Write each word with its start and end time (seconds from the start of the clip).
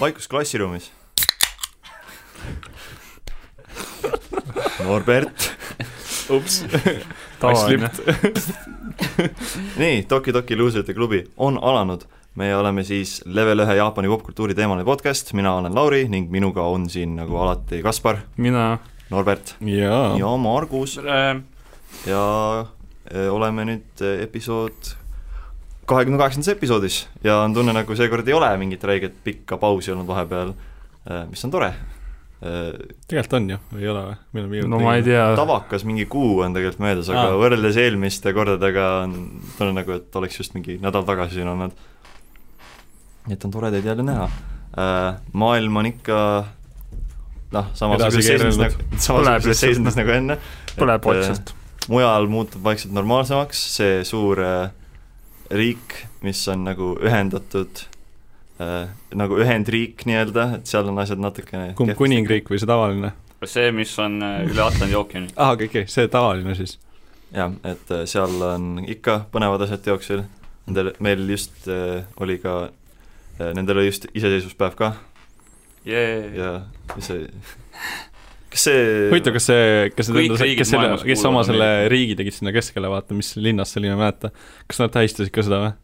vaikus 0.00 0.28
klassiruumis. 0.28 0.92
Norbert. 4.84 5.56
ups, 6.30 6.64
tavaline. 7.40 7.90
nii, 9.76 10.02
Toki 10.08 10.32
Toki 10.32 10.56
luusrite 10.56 10.94
klubi 10.94 11.24
on 11.36 11.58
alanud. 11.62 12.00
meie 12.34 12.54
oleme 12.56 12.84
siis 12.86 13.20
level 13.26 13.60
ühe 13.60 13.74
Jaapani 13.76 14.08
popkultuuri 14.08 14.54
teemaline 14.54 14.86
podcast, 14.86 15.32
mina 15.34 15.56
olen 15.58 15.74
Lauri 15.74 16.04
ning 16.08 16.30
minuga 16.30 16.62
on 16.62 16.86
siin 16.90 17.16
nagu 17.18 17.36
alati 17.36 17.82
Kaspar, 17.82 18.22
mina, 18.36 18.78
Norbert. 19.10 19.56
Ja 19.60 20.36
Margus. 20.38 20.96
Ja 22.06 22.24
eh, 23.10 23.28
oleme 23.32 23.66
nüüd 23.66 24.00
eh, 24.06 24.22
episood 24.22 24.94
kahekümne 25.90 26.18
kaheksandas 26.20 26.52
episoodis 26.54 27.04
ja 27.24 27.40
on 27.44 27.54
tunne, 27.56 27.74
nagu 27.76 27.96
seekord 27.98 28.28
ei 28.28 28.36
ole 28.36 28.50
mingit 28.60 28.84
räiget 28.86 29.16
pikka 29.24 29.58
pausi 29.60 29.92
olnud 29.94 30.08
vahepeal, 30.08 30.52
mis 31.30 31.44
on 31.46 31.54
tore. 31.54 31.72
tegelikult 32.40 33.34
on 33.36 33.48
ju, 33.52 33.56
või 33.72 33.82
ei 33.84 33.90
ole 33.92 34.04
või? 34.06 34.14
meil 34.32 34.44
on 34.44 34.52
viimati 34.54 34.72
no 34.72 34.78
ma 34.80 34.94
ei 34.96 35.02
tea, 35.04 35.24
tavakas 35.36 35.84
mingi 35.88 36.06
kuu 36.08 36.38
on 36.46 36.54
tegelikult 36.56 36.84
möödas, 36.86 37.10
aga 37.12 37.26
Aa. 37.28 37.40
võrreldes 37.42 37.80
eelmiste 37.82 38.32
kordadega 38.36 38.86
on 39.02 39.18
tunne 39.58 39.74
nagu, 39.76 39.98
et 40.00 40.16
oleks 40.16 40.40
just 40.40 40.56
mingi 40.56 40.78
nädal 40.80 41.04
tagasi 41.08 41.40
siin 41.40 41.50
olnud. 41.52 41.76
et 43.28 43.44
on 43.44 43.52
tore 43.52 43.74
teid 43.74 43.90
jälle 43.92 44.06
näha. 44.06 44.30
maailm 45.32 45.82
on 45.82 45.90
ikka 45.92 46.16
noh, 47.54 47.70
samasuguses 47.76 48.26
seisundis 48.26 48.58
nagu, 48.60 48.90
samasuguses 48.96 49.64
seisundis 49.66 49.98
nagu 49.98 50.14
enne. 50.14 50.38
põleb 50.76 51.06
vaikselt. 51.06 51.54
mujal 51.90 52.28
muutub 52.30 52.64
vaikselt 52.64 52.94
normaalsemaks 52.94 53.62
see 53.76 54.04
suur 54.06 54.40
äh, 54.44 54.70
riik, 55.50 55.94
mis 56.22 56.42
on 56.48 56.64
nagu 56.68 56.92
ühendatud 57.02 57.82
äh,, 58.60 58.90
nagu 59.16 59.38
ühendriik 59.42 60.04
nii-öelda, 60.06 60.46
et 60.60 60.70
seal 60.70 60.88
on 60.90 61.00
asjad 61.02 61.22
natukene 61.22 61.72
kumb 61.78 61.94
kuningriik 61.98 62.50
või 62.50 62.60
see 62.62 62.70
tavaline? 62.70 63.12
see, 63.48 63.70
mis 63.72 63.92
on 64.02 64.20
äh, 64.22 64.42
üle 64.50 64.62
Atlandi 64.64 64.96
ookeani. 64.98 65.32
aa, 65.36 65.54
okei, 65.56 65.70
okei, 65.72 65.86
see 65.90 66.08
tavaline 66.12 66.54
siis. 66.58 66.78
jah, 67.34 67.54
et 67.64 67.94
äh, 67.94 68.04
seal 68.10 68.36
on 68.46 68.84
ikka 68.86 69.24
põnevad 69.32 69.64
asjad 69.66 69.84
teoksil, 69.86 70.26
nendel, 70.68 70.92
meil 71.02 71.24
just 71.30 71.68
äh, 71.68 72.04
oli 72.20 72.38
ka 72.42 72.58
äh,, 72.68 73.50
nendel 73.56 73.82
oli 73.82 73.90
just 73.90 74.06
iseseisvuspäev 74.14 74.76
ka 74.78 74.94
Jee. 75.84 76.30
ja 76.36 76.60
see, 76.98 77.26
kas 78.50 78.66
see 78.66 78.80
huvitav, 79.10 79.36
kas 79.36 79.46
see, 79.50 79.68
kes 79.94 80.10
Kõik 80.10 80.18
need, 80.18 80.40
riigid 80.42 80.62
kes 80.62 80.72
selle, 80.74 80.90
kes 81.06 81.22
oma 81.28 81.44
selle 81.46 81.68
riigi 81.92 82.16
tegid 82.18 82.36
sinna 82.36 82.54
keskele, 82.54 82.90
vaata, 82.92 83.16
mis 83.18 83.32
linnas 83.38 83.74
see 83.74 83.82
oli, 83.82 83.92
ma 83.92 83.98
ei 83.98 84.02
mäleta. 84.04 84.32
kas 84.70 84.82
nad 84.82 84.94
tähistasid 84.96 85.34
ka 85.34 85.46
seda 85.46 85.62
või? 85.66 85.76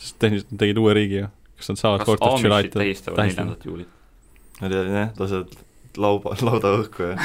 sest 0.00 0.18
tehniliselt 0.22 0.54
nad 0.54 0.64
tegid 0.64 0.80
uue 0.82 0.96
riigi 0.96 1.20
ju. 1.22 1.30
kas 1.60 1.72
nad 1.72 1.82
saavad 1.82 2.02
kas 2.02 2.10
Fourth 2.10 2.26
of 2.26 2.40
tähistavad 2.76 3.20
tähistama? 3.20 3.52
neljandat 3.52 3.70
juulit? 3.70 3.92
Nad 4.56 4.72
jah, 4.72 5.12
lasevad 5.20 5.56
lauba, 6.00 6.36
lauda 6.46 6.72
õhku 6.80 7.10
ja 7.10 7.16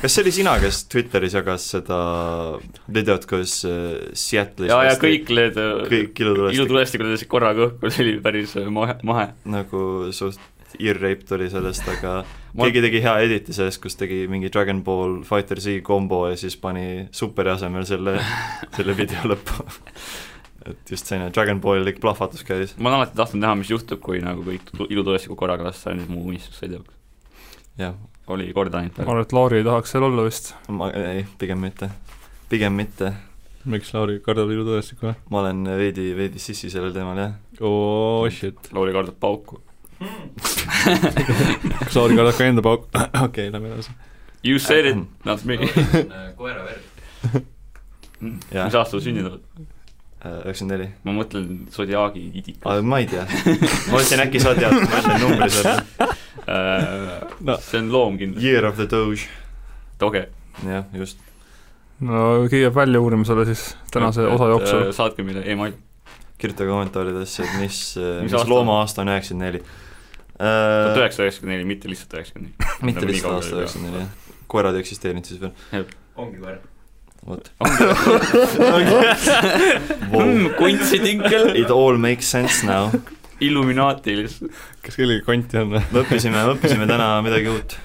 kas 0.00 0.14
see 0.14 0.24
oli 0.24 0.32
sina, 0.34 0.54
kes 0.62 0.84
Twitteris 0.92 1.36
jagas 1.36 1.66
seda 1.74 1.98
videot, 2.92 3.26
kus 3.28 3.60
äh, 3.68 4.12
Seattle'is 4.16 4.72
ja, 4.72 4.80
ja 4.88 4.94
kõik 5.00 5.28
need 5.36 5.58
äh, 5.60 5.98
ilutulestikud 6.56 7.08
lendasid 7.08 7.30
korraga 7.30 7.68
õhku, 7.68 7.92
see 7.92 8.06
oli 8.06 8.16
päris 8.24 8.56
äh, 8.60 8.70
mahe, 8.72 8.96
mahe. 9.06 9.30
nagu 9.48 9.82
suht 10.16 10.40
ear-rape 10.78 11.26
tuli 11.28 11.48
sellest, 11.50 11.86
aga 11.90 12.20
Ma- 12.56 12.66
keegi 12.66 12.82
tegi 12.82 13.02
hea 13.04 13.14
editi 13.26 13.54
sellest, 13.54 13.80
kus 13.82 13.96
tegi 13.98 14.24
mingi 14.30 14.50
Dragon 14.52 14.82
Ball 14.86 15.20
Fighter 15.26 15.60
Z 15.62 15.80
kombo 15.86 16.24
ja 16.30 16.36
siis 16.40 16.56
pani 16.60 17.06
superi 17.14 17.52
asemel 17.54 17.86
selle, 17.88 18.16
selle 18.76 18.96
video 18.98 19.30
lõppu. 19.30 19.64
et 20.70 20.92
just 20.92 21.08
selline 21.08 21.30
Dragon 21.34 21.60
Ballik 21.62 22.00
plahvatus 22.02 22.44
käis. 22.46 22.74
ma 22.78 22.90
olen 22.90 23.00
alati 23.00 23.16
tahtnud 23.16 23.44
näha, 23.44 23.54
mis 23.62 23.70
juhtub, 23.72 24.02
kui 24.04 24.20
nagu 24.24 24.44
kõik 24.46 24.66
tu- 24.72 24.88
ilutulestikud 24.90 25.38
korraga 25.38 25.68
lasta 25.70 25.94
ja 25.94 26.00
nüüd 26.00 26.12
mu 26.12 26.26
unistus 26.28 26.58
sai 26.60 26.72
teoks. 26.74 26.94
jah, 27.80 27.96
oli 28.30 28.50
korda 28.56 28.82
ainult 28.82 28.98
ma 29.00 29.08
arvan, 29.08 29.24
et 29.26 29.34
Lauri 29.36 29.62
ei 29.62 29.66
tahaks 29.66 29.94
seal 29.94 30.06
olla 30.10 30.26
vist. 30.26 30.54
ma, 30.68 30.90
ei, 30.90 31.24
pigem 31.38 31.62
mitte. 31.64 31.90
pigem 32.50 32.76
mitte. 32.76 33.14
miks 33.64 33.94
Lauri 33.94 34.18
kardab 34.24 34.50
ilutulestikku 34.50 35.10
või? 35.10 35.16
ma 35.30 35.44
olen 35.46 35.64
veidi, 35.80 36.10
veidi 36.18 36.42
sissi 36.42 36.70
sellel 36.72 36.92
teemal, 36.96 37.18
jah. 37.18 37.34
oo 37.60 38.22
oh, 38.24 38.30
shit. 38.30 38.72
Lauri 38.76 38.92
kardab 38.96 39.18
pauku. 39.22 39.62
Kas 40.00 41.96
Lauri 41.98 42.16
kardab 42.16 42.36
ka 42.38 42.46
enda 42.48 42.64
pauk-, 42.64 42.88
okei, 43.24 43.50
lähme 43.52 43.74
edasi. 43.74 43.92
You 44.42 44.58
said 44.58 44.86
it, 44.88 44.96
not 45.28 45.44
me. 45.44 45.58
koera 46.38 46.64
verd. 46.64 47.44
Mis 48.20 48.54
aastal 48.56 48.98
sa 49.00 49.04
sündinud 49.04 49.34
oled? 49.34 49.68
üheksakümmend 50.20 50.72
neli. 50.74 50.86
ma 51.04 51.12
mõtlen 51.16 51.44
Zodiaagi 51.72 52.22
idikas. 52.36 52.66
aga 52.68 52.82
ma 52.84 52.98
ei 53.00 53.06
tea. 53.08 53.22
ma 53.88 53.94
mõtlesin, 53.94 54.20
äkki 54.26 54.42
sa 54.42 54.52
tead, 54.58 54.74
ma 54.76 54.98
ütlen 55.00 55.22
numbri 55.24 55.50
sulle. 55.54 55.76
No. 56.50 57.54
see 57.62 57.78
on 57.78 57.90
loom 57.92 58.16
kindlasti, 58.18 58.42
Year 58.42 58.64
of 58.66 58.74
the 58.76 58.86
Doge. 58.90 59.28
toge. 60.00 60.24
jah, 60.66 60.84
just. 60.96 61.20
no 62.02 62.48
keegi 62.50 62.64
peab 62.66 62.74
välja 62.80 63.00
uurima 63.00 63.24
selle 63.28 63.44
siis 63.46 63.62
tänase 63.94 64.24
osa 64.26 64.48
jooksul. 64.50 64.82
äh, 64.88 64.90
saatke 64.96 65.22
meile 65.24 65.44
email. 65.46 65.76
kirjutage 66.40 66.72
kommentaaridesse, 66.72 67.44
et 67.44 67.54
mis, 67.60 67.78
Mis 68.00 68.24
mis 68.26 68.34
aasta 68.34 68.50
looma 68.50 68.80
aasta 68.80 69.04
on 69.04 69.12
üheksakümmend 69.14 69.46
neli. 69.46 69.62
Tuhat 70.40 70.96
üheksasada 71.02 71.26
üheksakümmend 71.28 71.56
neli, 71.58 71.68
mitte 71.68 71.90
lihtsalt 71.92 72.14
üheksakümmend 72.16 72.52
neli. 72.56 72.74
mitte 72.90 73.06
lihtsalt 73.10 73.36
aasta 73.38 73.60
üheksakümmend 73.60 73.94
neli, 73.94 74.04
jah. 74.06 74.42
koerad 74.50 74.78
ei 74.78 74.84
eksisteerinud 74.84 75.28
siis 75.28 75.40
veel, 75.42 75.86
ongi 76.16 76.40
koer. 76.42 76.60
vot. 77.28 77.50
Hmm, 80.10 80.46
kunstitinkel, 80.58 81.50
It 81.60 81.70
all 81.70 81.98
makes 82.00 82.30
sense 82.30 82.64
now. 82.66 82.90
Illuminaati 83.40 84.16
lihtsalt. 84.18 84.56
kas 84.84 84.96
kellelgi 85.00 85.24
konti 85.24 85.60
on 85.60 85.70
või? 85.76 85.84
me 85.92 86.02
õppisime, 86.02 86.42
õppisime 86.54 86.88
täna 86.90 87.12
midagi 87.24 87.52
uut. 87.52 87.76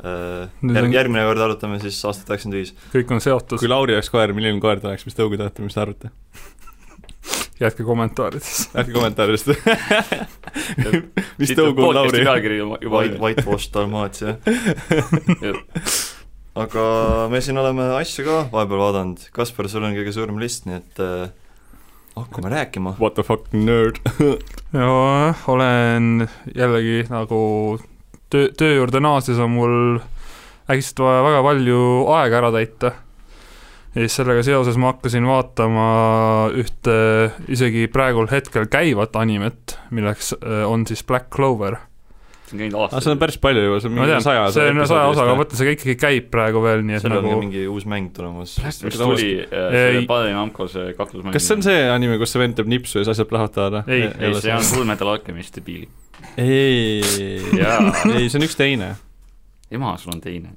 Nüüd 0.00 0.78
on- 0.80 0.94
järgmine 0.94 1.26
kord 1.28 1.42
arutame 1.44 1.76
siis 1.82 1.98
aastat 2.08 2.30
üheksakümmend 2.32 2.56
viis. 2.60 2.72
kõik 2.94 3.10
on 3.12 3.20
seotud 3.20 3.60
kui, 3.60 3.68
Lauri 3.68 3.96
oleks 3.98 4.08
koer, 4.12 4.32
milline 4.36 4.60
koer 4.62 4.80
ta 4.80 4.88
oleks, 4.92 5.04
mis 5.08 5.16
tõugu 5.18 5.36
te 5.36 5.44
olete, 5.44 5.64
mis 5.66 5.76
te 5.76 5.82
arvate? 5.82 6.12
Jätke 7.60 7.84
kommentaarides. 7.84 8.68
jätke 8.76 8.92
kommentaaridest. 8.92 9.52
mis 11.40 11.52
tõugu 11.56 11.90
on 11.90 11.98
Lauri? 11.98 12.22
juba, 12.22 12.78
White, 12.96 13.18
whitewash 13.20 13.70
Dalmatia. 13.74 14.36
aga 16.62 16.84
me 17.30 17.40
siin 17.44 17.60
oleme 17.60 17.90
asju 17.98 18.24
ka 18.26 18.38
vahepeal 18.52 18.82
vaadanud, 18.84 19.28
Kaspar, 19.36 19.68
sul 19.70 19.86
on 19.86 19.96
kõige 19.98 20.14
suurem 20.16 20.40
list, 20.42 20.66
nii 20.68 20.78
et 20.80 21.02
äh, 21.04 21.28
hakkame 22.16 22.52
rääkima. 22.52 22.96
What 23.00 23.18
the 23.18 23.26
fuck 23.26 23.52
nerd. 23.52 24.00
ja 24.72 25.34
olen 25.46 26.28
jällegi 26.54 27.04
nagu 27.12 27.42
töö, 28.32 28.48
töö 28.56 28.80
juurde 28.80 29.04
naases 29.04 29.38
on 29.38 29.54
mul 29.54 29.78
äkitselt 30.70 31.04
vaja 31.04 31.22
väga 31.26 31.44
palju 31.44 31.84
aega 32.16 32.42
ära 32.42 32.52
täita. 32.56 32.96
Ja 33.94 34.04
siis 34.04 34.16
sellega 34.20 34.42
seoses 34.46 34.78
ma 34.78 34.92
hakkasin 34.92 35.26
vaatama 35.26 35.84
ühte 36.58 36.96
isegi 37.50 37.88
praegul 37.90 38.30
hetkel 38.30 38.68
käivat 38.70 39.16
animet, 39.18 39.78
milleks 39.94 40.34
äh, 40.38 40.62
on 40.68 40.86
siis 40.86 41.02
Black 41.06 41.30
Clover. 41.34 41.76
see 42.46 42.54
on 42.54 42.62
käinud 42.62 42.76
aga 42.78 42.86
seda 42.86 42.96
aastaid 42.98 43.14
on. 43.14 43.20
päris 43.24 43.40
palju 43.42 43.64
juba, 43.64 43.80
see 43.82 43.90
on 43.90 43.96
mingi 43.98 44.20
saja 44.26 44.46
see 44.54 44.70
on 44.70 44.80
saja 44.92 45.10
osaga, 45.10 45.34
mõtle, 45.38 45.58
see 45.58 45.74
ikkagi 45.74 45.96
käib 45.98 46.30
praegu 46.30 46.62
veel, 46.62 46.86
nii 46.86 46.98
et 46.98 47.04
seal 47.04 47.16
on 47.16 47.22
nagu 47.24 47.34
ka 47.34 47.42
mingi 47.42 47.66
uus 47.70 47.88
mäng 47.90 48.14
tulemas. 48.14 48.54
mis 48.62 49.00
tuli 49.02 49.28
äh, 49.42 49.66
selle 49.74 50.06
Padri 50.10 50.38
Namco 50.38 50.70
see 50.70 50.94
kaklusmäng. 50.98 51.34
kas 51.34 51.50
see 51.50 51.58
on 51.58 51.66
see 51.66 51.84
anime, 51.90 52.22
kus 52.22 52.34
see 52.34 52.44
vend 52.44 52.58
teeb 52.58 52.70
nipsu 52.70 53.00
ja 53.00 53.04
siis 53.04 53.16
asjad 53.16 53.30
plahvatavad 53.32 53.80
või? 53.80 53.98
Ei, 53.98 54.08
ei, 54.30 54.38
see 54.38 54.54
on 54.54 54.66
Full 54.70 54.86
Metal 54.86 55.14
Alchemist 55.16 55.58
debiili. 55.58 55.90
ei, 56.38 57.02
ei, 57.02 58.26
see 58.30 58.38
on 58.38 58.46
üks 58.46 58.58
teine. 58.58 58.94
ema, 59.74 59.98
sul 59.98 60.14
on 60.14 60.22
teine. 60.22 60.54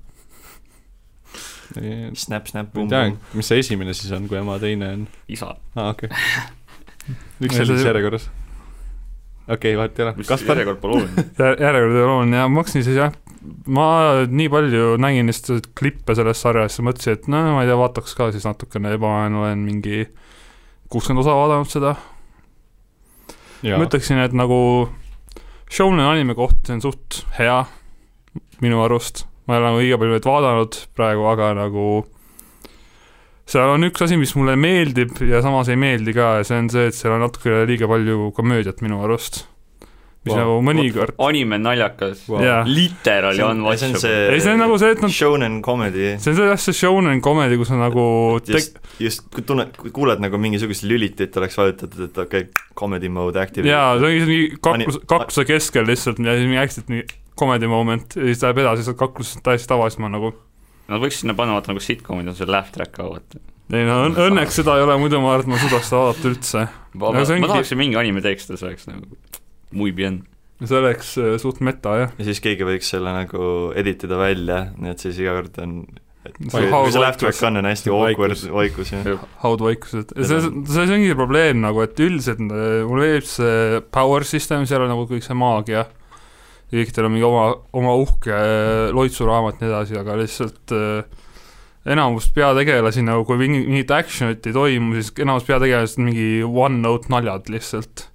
Snap, 2.20 2.48
snap, 2.48 2.70
bum, 2.74 2.88
bum., 2.90 3.18
mis 3.34 3.48
see 3.50 3.60
esimene 3.64 3.94
siis 3.98 4.12
on, 4.16 4.28
kui 4.30 4.38
ema 4.38 4.60
teine 4.62 4.92
on? 4.98 5.08
isa. 5.32 5.56
aa, 5.76 5.90
okei. 5.96 6.10
miks 7.42 7.54
Ei, 7.54 7.58
see 7.58 7.64
oli 7.64 7.68
see- 7.74 7.76
siis 7.82 7.88
järjekorras? 7.90 8.30
okei, 9.52 9.74
vahet 9.78 10.00
ei 10.00 10.06
ole. 10.06 10.14
mis 10.22 10.30
järjekord 10.48 10.80
pole 10.84 11.00
oluline. 11.02 11.26
järjekord 11.66 11.96
ei 11.98 12.04
ole 12.06 12.12
oluline 12.14 12.38
ja 12.38 12.48
ma 12.48 12.62
hakkasin 12.64 12.86
siis 12.86 12.96
jah, 13.00 13.12
ma 13.68 13.88
nii 14.30 14.50
palju 14.54 14.94
nägin 15.04 15.28
lihtsalt 15.32 15.68
klippe 15.76 16.16
sellest 16.16 16.46
sarjast 16.46 16.80
ja 16.80 16.86
mõtlesin, 16.88 17.18
et 17.18 17.28
no 17.32 17.42
ma 17.58 17.64
ei 17.66 17.72
tea, 17.72 17.80
vaataks 17.82 18.16
ka 18.16 18.30
siis 18.36 18.46
natukene 18.48 18.94
juba 18.96 19.12
olen 19.28 19.66
mingi 19.66 20.06
kuuskümmend 20.94 21.26
osa 21.26 21.36
vaadanud 21.36 21.72
seda. 21.74 21.96
ma, 23.64 23.84
ütleksin, 23.88 24.20
et 24.24 24.34
nagu 24.38 24.60
Shonen 25.74 26.06
anime 26.06 26.36
koht, 26.38 26.60
see 26.68 26.76
on 26.78 26.82
suht 26.84 27.24
hea 27.40 27.64
minu 28.62 28.84
arust, 28.84 29.24
ma 29.48 29.56
ei 29.56 29.62
ole 29.62 29.70
nagu 29.70 29.80
liiga 29.84 30.02
palju 30.02 30.18
neid 30.18 30.28
vaadanud 30.28 30.82
praegu, 30.98 31.26
aga 31.34 31.54
nagu 31.58 31.88
seal 33.50 33.74
on 33.76 33.88
üks 33.90 34.04
asi, 34.06 34.18
mis 34.20 34.34
mulle 34.40 34.56
meeldib 34.60 35.18
ja 35.28 35.42
samas 35.44 35.72
ei 35.72 35.80
meeldi 35.80 36.16
ka 36.16 36.38
ja 36.40 36.46
see 36.48 36.62
on 36.64 36.70
see, 36.72 36.90
et 36.90 36.98
seal 36.98 37.16
on 37.16 37.26
natuke 37.26 37.64
liiga 37.70 37.90
palju 37.92 38.30
komöödiat 38.38 38.84
minu 38.86 39.02
arust. 39.04 39.48
mis 40.24 40.32
Wow. 40.32 40.40
nagu 40.40 40.54
mõnikord 40.64 41.18
anime 41.20 41.58
naljakas 41.60 42.22
Wow. 42.32 42.64
literally 42.64 43.36
see 43.36 43.44
on 43.44 43.98
see 44.00 44.22
ei 44.32 44.40
see 44.40 44.54
on 44.54 44.62
nagu 44.64 44.78
see, 44.80 44.94
et 44.96 45.02
nad, 45.04 45.12
shonen 45.12 45.58
comedy 45.62 46.14
see 46.16 46.32
on 46.32 46.38
see 46.38 46.46
jah, 46.48 46.62
see 46.64 46.78
shonen 46.78 47.20
comedy, 47.20 47.58
kus 47.60 47.74
on 47.76 47.84
nagu 47.84 48.06
just, 48.48 48.80
just 49.04 49.28
kui 49.36 49.44
tunned, 49.44 49.76
kui 49.76 49.92
kuuled 49.92 50.24
nagu 50.24 50.40
mingisugust 50.40 50.88
lülitit 50.88 51.36
oleks 51.42 51.60
vajutatud, 51.60 52.06
et 52.08 52.22
okei 52.24 52.48
okay,, 52.48 52.64
comedy 52.80 53.12
mode 53.12 53.36
active. 53.44 53.68
jaa, 53.68 53.98
see 54.00 54.14
ongi 54.14 54.32
mingi 54.32 54.48
kaklus 54.64 54.96
Ani-, 54.96 55.12
kakluse 55.12 55.46
keskel 55.52 55.92
lihtsalt 55.92 56.24
ja 56.24 56.38
siis 56.40 56.48
mingi 56.48 56.62
hästi 56.64 56.86
mingi 56.88 57.20
comedy 57.40 57.68
moment 57.72 58.16
ja 58.20 58.28
siis 58.30 58.44
läheb 58.46 58.62
edasi, 58.64 58.84
sealt 58.88 59.00
kaklusest 59.00 59.44
täiesti 59.46 59.70
tavaliselt 59.72 60.04
ma 60.06 60.12
nagu 60.14 60.34
Nad 60.92 61.00
võiks 61.00 61.22
sinna 61.22 61.32
panna 61.34 61.54
vaata 61.56 61.72
nagu 61.72 61.80
sitcom'id 61.80 62.28
on 62.28 62.36
see 62.36 62.46
laugh 62.50 62.70
track 62.76 62.92
ka 62.98 63.06
vaata. 63.08 63.40
ei 63.74 63.86
no 63.88 64.02
õn- 64.10 64.18
õnneks 64.28 64.58
seda 64.60 64.76
ei 64.78 64.84
ole, 64.84 64.98
muidu 65.00 65.22
ma 65.24 65.32
arvan, 65.38 65.46
et 65.46 65.52
ma 65.54 65.56
ei 65.56 65.64
suudaks 65.64 65.88
seda 65.90 66.02
vaadata 66.04 66.28
üldse. 66.34 66.64
ma, 67.00 67.12
see 67.24 67.24
ma 67.24 67.40
ongi- 67.40 67.52
tahaks, 67.54 67.72
et 67.72 67.80
mingi 67.80 67.96
anime 68.02 68.22
teeks 68.26 68.48
seda, 68.50 68.60
see 68.60 68.68
oleks 68.68 68.88
nagu 68.92 69.08
muy 69.72 69.92
bien. 69.96 70.20
see 70.64 70.78
oleks 70.78 71.14
äh, 71.18 71.38
suht 71.42 71.62
meta 71.64 71.96
jah. 72.02 72.12
ja 72.20 72.26
siis 72.28 72.44
keegi 72.44 72.68
võiks 72.68 72.92
selle 72.94 73.14
nagu 73.16 73.72
edit 73.80 74.04
ida 74.04 74.20
välja, 74.20 74.60
nii 74.78 74.92
et 74.92 75.00
siis 75.08 75.18
iga 75.24 75.38
kord 75.40 75.58
on 75.64 75.78
et 76.24 76.38
See 76.52 76.68
see 76.92 77.00
laugh 77.04 77.18
track 77.20 77.40
on, 77.44 77.58
on 77.60 77.66
hästi 77.68 77.90
See 77.90 77.96
awkward 77.96 78.44
vaikus. 78.60 78.92
jah. 78.94 79.24
haudvaikused, 79.42 80.14
see, 80.20 80.38
see 80.40 80.86
see 80.88 80.94
ongi 81.00 81.16
probleem 81.20 81.60
nagu, 81.64 81.82
et 81.84 82.00
üldiselt 82.00 82.40
äh, 82.44 82.84
mulle 82.88 83.08
meeldib 83.08 83.28
see 83.32 83.82
power 83.92 84.24
system, 84.28 84.68
seal 84.68 84.84
on 84.86 84.92
nagu 84.94 85.08
kõik 85.10 85.24
see 85.26 85.36
maagia 85.36 85.88
ja 86.74 86.82
kõikidel 86.82 87.06
on 87.06 87.14
mingi 87.14 87.26
oma, 87.28 87.44
oma 87.78 87.94
uhke 88.02 88.34
äh, 88.34 88.88
loitsuraamat 88.96 89.60
ja 89.62 89.68
nii 89.68 89.72
edasi, 89.74 89.98
aga 90.00 90.16
lihtsalt 90.18 90.74
äh, 90.74 91.20
enamus 91.94 92.30
peategelasi 92.34 93.04
nagu, 93.06 93.26
kui 93.30 93.38
mingi, 93.42 93.62
mingit 93.68 93.92
action'it 93.94 94.46
ei 94.50 94.56
toimu, 94.56 94.96
siis 94.98 95.12
enamus 95.22 95.46
peategelased 95.46 96.00
on 96.02 96.08
mingi 96.10 96.30
one-note 96.48 97.12
naljad 97.14 97.52
lihtsalt. 97.54 98.08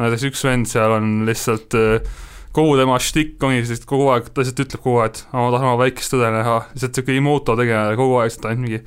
näiteks 0.00 0.28
üks 0.30 0.44
vend 0.46 0.68
seal 0.70 0.94
on 1.00 1.10
lihtsalt 1.28 1.74
äh, 1.78 2.12
kogu 2.54 2.76
tema 2.78 2.98
štikk 3.00 3.42
ongi 3.48 3.64
siis 3.66 3.82
kogu 3.88 4.10
aeg, 4.12 4.28
ta 4.30 4.44
lihtsalt 4.44 4.62
ütleb 4.66 4.84
kogu 4.84 5.00
aeg, 5.02 5.16
et 5.16 5.24
"Aa, 5.32 5.40
ma 5.40 5.50
tahan 5.56 5.70
oma 5.72 5.80
väikest 5.82 6.14
õde 6.18 6.30
näha, 6.36 6.58
lihtsalt 6.74 7.00
siuke 7.00 7.16
Imoto 7.16 7.56
tegelane 7.58 7.96
kogu 7.98 8.20
aeg, 8.20 8.30
lihtsalt 8.30 8.50
ainult 8.52 8.68
mingi 8.68 8.82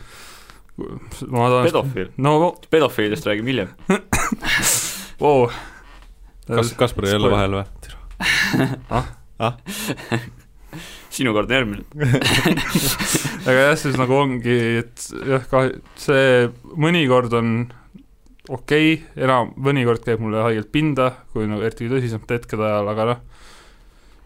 ma 1.31 1.49
tahan 1.49 1.69
pedofiil, 1.69 2.09
no 2.21 2.35
pedofiilidest 2.69 3.27
räägime 3.29 3.53
hiljem. 3.53 3.69
wow.. 5.23 5.47
kas, 6.47 6.73
Kaspar 6.77 7.09
jälle 7.09 7.31
vahel 7.31 7.59
või? 7.61 7.94
sinu 11.15 11.33
kord 11.35 11.51
järgmine. 11.51 11.83
aga 13.47 13.59
jah, 13.69 13.77
siis 13.79 13.97
nagu 13.99 14.15
ongi, 14.17 14.59
et 14.83 15.07
jah, 15.27 15.43
ka 15.49 15.57
see 15.99 16.47
mõnikord 16.75 17.33
on 17.39 17.51
okei 18.49 18.93
okay,, 18.93 19.23
enam, 19.25 19.53
mõnikord 19.57 20.03
käib 20.05 20.19
mulle 20.23 20.43
haigelt 20.45 20.71
pinda, 20.73 21.11
kui 21.33 21.47
nagu 21.49 21.65
eriti 21.65 21.89
tõsisemate 21.91 22.39
hetkede 22.39 22.63
ajal, 22.67 22.87
aga 22.93 23.09
noh, 23.11 23.19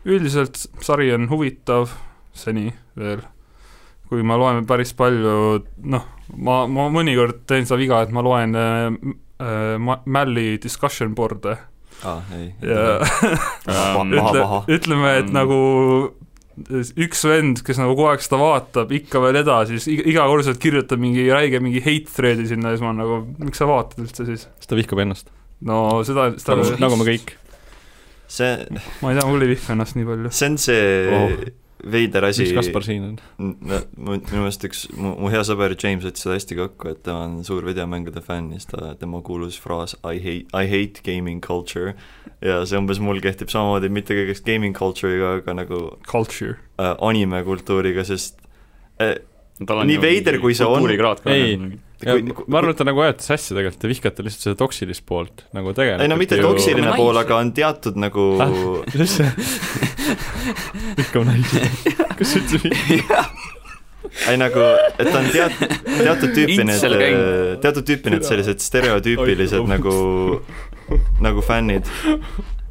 üldiselt 0.09 0.55
sari 0.83 1.11
on 1.15 1.29
huvitav 1.31 1.91
seni 2.35 2.69
veel. 2.99 3.21
kui 4.09 4.23
ma 4.25 4.39
loen 4.41 4.65
päris 4.65 4.89
palju, 4.97 5.33
noh, 5.85 6.05
ma, 6.33 6.63
ma 6.65 6.87
mõnikord 6.89 7.43
teen 7.45 7.67
seda 7.69 7.77
viga, 7.77 7.99
et 8.01 8.09
ma 8.09 8.23
loen 8.25 8.57
äh, 8.57 8.89
Mälli 10.09 10.57
discussion 10.59 11.13
board'e 11.15 11.53
ei. 12.37 12.47
ja 12.63 12.99
ütle 14.07 14.43
ütleme, 14.77 15.13
et 15.19 15.29
Mm. 15.29 15.35
nagu 15.35 15.59
üks 16.99 17.21
vend, 17.23 17.61
kes 17.63 17.77
nagu 17.79 17.93
kogu 17.95 18.09
aeg 18.09 18.23
seda 18.23 18.39
vaatab 18.41 18.89
ikka 18.91 19.21
veel 19.23 19.37
edasi, 19.41 19.77
siis 19.79 19.93
iga, 19.93 20.03
igakordselt 20.11 20.59
kirjutab 20.59 20.99
mingi 20.99 21.23
räige 21.31 21.61
mingi 21.63 21.79
hate 21.85 22.11
thread'i 22.11 22.47
sinna 22.49 22.73
ja 22.73 22.75
siis 22.77 22.83
ma 22.83 22.91
nagu, 22.97 23.21
miks 23.39 23.61
sa 23.61 23.67
vaatad 23.69 24.01
üldse 24.03 24.25
siis? 24.27 24.43
siis 24.59 24.67
ta 24.71 24.75
vihkab 24.79 24.99
ennast. 25.05 25.31
no 25.63 26.01
seda, 26.07 26.33
seda 26.41 26.57
nagu, 26.59 26.75
nagu 26.83 26.99
me 26.99 27.07
kõik. 27.07 27.31
see, 28.27 28.51
ma 28.99 29.13
ei 29.13 29.19
tea, 29.19 29.27
mul 29.31 29.45
ei 29.47 29.53
vihka 29.53 29.75
ennast 29.75 29.95
nii 29.99 30.09
palju. 30.09 30.33
see 30.35 30.51
on 30.51 30.59
see 30.59 30.83
Oh. 31.15 31.47
Veider 31.87 32.25
asi 32.27 32.43
miks, 32.43 32.55
Kaspar 32.57 32.83
siin 32.83 33.03
on? 33.07 33.15
minu 33.39 34.19
meelest 34.31 34.65
üks, 34.67 34.81
mu, 34.97 35.13
mu 35.23 35.29
hea 35.31 35.41
sõber 35.47 35.75
James 35.79 36.03
võttis 36.03 36.25
seda 36.25 36.35
hästi 36.35 36.57
kokku, 36.59 36.89
et 36.91 37.01
tema 37.05 37.23
on 37.29 37.37
suur 37.47 37.63
videomängude 37.67 38.23
fänn 38.25 38.51
ja 38.53 38.59
siis 38.59 38.69
ta, 38.73 38.93
tema 38.99 39.21
kuulus 39.25 39.57
fraas 39.61 39.95
I 40.03 40.19
hate, 40.19 40.47
I 40.51 40.67
hate 40.69 41.03
gaming 41.07 41.39
culture 41.45 41.95
ja 42.43 42.61
see 42.67 42.79
umbes 42.79 42.99
mul 43.03 43.21
kehtib 43.23 43.51
samamoodi, 43.53 43.91
mitte 43.93 44.17
kõigest 44.17 44.45
gaming 44.47 44.75
culture'iga, 44.77 45.37
aga 45.39 45.55
nagu 45.63 45.81
Culture. 46.09 46.57
äh, 46.79 46.95
animekultuuriga, 46.99 48.03
sest 48.07 48.39
äh, 48.99 49.15
Nii 49.59 49.97
veider, 49.99 50.37
kui 50.39 50.53
see 50.55 50.63
on- 50.67 50.79
kultuurikraad 50.79 51.23
Ei. 51.99 52.21
kui, 52.23 52.45
ma 52.47 52.61
arvan, 52.61 52.71
et 52.71 52.77
te 52.79 52.85
nagu 52.87 53.01
ajate 53.03 53.25
sassi 53.25 53.51
tegelikult, 53.51 53.81
te 53.81 53.89
vihkate 53.91 54.23
lihtsalt 54.23 54.45
seda 54.45 54.57
toksilist 54.61 55.03
poolt 55.07 55.43
nagu 55.55 55.73
tegelikult. 55.75 56.05
ei 56.05 56.11
no 56.11 56.15
mitte 56.19 56.37
toksiline 56.39 56.85
Naisi. 56.85 57.01
pool, 57.01 57.17
aga 57.19 57.39
on 57.43 57.49
teatud 57.57 57.97
nagu 57.99 58.27
mis 58.93 59.15
see? 59.17 59.27
vihkab 60.99 61.25
naisi. 61.27 61.63
kas 62.15 62.31
sa 62.31 62.39
ütlesid? 62.39 63.49
ei 64.31 64.39
nagu, 64.39 64.63
et 64.95 65.09
on 65.11 65.27
teat-, 65.33 65.59
teatud 65.89 66.31
tüüpi 66.37 66.63
need 66.69 67.59
teatud 67.65 67.87
tüüpi 67.89 68.13
need 68.13 68.23
sellised 68.27 68.63
stereotüüpilised 68.63 69.59
Oi, 69.59 69.67
nagu, 69.67 69.95
nagu 71.25 71.43
fännid. 71.43 71.89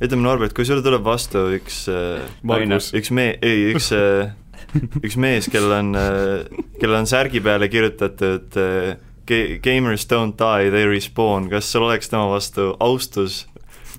ütleme, 0.00 0.22
Norbert, 0.24 0.54
kui 0.56 0.64
sulle 0.64 0.81
tuleb 0.86 1.04
vastu 1.04 1.50
üks 1.58 1.82
äh, 1.92 2.24
Margus. 2.48 2.94
üks 2.96 3.12
me-, 3.12 3.34
ei, 3.44 3.74
üks, 3.74 3.92
üks 5.04 5.19
mees, 5.20 5.50
kellel 5.52 5.76
on, 5.82 5.92
kellel 6.81 7.02
on 7.02 7.10
särgi 7.12 7.44
peale 7.44 7.69
kirjutatud 7.69 8.56
äh, 8.56 8.96
Gamers 9.62 10.06
don't 10.10 10.36
die, 10.38 10.70
they 10.70 10.86
respawn, 10.88 11.48
kas 11.52 11.69
sul 11.72 11.82
oleks 11.88 12.08
tema 12.08 12.28
vastu 12.32 12.70
austus 12.80 13.46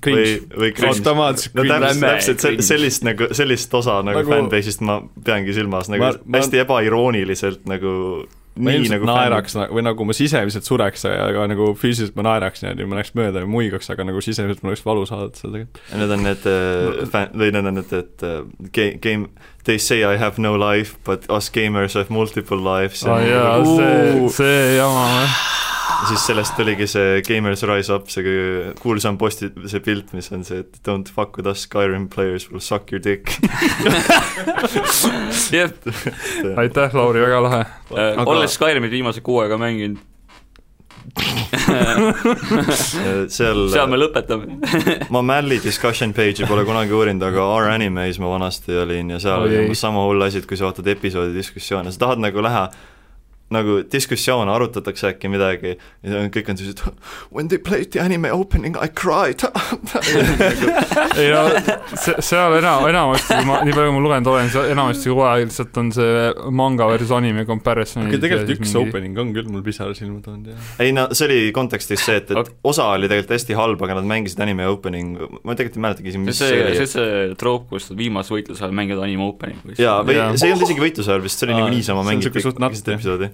Cringe., 0.00 0.56
või 0.56 0.70
cringe? 0.74 0.94
automaatselt 0.96 1.54
no 1.54 1.64
täpselt, 1.68 2.00
täpselt 2.00 2.40
se- 2.40 2.48
cringe. 2.48 2.62
sellist 2.64 3.02
nagu, 3.04 3.26
sellist 3.36 3.74
osa 3.74 3.98
nagu, 4.02 4.22
Nagu- 4.22 4.32
fännbase'ist 4.32 4.80
ma 4.80 5.00
peangi 5.24 5.52
silmas 5.52 5.90
nagu 5.92 6.02
Ma- 6.06 6.12
ma- 6.24 6.38
hästi 6.40 6.62
ebairooniliselt 6.64 7.66
nagu 7.68 7.94
ma 8.56 8.72
nii 8.72 8.80
ilmselt 8.80 8.96
nagu 8.96 9.08
naeraks 9.08 9.54
fänn... 9.56 9.70
või 9.76 9.84
nagu 9.86 10.06
ma 10.08 10.16
sisemiselt 10.16 10.66
sureks, 10.66 11.04
aga 11.10 11.46
nagu 11.50 11.70
füüsiliselt 11.78 12.16
ma 12.18 12.26
naeraks 12.26 12.64
niimoodi, 12.64 12.88
ma 12.90 12.98
läheks 12.98 13.14
mööda 13.18 13.44
ja 13.44 13.50
muigaks, 13.50 13.90
aga 13.94 14.06
nagu 14.08 14.22
sisemiselt 14.24 14.64
mul 14.64 14.74
oleks 14.74 14.84
valus 14.86 15.12
vaadata 15.14 15.42
seda 15.42 15.52
tegelikult. 15.54 15.82
Need 16.00 16.14
on 16.16 16.26
need 16.26 16.48
äh, 16.50 17.06
fänn-, 17.14 17.32
või 17.38 17.52
need 17.54 17.70
on 17.70 17.78
need, 17.80 17.94
et 18.00 18.26
äh, 18.26 18.42
ga- 18.74 18.92
game, 19.06 19.30
they 19.68 19.78
say 19.78 20.02
I 20.02 20.18
have 20.18 20.42
no 20.42 20.56
life 20.58 20.98
but 21.06 21.28
us 21.30 21.50
gamers 21.54 21.94
have 21.94 22.10
multiple 22.10 22.58
lives 22.58 23.04
aa 23.06 23.20
ja 23.22 23.42
jaa, 23.46 23.64
see, 23.64 24.28
see 24.40 24.62
jama 24.80 25.06
jah. 25.14 25.38
Siis 26.08 26.26
sellest 26.30 26.56
tuligi 26.58 26.86
see 26.90 27.20
Gamers 27.26 27.62
Rise 27.68 27.94
Up, 27.94 28.08
see 28.12 28.24
kõige 28.26 28.74
kuulsam 28.80 29.18
posti, 29.20 29.50
see 29.70 29.82
pilt, 29.84 30.12
mis 30.16 30.30
on 30.34 30.44
see, 30.46 30.62
et 30.64 30.80
don't 30.86 31.10
fuck 31.12 31.36
with 31.38 31.50
us 31.50 31.66
Skyrim 31.66 32.08
players 32.12 32.48
will 32.50 32.62
suck 32.64 32.92
your 32.92 33.02
dick 33.02 33.34
jah, 35.54 35.72
aitäh, 36.60 36.94
Lauri, 36.94 37.20
väga 37.24 37.42
lahe. 37.44 37.64
Aga- 37.90 38.28
olles 38.30 38.54
Skyrimit 38.56 38.94
viimase 38.94 39.22
kuu 39.24 39.40
aega 39.44 39.58
mänginud, 39.60 39.98
seal 43.30 43.64
seal 43.72 43.88
me 43.90 43.98
lõpetame. 43.98 44.58
ma 45.14 45.22
Mälli 45.26 45.58
discussion 45.62 46.14
page'i 46.16 46.46
pole 46.48 46.64
kunagi 46.68 46.94
uurinud, 46.96 47.24
aga 47.30 47.46
R-Anime'is 47.64 48.20
ma 48.22 48.30
vanasti 48.34 48.76
olin 48.82 49.14
ja 49.16 49.20
seal 49.22 49.46
oli 49.46 49.58
ei. 49.58 49.64
umbes 49.66 49.82
sama 49.82 50.04
hull 50.06 50.22
asi, 50.26 50.42
et 50.42 50.48
kui 50.48 50.58
sa 50.60 50.68
vaatad 50.68 50.88
episoodi 50.94 51.36
diskussioone, 51.36 51.92
sa 51.92 52.04
tahad 52.06 52.22
nagu 52.22 52.44
näha 52.44 52.68
nagu 53.50 53.80
diskussioone, 53.92 54.52
arutatakse 54.54 55.08
äkki 55.10 55.30
midagi 55.32 55.72
ja 56.06 56.22
kõik 56.32 56.50
on 56.52 56.58
sellised 56.60 56.82
When 57.34 57.48
they 57.50 57.58
played 57.58 57.90
the 57.94 58.00
anime 58.02 58.30
opening 58.32 58.76
I 58.78 58.88
cried 58.88 59.42
ei 61.20 61.30
no 61.32 61.42
se- 61.98 62.16
seal 62.24 62.54
enam, 62.60 62.86
enamasti, 62.90 63.40
ma 63.48 63.60
nii 63.66 63.74
palju 63.74 63.90
kui 63.90 63.96
ma 63.96 64.02
lugenud 64.04 64.30
olen, 64.32 64.50
seal 64.52 64.70
enamasti 64.72 65.10
kogu 65.10 65.24
aeg 65.26 65.48
lihtsalt 65.48 65.80
on 65.82 65.90
see 65.96 66.28
manga 66.54 66.86
versus 66.92 67.12
anime 67.16 67.44
comparison. 67.48 68.06
aga 68.06 68.20
tegelikult 68.22 68.54
üks 68.56 68.74
mingi... 68.74 68.82
opening 68.82 69.20
on 69.24 69.32
küll 69.36 69.50
mul 69.50 69.64
pisara 69.66 69.96
silma 69.98 70.20
toonud 70.24 70.52
ja 70.52 70.58
ei 70.84 70.94
no 70.96 71.08
see 71.10 71.26
oli 71.28 71.40
kontekstis 71.56 72.04
see, 72.06 72.20
et, 72.22 72.30
et 72.30 72.40
Ok. 72.40 72.52
osa 72.72 72.86
oli 72.94 73.10
tegelikult 73.10 73.34
hästi 73.36 73.58
halb, 73.58 73.82
aga 73.86 73.98
nad 74.00 74.08
mängisid 74.14 74.40
anime 74.46 74.68
opening, 74.70 75.18
ma 75.42 75.56
tegelikult 75.58 75.80
ei 75.80 75.84
mäletagi 75.88 76.12
isegi, 76.14 76.24
mis 76.24 76.38
see, 76.38 76.48
see 76.48 76.56
see, 76.56 76.66
oli 76.70 76.78
see, 76.80 76.90
see 76.94 77.38
troop, 77.40 77.66
kus 77.72 77.90
viimase 77.96 78.34
võitluse 78.34 78.64
ajal 78.64 78.74
mängivad 78.76 79.04
anime 79.06 79.26
opening'u. 79.26 79.76
jaa, 79.80 80.00
või 80.06 80.18
Jaa. 80.18 80.30
see 80.38 80.50
ei 80.50 80.54
olnud 80.54 80.68
isegi 80.68 80.84
võitluse 80.86 81.12
ajal 81.12 81.24
vist, 81.26 81.40
see 81.40 81.48
oli 81.50 81.58
nagu 81.58 81.72
niisama 81.74 82.06
see 82.10 82.34
keset 82.36 82.60
jah. 82.60 82.94
episoodi. 82.96 83.30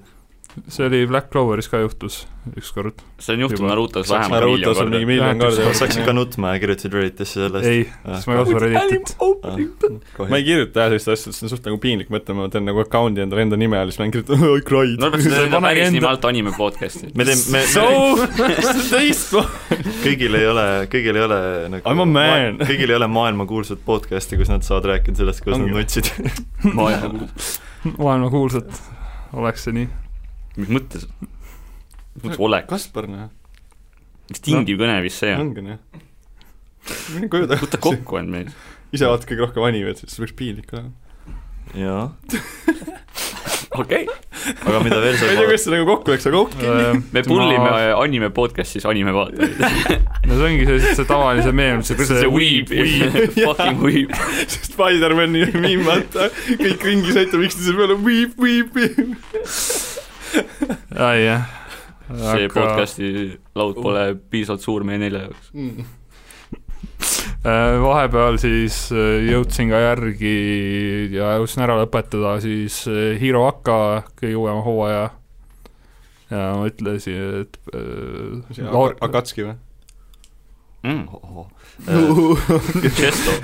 See 0.68 0.86
oli 0.86 1.02
Black 1.06 1.28
Cloveris 1.32 1.68
ka 1.68 1.78
juhtus 1.82 2.26
ükskord. 2.56 3.02
see 3.18 3.34
on 3.34 3.40
juhtunud. 3.44 3.68
Narutos 3.70 4.06
Saaks 4.08 4.30
vähemalt 4.30 4.44
miljon 4.44 4.60
Narutos 4.62 4.82
on 4.82 4.90
mingi 4.94 5.06
miljon 5.10 5.38
korda 5.40 5.56
sa 5.56 5.84
hakkasid 5.84 6.04
ka 6.06 6.12
nutma 6.16 6.52
ja 6.54 6.60
kirjutasid 6.62 6.92
Redditisse 6.96 7.40
sellest. 7.42 7.66
ei, 7.66 7.82
Ah. 8.04 8.14
siis 8.14 8.26
ma 8.26 8.32
ei 8.32 8.38
kasuta 8.38 8.60
Redditit. 8.64 9.16
ma 10.30 10.36
ei 10.40 10.44
kirjuta 10.46 10.80
jah 10.80 10.88
sellist 10.94 11.08
asja, 11.12 11.32
see 11.36 11.44
on 11.46 11.52
suht 11.52 11.66
nagu 11.68 11.78
piinlik 11.82 12.08
mõte, 12.14 12.34
ma 12.38 12.46
teen 12.48 12.64
nagu 12.64 12.80
account'i 12.84 13.20
endale 13.26 13.42
enda 13.46 13.56
nime 13.60 13.76
all, 13.80 13.90
siis 13.92 13.98
ma 14.00 14.08
kirjutan 14.14 14.46
I 14.56 14.60
cried. 14.70 14.96
Norbert, 15.02 15.22
see 15.26 15.42
on 15.44 15.66
päris 15.68 15.92
nimi 15.92 16.06
alt 16.08 16.24
anime 16.30 16.54
podcast'i. 16.56 17.10
me 17.14 17.24
teeme, 17.28 17.42
me, 17.52 17.64
So 17.66 19.42
kõigil 20.06 20.34
ei 20.40 20.46
ole, 20.48 20.66
kõigil 20.92 21.16
ei 21.20 21.24
ole 21.26 21.40
nagu 21.76 21.90
I'm 21.90 22.00
a 22.00 22.06
man. 22.06 22.58
kõigil 22.64 22.90
ei 22.94 22.96
ole 22.96 23.08
maailmakuulsat 23.10 23.84
podcast'i, 23.84 24.38
kus 24.40 24.48
nad 24.52 24.64
saavad 24.66 24.88
rääkida 24.94 25.20
sellest, 25.24 25.44
kuidas 25.44 25.60
nad 25.60 25.74
nutsid. 25.74 26.10
maailmakuulsad, 27.98 28.70
oleks 29.36 29.66
see 29.68 29.72
nii. 29.82 29.88
Mis 30.56 30.72
mõttes? 30.72 31.06
mis 32.16 32.24
mõttes 32.24 32.42
olek? 32.48 32.68
Kaspar 32.70 33.08
noh, 33.10 33.30
mis 34.30 34.42
tingiv 34.44 34.80
kõne 34.80 34.98
vist 35.04 35.22
see 35.22 35.34
on? 35.36 35.48
ongi 35.48 35.64
noh. 35.66 35.80
mine 37.14 37.30
koju 37.32 37.46
võta 37.46 37.60
tagasi. 37.60 37.82
kokku 37.88 38.20
end 38.20 38.32
mees. 38.34 38.60
ise 38.96 39.10
vaata 39.10 39.28
kõige 39.28 39.46
rohkem 39.46 39.68
animet, 39.68 40.02
siis 40.02 40.20
peaks 40.22 40.36
piinlik 40.38 40.72
olema. 40.74 40.94
jaa, 41.76 42.08
okei. 43.82 44.06
aga 44.06 44.80
mida 44.84 45.00
veel 45.02 45.16
ma 45.16 45.18
ei 45.18 45.20
saab 45.20 45.32
tea, 45.32 45.44
kuidas 45.44 45.64
see 45.66 45.74
nagu 45.74 45.88
kokku 45.90 46.14
läks, 46.14 46.28
aga 46.30 46.40
okei. 46.40 47.02
me 47.12 47.24
pullime 47.26 47.74
anime 47.96 48.30
podcast'is 48.34 48.86
anime 48.88 49.14
vaatajaid. 49.16 49.60
no 50.28 50.38
see 50.38 50.48
ongi 50.50 50.68
see, 50.70 50.94
see 51.00 51.08
tavaline 51.10 51.44
see 51.46 51.56
meem, 51.60 51.84
kuidas 51.90 52.22
see 52.22 52.32
weeb, 52.32 52.72
fucking 53.44 53.84
weeb. 53.84 54.16
Spider-mani 54.56 55.46
miim, 55.58 55.84
vaata, 55.86 56.30
kõik 56.48 56.88
ringi 56.90 57.12
sõitavad 57.12 57.46
üksteise 57.50 57.76
peale, 57.78 58.00
viip, 58.06 58.40
viip, 58.40 58.80
viip. 58.80 59.95
ai 61.08 61.20
jah. 61.24 61.46
see 62.06 62.48
podcast'i 62.52 63.12
laud 63.58 63.78
pole 63.82 64.08
piisavalt 64.30 64.64
suur 64.64 64.84
meie 64.86 65.00
nelja 65.02 65.26
jaoks. 65.28 65.52
Äh, 67.46 67.76
vahepeal 67.78 68.40
siis 68.42 68.88
äh, 68.90 69.20
jõudsin 69.28 69.68
ka 69.70 69.78
järgi 69.78 70.30
ja 71.14 71.36
jõudsin 71.36 71.62
ära 71.62 71.76
lõpetada 71.78 72.32
siis 72.42 72.80
äh, 72.90 73.12
Hiro 73.20 73.44
Aka 73.46 73.76
kõige 74.18 74.40
uuema 74.40 74.64
hooaja. 74.64 75.04
ja 76.32 76.40
ma 76.58 76.64
ütlesin, 76.66 77.44
et 77.44 77.60
äh, 77.70 78.64
Laur-, 78.72 78.96
Akatski 79.04 79.46
või? 79.46 79.54
Mm. 80.86 81.04
okei, 81.06 82.90
Chesto, 82.96 83.36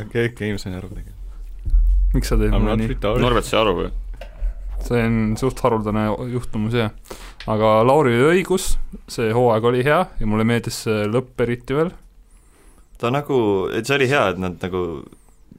okei, 0.00 0.52
ma 0.54 0.62
sain 0.62 0.78
aru 0.78 0.94
tegelikult. 0.94 1.76
miks 2.14 2.32
sa 2.32 2.40
teed 2.40 2.56
mulle 2.56 2.78
nii? 2.80 2.96
Norbert 3.26 3.50
sai 3.50 3.60
aru 3.60 3.76
või? 3.82 3.92
See 4.88 5.06
on 5.06 5.16
suht 5.40 5.62
haruldane 5.64 6.08
juhtumus 6.32 6.76
jah. 6.76 6.92
aga 7.50 7.78
Lauril 7.86 8.18
oli 8.18 8.38
õigus, 8.38 8.76
see 9.10 9.32
hooaeg 9.34 9.70
oli 9.72 9.86
hea 9.86 10.04
ja 10.18 10.28
mulle 10.28 10.46
meeldis 10.48 10.84
see 10.86 11.08
lõpp 11.10 11.42
eriti 11.44 11.78
veel. 11.78 11.92
ta 13.02 13.10
nagu, 13.14 13.40
et 13.74 13.88
see 13.88 13.98
oli 13.98 14.08
hea, 14.10 14.28
et 14.32 14.40
nad 14.42 14.58
nagu, 14.62 14.82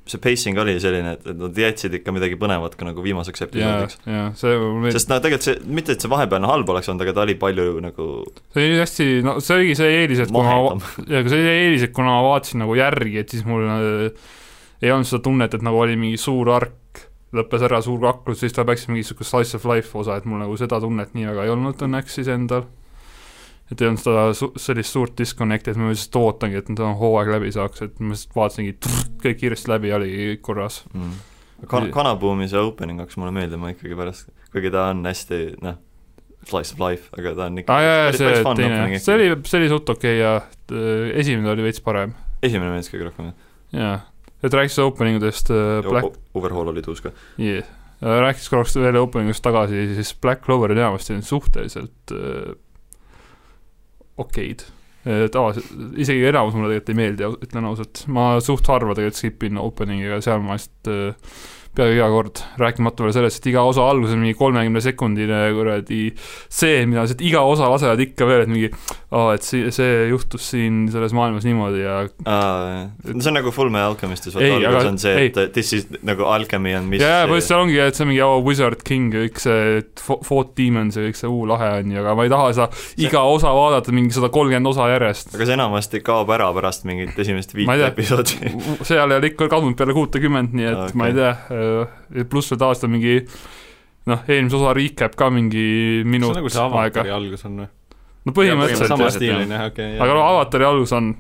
see 0.08 0.20
pacing 0.24 0.60
oli 0.60 0.75
selline, 0.84 1.15
et, 1.18 1.25
et 1.32 1.39
nad 1.39 1.63
jätsid 1.63 1.98
ikka 2.00 2.13
midagi 2.15 2.38
põnevat 2.39 2.77
ka 2.80 2.88
nagu 2.88 3.03
viimaseks 3.03 3.46
episoodiks., 3.48 4.00
meeldis, 4.06 5.00
sest 5.00 5.12
no 5.12 5.20
tegelikult 5.24 5.50
see, 5.50 5.58
mitte 5.80 5.96
et 5.96 6.03
see 6.03 6.12
vahepealne 6.12 6.50
halb 6.50 6.72
oleks 6.75 6.92
olnud, 6.92 7.06
aga 7.08 7.15
ta 7.18 7.25
oli 7.25 7.36
palju 7.39 7.68
nagu 7.84 8.08
see 8.56 8.70
oli 8.70 8.80
hästi, 8.84 9.10
no 9.27 9.39
see 9.44 9.60
oligi 9.60 9.80
see 9.80 9.98
eelis, 10.03 10.24
et 10.27 10.32
aga 10.39 11.25
see 11.27 11.42
oli 11.42 11.58
eelis, 11.58 11.89
et 11.89 11.96
kuna 11.96 12.15
ma 12.15 12.24
vaatasin 12.32 12.63
nagu 12.63 12.80
järgi, 12.80 13.20
et 13.24 13.36
siis 13.36 13.48
mul 13.48 13.68
äh, 13.68 14.32
ei 14.84 14.92
olnud 14.92 15.08
seda 15.08 15.24
tunnet, 15.24 15.56
et 15.56 15.63
nagu 15.63 15.80
oli 15.80 15.96
mingi 16.00 16.20
suur 16.20 16.51
ark, 16.53 17.03
lõppes 17.34 17.66
ära 17.66 17.82
suur 17.84 18.00
kaklus, 18.04 18.40
siis 18.44 18.56
ta 18.56 18.66
peaks 18.68 18.88
mingi 18.88 19.02
niisugune 19.02 19.28
slice 19.28 19.58
of 19.58 19.68
life 19.70 19.98
osa, 19.98 20.20
et 20.20 20.30
mul 20.30 20.42
nagu 20.44 20.56
seda 20.60 20.80
tunnet 20.84 21.13
nii 21.18 21.28
väga 21.32 21.48
ei 21.48 21.54
olnud 21.54 21.86
õnneks 21.88 22.18
siis 22.20 22.30
endal. 22.32 22.68
et 23.72 23.82
ei 23.82 23.88
olnud 23.90 24.04
seda 24.04 24.25
su-, 24.38 24.52
sellist 24.60 24.94
suurt 24.94 25.16
disconnect'i, 25.18 25.74
et 25.74 25.80
ma 25.80 25.90
lihtsalt 25.90 26.20
ootangi, 26.20 26.60
et 26.60 26.70
nüüd 26.70 26.84
on 26.84 26.98
hooaeg 27.00 27.32
läbi 27.38 27.54
saaks, 27.56 27.86
et 27.86 27.96
ma 28.00 28.13
lihtsalt 28.13 28.36
vaatasingi, 28.38 28.75
kõik 29.24 29.40
kiiresti 29.40 29.72
läbi, 29.72 29.94
oli 29.96 30.12
korras. 30.42 30.84
mm.. 30.94 31.22
Kan-, 31.72 31.90
Kanabuumi 31.96 32.50
see 32.52 32.60
opening 32.60 33.00
hakkas 33.00 33.18
mulle 33.22 33.32
meeldima 33.36 33.72
ikkagi 33.72 33.96
pärast, 33.98 34.30
kuigi 34.52 34.72
ta 34.74 34.90
on 34.92 35.06
hästi 35.08 35.40
noh, 35.63 35.80
slice 36.48 36.75
of 36.75 36.82
life, 36.84 37.10
aga 37.18 37.34
ta 37.38 37.48
on 37.48 37.62
ikka 37.62 37.78
jaa, 37.80 37.94
jaa, 37.94 38.08
päris- 38.08 38.20
see 38.20 38.30
päris 38.30 38.58
teine 38.60 39.00
see 39.00 39.16
oli, 39.16 39.28
see 39.48 39.60
oli 39.62 39.70
suht 39.72 39.92
okei 39.94 40.18
okay 40.18 40.20
ja 40.20 40.34
äh, 40.44 41.20
esimene 41.24 41.54
oli 41.54 41.66
veits 41.70 41.84
parem, 41.84 42.16
esimene 42.44 42.74
meeldis 42.74 42.92
kõige 42.92 43.08
rohkem, 43.10 43.32
jaa. 43.78 43.96
Et 44.44 44.54
rääkis 44.60 44.80
opening 44.84 45.22
udest 45.22 45.52
äh, 45.54 45.80
Black 45.86 46.12
jah. 46.12 46.20
Overhaul 46.40 46.74
oli 46.74 46.84
tuus 46.86 47.02
ka. 47.04 47.14
yeah.. 47.40 47.66
rääkides 48.04 48.52
korraks 48.52 48.78
veel 48.78 49.00
openingust 49.00 49.44
tagasi, 49.46 49.88
siis 49.98 50.14
Black 50.22 50.44
Cloveril 50.46 50.82
enamasti 50.82 51.18
on 51.18 51.26
suhteliselt 51.26 52.16
äh, 52.16 52.54
okeid. 54.18 54.68
tavaliselt, 55.04 55.68
isegi 56.00 56.22
enamus 56.30 56.54
mulle 56.56 56.70
tegelikult 56.70 56.94
ei 56.94 56.96
meeldi, 56.96 57.28
ütlen 57.44 57.66
ausalt, 57.68 58.06
ma 58.08 58.38
suht 58.40 58.70
harva 58.72 58.94
tegelikult 58.96 59.20
skip 59.20 59.44
in 59.44 59.60
opening'iga, 59.60 60.22
seal 60.24 60.40
ma 60.46 60.56
lihtsalt 60.56 60.92
äh, 60.94 61.34
peaaegu 61.74 61.98
iga 61.98 62.08
kord, 62.14 62.42
rääkimata 62.62 63.06
veel 63.06 63.16
sellest, 63.16 63.40
et 63.42 63.50
iga 63.50 63.64
osa 63.66 63.86
alguses 63.90 64.18
mingi 64.20 64.36
kolmekümne 64.38 64.82
sekundine 64.84 65.40
kuradi 65.58 66.02
see, 66.14 66.84
mida 66.90 67.04
lihtsalt 67.04 67.24
iga 67.26 67.42
osa 67.50 67.70
lasevad 67.72 68.04
ikka 68.06 68.28
veel, 68.30 68.46
et 68.46 68.52
mingi 68.52 68.70
aa, 69.13 69.34
et 69.38 69.46
see, 69.46 69.67
see 69.75 70.08
juhtus 70.10 70.48
siin 70.53 70.84
selles 70.93 71.13
maailmas 71.13 71.46
niimoodi 71.46 71.84
ja 71.84 72.00
aa, 72.25 72.88
see 73.05 73.29
on 73.29 73.36
nagu 73.38 73.51
Full 73.53 73.70
Metal 73.74 73.91
Alchemistis, 73.93 74.34
Ei, 74.39 74.50
vaata 74.50 74.58
alguses 74.58 74.79
aga- 74.79 74.91
on 74.93 74.98
see, 75.03 75.13
ei. 75.22 75.32
et 75.43 75.53
this 75.53 75.70
is 75.77 75.88
nagu 76.05 76.25
alchemy 76.34 76.74
on 76.79 76.88
mis 76.89 77.03
ja, 77.03 77.10
ja 77.10 77.27
põhimõtteliselt 77.27 77.51
seal 77.51 77.63
ongi, 77.67 77.77
et 77.84 78.00
see 78.00 78.05
on 78.05 78.10
mingi 78.12 78.24
oh, 78.25 78.36
Wizard 78.48 78.82
King 78.88 79.13
ja 79.13 79.24
kõik 79.27 79.41
see 79.43 79.84
fo- 80.01 80.20
Fought 80.25 80.53
Demons 80.58 80.98
ja 80.98 81.05
kõik 81.05 81.20
see 81.22 81.29
uu 81.32 81.46
lahe 81.50 81.70
on 81.79 81.93
ju, 81.93 82.01
aga 82.03 82.17
ma 82.20 82.27
ei 82.27 82.34
taha 82.34 82.51
seda 82.58 82.70
iga 83.08 83.24
osa 83.36 83.53
vaadata 83.53 83.96
mingi 83.96 84.17
sada 84.17 84.32
kolmkümmend 84.34 84.72
osa 84.74 84.89
järjest. 84.96 85.34
aga 85.38 85.50
see 85.50 85.58
enamasti 85.60 86.03
kaob 86.05 86.34
ära 86.34 86.50
pärast 86.58 86.88
mingit 86.89 87.20
esimest 87.25 87.53
ei 87.55 87.63
viit 87.63 87.88
episoodi. 87.91 88.39
seal 88.88 89.05
ei 89.13 89.20
ole 89.22 89.29
ikka 89.34 89.50
kadunud 89.51 89.77
peale 89.77 89.93
kuutekümmet, 89.98 90.53
nii 90.58 90.72
et 90.72 90.79
okay. 90.88 90.98
Ma 90.98 91.12
ei 91.12 91.17
tea, 91.17 92.25
pluss 92.29 92.50
veel 92.53 92.62
tavaliselt 92.65 92.89
on 92.89 92.96
mingi 92.98 93.20
noh, 94.10 94.24
eelmise 94.27 94.58
osa 94.60 94.74
recap 94.75 95.15
ka 95.20 95.29
mingi 95.34 95.63
see 96.01 96.10
minut 96.10 96.34
on 96.34 96.41
nagu 96.41 96.51
see 96.51 96.60
aega 96.63 96.82
avatari. 96.82 97.13
algus 97.15 97.46
on 97.48 97.62
või? 97.63 97.70
No 98.24 98.36
põhimõtteliselt 98.36 98.94
sama 98.94 99.10
jah, 99.10 99.15
stiiline 99.18 99.60
jah, 99.60 99.70
okei. 99.72 99.94
aga 100.00 100.18
no 100.18 100.25
avatari 100.32 100.68
algus 100.68 100.96
on 100.96 101.13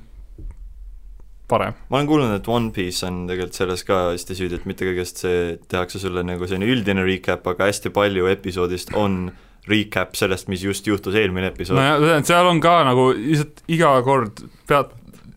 parem. 1.51 1.77
ma 1.89 1.99
olen 1.99 2.09
kuulnud, 2.09 2.35
et 2.37 2.49
One 2.51 2.71
Piece 2.75 3.05
on 3.07 3.23
tegelikult 3.29 3.59
selles 3.59 3.85
ka 3.87 3.99
hästi 4.11 4.37
süüdi, 4.39 4.59
et 4.59 4.67
mitte 4.69 4.87
kõigest 4.87 5.23
see 5.25 5.55
tehakse 5.71 6.01
sulle 6.01 6.23
nagu 6.25 6.47
selline 6.49 6.71
üldine 6.73 7.05
recap, 7.07 7.47
aga 7.53 7.69
hästi 7.69 7.93
palju 7.95 8.29
episoodist 8.31 8.95
on 8.99 9.25
recap 9.69 10.17
sellest, 10.19 10.49
mis 10.51 10.63
just 10.65 10.87
juhtus 10.87 11.15
eelmine 11.19 11.47
episood 11.53 11.79
no,. 11.79 11.85
nojah, 12.03 12.23
seal 12.27 12.49
on 12.49 12.59
ka 12.63 12.81
nagu 12.87 13.11
lihtsalt 13.15 13.63
iga 13.71 13.93
kord 14.05 14.43
pead 14.69 14.91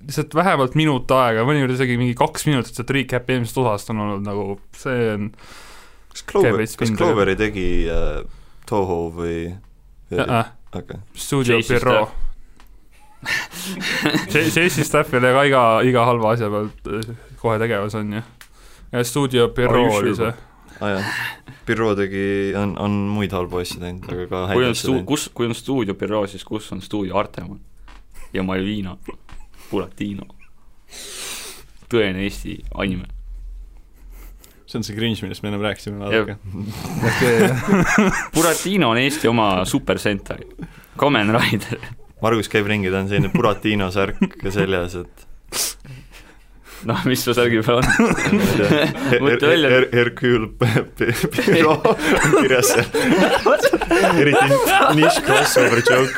lihtsalt 0.07 0.35
vähemalt 0.39 0.75
minut 0.79 1.11
aega, 1.15 1.45
mõnikord 1.47 1.75
isegi 1.75 1.99
mingi 1.99 2.15
kaks 2.19 2.47
minutit 2.47 2.79
sealt 2.79 2.91
recap'i 2.95 3.37
eelmisest 3.37 3.59
osast 3.63 3.91
on 3.95 4.03
olnud 4.05 4.27
nagu, 4.27 4.59
see 4.79 5.09
on 5.15 5.31
kas 6.13 6.27
Clover, 6.31 6.63
kas 6.79 6.93
Cloveri 6.99 7.37
tegi 7.39 7.69
äh, 7.91 8.21
Toho 8.67 9.01
või? 9.15 9.41
äh, 10.15 10.53
okei, 10.79 11.01
Studio 11.15 11.59
JC 11.59 11.77
Büroo. 11.77 12.07
JC 14.33 14.85
Staff 14.85 15.11
ei 15.15 15.21
ole 15.21 15.33
ka 15.35 15.45
iga, 15.49 15.63
iga 15.89 16.05
halva 16.07 16.35
asja 16.37 16.51
pealt 16.53 16.91
äh, 16.93 17.15
kohe 17.41 17.59
tegevus 17.63 17.97
on 17.99 18.13
ju. 18.19 18.23
ja 18.93 19.05
Studio 19.05 19.49
Büroo 19.57 19.89
oli 19.99 20.15
see. 20.17 20.33
aa 20.81 20.91
jaa, 20.95 21.15
Büroo 21.67 21.95
tegi, 21.99 22.27
on, 22.59 22.77
on 22.79 22.99
muid 23.17 23.33
halbu 23.35 23.63
asju 23.63 23.81
teinud, 23.83 24.07
aga 24.13 24.29
ka 24.31 24.45
kui 24.53 24.63
häid 24.63 24.69
on 24.69 24.77
asju 24.77 24.83
stu-, 24.83 24.93
teinud. 24.93 25.09
kus, 25.11 25.29
kui 25.35 25.49
on 25.51 25.57
stuudio 25.59 25.99
büroo, 25.99 26.27
siis 26.31 26.45
kus 26.47 26.71
on 26.77 26.83
stuudio 26.85 27.19
Artemal 27.19 27.59
ja 28.37 28.43
Malvina, 28.47 28.97
Buratino. 29.71 30.29
tõene 31.91 32.27
Eesti 32.27 32.61
anime. 32.75 33.16
See 34.67 34.79
on 34.81 34.85
see 34.87 34.97
cringe, 34.97 35.23
millest 35.23 35.43
me 35.45 35.49
ennem 35.53 35.63
rääkisime, 35.63 35.99
vaadake. 36.03 36.37
Buratino 38.35 38.91
on 38.91 38.99
Eesti 38.99 39.29
oma 39.31 39.65
Super 39.65 39.99
Sentai, 40.03 40.43
Kamen 40.99 41.31
Rider. 41.37 41.79
Margus 42.23 42.49
käib 42.51 42.67
ringi, 42.71 42.91
ta 42.91 42.99
on 43.05 43.09
selline 43.11 43.31
Buratino 43.35 43.91
särk 43.95 44.19
seljas, 44.51 44.95
et 45.03 45.27
noh, 46.87 47.01
mis 47.09 47.23
su 47.25 47.35
särgi 47.37 47.63
peal 47.67 47.79
on? 47.81 47.87
Mõtle 49.25 49.49
välja. 49.51 49.69
Her-, 49.73 49.91
Hercule 49.95 50.47
on 51.67 51.83
kirjas 52.41 52.69
seal. 52.73 52.89
eriti 54.23 54.47
nišš 55.01 55.17
crossover 55.27 55.81
joke. 55.87 56.17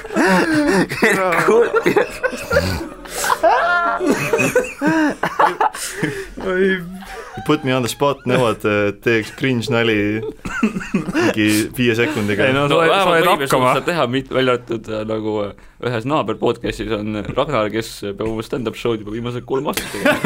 Put 7.46 7.64
me 7.64 7.72
on 7.72 7.82
the 7.84 7.90
spot, 7.90 8.24
nõuad, 8.28 8.64
et 8.66 8.98
teeks 9.04 9.30
cringe 9.38 9.70
nali 9.72 10.20
mingi 10.64 11.46
viie 11.76 11.94
sekundiga 11.96 12.48
ei 12.48 12.54
no 12.56 12.66
no 12.70 12.80
vähemalt 12.82 13.28
hakkama 13.30 13.74
seda. 13.76 13.84
teha, 13.86 14.06
välja 14.10 14.56
arvatud 14.56 14.90
äh, 14.90 15.04
nagu 15.08 15.34
äh, 15.44 15.52
ühes 15.88 16.08
naaber 16.08 16.38
podcast'is 16.40 16.92
on 16.96 17.20
Ragnar, 17.30 17.70
kes 17.72 17.92
peab 18.10 18.26
oma 18.26 18.44
stand-up 18.46 18.76
show'd 18.78 19.04
juba 19.04 19.14
viimased 19.14 19.46
kolm 19.48 19.70
aastat 19.70 19.88
tegema. 19.94 20.18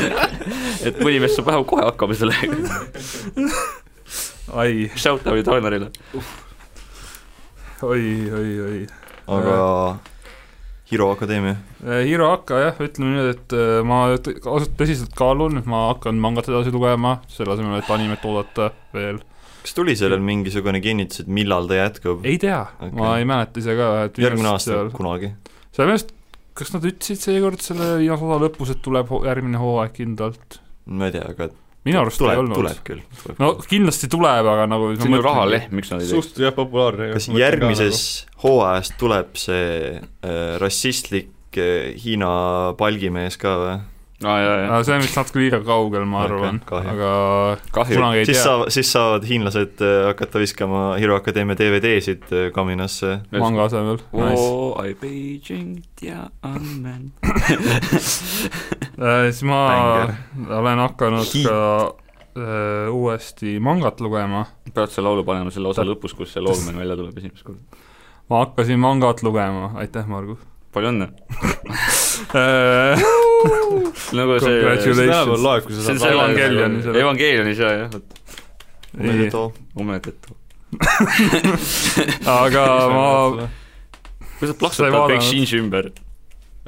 et 0.86 1.00
mõni 1.00 1.18
mees 1.24 1.34
saab 1.38 1.50
vähemalt 1.50 1.70
kohe 1.72 1.88
hakkama 1.88 2.18
sellega. 2.20 2.54
ai, 4.60 4.90
Shout 4.94 5.26
out'i 5.26 5.46
Ragnarile. 5.48 5.90
oi, 7.82 8.06
oi, 8.42 8.48
oi. 8.68 8.80
aga 9.40 9.58
Hiro 10.90 11.10
Akadeemia, 11.14 11.54
Hiro 12.02 12.32
Aka 12.34 12.60
jah, 12.64 12.78
ütleme 12.82 13.12
nüüd, 13.14 13.28
et 13.36 13.54
äh, 13.54 13.80
ma 13.86 14.02
ausalt 14.10 14.72
tõsiselt 14.78 15.12
kaalun, 15.18 15.60
ma 15.70 15.86
hakkan 15.92 16.18
mangat 16.18 16.50
edasi 16.50 16.72
lugema, 16.74 17.20
selle 17.30 17.54
asemel, 17.54 17.78
et 17.78 17.92
animet 17.94 18.24
oodata 18.26 18.72
veel. 18.94 19.20
kas 19.62 19.76
tuli 19.76 19.94
sellel 19.98 20.22
mingisugune 20.24 20.80
kinnitus, 20.82 21.22
et 21.22 21.30
millal 21.30 21.70
ta 21.70 21.78
jätkub? 21.78 22.26
ei 22.26 22.40
tea 22.42 22.64
okay., 22.72 22.90
ma 22.98 23.14
ei 23.20 23.28
mäleta 23.28 23.62
ise 23.62 23.78
ka, 23.78 23.90
et 24.08 24.18
järgmine 24.18 24.50
aasta 24.50 24.72
seal... 24.72 24.92
kunagi. 24.96 25.30
seal 25.70 25.86
minu 25.86 25.98
arust, 25.98 26.14
kas 26.58 26.74
nad 26.74 26.90
ütlesid 26.90 27.22
seekord 27.22 27.62
selle 27.62 27.92
viimase 28.02 28.26
osa 28.26 28.42
lõpus, 28.48 28.74
et 28.74 28.82
tuleb 28.82 29.14
järgmine 29.30 29.62
hooaeg 29.62 29.94
kindlalt? 30.00 30.58
ma 30.90 31.06
ei 31.06 31.14
tea, 31.14 31.28
aga 31.36 31.52
minu 31.88 32.00
arust 32.02 32.20
ei 32.20 32.24
tuleb, 32.26 32.38
olnud. 32.42 32.58
tuleb 32.60 32.80
küll. 32.84 33.02
no 33.40 33.52
kindlasti 33.68 34.10
tuleb, 34.12 34.48
aga 34.52 34.66
nagu 34.68 34.90
see 34.96 35.08
on 35.08 35.16
ju 35.16 35.22
rahalehm, 35.24 35.74
miks 35.78 35.92
nad 35.92 36.02
ei 36.02 36.10
teeks? 36.10 36.30
suht 36.30 36.42
jah, 36.44 36.54
populaarne. 36.56 37.12
kas 37.14 37.28
järgmises 37.32 38.02
hooajas 38.44 38.92
tuleb 39.00 39.36
see 39.40 40.00
äh, 40.00 40.40
rassistlik 40.60 41.30
ke- 41.54 41.94
Hiina 42.00 42.74
palgimees 42.78 43.38
ka 43.40 43.54
või? 43.62 43.78
jaa, 44.20 44.38
jaa, 44.40 44.80
see 44.84 44.94
on 44.94 45.02
vist 45.04 45.16
natuke 45.16 45.40
liiga 45.40 45.60
kaugel, 45.64 46.04
ma 46.08 46.24
arvan, 46.26 46.60
kahju. 46.68 46.92
aga 46.92 47.12
kahju. 47.72 47.96
kunagi 47.96 48.20
ei 48.20 48.26
siis 48.28 48.36
tea, 48.36 48.44
saavad, 48.44 48.72
siis 48.74 48.92
saavad 48.92 49.24
hiinlased 49.28 49.84
äh, 49.86 50.00
hakata 50.10 50.42
viskama 50.42 50.82
Hero 51.00 51.16
Akadeemia 51.16 51.56
DVD-sid 51.58 52.26
äh, 52.28 52.50
kaminasse. 52.54 53.20
manga 53.32 53.64
asemel. 53.70 54.02
oo, 54.12 54.74
I 54.84 54.94
Beijing, 55.00 55.80
Tiananmen. 56.00 57.12
Äh, 59.00 59.30
siis 59.30 59.46
ma 59.48 59.60
Bänger. 59.70 60.10
olen 60.58 60.78
hakanud 60.82 61.30
Hiit. 61.32 61.46
ka 61.48 61.94
äh, 62.36 62.92
uuesti 62.92 63.56
mangat 63.64 64.02
lugema. 64.04 64.44
pead 64.74 64.92
selle 64.92 65.08
laulu 65.08 65.24
panema 65.24 65.54
selle 65.54 65.72
osa 65.72 65.86
lõpus, 65.88 66.12
kus 66.18 66.34
see 66.36 66.44
loogmen 66.44 66.76
välja 66.82 66.98
tuleb 67.00 67.16
esimest 67.16 67.46
korda. 67.46 67.80
ma 68.28 68.44
hakkasin 68.44 68.82
mangat 68.82 69.24
lugema, 69.24 69.72
aitäh, 69.80 70.04
Margus 70.10 70.44
palju 70.74 70.92
õnne. 70.92 71.10
äh,. 74.08 74.16
nagu 74.18 74.40
see, 74.40 74.56
Congratulations. 74.56 75.00
tänapäeval 75.04 75.46
loeb, 75.46 75.64
kui 75.68 75.76
sa 75.76 75.86
see 75.86 75.96
on 75.96 76.12
Evangelionis, 76.16 76.90
jah. 76.90 77.00
Evangelionis 77.04 77.64
jaa, 77.64 77.72
jah, 77.78 77.88
vot, 77.94 78.20
ei, 78.98 79.30
umetetu. 79.84 80.36
aga 82.40 82.68
ma, 82.94 83.08
kuidas 84.38 84.56
plaksutad 84.60 84.94
vaadanud? 84.94 85.16
kõik 85.16 85.26
Shinji 85.26 85.60
ümber? 85.60 85.90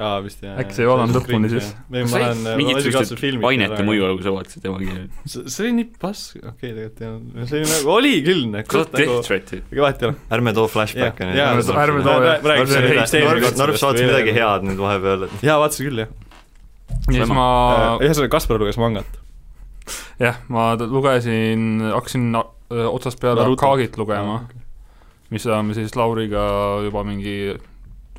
aa, 0.01 0.21
vist 0.25 0.41
jah. 0.43 0.57
Äkki 0.61 0.77
sa 0.77 0.83
ei 0.85 0.89
vaadanud 0.89 1.19
lõpuni 1.19 1.51
siis? 1.53 1.69
ma 1.93 2.03
mingit 2.59 3.13
filmi. 3.21 3.45
ainete 3.51 3.85
mõju, 3.87 4.09
kui 4.17 4.27
sa 4.27 4.33
vaatasid 4.35 4.67
Evangelioni. 4.71 5.11
see 5.29 5.53
see 5.53 5.67
oli 5.67 5.77
nii 5.79 5.89
pask, 6.03 6.41
okei 6.41 6.51
okay,, 6.53 6.73
tegelikult 6.73 7.03
ei 7.03 7.11
olnud, 7.11 7.51
see 7.51 7.61
oli 7.61 7.71
nagu, 7.73 7.93
oli 7.97 8.13
küll, 8.27 8.45
kas 8.57 8.73
sa 8.73 8.81
oled 8.81 8.97
nagu, 8.97 9.03
Death 9.03 9.29
Threati? 9.29 9.63
ega 9.63 9.87
vahet 9.87 10.03
ei 10.03 10.11
ole. 10.11 10.19
ärme 10.39 10.55
too 10.59 10.67
flashback'e 10.73 11.31
nüüd. 11.31 11.43
ärme 11.85 12.05
too, 12.09 12.19
jah. 12.27 12.51
räägiks 12.53 12.75
See 13.13 13.23
selle 13.23 13.55
Norb- 13.61 13.81
saatis 13.85 14.09
midagi 14.09 14.37
head 14.39 14.69
nüüd 14.71 14.81
vahepeal, 14.81 15.29
et 15.29 15.47
jaa, 15.47 15.59
vaatasin 15.63 15.91
küll, 15.91 16.05
jah. 16.07 16.17
Ja 17.11 17.23
siis 17.23 17.35
ma, 17.35 17.49
ühesõnaga, 18.01 18.31
Kaspar 18.37 18.63
luges 18.63 18.79
mangat. 18.81 19.19
jah, 20.23 20.39
ma 20.53 20.73
lugesin, 20.81 21.83
hakkasin 21.93 22.31
öö, 22.37 22.87
otsast 22.89 23.21
peale 23.21 23.43
Naruto. 23.43 23.67
Akagit 23.67 23.99
lugema, 23.99 24.43
mis 25.33 25.47
me 25.47 25.75
siis 25.77 25.97
Lauriga 25.99 26.45
juba 26.87 27.05
mingi 27.09 27.55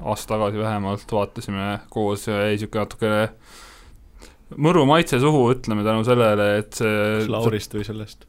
aasta 0.03 0.35
tagasi 0.35 0.59
vähemalt 0.59 1.11
vaatasime 1.11 1.79
koos 1.93 2.27
ja 2.27 2.41
jäi 2.43 2.57
niisugune 2.57 2.83
natukene 2.83 3.23
mõru 4.59 4.83
maitse 4.89 5.19
suhu, 5.21 5.47
ütleme 5.53 5.85
tänu 5.85 6.03
sellele, 6.05 6.49
et 6.61 6.77
see 6.77 6.93
kas 7.23 7.31
Laurist 7.31 7.75
või 7.77 7.87
sellest? 7.87 8.27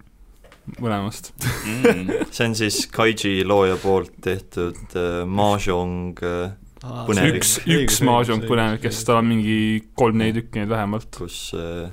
mõlemast. 0.80 1.32
Mm. 1.68 2.06
see 2.34 2.46
on 2.46 2.54
siis 2.56 2.84
Kaiji 2.92 3.42
looja 3.44 3.76
poolt 3.82 4.14
tehtud 4.25 4.96
äh, 4.96 5.25
Mahjong 5.28 6.23
äh, 6.25 6.54
Põnevik. 6.85 7.38
üks, 7.41 7.53
üks 7.64 8.00
Mahjong 8.05 8.45
põnevik, 8.49 8.85
tal 9.07 9.21
on 9.23 9.29
mingi 9.31 9.59
kolm-neli 9.97 10.35
tükki 10.41 10.61
neid 10.62 10.69
vähemalt. 10.73 11.09
kus 11.17 11.38
äh, 11.57 11.88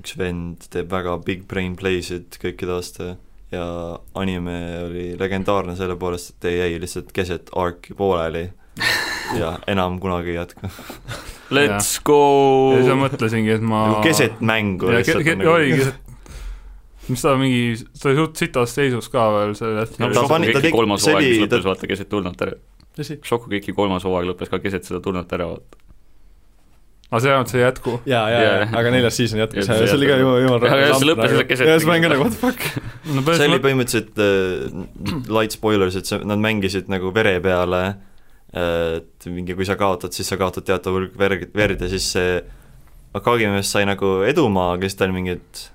üks 0.00 0.16
vend 0.20 0.64
teeb 0.72 0.90
väga 0.92 1.18
big 1.24 1.44
brain 1.50 1.76
play'sid 1.76 2.38
kõikide 2.42 2.74
aasta 2.78 3.14
ja 3.54 3.66
anime 4.18 4.56
oli 4.86 5.04
legendaarne 5.20 5.76
selle 5.78 5.96
poolest, 6.00 6.30
et 6.34 6.40
ta 6.40 6.48
jäi 6.54 6.78
lihtsalt 6.82 7.12
keset 7.14 7.52
arc'i 7.54 7.94
pooleli 7.94 8.46
ja 9.40 9.52
enam 9.70 10.00
kunagi 10.02 10.32
ei 10.34 10.40
jätka. 10.40 10.70
Let's 11.54 11.98
go 12.02 12.72
ja 12.74 12.80
siis 12.80 12.88
ma 12.94 13.04
mõtlesingi, 13.04 13.52
et 13.58 13.62
ma 13.62 13.84
nagu 13.92 14.02
keset 14.08 14.40
mängu 14.40 14.88
ja 14.90 14.98
lihtsalt 15.02 15.22
ke- 15.22 15.34
ke- 15.34 15.38
nagu 15.42 15.52
oligi, 15.52 15.92
mis 17.12 17.22
ta 17.22 17.34
mingi, 17.38 17.62
ta 18.00 18.08
oli 18.10 18.16
suht 18.22 18.40
sitas 18.40 18.72
seisus 18.74 19.10
ka 19.12 19.28
veel 19.36 19.52
sel 19.58 19.76
hetkel 19.82 20.14
ta 20.16 20.24
pani- 20.32 20.52
ta 20.56 20.64
tegi- 20.64 20.72
kolmas 20.74 21.04
see 21.04 21.14
oli- 21.14 21.48
ta- 21.52 21.60
vaata 21.68 21.86
keset 21.90 22.08
turnat 22.10 22.40
ära. 22.48 22.56
Shokugeki 23.02 23.72
kolmas 23.74 24.04
hooaeg 24.06 24.28
lõppes 24.30 24.50
ka 24.52 24.58
keset 24.62 24.84
seda 24.86 25.00
turnat 25.02 25.32
ära, 25.34 25.48
vaata. 25.50 25.80
aga 27.10 27.20
see 27.20 27.34
on 27.34 27.46
see 27.50 27.60
jätku. 27.62 27.96
jaa, 28.06 28.24
Jaa. 28.30 28.42
jaa, 28.42 28.68
aga 28.80 28.90
neljas 28.94 29.16
season 29.18 29.38
jätkus, 29.42 29.66
Ja 29.68 29.76
see 29.78 29.86
see 29.90 29.96
oli 29.98 30.06
ka 30.10 30.16
jumal, 30.18 30.40
jumal 30.42 30.64
Ja- 30.68 30.78
ja 30.86 30.94
see 30.98 31.08
lõppes 31.10 31.28
selle 31.34 31.44
keset- 31.50 31.66
ja 31.68 31.76
siis 31.78 31.88
mäng 31.90 32.04
on 32.06 32.14
nagu 32.14 32.24
what 32.24 32.32
the 32.32 32.40
fuck. 32.40 32.60
no 33.14 33.22
see 33.36 33.48
oli 33.50 33.60
põhimõtteliselt 33.66 34.18
äh, 34.18 35.28
light 35.38 35.52
spoilers, 35.58 35.96
et 36.00 36.06
see, 36.10 36.18
nad 36.24 36.38
mängisid 36.42 36.88
nagu 36.88 37.12
vere 37.14 37.36
peale 37.44 37.82
äh, 38.54 38.96
et 39.02 39.26
mingi, 39.30 39.54
kui 39.58 39.66
sa 39.66 39.76
kaotad, 39.76 40.12
siis 40.14 40.28
sa 40.30 40.36
kaotad 40.40 40.64
teatav 40.66 40.94
hulk 40.96 41.18
verd, 41.18 41.48
verd 41.54 41.80
ja 41.82 41.88
siis 41.92 42.10
see 42.16 42.42
Akagi 43.14 43.46
mees 43.46 43.68
sai 43.70 43.84
nagu 43.86 44.24
edumaa, 44.26 44.72
kes 44.82 44.96
tal 44.98 45.12
mingit 45.14 45.38
mingi 45.38 45.73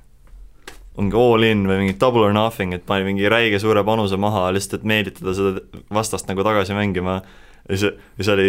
all 0.98 1.44
in 1.48 1.68
või 1.68 1.84
mingi 1.84 1.98
double 2.00 2.26
or 2.28 2.34
nothing, 2.36 2.74
et 2.74 2.86
pani 2.86 3.06
mingi 3.08 3.30
räige 3.32 3.60
suure 3.62 3.84
panuse 3.88 4.18
maha 4.20 4.50
lihtsalt, 4.56 4.82
et 4.82 4.90
meelitada 4.90 5.36
seda 5.38 5.84
vastast 5.94 6.28
nagu 6.28 6.44
tagasi 6.44 6.76
mängima 6.78 7.22
ja 7.70 7.78
siis, 7.78 7.94
siis 8.16 8.30
oli 8.34 8.48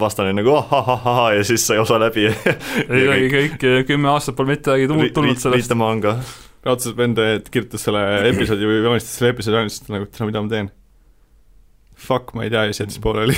vastane 0.00 0.32
nagu 0.36 0.52
ahahahah 0.60 1.32
ja 1.36 1.44
siis 1.44 1.66
sai 1.66 1.78
osa 1.78 1.98
läbi 2.00 2.26
ei 2.28 3.06
olegi 3.08 3.30
kõik 3.32 3.64
eh, 3.64 3.78
kümme 3.88 4.10
aastat 4.12 4.36
pole 4.38 4.54
mitte 4.54 4.70
midagi 4.70 4.90
tulnud, 4.92 5.14
tulnud 5.16 5.40
sellest. 5.40 5.68
Riita 5.68 5.78
manga. 5.78 6.18
raudselt 6.66 6.98
vend 6.98 7.20
et 7.22 7.48
kirjutas 7.52 7.86
selle 7.86 8.02
episoodi 8.28 8.68
või 8.68 8.82
joonistas 8.82 9.16
selle 9.18 9.32
episoodi 9.34 9.62
ainult 9.62 9.92
nagu, 9.94 10.08
et 10.08 10.20
mida 10.28 10.44
ma 10.44 10.52
teen. 10.52 10.70
Fuck, 11.98 12.30
ma 12.38 12.44
ei 12.46 12.50
tea 12.52 12.60
ja 12.62 12.70
siis 12.70 12.84
jättis 12.84 13.00
pooleli 13.02 13.34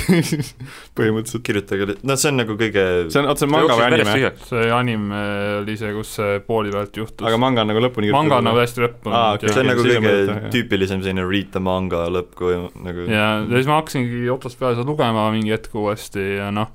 põhimõtteliselt. 0.97 1.41
kirjutage, 1.47 1.95
no 2.05 2.15
see 2.19 2.29
on 2.29 2.37
nagu 2.43 2.53
kõige 2.59 2.83
see 3.09 3.21
on, 3.23 3.29
oota 3.31 3.41
see 3.41 3.47
on 3.47 3.53
manga 3.55 3.77
või 3.79 3.85
anime? 3.87 4.31
see 4.45 4.67
anime 4.75 5.21
oli 5.63 5.77
see, 5.79 5.89
kus 5.95 6.11
see 6.19 6.35
pooli 6.45 6.73
pealt 6.73 6.99
juhtus. 7.01 7.25
aga 7.25 7.39
manga 7.41 7.63
on 7.65 7.71
nagu 7.73 7.81
lõpuni 7.81 8.11
manga 8.13 8.37
on 8.37 8.45
nagu 8.51 8.61
hästi 8.61 8.83
lõppenud 8.85 9.15
Aa, 9.17 9.23
ah, 9.23 9.39
okei. 9.39 9.49
okay.. 9.49 9.55
see 9.55 9.63
on 9.63 9.71
nagu 9.71 9.87
kõige 9.87 10.13
jah. 10.13 10.45
tüüpilisem 10.53 11.01
selline 11.01 11.25
Read 11.25 11.49
the 11.55 11.63
manga 11.65 12.03
lõpp, 12.13 12.37
kui 12.37 12.59
nagu 12.85 13.07
ja, 13.09 13.25
ja 13.41 13.55
siis 13.55 13.71
ma 13.71 13.79
hakkasingi 13.79 14.21
otsast 14.35 14.61
peale 14.61 14.77
seda 14.77 14.85
lugema 14.91 15.25
mingi 15.33 15.55
hetk 15.55 15.81
uuesti 15.81 16.27
ja 16.37 16.53
noh, 16.53 16.69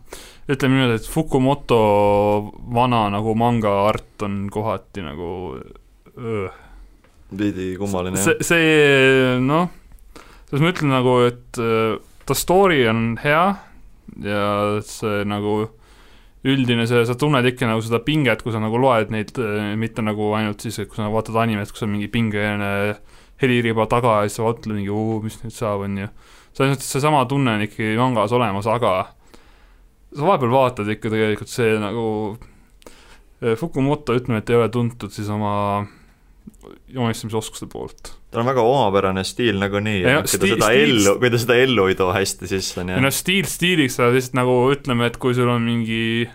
ütleme 0.50 0.80
niimoodi, 0.80 0.98
et 0.98 1.08
Fukumoto 1.14 1.80
vana 2.74 3.06
nagu 3.14 3.38
manga 3.38 3.78
art 3.86 4.26
on 4.26 4.46
kohati 4.50 5.06
nagu 5.06 5.30
öö. 6.18 6.46
veidi 7.30 7.76
kummaline 7.78 8.18
see, 8.26 8.42
see 8.42 9.38
noh, 9.46 9.70
selles 10.46 10.62
ma 10.62 10.72
ütlen 10.72 10.92
nagu, 10.94 11.16
et 11.26 11.60
äh, 11.62 11.96
ta 12.26 12.36
story 12.38 12.84
on 12.90 13.16
hea 13.22 13.46
ja 14.22 14.44
see 14.86 15.24
nagu 15.28 15.66
üldine 16.46 16.86
see, 16.86 17.02
sa 17.08 17.16
tunned 17.18 17.46
ikka 17.48 17.66
nagu 17.66 17.82
seda 17.82 17.98
pinget, 18.06 18.44
kui 18.44 18.54
sa 18.54 18.60
nagu 18.62 18.78
loed 18.78 19.10
neid, 19.10 19.32
mitte 19.80 20.04
nagu 20.04 20.30
ainult 20.38 20.62
siis, 20.62 20.78
et 20.78 20.90
kui 20.90 21.00
sa 21.00 21.10
vaatad 21.10 21.38
animet, 21.42 21.72
kus 21.74 21.82
on 21.86 21.90
mingi 21.96 22.10
pingeline 22.12 22.96
heliriba 23.42 23.88
taga 23.90 24.20
ja 24.20 24.28
siis 24.28 24.38
sa 24.38 24.46
mõtled 24.46 24.78
mingi, 24.78 24.94
mis 25.24 25.40
nüüd 25.42 25.54
saab, 25.56 25.84
on 25.88 25.98
ju. 26.04 26.08
selles 26.56 26.76
mõttes 26.76 26.92
seesama 26.94 27.24
tunne 27.28 27.56
on 27.58 27.66
ikkagi 27.66 27.98
mangas 27.98 28.34
olemas, 28.36 28.68
aga 28.70 28.92
sa 30.14 30.28
vahepeal 30.28 30.54
vaatad 30.54 30.92
ikka 30.94 31.12
tegelikult 31.12 31.52
see 31.52 31.78
nagu 31.82 32.06
Fukumoto, 33.60 34.14
ütleme, 34.16 34.40
et 34.40 34.48
ei 34.48 34.56
ole 34.56 34.70
tuntud 34.72 35.12
siis 35.12 35.26
oma 35.28 35.84
joonistamisoskuste 36.92 37.66
poolt. 37.72 38.12
Tal 38.30 38.42
on 38.42 38.48
väga 38.50 38.62
omapärane 38.66 39.22
stiil 39.24 39.58
nagunii 39.60 40.00
Ja 40.02 40.08
ja 40.10 40.16
no 40.20 40.26
kui 40.28 40.38
ta 40.38 40.46
seda 40.50 40.68
stiil- 40.70 40.82
ellu, 40.96 41.14
kui 41.22 41.30
ta 41.32 41.40
seda 41.42 41.56
ellu 41.62 41.86
ei 41.90 41.94
too 41.98 42.10
hästi 42.14 42.48
sisse, 42.50 42.80
on 42.82 42.92
jah. 42.94 43.00
Noh, 43.04 43.14
stiil 43.14 43.46
stiiliks, 43.50 44.00
aga 44.00 44.14
lihtsalt 44.16 44.36
nagu 44.40 44.56
ütleme, 44.74 45.06
et 45.10 45.16
kui 45.22 45.34
sul 45.36 45.48
on 45.52 45.62
mingi 45.66 46.26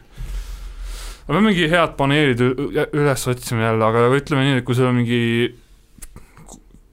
ma 1.27 1.35
pean 1.37 1.45
mingi 1.45 1.67
head 1.71 1.93
paneelid 1.99 2.41
üles 2.43 3.27
otsima 3.31 3.67
jälle, 3.69 3.85
aga 3.85 4.07
ütleme 4.17 4.47
nii, 4.47 4.57
et 4.61 4.65
kui 4.67 4.75
sul 4.75 4.89
on 4.89 4.97
mingi 5.01 5.21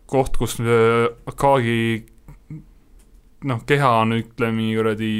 koht, 0.08 0.36
kus 0.40 0.58
äh, 0.60 1.08
Akagi 1.28 2.04
noh, 3.48 3.62
keha 3.68 3.90
on 4.02 4.16
ütleme 4.18 4.54
mingi 4.60 4.76
kuradi 4.78 5.12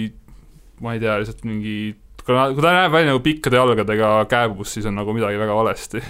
ma 0.84 0.94
ei 0.94 1.00
tea, 1.02 1.16
lihtsalt 1.20 1.42
mingi 1.48 1.94
kui 2.28 2.36
ta 2.36 2.42
kui 2.52 2.60
ta 2.64 2.72
näeb 2.76 2.92
välja 2.92 3.08
nagu 3.14 3.22
pikkade 3.24 3.56
jalgadega 3.56 4.08
kääbus, 4.28 4.74
siis 4.76 4.84
on 4.90 4.98
nagu 5.00 5.14
midagi 5.16 5.38
väga 5.40 5.54
valesti. 5.56 6.02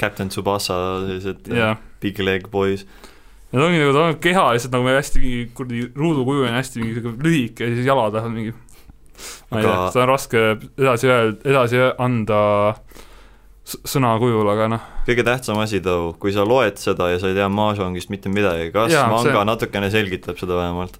Captain 0.00 0.30
Tsubasa 0.32 0.78
sellised 1.04 1.50
jah, 1.52 1.76
big 2.00 2.18
leg 2.24 2.48
boys 2.52 2.86
ja 3.52 3.60
ta 3.60 3.66
ongi 3.68 3.78
nagu, 3.82 3.92
ta 3.94 4.06
on 4.08 4.16
keha 4.24 4.46
lihtsalt 4.56 4.72
nagu 4.74 4.88
hästi 4.90 5.20
mingi 5.22 5.42
kuradi 5.54 5.82
ruudukuju 5.94 6.46
on 6.48 6.56
hästi 6.56 6.80
mingi 6.82 6.96
sihuke 6.96 7.28
lühike 7.28 7.68
ja 7.68 7.76
siis 7.76 7.86
jalad 7.86 8.16
on 8.22 8.32
mingi 8.34 8.54
ma 9.52 9.60
ei 9.60 9.64
tea 9.68 9.76
seda 9.92 10.02
on 10.02 10.10
raske 10.10 10.40
edasi 10.80 11.08
öel-, 11.12 11.36
edasi 11.52 11.78
anda 12.04 12.40
s- 13.66 13.78
sõna 13.88 14.10
kujul, 14.20 14.48
aga 14.52 14.66
noh, 14.74 14.82
kõige 15.06 15.24
tähtsam 15.26 15.60
asi 15.62 15.80
too, 15.84 16.12
kui 16.20 16.32
sa 16.34 16.44
loed 16.48 16.76
seda 16.82 17.08
ja 17.12 17.20
sa 17.22 17.30
ei 17.30 17.36
tea 17.38 17.46
Mahjongist 17.52 18.10
mitte 18.12 18.28
midagi, 18.32 18.68
kas 18.74 18.92
Jaa, 18.92 19.06
manga 19.12 19.30
see- 19.32 19.46
natukene 19.52 19.90
selgitab 19.94 20.38
seda 20.42 20.58
vähemalt? 20.58 20.98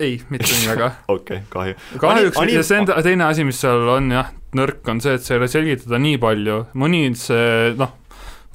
ei, 0.00 0.18
mitte 0.32 0.50
nii 0.52 0.70
väga. 0.72 0.90
okei 1.16 1.42
okay,, 1.42 1.48
kahju. 1.52 1.76
kahjuks 2.02 2.40
Ani- 2.42 2.56
ja 2.56 2.64
see 2.66 2.80
on 2.80 2.88
te- 2.90 2.98
teine 3.06 3.28
asi, 3.28 3.46
mis 3.48 3.60
seal 3.60 3.88
on 3.96 4.10
jah, 4.12 4.32
nõrk 4.56 4.90
on 4.92 5.00
see, 5.04 5.16
et 5.18 5.24
sa 5.24 5.34
ei 5.34 5.40
ole 5.42 5.48
selgitada 5.52 6.00
nii 6.02 6.18
palju, 6.22 6.58
mõni 6.78 7.02
see 7.18 7.72
noh, 7.80 7.94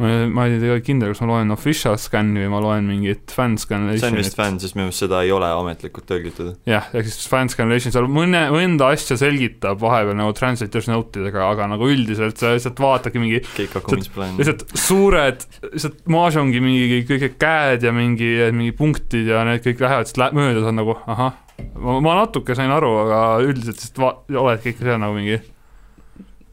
ma 0.01 0.09
ei, 0.09 0.27
ma 0.33 0.45
ei 0.49 0.57
tea 0.61 0.77
kindel, 0.83 1.11
kas 1.13 1.21
ma 1.21 1.27
loen 1.29 1.53
official 1.53 1.97
scan'i 2.01 2.41
või 2.43 2.51
ma 2.51 2.61
loen 2.63 2.87
mingit 2.89 3.33
fan 3.33 3.53
see 3.59 3.75
on 3.77 3.87
vist 3.91 4.05
scanlation'it. 4.07 4.37
fänn, 4.37 4.59
sest 4.63 4.77
minu 4.77 4.87
meelest 4.87 5.03
seda 5.03 5.21
ei 5.25 5.33
ole 5.35 5.49
ametlikult 5.53 6.07
tõlgitud. 6.09 6.55
jah, 6.69 6.87
ehk 6.97 7.09
siis 7.09 7.29
fan 7.29 7.51
scanlation 7.51 7.93
seal 7.93 8.09
mõne, 8.11 8.43
mõnda 8.53 8.89
asja 8.95 9.17
selgitab 9.21 9.79
vahepeal 9.83 10.17
nagu 10.17 10.33
translator's 10.37 10.89
note 10.91 11.21
idega, 11.21 11.45
aga 11.53 11.69
nagu 11.71 11.89
üldiselt 11.91 12.41
sa 12.41 12.55
lihtsalt 12.55 12.81
vaatadki 12.81 13.21
mingi 13.21 13.43
lihtsalt 13.43 14.65
suured, 14.73 15.45
lihtsalt 15.69 16.01
mahjongi 16.11 16.63
mingi 16.63 17.03
kõik 17.09 17.37
käed 17.41 17.85
ja 17.85 17.93
mingi, 17.95 18.33
mingi 18.55 18.75
punktid 18.77 19.29
ja 19.31 19.45
need 19.47 19.63
kõik 19.67 19.85
lähevad 19.85 20.09
lihtsalt 20.09 20.37
mööda, 20.37 20.59
sa 20.59 20.71
oled 20.71 20.79
nagu 20.81 20.97
ahah, 21.05 21.39
ma, 21.77 21.99
ma 22.03 22.17
natuke 22.23 22.57
sain 22.57 22.73
aru, 22.73 22.91
aga 23.05 23.21
üldiselt 23.45 23.77
lihtsalt 23.77 24.01
va-, 24.01 24.17
oledki 24.47 24.73
ikka 24.73 24.87
seal 24.87 25.01
nagu 25.03 25.17
mingi 25.17 25.37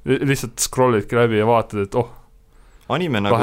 li- 0.09 0.23
lihtsalt 0.29 0.61
scroll'idki 0.63 1.19
läbi 1.19 1.41
ja 1.41 1.49
vaatad, 1.49 1.87
et 1.87 1.99
oh, 1.99 2.11
anime 2.89 3.21
nagu, 3.21 3.39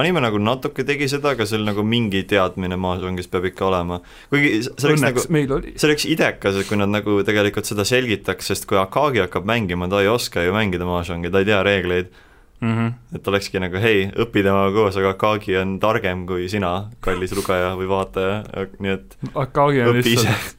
anime 0.00 0.22
nagu 0.24 0.40
natuke 0.40 0.84
tegi 0.86 1.08
seda, 1.10 1.34
aga 1.36 1.46
seal 1.48 1.64
nagu 1.66 1.84
mingi 1.86 2.22
teadmine 2.28 2.78
mahjongis 2.80 3.28
peab 3.30 3.48
ikka 3.50 3.66
olema. 3.68 4.00
kuigi 4.32 4.62
see 4.64 4.88
oleks 4.88 5.04
nagu 5.04 5.24
õnneks 5.24 5.56
oli. 5.58 5.74
see 5.76 5.88
oleks 5.90 6.06
idekas, 6.08 6.60
et 6.60 6.68
kui 6.68 6.78
nad 6.80 6.92
nagu 6.92 7.18
tegelikult 7.26 7.68
seda 7.68 7.84
selgitaks, 7.88 8.48
sest 8.52 8.68
kui 8.68 8.80
Akagi 8.80 9.22
hakkab 9.24 9.48
mängima, 9.48 9.90
ta 9.92 10.00
ei 10.04 10.08
oska 10.12 10.46
ju 10.46 10.54
mängida 10.56 10.88
mahjongi, 10.88 11.32
ta 11.32 11.42
ei 11.42 11.50
tea 11.50 11.62
reegleid. 11.66 12.14
Mm 12.58 12.74
-hmm. 12.74 12.92
et 13.14 13.28
olekski 13.28 13.60
nagu 13.62 13.78
hei, 13.78 14.08
õpi 14.10 14.42
temaga 14.42 14.72
koos, 14.74 14.96
aga 14.96 15.12
Akagi 15.14 15.56
on 15.56 15.78
targem 15.78 16.26
kui 16.26 16.48
sina, 16.48 16.90
kallis 17.00 17.32
lugeja 17.32 17.76
või 17.78 17.86
vaataja, 17.88 18.66
nii 18.78 18.92
et 18.92 19.18
Akagi 19.34 19.82
on 19.82 19.94
lihtsalt,. 19.94 20.56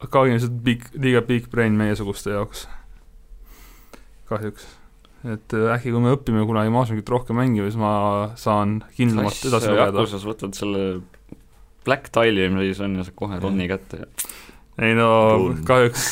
Akagi 0.00 0.30
on 0.30 0.34
lihtsalt 0.34 0.62
big, 0.64 0.82
liiga 0.98 1.22
big 1.22 1.46
brain 1.50 1.72
meiesuguste 1.72 2.30
jaoks. 2.30 2.68
kahjuks. 4.28 4.66
Et 5.24 5.56
äh, 5.56 5.72
äkki, 5.74 5.92
kui 5.94 6.04
me 6.04 6.14
õpime 6.14 6.44
kunagi 6.48 6.72
mahjongit 6.74 7.10
rohkem 7.10 7.38
mängima, 7.40 7.68
siis 7.70 7.80
ma 7.80 7.94
saan 8.40 8.78
kindlamalt 8.96 9.40
edasi 9.40 9.72
lugeda. 9.72 9.92
Yakusas 9.92 10.26
võtad 10.28 10.56
selle 10.58 10.86
Black 11.84 12.12
Tile'i, 12.12 12.48
mis 12.52 12.80
on 12.84 12.98
ja 12.98 13.06
saad 13.06 13.16
kohe 13.18 13.40
Ronni 13.42 13.68
kätte 13.70 14.04
ja 14.04 14.08
ei 14.82 14.94
no 14.98 15.08
Run. 15.36 15.60
kahjuks, 15.66 16.08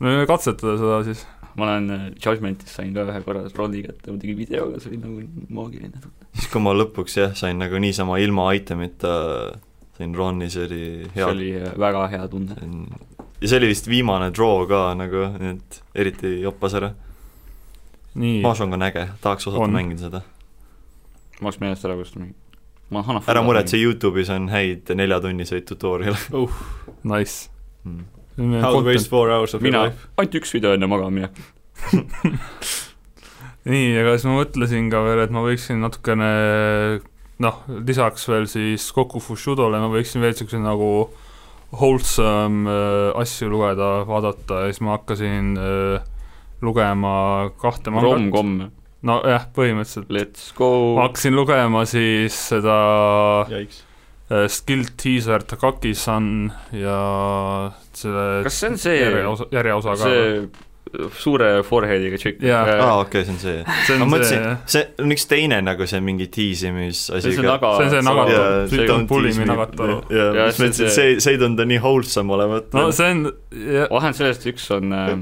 me 0.00 0.12
võime 0.12 0.28
katsetada 0.28 0.76
seda 0.80 1.00
siis. 1.06 1.24
ma 1.58 1.66
olen 1.66 1.88
äh, 1.94 2.04
Judgmentis 2.24 2.76
sain 2.78 2.94
ka 2.96 3.04
ühe 3.08 3.20
korra 3.26 3.44
Ronni 3.54 3.82
kätte, 3.84 4.12
ma 4.12 4.22
tegin 4.22 4.38
videoga, 4.38 4.80
see 4.80 4.94
oli 4.94 5.00
nagu 5.02 5.48
maagiline 5.58 5.92
tunne. 5.96 6.28
siis 6.38 6.52
kui 6.52 6.64
ma 6.64 6.74
lõpuks 6.76 7.18
jah, 7.20 7.34
sain 7.38 7.60
nagu 7.60 7.80
niisama 7.82 8.20
ilma 8.22 8.48
itemita, 8.56 9.12
sain 9.98 10.16
Roni, 10.16 10.48
see 10.54 10.64
oli 10.68 10.84
see 11.02 11.12
hea. 11.18 11.28
oli 11.34 11.50
äh, 11.60 11.74
väga 11.84 12.06
hea 12.14 12.30
tunne. 12.32 12.56
ja 13.42 13.50
see 13.50 13.60
oli 13.60 13.72
vist 13.74 13.90
viimane 13.90 14.30
draw 14.34 14.64
ka 14.70 14.86
nagu, 14.98 15.28
nii 15.36 15.54
et 15.56 15.82
eriti 16.06 16.38
joppas 16.40 16.78
ära. 16.80 16.94
nii, 18.14 18.42
Mahjong 18.42 18.76
on 18.78 18.82
äge, 18.88 19.08
tahaks 19.20 19.46
osata 19.46 19.64
On. 19.64 19.72
mängida 19.74 20.08
seda. 20.08 20.22
ma 21.40 21.48
oleks 21.50 21.60
meelest 21.60 21.84
ära 21.88 21.96
kustnud 21.98 22.24
mingi. 22.24 22.36
ma 22.90 23.02
Hanna 23.06 23.22
ära 23.28 23.42
muretse, 23.44 23.80
Youtube'is 23.80 24.30
on 24.34 24.48
häid 24.52 24.90
neljatunniseid 24.94 25.68
tutorial'e 25.68 26.46
nice. 27.14 27.50
mm.. 27.84 28.04
How 28.62 28.78
to 28.78 28.84
waste 28.86 29.10
four 29.10 29.30
hours 29.34 29.54
of 29.54 29.62
your 29.62 29.72
mina 29.72 29.88
life., 29.88 30.08
ainult 30.16 30.38
üks 30.38 30.54
video 30.54 30.70
enne 30.76 30.86
magamaminekut. 30.86 31.54
nii, 33.72 33.94
aga 33.98 34.14
siis 34.14 34.28
ma 34.30 34.36
mõtlesin 34.38 34.90
ka 34.92 35.02
veel, 35.02 35.24
et 35.24 35.32
ma 35.34 35.42
võiksin 35.42 35.82
natukene 35.82 36.28
noh, 37.42 37.62
lisaks 37.68 38.28
veel 38.30 38.46
siis 38.50 38.86
Koku 38.94 39.20
Fushudole 39.22 39.80
ma 39.82 39.90
võiksin 39.92 40.22
veel 40.22 40.34
niisuguseid 40.34 40.64
nagu 40.64 40.90
wholesome 41.74 42.70
äh, 42.70 43.20
asju 43.20 43.50
lugeda, 43.52 43.90
vaadata 44.08 44.64
ja 44.64 44.72
siis 44.72 44.80
ma 44.84 44.96
hakkasin 44.96 45.52
äh, 45.60 46.06
lugema 46.64 47.50
kahte 47.60 47.92
mangat. 47.94 48.08
rom-com, 48.10 48.54
nojah, 49.06 49.48
põhimõtteliselt. 49.54 50.08
let's 50.14 50.52
go. 50.58 50.70
ma 50.98 51.08
hakkasin 51.08 51.36
lugema 51.38 51.84
siis 51.88 52.38
seda 52.52 52.78
Jaiks. 53.50 53.82
äh, 54.30 54.46
Skill 54.52 54.88
Teaser 54.98 55.44
Takaki-san 55.46 56.48
ja 56.74 57.02
selle 57.92 58.42
kas 58.46 58.58
see 58.62 58.72
on 58.72 58.80
see, 58.80 58.96
järjeosa, 59.02 59.46
järjeosa 59.54 59.94
ka. 59.98 60.08
see 60.08 60.32
suure 61.20 61.48
forehead'iga 61.66 62.18
tšikk? 62.20 62.42
Jaa. 62.48 62.62
aa, 62.80 62.92
okei, 63.02 63.24
see 63.26 63.34
on 63.34 63.40
see. 63.42 63.56
see 63.86 63.96
ma 64.00 64.06
mõtlesin 64.08 64.44
see, 64.64 64.84
on 65.04 65.14
üks 65.14 65.26
teine 65.30 65.60
nagu 65.64 65.86
see 65.90 66.00
mingi 66.04 66.28
tiisimisasi 66.32 67.22
see 67.22 67.34
on 67.34 67.42
see 67.42 67.48
naga. 67.48 67.72
see 67.76 68.00
on 68.00 68.70
see 68.70 68.82
see 68.82 68.94
on 68.94 69.08
Pullimi 69.10 69.48
Nagato. 69.48 69.88
jaa, 70.08 70.30
ma 70.32 70.48
see- 70.50 70.64
mõtlesin, 70.64 70.88
et 70.88 70.96
see, 70.96 71.16
see 71.24 71.36
ei 71.36 71.42
tundu 71.42 71.66
nii 71.68 71.82
wholesome 71.84 72.34
olevat. 72.38 72.72
no 72.76 72.88
see 72.96 73.10
on, 73.14 73.26
vahend 73.92 74.18
sellest 74.18 74.48
üks 74.50 74.70
on 74.74 74.96
äh, 74.96 75.12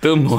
Tõmmu. 0.00 0.36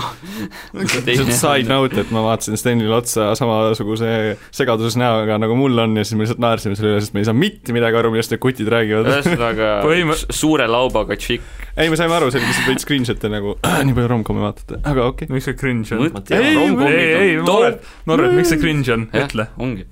lihtsalt 1.04 1.34
side 1.36 1.68
note, 1.68 2.00
et 2.00 2.12
ma 2.16 2.22
vaatasin 2.24 2.56
Stenile 2.60 2.94
otsa 2.96 3.34
samasuguse 3.36 4.38
segaduses 4.56 4.96
näoga 5.00 5.36
nagu 5.42 5.58
mul 5.60 5.76
on 5.84 5.98
ja 6.00 6.06
siis 6.08 6.16
me 6.16 6.24
lihtsalt 6.24 6.40
naersime 6.40 6.78
selle 6.80 6.94
üle, 6.94 7.02
sest 7.04 7.16
me 7.18 7.20
ei 7.20 7.28
saa 7.28 7.36
mitte 7.36 7.76
midagi 7.76 8.00
aru, 8.00 8.14
millest 8.14 8.32
need 8.32 8.42
kutid 8.44 8.72
räägivad. 8.72 9.10
ühesõnaga 9.12 9.74
s- 10.16 10.26
suure 10.40 10.68
laubaga 10.72 11.18
tšikk. 11.20 11.68
ei, 11.76 11.92
me 11.92 12.00
saime 12.00 12.16
aru, 12.22 12.32
see 12.32 12.40
oli 12.40 12.48
lihtsalt 12.54 12.72
veits 12.72 12.88
screenshot'e 12.88 13.34
nagu, 13.36 13.58
nii 13.60 13.98
palju 14.00 14.14
romkomi 14.14 14.46
vaatate, 14.46 14.80
aga 14.80 15.10
okei 15.12 15.28
okay.. 15.28 15.36
miks 15.36 15.50
see 15.52 15.60
cringe 15.60 15.98
on? 15.98 16.08
ei, 16.32 16.56
ei, 16.88 17.14
ei, 17.20 17.36
Norret, 17.44 17.84
Norret, 18.08 18.36
miks 18.40 18.56
see 18.56 18.64
cringe 18.64 18.96
on, 18.96 19.10
ütle., 19.12 19.50
ongi. 19.60 19.90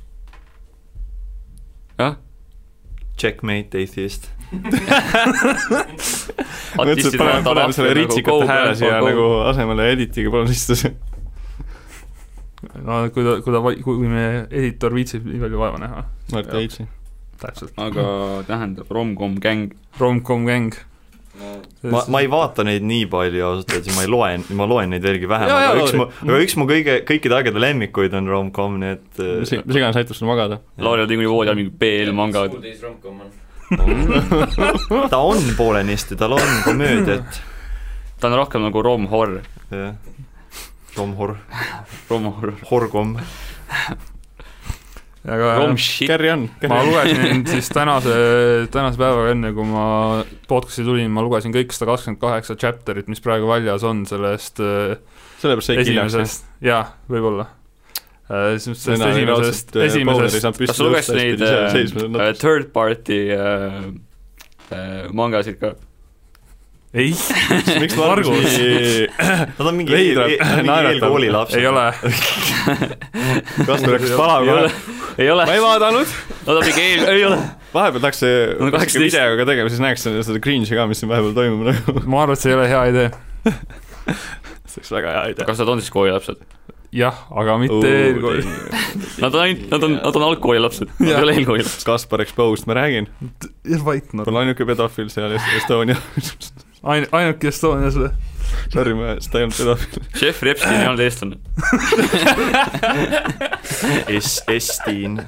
jah, 1.99 2.15
checkmate 3.19 3.83
atheist. 3.83 4.31
mõtlesin, 6.79 7.11
et 7.11 7.19
paneme, 7.19 7.43
paneme 7.45 7.75
selle 7.75 7.93
ritsikate 7.97 8.47
hääle 8.49 8.73
siia 8.79 8.97
nagu 9.03 9.27
asemele 9.49 9.83
editiga, 9.93 10.31
palun 10.33 10.49
sisse. 10.49 10.93
no 12.81 12.93
kui 13.13 13.23
ta, 13.25 13.31
kui 13.45 13.51
ta, 13.53 13.59
kui 13.85 14.09
meie 14.09 14.29
editor 14.49 14.91
viitsib 14.97 15.23
nii 15.29 15.41
palju 15.45 15.57
vaeva 15.61 15.77
näha, 15.83 15.99
Mart. 16.33 16.53
Heitsi. 16.57 16.83
täpselt. 17.39 17.73
aga 17.77 18.03
tähendab, 18.49 18.87
rom-com 18.93 19.33
gäng. 19.43 19.73
Rom-com 20.01 20.41
gäng. 20.49 20.71
ma, 21.85 22.01
ma 22.11 22.17
ei 22.19 22.27
vaata 22.31 22.65
neid 22.67 22.83
nii 22.83 23.05
palju 23.11 23.45
ausalt 23.45 23.69
öeldes 23.71 23.91
ja 23.91 23.95
ma 23.95 24.03
ei 24.03 24.09
loe, 24.11 24.31
ma 24.57 24.65
loen 24.67 24.89
neid 24.91 25.03
veelgi 25.05 25.27
vähem, 25.29 25.47
aga 25.55 25.83
üks 25.83 25.93
mu, 25.95 26.03
aga 26.25 26.39
üks 26.43 26.55
mu 26.59 26.65
kõige, 26.67 26.93
kõikide 27.07 27.33
aegade 27.37 27.59
lemmikuid 27.61 28.17
on 28.17 28.25
rom-com, 28.33 28.71
nii 28.81 28.91
et 28.97 29.13
mis 29.45 29.53
äh, 29.55 29.61
iganes 29.61 29.99
aitab 30.01 30.17
sul 30.17 30.27
magada. 30.31 30.55
Lauri 30.81 31.05
on 31.05 31.13
niikuinii 31.13 31.31
voodi 31.31 31.53
all 31.53 31.61
mingi 31.61 31.75
BL 31.85 32.11
mangad. 32.17 32.49
School 32.49 32.65
days 32.65 32.81
rom-com 32.83 33.21
on. 33.27 33.37
Ta 35.09 35.17
on 35.17 35.43
poolenisti, 35.57 36.15
tal 36.15 36.37
on 36.37 36.53
komöödiat, 36.63 37.41
ta 38.19 38.27
on 38.27 38.37
rohkem 38.41 38.65
nagu 38.65 38.81
rom-horror, 38.83 39.43
jah. 39.71 39.93
rom-hor-, 40.97 41.37
rom-horror, 42.09 42.55
horgom. 42.71 43.17
aga. 45.29 45.53
Carry 46.07 46.31
on. 46.33 46.49
ma 46.69 46.81
lugesin 46.87 47.45
siis 47.47 47.69
tänase, 47.77 48.15
tänase 48.71 48.97
päevaga 48.97 49.35
enne, 49.35 49.53
kui 49.53 49.67
ma 49.69 49.85
podcast'i 50.49 50.87
tulin, 50.87 51.11
ma 51.13 51.25
lugesin 51.25 51.53
kõik 51.53 51.75
sada 51.75 51.93
kakskümmend 51.93 52.21
kaheksa 52.23 52.57
chapter'it, 52.57 53.11
mis 53.11 53.21
praegu 53.21 53.51
väljas 53.51 53.85
on 53.85 54.05
sellest 54.09 54.63
äh, 54.63 54.97
sellepärast 55.39 55.71
sai 55.71 55.79
esimesest, 55.83 56.49
jaa, 56.65 56.83
võib-olla. 57.11 57.58
Sellest 58.29 58.87
esimesest, 58.93 59.75
esimesest, 59.87 60.47
kas 60.61 60.77
sa 60.77 60.85
lugesid 60.85 61.17
neid 61.17 61.41
äh, 61.41 61.73
äh, 61.73 62.33
third 62.37 62.69
party 62.75 63.21
äh, 63.33 63.79
äh, 64.69 65.07
mangasid 65.17 65.57
ka? 65.61 65.73
ei, 66.93 67.09
miks 67.81 67.95
Margus. 67.97 68.45
Nii 68.57 69.07
Nad 69.19 69.65
on 69.65 69.75
mingi 69.77 69.93
Veidrad, 69.93 70.35
naeratav. 70.65 70.91
eelkooli 70.93 71.31
lapsed. 71.33 71.59
ei 71.59 71.67
ole. 71.69 71.85
Kasper 73.67 73.97
hakkas 73.97 74.09
ei 74.09 74.17
palama 74.17 74.55
ole, 74.55 74.71
ei 75.17 75.31
ole 75.33 75.45
ma, 75.45 75.57
ei 75.57 75.61
vaadanud, 75.65 76.13
nad 76.47 76.53
on 76.55 76.65
mingi 76.65 76.85
eel, 76.85 77.03
ei 77.13 77.25
ole. 77.29 77.39
vahepeal 77.73 78.05
tahaks 78.05 78.23
see 78.25 78.39
no, 78.57 78.71
kaheksateist. 78.73 79.17
videoga 79.17 79.49
tegema, 79.49 79.73
siis 79.73 79.83
näeks 79.85 80.05
seda, 80.05 80.25
seda 80.25 80.41
cringe'i 80.45 80.77
ka, 80.77 80.85
mis 80.89 81.01
siin 81.01 81.09
vahepeal 81.11 81.37
toimub 81.37 81.69
nagu. 81.69 81.97
ma 82.05 82.23
arvan, 82.25 82.37
et 82.37 82.45
see 82.45 82.53
ei 82.53 82.57
ole 82.57 82.69
hea 82.73 82.85
idee. 82.93 83.09
see 84.69 84.81
oleks 84.81 84.93
väga 84.97 85.17
hea 85.17 85.27
idee. 85.35 85.49
kas 85.49 85.61
nad 85.61 85.73
on 85.75 85.81
siis 85.85 85.93
koolilapsed? 85.93 86.41
jah, 86.95 87.19
aga 87.41 87.57
mitte 87.61 87.89
eelkooli. 87.89 88.45
Nad 89.21 89.35
on 89.35 89.41
ainult, 89.43 89.65
nad 89.69 89.83
on, 89.83 89.95
nad 89.99 90.15
on 90.15 90.23
algkoolilapsed, 90.29 90.91
nad 90.99 91.11
ei 91.11 91.23
ole 91.23 91.33
eelkoolilapsed. 91.37 91.83
Kaspar 91.85 92.23
Exposed, 92.23 92.65
ma 92.69 92.77
räägin, 92.79 93.09
vait, 93.85 94.13
no 94.15 94.25
pole 94.25 94.41
ainuke 94.45 94.65
pedofiil 94.65 95.11
seal 95.13 95.35
Estonia. 95.57 95.97
ain-, 96.83 97.09
ainuke 97.11 97.51
Estonias 97.51 97.99
või? 97.99 98.09
Sorry, 98.73 98.95
ma, 98.97 99.13
ta 99.21 99.41
ei 99.41 99.45
olnud 99.45 99.57
pedofiil. 99.59 100.07
Jeffrey 100.21 100.53
Epstein 100.55 100.79
ei 100.79 100.87
olnud 100.89 101.03
eestlane. 101.03 101.37
S, 104.19 104.39
Estiin. 104.49 105.19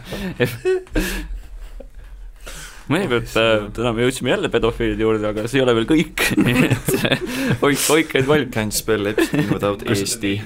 mõnikord 2.91 3.29
äh, 3.39 3.67
täna 3.75 3.93
me 3.95 4.07
jõudsime 4.07 4.33
jälle 4.33 4.49
pedofiilide 4.51 5.05
juurde, 5.05 5.29
aga 5.31 5.45
see 5.47 5.61
ei 5.61 5.65
ole 5.65 5.75
veel 5.77 5.89
kõik. 5.91 6.25
hoidke, 7.63 7.85
hoidke 7.93 8.23
end 8.23 8.31
valmis. 8.31 8.53
Can't 8.55 8.75
spell 8.75 9.13
Epstein 9.13 9.51
without 9.53 9.85
Eesti. 9.87 10.39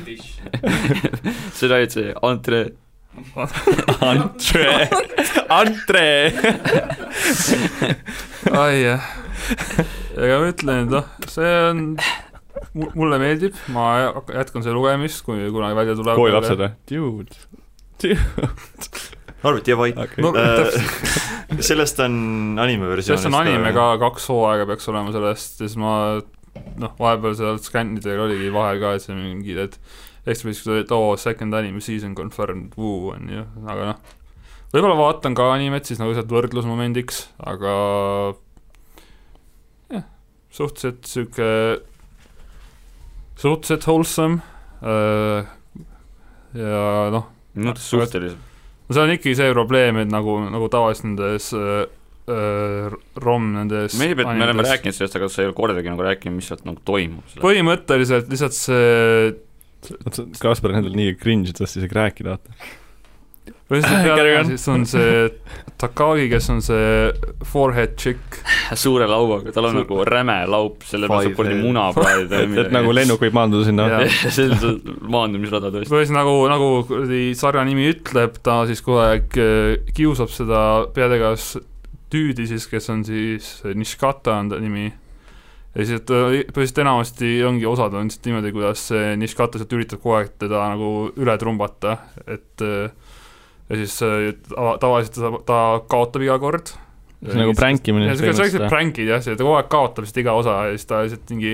seda 1.60 1.80
olid 1.80 1.96
see 1.96 2.14
Andre, 2.26 2.62
Andre, 4.02 4.90
Andre. 5.60 6.06
ai 8.52 8.78
jah. 8.84 9.10
ega 10.16 10.40
ma 10.42 10.52
ütlen, 10.52 10.86
et 10.86 10.94
noh, 10.94 11.10
see 11.32 11.52
on, 11.72 11.84
mulle 12.96 13.20
meeldib, 13.22 13.58
ma 13.76 13.90
jätkan 14.32 14.66
selle 14.66 14.78
lugemist, 14.78 15.24
kui 15.28 15.48
kunagi 15.54 15.80
välja 15.80 15.98
tuleb. 16.00 16.20
koolilapsed 16.20 16.64
või? 16.64 16.72
Dude, 16.92 17.44
dude. 18.04 18.20
arvuti 19.46 19.72
ja 19.72 19.78
vait 19.78 19.98
okei 20.02 20.24
no 20.26 20.32
Äh, 20.34 20.56
täpselt, 20.60 21.66
sellest 21.68 22.00
on 22.04 22.16
anime 22.62 22.88
versioonist 22.90 23.28
sellest 23.28 23.30
on 23.30 23.40
anime 23.44 23.74
ka 23.76 23.92
kaks 24.02 24.26
hooaega 24.32 24.66
peaks 24.72 24.90
olema 24.90 25.14
sellest 25.14 25.62
ja 25.62 25.68
siis 25.70 25.78
ma 25.80 25.92
noh, 26.82 26.96
vahepeal 27.00 27.36
seal 27.38 27.60
skännidel 27.64 28.24
oligi 28.26 28.50
vahel 28.54 28.82
ka, 28.82 28.96
et 28.96 29.06
see 29.06 29.16
mingid, 29.18 29.60
et 29.68 29.78
eksperdid 30.26 30.72
olid, 30.74 30.94
oo, 30.96 31.16
second 31.22 31.54
anime 31.58 31.82
season 31.84 32.16
confirmed, 32.18 32.74
vuu, 32.78 33.12
on 33.14 33.30
ju, 33.30 33.44
aga 33.70 33.92
noh, 33.92 34.16
võib-olla 34.74 34.98
vaatan 35.00 35.38
ka 35.38 35.52
animet 35.54 35.90
siis 35.90 36.02
nagu 36.02 36.16
sealt 36.18 36.32
võrdlusmomendiks, 36.34 37.28
aga 37.46 37.76
jah, 39.94 40.08
suhteliselt 40.50 41.12
sihuke, 41.12 41.52
suhteliselt 43.38 43.86
wholesome 43.90 44.42
äh, 44.82 45.54
ja 46.58 46.88
noh, 47.14 47.30
noh, 47.62 47.78
suhteliselt. 47.78 48.42
no 48.88 48.98
seal 48.98 49.06
on 49.06 49.16
ikkagi 49.20 49.38
see 49.38 49.54
probleem, 49.54 50.02
et 50.02 50.12
nagu, 50.12 50.40
nagu 50.50 50.72
tavaliselt 50.74 51.12
nendes 51.12 51.52
äh, 51.54 51.86
äh, 52.34 52.94
ROM 53.22 53.52
nendes 53.60 53.98
meeldib, 54.00 54.26
et 54.26 54.34
me 54.34 54.48
oleme 54.48 54.66
rääkinud 54.66 54.98
sellest, 54.98 55.22
aga 55.22 55.30
sa 55.30 55.44
ei 55.44 55.52
ole 55.52 55.58
kordagi 55.58 55.92
nagu 55.92 56.06
rääkinud, 56.06 56.40
mis 56.40 56.50
sealt 56.50 56.66
nagu 56.66 56.82
toimub. 56.88 57.36
põhimõtteliselt 57.44 58.32
lihtsalt 58.34 58.58
see 58.58 59.36
Kaspar 60.42 60.74
on 60.74 60.82
endal 60.82 60.98
nii 60.98 61.14
cringe, 61.20 61.54
et 61.54 61.60
tast 61.62 61.80
isegi 61.80 61.96
rääkida, 61.96 62.36
vaata. 62.36 62.74
põhimõtteliselt 63.70 64.06
Carry 64.06 64.32
peale 64.32 64.40
on. 64.40 64.50
siis 64.50 64.68
on 64.74 64.86
see 64.90 65.12
Takagi, 65.82 66.26
kes 66.32 66.50
on 66.54 66.62
see 66.64 67.44
forehead 67.46 67.94
chick, 68.00 68.40
suure 68.84 69.08
lauaga, 69.10 69.54
tal 69.56 69.70
on 69.70 69.80
nagu 69.82 70.00
räme 70.08 70.38
laup, 70.50 70.86
selle 70.88 71.10
peal 71.12 71.28
saab 71.28 71.38
kuradi 71.38 71.60
muna 71.62 71.86
praadida 71.96 72.42
et, 72.46 72.58
et 72.66 72.74
nagu 72.74 72.96
lennuk 72.96 73.22
võib 73.26 73.38
maanduda 73.38 73.68
sinna. 73.70 73.88
See 74.36 74.50
on 74.50 74.60
see 74.62 74.98
maandumisrada 75.04 75.74
tõesti. 75.74 75.92
põhimõtteliselt 75.92 76.20
nagu, 76.22 76.36
nagu 76.52 76.74
kuradi 76.90 77.24
sarja 77.38 77.66
nimi 77.68 77.90
ütleb, 77.92 78.42
ta 78.46 78.62
siis 78.70 78.84
kogu 78.86 79.04
aeg 79.04 79.40
äh, 79.42 79.94
kiusab 79.98 80.34
seda 80.34 80.66
peategelast 80.96 81.60
tüüdi 82.14 82.46
siis, 82.48 82.68
kes 82.70 82.90
on 82.94 83.02
siis 83.06 83.58
Nishikata 83.76 84.40
on 84.40 84.54
ta 84.54 84.60
nimi 84.62 84.90
ja 85.76 85.84
siis, 85.86 86.00
et 86.02 86.10
äh, 86.16 86.24
põhimõtteliselt 86.48 86.80
enamasti 86.86 87.32
ongi 87.48 87.66
osad 87.68 87.94
on 88.00 88.08
lihtsalt 88.08 88.30
niimoodi, 88.30 88.52
kuidas 88.56 88.86
see 88.92 89.16
Nishikata 89.20 89.60
sealt 89.60 89.74
üritab 89.76 90.00
kogu 90.04 90.16
aeg 90.22 90.32
teda 90.40 90.62
nagu 90.72 90.90
üle 91.20 91.36
trumbata, 91.42 91.98
et 92.28 92.64
äh, 92.64 92.90
ja 93.70 93.80
siis 93.82 93.96
äh, 94.06 94.32
tava- 94.50 94.78
tavaliselt 94.82 95.20
ta, 95.20 95.32
ta 95.50 95.60
kaotab 95.92 96.22
iga 96.28 96.38
kord. 96.40 96.72
see 97.26 97.32
on 97.34 97.42
nagu 97.46 97.54
pränkimine 97.58 98.06
ja 98.08 98.14
siuke- 98.16 98.34
siuksed 98.36 98.40
põhimõtteliselt. 98.40 98.70
pränkid 98.76 99.08
jah, 99.12 99.22
see 99.26 99.36
ta 99.36 99.44
kogu 99.44 99.56
aeg 99.60 99.70
kaotab 99.74 100.06
lihtsalt 100.06 100.22
iga 100.24 100.34
osa 100.38 100.58
ja 100.70 100.76
siis 100.78 100.86
ta 100.92 101.02
lihtsalt 101.04 101.34
mingi 101.36 101.54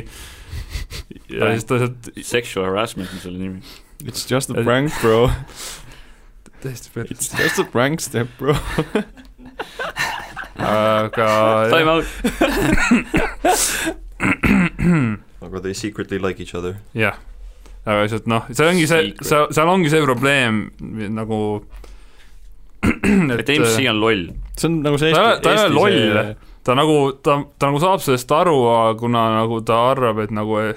ja 1.37 1.51
siis 1.55 1.65
ta 1.69 1.79
lihtsalt 1.79 2.11
Sexual 2.33 2.65
harassment 2.69 3.09
on 3.15 3.19
selle 3.23 3.39
nimi. 3.39 3.61
It's 4.05 4.25
just 4.29 4.49
a 4.49 4.63
prank, 4.65 4.91
bro. 5.01 5.29
täiesti 6.63 6.89
pets, 6.93 7.09
It's 7.13 7.31
just 7.37 7.59
a 7.61 7.65
prank 7.71 8.01
step, 8.01 8.27
bro. 8.37 8.53
aga 10.57 11.29
Time 11.71 11.89
out. 11.89 12.05
aga 15.41 15.61
they 15.61 15.73
secretly 15.73 16.19
like 16.19 16.39
each 16.43 16.53
other. 16.55 16.75
Jah, 16.97 17.17
aga 17.85 18.05
lihtsalt 18.05 18.27
noh, 18.29 18.45
see 18.51 18.67
ongi 18.69 18.87
see, 18.89 19.13
seal, 19.25 19.47
seal 19.53 19.71
ongi 19.71 19.91
see 19.93 20.03
probleem 20.05 20.63
nagu 21.15 21.41
et 22.81 23.49
MC 23.49 23.87
on 23.89 23.99
loll. 24.01 24.27
see 24.57 24.69
on 24.69 24.79
nagu 24.85 24.97
see 25.01 25.11
Eesti, 25.11 25.43
ta 25.43 25.53
ei 25.53 25.57
ole 25.57 25.67
Eesti 25.67 25.77
loll. 25.77 25.99
see 26.21 26.49
ta 26.63 26.75
nagu, 26.77 26.97
ta, 27.25 27.39
ta 27.57 27.69
nagu 27.71 27.81
saab 27.81 28.03
sellest 28.05 28.31
aru, 28.37 28.57
aga 28.69 28.97
kuna 28.99 29.23
nagu 29.39 29.61
ta 29.65 29.79
arvab, 29.91 30.19
et 30.25 30.33
nagu 30.35 30.59
ei- 30.61 30.75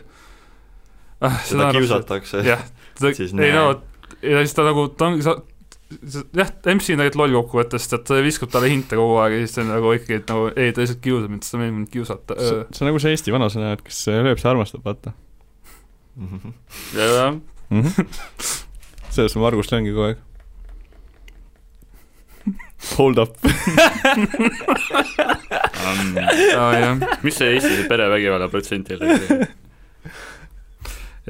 ah, 1.20 1.40
seda 1.44 1.70
kiusatakse. 1.76 2.40
Jah, 2.46 2.62
ei 3.04 3.52
no, 3.52 3.66
ja 4.24 4.40
siis 4.44 4.57
ta 4.57 4.64
nagu, 4.64 4.88
ta 4.96 5.11
ongi 5.11 5.24
jah, 6.35 6.51
MC 6.75 6.94
on 6.94 7.01
tegelikult 7.03 7.20
loll 7.20 7.37
kokkuvõttes, 7.38 7.87
et 7.92 8.05
ta 8.09 8.20
viskab 8.25 8.51
talle 8.53 8.70
hinte 8.73 8.97
kogu 8.99 9.18
aeg 9.23 9.37
ja 9.37 9.42
siis 9.44 9.57
ta 9.57 9.62
on 9.64 9.70
nagu 9.75 9.92
ikkagi, 9.97 10.20
et 10.23 10.33
nagu 10.33 10.47
ei, 10.55 10.73
ta 10.73 10.83
lihtsalt 10.83 11.03
kiusab 11.05 11.31
mind, 11.33 11.44
sest 11.44 11.55
ta 11.55 11.61
meeldib 11.61 11.79
mind 11.79 11.90
kiusata. 11.92 12.38
see 12.40 12.85
on 12.85 12.90
nagu 12.90 13.03
see 13.03 13.14
Eesti 13.14 13.35
vanasõna, 13.35 13.73
et 13.77 13.83
kes 13.87 13.99
lööb, 14.11 14.38
see 14.40 14.51
armastab, 14.51 14.85
vaata 14.87 15.14
Mhm. 16.14 16.53
jah, 16.94 17.35
mm. 17.70 17.83
-hmm. 17.83 18.07
sellest 19.11 19.35
ma 19.35 19.42
Margust 19.42 19.73
lööngi 19.73 19.90
kogu 19.90 20.03
aeg. 20.09 20.18
Hold 22.97 23.18
up. 23.18 23.37
jah, 26.55 26.99
mis 27.23 27.35
see 27.35 27.55
Eesti 27.57 27.73
see 27.77 27.88
perevägivalla 27.88 28.49
protsent 28.49 28.90
jälle 28.90 29.05
oli? 29.14 29.47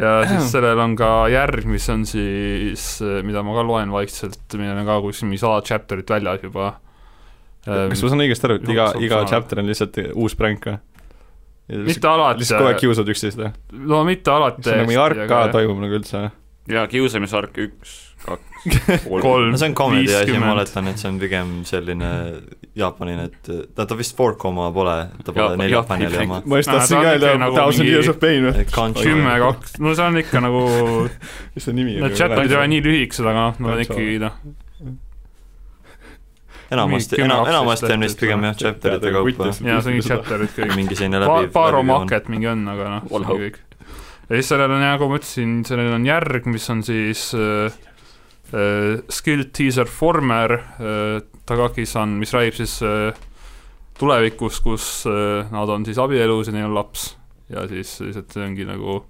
Ja 0.01 0.15
siis 0.29 0.49
sellel 0.53 0.81
on 0.83 0.97
ka 0.99 1.11
järg, 1.33 1.67
mis 1.71 1.87
on 1.93 2.07
siis, 2.09 2.87
mida 3.27 3.45
ma 3.47 3.55
ka 3.59 3.67
loen 3.67 3.93
vaikselt, 3.95 4.43
millel 4.59 4.81
on 4.83 4.89
ka 4.89 4.99
kuskil 5.05 5.31
mingi 5.31 5.43
sada 5.43 5.61
chapter'it 5.67 6.11
väljas 6.17 6.47
juba. 6.47 6.73
kas 7.65 8.03
ma 8.03 8.11
saan 8.11 8.25
õigesti 8.27 8.49
aru, 8.49 8.59
et 8.61 8.73
iga 8.75 8.89
iga 9.03 9.23
chapter 9.31 9.63
on 9.63 9.71
lihtsalt 9.71 10.01
uus 10.13 10.37
pränk 10.39 10.71
või? 10.71 10.81
mitte 11.89 12.09
alati, 12.11 12.43
lihtsalt 12.43 12.61
kogu 12.61 12.73
aeg 12.73 12.81
kiusad 12.83 13.13
üksteist 13.15 13.41
või? 13.41 13.53
no 13.89 14.03
mitte 14.05 14.35
alati. 14.35 14.67
see 14.67 14.81
on 14.83 14.91
nagu 14.91 15.05
ark 15.07 15.23
ka. 15.31 15.45
toimub 15.55 15.81
nagu 15.85 16.01
üldse 16.01 16.19
või? 16.19 16.33
jaa, 16.75 16.87
kiusamisark 16.91 17.63
üks, 17.65 17.95
kaks, 18.25 19.07
kolm 19.23 19.51
no 19.53 19.61
see 19.61 19.69
on 19.69 19.75
comedy 19.77 20.09
asi, 20.09 20.33
ma 20.33 20.51
50. 20.51 20.53
oletan, 20.55 20.89
et 20.91 21.03
see 21.03 21.11
on 21.11 21.21
pigem 21.21 21.53
selline 21.69 22.11
jaapanine, 22.79 23.29
et 23.29 23.53
ta, 23.77 23.87
ta 23.87 23.99
vist 23.99 24.17
four 24.17 24.37
koma 24.41 24.71
pole, 24.75 24.97
ta 25.25 25.37
pole 25.37 25.61
nelja 25.61 25.85
paneli 25.89 26.21
oma. 26.25 26.41
ma 26.45 26.61
just 26.61 26.73
tahtsin 26.73 26.97
ta 26.97 27.01
on 27.01 27.07
ka 27.07 27.15
öelda 27.15 27.37
nagu 27.45 27.59
Thousand 27.59 27.91
Years 27.91 28.11
of 28.11 28.21
Pain 28.23 28.49
või? 28.49 28.67
kümme, 29.01 29.39
kaks, 29.45 29.79
no 29.85 29.95
see 29.95 30.09
on 30.09 30.21
ikka 30.25 30.45
nagu, 30.45 30.67
mis 31.55 31.69
see 31.69 31.77
nimi 31.77 31.99
need 32.01 32.19
chapter'id 32.19 32.53
ei 32.53 32.61
ole 32.61 32.69
nii 32.75 32.85
lühikesed, 32.89 33.31
aga 33.31 33.49
noh, 33.51 33.65
nad 33.67 33.77
on 33.77 33.85
ikkagi 33.85 34.21
noh, 34.25 34.39
enamasti, 36.75 37.21
enam, 37.21 37.45
10-12 37.45 37.55
enamasti 37.55 37.93
on 37.93 38.09
vist 38.09 38.21
pigem 38.21 38.49
jah, 38.49 38.59
chapter'ite 38.65 39.15
kaupa. 39.15 39.51
jaa, 39.53 39.55
see 39.61 39.93
on 39.93 39.95
mingi 39.95 40.09
chapter'id 40.09 40.55
kõik. 40.57 40.77
mingi 40.79 40.99
selline 40.99 41.23
Pa- 41.23 41.39
läbiv, 41.39 41.55
paar 41.55 41.73
läbiv 41.73 41.85
oma 41.85 42.01
haket 42.05 42.31
mingi 42.33 42.51
on, 42.51 42.67
aga 42.75 42.91
noh, 42.97 43.09
see 43.09 43.21
ongi 43.21 43.41
kõik. 43.45 43.59
ja 44.29 44.39
siis 44.39 44.53
sellel 44.53 44.73
on, 44.73 44.83
nagu 44.83 45.11
ma 45.11 45.21
ütlesin, 45.21 45.59
sellel 45.69 45.93
on 45.99 46.07
järg, 46.09 46.49
mis 46.51 46.71
on 46.75 46.83
siis 46.87 47.29
äh, 47.39 47.83
Skill 49.11 49.49
Teaser 49.53 49.89
Former 49.91 50.53
äh, 50.59 51.23
Tagaki-san, 51.47 52.15
mis 52.21 52.33
räägib 52.35 52.55
siis 52.61 52.79
äh, 52.83 53.17
tulevikust, 53.99 54.63
kus 54.65 54.87
nad 55.53 55.71
on 55.71 55.85
siis 55.87 55.99
abielus 56.03 56.49
ja 56.51 56.55
neil 56.57 56.67
on 56.71 56.75
laps. 56.75 57.13
ja 57.53 57.67
siis 57.69 57.99
lihtsalt 58.01 58.33
see 58.33 58.43
ongi 58.47 58.65
nagu, 58.67 59.03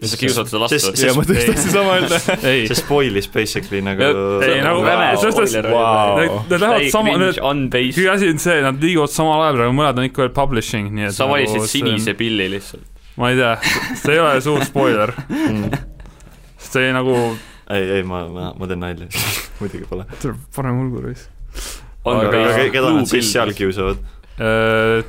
ja 0.00 0.08
sa 0.08 0.16
kiusad 0.16 0.48
seda 0.48 0.62
last 0.62 0.72
või? 0.88 1.02
ja 1.04 1.12
ma 1.14 1.22
tõesti 1.28 1.42
Ei. 1.42 1.50
tahtsin 1.52 1.74
sama 1.74 1.92
öelda. 1.98 2.18
ei, 2.50 2.62
see 2.70 2.78
spoilis 2.80 3.28
basically 3.34 3.82
nagu 3.84 4.06
ei, 4.08 4.56
nagu- 4.64 4.80
selles 4.88 5.36
suhtes- 5.36 5.52
spoiler 5.52 5.68
oli. 5.68 6.28
Need 6.48 6.64
lähevad 6.64 6.86
sama- 6.94 7.68
kõige 7.76 8.08
asi 8.14 8.30
on 8.32 8.40
see, 8.42 8.56
nad 8.64 8.80
liiguvad 8.82 9.12
samal 9.12 9.44
ajal, 9.44 9.60
aga 9.66 9.76
mõned 9.76 10.00
on 10.02 10.08
ikka 10.08 10.24
veel 10.24 10.32
publishing, 10.40 10.88
nii 10.96 11.10
et 11.10 11.14
sa 11.18 11.28
valisid 11.30 11.60
nagu 11.60 11.68
see 11.68 11.84
on- 11.84 11.92
sinise 11.92 12.16
pilli 12.18 12.48
lihtsalt. 12.56 12.88
ma 13.20 13.30
ei 13.30 13.36
tea, 13.38 13.52
see 14.00 14.16
ei 14.16 14.22
ole 14.24 14.40
suur 14.48 14.64
spoiler, 14.64 15.12
see 16.72 16.88
nagu, 16.96 17.16
ei, 17.70 17.90
ei 17.98 18.02
ma, 18.06 18.24
ma, 18.28 18.52
ma 18.58 18.66
teen 18.70 18.80
nalja 18.82 19.06
muidugi 19.60 19.86
pole. 19.90 20.06
pane 20.56 20.72
mulgu 20.76 21.04
reis. 21.06 21.28
on 22.04 22.18
Aga- 22.18 22.30
ka 22.32 22.40
aga 22.54 22.70
keda 22.74 22.94
nad 22.96 23.10
siis 23.10 23.30
seal 23.32 23.52
kiusavad? 23.56 24.00
Äh, 24.42 25.04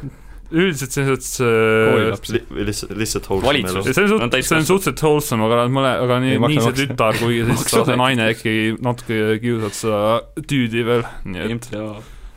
üldiselt 0.54 0.94
sellised 0.94 1.42
äh, 1.42 1.90
koolilaps. 1.90 2.34
lihtsalt, 2.70 2.92
lihtsalt 3.00 3.30
wholesome 3.32 3.64
elu. 3.72 3.84
see 3.88 4.04
on 4.04 4.10
suht-, 4.12 4.36
see 4.46 4.58
on 4.60 4.68
suhteliselt 4.68 5.02
wholesome, 5.02 5.48
aga 5.48 5.62
nad 5.64 5.74
mõle-, 5.74 5.94
aga 6.06 6.20
nii 6.22 6.36
nii 6.44 6.66
see 6.68 6.76
tütar 6.84 7.18
kui 7.18 7.40
siis 7.48 7.64
see 7.74 7.98
naine 7.98 8.28
ikkagi 8.36 8.76
natuke 8.86 9.22
kiusavad 9.42 9.78
seda 9.80 10.44
tüüdi 10.52 10.86
veel, 10.86 11.08
nii 11.26 11.46
et 11.48 11.56
MTA 11.58 11.88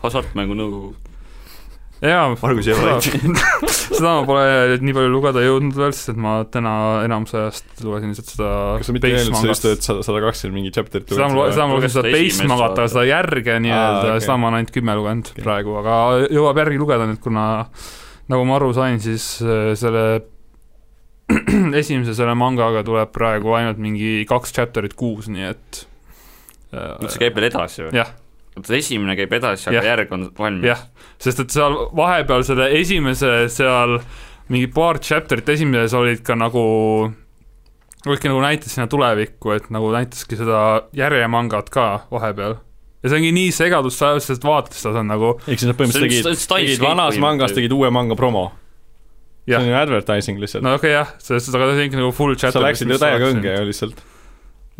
Hasartmängu 0.04 0.56
Nõukogu. 0.56 0.94
jaa, 2.04 2.24
seda 3.96 4.10
ma 4.18 4.24
pole 4.28 4.76
nii 4.82 4.94
palju 4.96 5.12
lugeda 5.12 5.44
jõudnud 5.44 5.78
veel, 5.78 5.94
sest 5.96 6.12
et 6.12 6.20
ma 6.20 6.34
täna 6.52 6.72
enamus 7.06 7.32
ajast 7.38 7.80
lugesin 7.86 8.12
lihtsalt 8.12 8.32
seda 8.34 8.50
kas 8.80 8.90
sa 8.90 8.96
mitte 8.96 9.10
öelnud, 9.12 9.32
mangat. 9.32 9.52
ütlesid 9.56 9.86
sada, 9.88 10.04
sada 10.04 10.22
kakskümmend 10.26 10.58
mingi 10.60 10.74
chapter'it 10.76 11.12
seda 11.14 11.30
ma, 11.32 11.46
seda 11.54 11.68
ma 11.70 11.78
lugesin 11.78 11.94
seda 11.96 12.12
base 12.12 12.48
magat, 12.50 12.80
aga 12.82 12.92
seda 12.92 13.06
järge 13.08 13.58
nii-öelda 13.64 14.10
okei. 14.10 14.24
seda 14.26 14.38
ma 14.42 14.50
olen 14.50 14.60
ainult 14.60 14.74
kümme 14.76 14.98
lugenud 15.00 15.32
Okei. 15.32 15.46
praegu, 15.46 15.76
aga 15.80 15.98
jõuab 16.36 16.62
järgi 16.62 16.82
lugeda 16.82 17.08
nüüd, 17.08 17.22
kuna 17.24 17.46
nagu 18.32 18.48
ma 18.48 18.58
aru 18.58 18.72
sain, 18.76 19.00
siis 19.02 19.30
äh, 19.46 19.72
selle 19.78 20.04
esimese 21.80 22.14
selle 22.14 22.36
mangaga 22.38 22.84
tuleb 22.86 23.10
praegu 23.14 23.56
ainult 23.58 23.80
mingi 23.82 24.20
kaks 24.28 24.52
chapter'it 24.56 24.94
kuus, 24.98 25.30
nii 25.32 25.48
et 25.48 25.82
äh, 26.76 27.08
see 27.08 27.24
käib 27.24 27.38
veel 27.38 27.48
edasi 27.48 27.86
või? 27.86 27.96
jah, 27.96 28.12
esimene 28.78 29.16
käib 29.18 29.32
edasi, 29.36 29.68
aga 29.68 29.76
Jah. 29.78 29.90
järg 29.92 30.12
on 30.16 30.30
valmis. 30.38 30.64
jah, 30.70 30.86
sest 31.22 31.44
et 31.44 31.52
seal 31.54 31.76
vahepeal 31.96 32.44
selle 32.46 32.70
esimese 32.78 33.46
seal 33.52 33.98
mingi 34.52 34.68
paar 34.72 35.00
chapter'it 35.02 35.48
esimeses 35.56 35.94
olid 35.96 36.22
ka 36.26 36.36
nagu 36.38 36.66
olidki 38.06 38.30
nagu 38.30 38.42
näitas 38.42 38.74
sinna 38.74 38.86
tulevikku, 38.90 39.52
et 39.56 39.66
nagu 39.74 39.90
näitaski 39.94 40.38
seda 40.38 40.60
järjemangat 40.96 41.70
ka 41.74 41.86
vahepeal. 42.12 42.56
ja 43.02 43.10
see 43.10 43.20
ongi 43.20 43.32
nii 43.34 43.54
segadust 43.54 44.02
ajab, 44.02 44.22
sest 44.24 44.46
vaatad 44.46 44.76
seda, 44.76 45.02
on 45.02 45.10
nagu 45.10 45.32
ehk 45.44 45.58
siis 45.58 45.68
nad 45.70 45.78
põhimõtteliselt 45.78 46.26
tegid, 46.26 46.46
tegid 46.52 46.84
vanas 46.84 47.18
mangas, 47.22 47.54
tegid 47.56 47.74
uue 47.74 47.90
manga 47.94 48.18
promo. 48.18 48.50
see 49.46 49.58
on 49.58 49.70
ju 49.70 49.78
advertising 49.78 50.42
lihtsalt 50.42 50.64
no 50.66 50.74
okei 50.78 50.94
okay, 50.94 50.98
jah, 51.00 51.14
sellest, 51.22 51.54
aga 51.54 51.72
see 51.72 51.82
on 51.82 51.90
ikka 51.90 52.02
nagu 52.02 52.12
full 52.14 52.36
sa 52.36 52.46
chapter. 52.46 52.66
läksid 52.66 52.94
ju 52.94 53.00
täiega 53.02 53.32
õnge 53.34 53.58
ju 53.58 53.66
lihtsalt. 53.70 54.06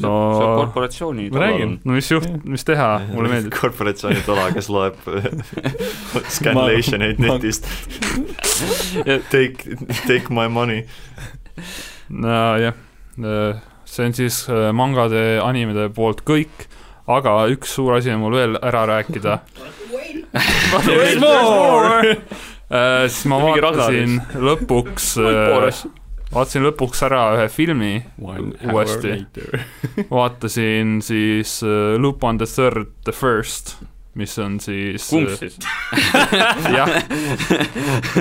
No 0.02 0.10
see 0.36 0.44
on 0.46 0.58
korporatsiooni 0.60 1.30
Ma 1.32 1.40
räägin. 1.40 1.78
no 1.84 1.92
mis 1.96 2.10
juht, 2.10 2.26
mis 2.44 2.64
teha, 2.68 2.88
mulle 3.12 3.30
meeldib. 3.32 3.54
korporatsiooni 3.60 4.20
tola, 4.26 4.50
kes 4.52 4.68
loeb 4.72 4.98
scanlation 6.36 7.02
eid 7.06 7.22
netist. 7.22 7.68
Take, 9.30 9.76
take 10.06 10.28
my 10.30 10.48
money. 10.52 10.84
nojah, 12.08 12.74
see 13.88 14.04
on 14.06 14.12
siis 14.16 14.42
äh, 14.52 14.68
mangade, 14.76 15.22
animede 15.42 15.88
poolt 15.96 16.20
kõik, 16.28 16.66
aga 17.08 17.38
üks 17.54 17.72
suur 17.78 17.96
asi 17.96 18.12
on 18.12 18.20
mul 18.24 18.36
veel 18.36 18.58
ära 18.60 18.84
rääkida. 18.90 19.38
Äh, 22.66 23.06
siis 23.08 23.24
ma 23.30 23.38
vaatasin 23.40 24.18
lõpuks, 24.42 25.14
vaatasin 26.34 26.64
lõpuks 26.66 27.02
ära 27.06 27.20
ühe 27.36 27.48
filmi, 27.52 27.92
uuesti. 28.20 29.18
vaatasin 30.10 30.98
siis 31.04 31.58
äh, 31.66 31.94
Lupin 32.00 32.40
the 32.40 32.48
Third 32.50 32.92
the 33.06 33.14
First, 33.14 33.76
mis 34.16 34.36
on 34.42 34.58
siis 34.60 35.08
kumb 35.10 35.32
siis? 35.38 35.58
jah, 36.76 36.92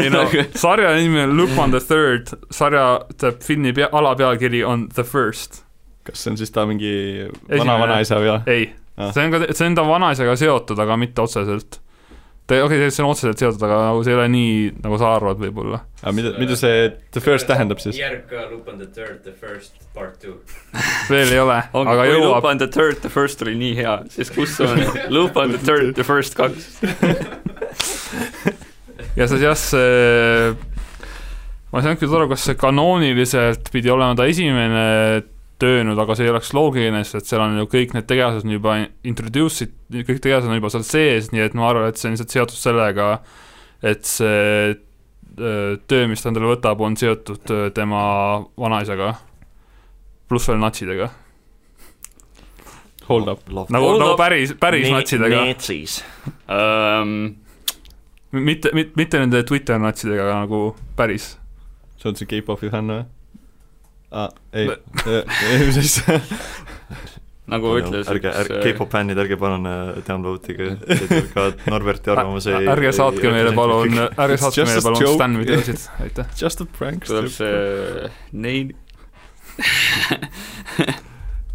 ei 0.01 0.11
no 0.13 0.25
sarja 0.55 0.95
nimi 0.99 1.23
on 1.25 1.35
Lupin 1.37 1.75
the 1.75 1.81
Third, 1.83 2.33
sarja, 2.51 2.87
tähendab 3.15 3.45
filmi 3.45 3.73
pea, 3.75 3.89
alapealkiri 3.91 4.63
on 4.63 4.89
The 4.93 5.03
First. 5.03 5.63
kas 6.05 6.21
see 6.21 6.35
on 6.35 6.37
siis 6.37 6.51
ta 6.53 6.67
mingi 6.69 6.91
vana-vanaisa 7.49 8.19
või? 8.21 8.35
ei 8.45 8.67
ah., 8.97 9.09
see 9.15 9.25
on 9.25 9.33
ka, 9.33 9.41
see 9.51 9.71
on 9.71 9.79
ta 9.79 9.87
vanaisaga 9.87 10.35
seotud, 10.39 10.79
aga 10.79 10.97
mitte 11.01 11.23
otseselt. 11.25 11.81
Okei 12.45 12.61
okay,, 12.61 12.91
see 12.93 13.01
on 13.01 13.09
otseselt 13.09 13.41
seotud, 13.41 13.63
aga 13.65 13.79
nagu 13.87 14.03
see 14.05 14.13
ei 14.13 14.19
ole 14.19 14.25
nii, 14.29 14.57
nagu 14.83 14.99
sa 15.01 15.15
arvad 15.15 15.39
võib-olla. 15.41 15.79
aga 16.03 16.13
mida, 16.13 16.33
mida 16.37 16.57
see 16.59 16.91
The 17.15 17.23
First 17.23 17.49
tähendab 17.49 17.81
siis? 17.81 17.97
järg 17.97 18.27
ka 18.29 18.45
Lupin 18.51 18.77
the 18.77 18.85
Third, 18.85 19.23
The 19.25 19.33
First, 19.33 19.79
Part 19.95 20.19
Two. 20.21 20.37
veel 21.13 21.33
ei 21.33 21.41
ole, 21.41 21.57
aga 21.73 22.07
jõuab, 22.11 22.43
Lupin 22.43 22.61
the 22.61 22.69
Third 22.69 23.01
the 23.01 23.11
First 23.13 23.41
oli 23.45 23.55
nii 23.57 23.73
hea, 23.79 23.97
siis 24.13 24.29
kus 24.35 24.59
on 24.65 24.83
Lupin 25.15 25.55
the 25.55 25.61
Third 25.65 25.95
the 25.97 26.05
First 26.05 26.37
kaks? 26.37 26.77
ja 29.19 29.29
see 29.31 29.41
jah, 29.41 29.57
see 29.57 30.53
ma 31.71 31.81
ei 31.81 31.87
saanud 31.87 31.99
küll 31.99 32.17
aru, 32.21 32.29
kas 32.31 32.45
see 32.45 32.59
kanooniliselt 32.59 33.73
pidi 33.73 33.89
olema 33.91 34.15
ta 34.15 34.29
esimene 34.29 34.85
töönud, 35.61 35.99
aga 35.99 36.15
see 36.17 36.27
ei 36.27 36.31
oleks 36.33 36.51
loogiline, 36.55 37.03
sest 37.05 37.21
et 37.21 37.31
seal 37.31 37.43
on 37.43 37.59
ju 37.61 37.67
kõik 37.71 37.93
need 37.95 38.07
tegelased 38.09 38.47
on 38.47 38.55
juba 38.55 38.77
introduce'id, 39.07 39.75
kõik 39.93 40.21
tegelased 40.23 40.49
on 40.51 40.57
juba 40.59 40.71
seal 40.73 40.87
sees, 40.87 41.29
nii 41.33 41.45
et 41.45 41.55
ma 41.57 41.69
arvan, 41.69 41.87
et 41.89 41.99
see 41.99 42.09
on 42.09 42.15
lihtsalt 42.15 42.35
seotud 42.35 42.59
sellega, 42.59 43.11
et 43.85 44.09
see 44.09 44.41
öö, 44.73 45.77
töö, 45.87 46.09
mis 46.11 46.23
ta 46.23 46.31
endale 46.31 46.51
võtab, 46.51 46.83
on 46.83 46.97
seotud 46.99 47.53
öö, 47.55 47.69
tema 47.75 48.01
vanaisaga, 48.59 49.13
pluss 50.31 50.51
veel 50.51 50.59
natsidega. 50.63 51.11
Hold 53.05 53.29
up. 53.29 53.47
nagu, 53.47 53.69
Hold 53.69 54.01
nagu 54.01 54.13
up. 54.15 54.19
päris, 54.19 54.55
päris 54.59 54.89
natsidega, 54.89 55.43
Neetsis. 55.45 55.99
Um, 56.49 57.35
mitte, 58.33 58.71
mitte, 58.73 58.97
mitte 58.97 59.21
nende 59.21 59.43
Twitter 59.45 59.77
natsidega, 59.79 60.25
aga 60.25 60.39
nagu 60.47 60.61
päris 60.97 61.35
see 62.05 62.11
on 62.11 62.17
see 62.19 62.29
K-popi 62.29 62.69
fänn 62.69 62.91
või? 62.91 63.03
aa, 64.11 64.29
ei, 64.53 64.69
mis 65.65 65.77
asja? 65.81 66.19
nagu 67.51 67.75
ütles 67.77 68.07
ärge, 68.09 68.31
ärge, 68.41 68.59
K-pop 68.63 68.89
fännid, 68.93 69.19
ärge 69.21 69.37
palun 69.37 69.67
äh, 69.69 69.99
downloadige 70.07 70.71
ka 71.33 71.49
Norberti 71.69 72.09
arvamus 72.13 72.47
ei 72.49 72.65
ärge 72.73 72.93
saatke 72.97 73.29
meile 73.33 73.53
palun, 73.57 73.93
ärge 74.09 74.39
saatke 74.41 74.65
meile 74.65 74.81
palun. 74.85 75.13
Stan 75.13 75.37
videosid, 75.41 75.83
aitäh. 76.05 76.31
Just 76.41 76.63
a 76.65 76.69
prank 76.77 77.05
tuleb 77.09 77.29
see 77.33 78.09
neil 78.33 78.73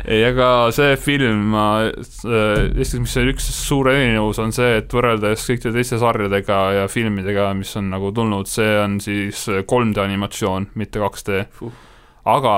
ei, 0.07 0.23
aga 0.25 0.47
see 0.75 0.95
film, 1.01 1.51
ma, 1.53 1.67
esiteks, 1.91 2.95
mis 3.03 3.19
on 3.21 3.31
üks 3.35 3.51
suur 3.59 3.91
erinevus, 3.93 4.41
on 4.43 4.55
see, 4.57 4.79
et 4.81 4.95
võrreldes 4.95 5.45
kõikide 5.51 5.75
teiste 5.75 6.01
sarjadega 6.01 6.63
ja 6.79 6.89
filmidega, 6.91 7.51
mis 7.59 7.75
on 7.81 7.91
nagu 7.93 8.15
tulnud, 8.17 8.49
see 8.51 8.73
on 8.81 8.99
siis 9.05 9.45
3D 9.51 10.01
animatsioon, 10.07 10.71
mitte 10.81 11.03
2D 11.03 11.45
Fuh.. 11.59 11.87
Aga 12.25 12.55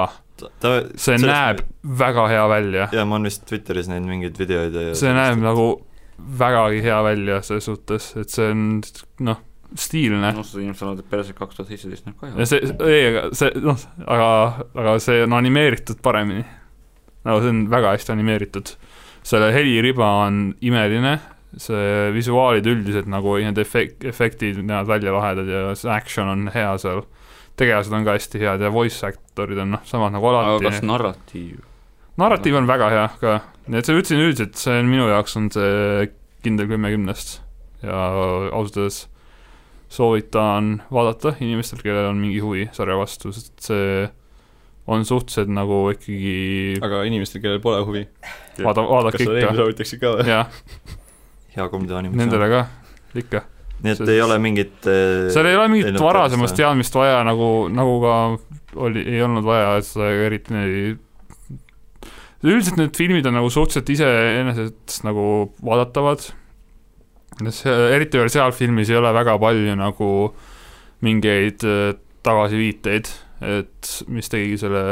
ta, 0.61 0.75
see 0.99 1.21
näeb 1.23 1.63
väga 1.99 2.27
hea 2.33 2.45
välja. 2.51 2.91
jaa, 2.93 3.07
ma 3.07 3.19
olen 3.19 3.31
vist 3.31 3.47
Twitteris 3.49 3.91
näinud 3.91 4.11
mingeid 4.11 4.39
videoid 4.41 4.77
ja 4.77 4.93
see 4.99 5.15
näeb 5.17 5.41
nagu 5.43 5.71
vägagi 6.39 6.83
hea 6.85 7.03
välja 7.05 7.41
selles 7.43 7.67
suhtes, 7.67 8.13
et 8.21 8.31
see 8.31 8.51
on 8.53 8.65
noh, 9.27 9.41
stiilne. 9.79 10.33
noh, 10.37 10.47
inimesed 10.47 10.85
arvavad, 10.87 11.03
et 11.03 11.11
perse 11.11 11.37
kaks 11.37 11.59
tuhat 11.59 11.73
seitseteist 11.73 12.09
näeb 12.09 12.19
ka 12.21 12.31
ja 12.31 12.37
hea. 12.37 12.49
see, 12.51 12.73
ei, 12.89 13.05
aga 13.11 13.25
see 13.39 13.63
noh, 13.63 13.87
aga, 14.07 14.29
aga 14.85 14.97
see 15.03 15.23
on 15.27 15.37
animeeritud 15.39 16.03
paremini. 16.05 16.45
nagu 17.27 17.43
see 17.43 17.55
on 17.55 17.63
väga 17.73 17.95
hästi 17.97 18.15
animeeritud. 18.15 18.75
selle 19.27 19.53
heliriba 19.55 20.09
on 20.25 20.45
imeline, 20.65 21.17
see 21.61 22.11
visuaalid 22.15 22.67
üldiselt 22.67 23.11
nagu 23.11 23.37
need 23.39 23.59
efekt, 23.63 24.05
efektid 24.09 24.63
näevad 24.63 24.97
välja 24.97 25.15
lahedad 25.15 25.51
ja 25.51 25.67
see 25.79 25.93
action 25.93 26.31
on 26.33 26.49
hea 26.55 26.71
seal. 26.83 27.05
Tegelased 27.61 27.93
on 27.93 28.07
ka 28.07 28.17
hästi 28.17 28.41
head 28.43 28.65
ja 28.65 28.73
voice 28.73 29.07
actor'id 29.07 29.61
on 29.63 29.77
noh, 29.77 29.85
samad 29.89 30.15
nagu 30.15 30.29
aga 30.33 30.59
kas 30.59 30.79
alati. 30.79 30.89
narratiiv? 30.89 31.63
narratiiv 32.21 32.59
on 32.61 32.69
väga 32.69 32.91
hea 32.93 33.07
ka, 33.21 33.39
nii 33.69 33.81
et 33.81 33.89
see 33.89 33.99
ütlesin 33.99 34.25
üldiselt, 34.25 34.59
see 34.61 34.81
on 34.81 34.91
minu 34.91 35.09
jaoks 35.11 35.39
on 35.41 35.49
see 35.55 36.11
kindel 36.45 36.69
kümme 36.71 36.93
kümnest 36.93 37.41
ja 37.83 37.99
ausalt 38.53 38.79
öeldes 38.83 39.07
soovitan 39.93 40.83
vaadata 40.93 41.35
inimestel, 41.41 41.83
kellel 41.85 42.09
on 42.11 42.21
mingi 42.23 42.41
huvi 42.41 42.67
sarja 42.73 42.97
vastu, 42.97 43.33
sest 43.37 43.53
see 43.67 44.09
on 44.91 45.05
suhteliselt 45.07 45.53
nagu 45.53 45.85
ikkagi 45.93 46.79
aga 46.83 47.03
inimestel, 47.09 47.43
kellel 47.45 47.61
pole 47.63 47.83
huvi, 47.87 48.07
vaada, 48.65 48.85
vaadake 48.89 49.21
kas 49.21 49.29
sa 49.29 49.35
neile 49.35 49.45
ikka, 49.45 49.59
soovitaksid 49.61 50.03
ka 50.03 50.15
või? 50.17 50.29
jah, 50.33 50.63
hea 51.57 51.67
3D 51.75 51.99
animatsioon. 52.01 52.23
nendele 52.25 52.49
ka, 52.53 52.63
ikka. 53.23 53.45
Nii 53.83 53.93
et 53.95 53.99
see- 54.03 54.15
ei 54.15 54.21
ole 54.25 54.39
mingit 54.43 54.87
äh, 54.87 55.29
seal 55.35 55.49
ei 55.51 55.57
ole 55.59 55.69
mingit 55.73 55.99
varasemast 56.01 56.57
teadmist, 56.59 56.95
vaja, 56.95 57.23
nagu, 57.27 57.49
nagu 57.73 57.97
ka 58.03 58.15
oli, 58.87 59.03
ei 59.05 59.23
olnud 59.25 59.45
vaja, 59.47 59.77
et 59.81 59.89
seda 59.89 60.11
eriti 60.29 60.55
üldiselt 62.43 62.79
need 62.81 62.97
filmid 62.99 63.27
on 63.31 63.37
nagu 63.39 63.51
suhteliselt 63.53 63.91
iseenesest 63.95 65.03
nagu 65.07 65.25
vaadatavad, 65.63 66.25
eriti 67.43 68.19
veel 68.19 68.31
seal 68.33 68.55
filmis 68.57 68.91
ei 68.91 68.99
ole 68.99 69.13
väga 69.15 69.37
palju 69.43 69.77
nagu 69.79 70.09
mingeid 71.03 71.63
äh, 71.67 71.93
tagasiviiteid, 72.23 73.11
et 73.43 73.93
mis 74.11 74.31
tegigi 74.31 74.59
selle 74.63 74.83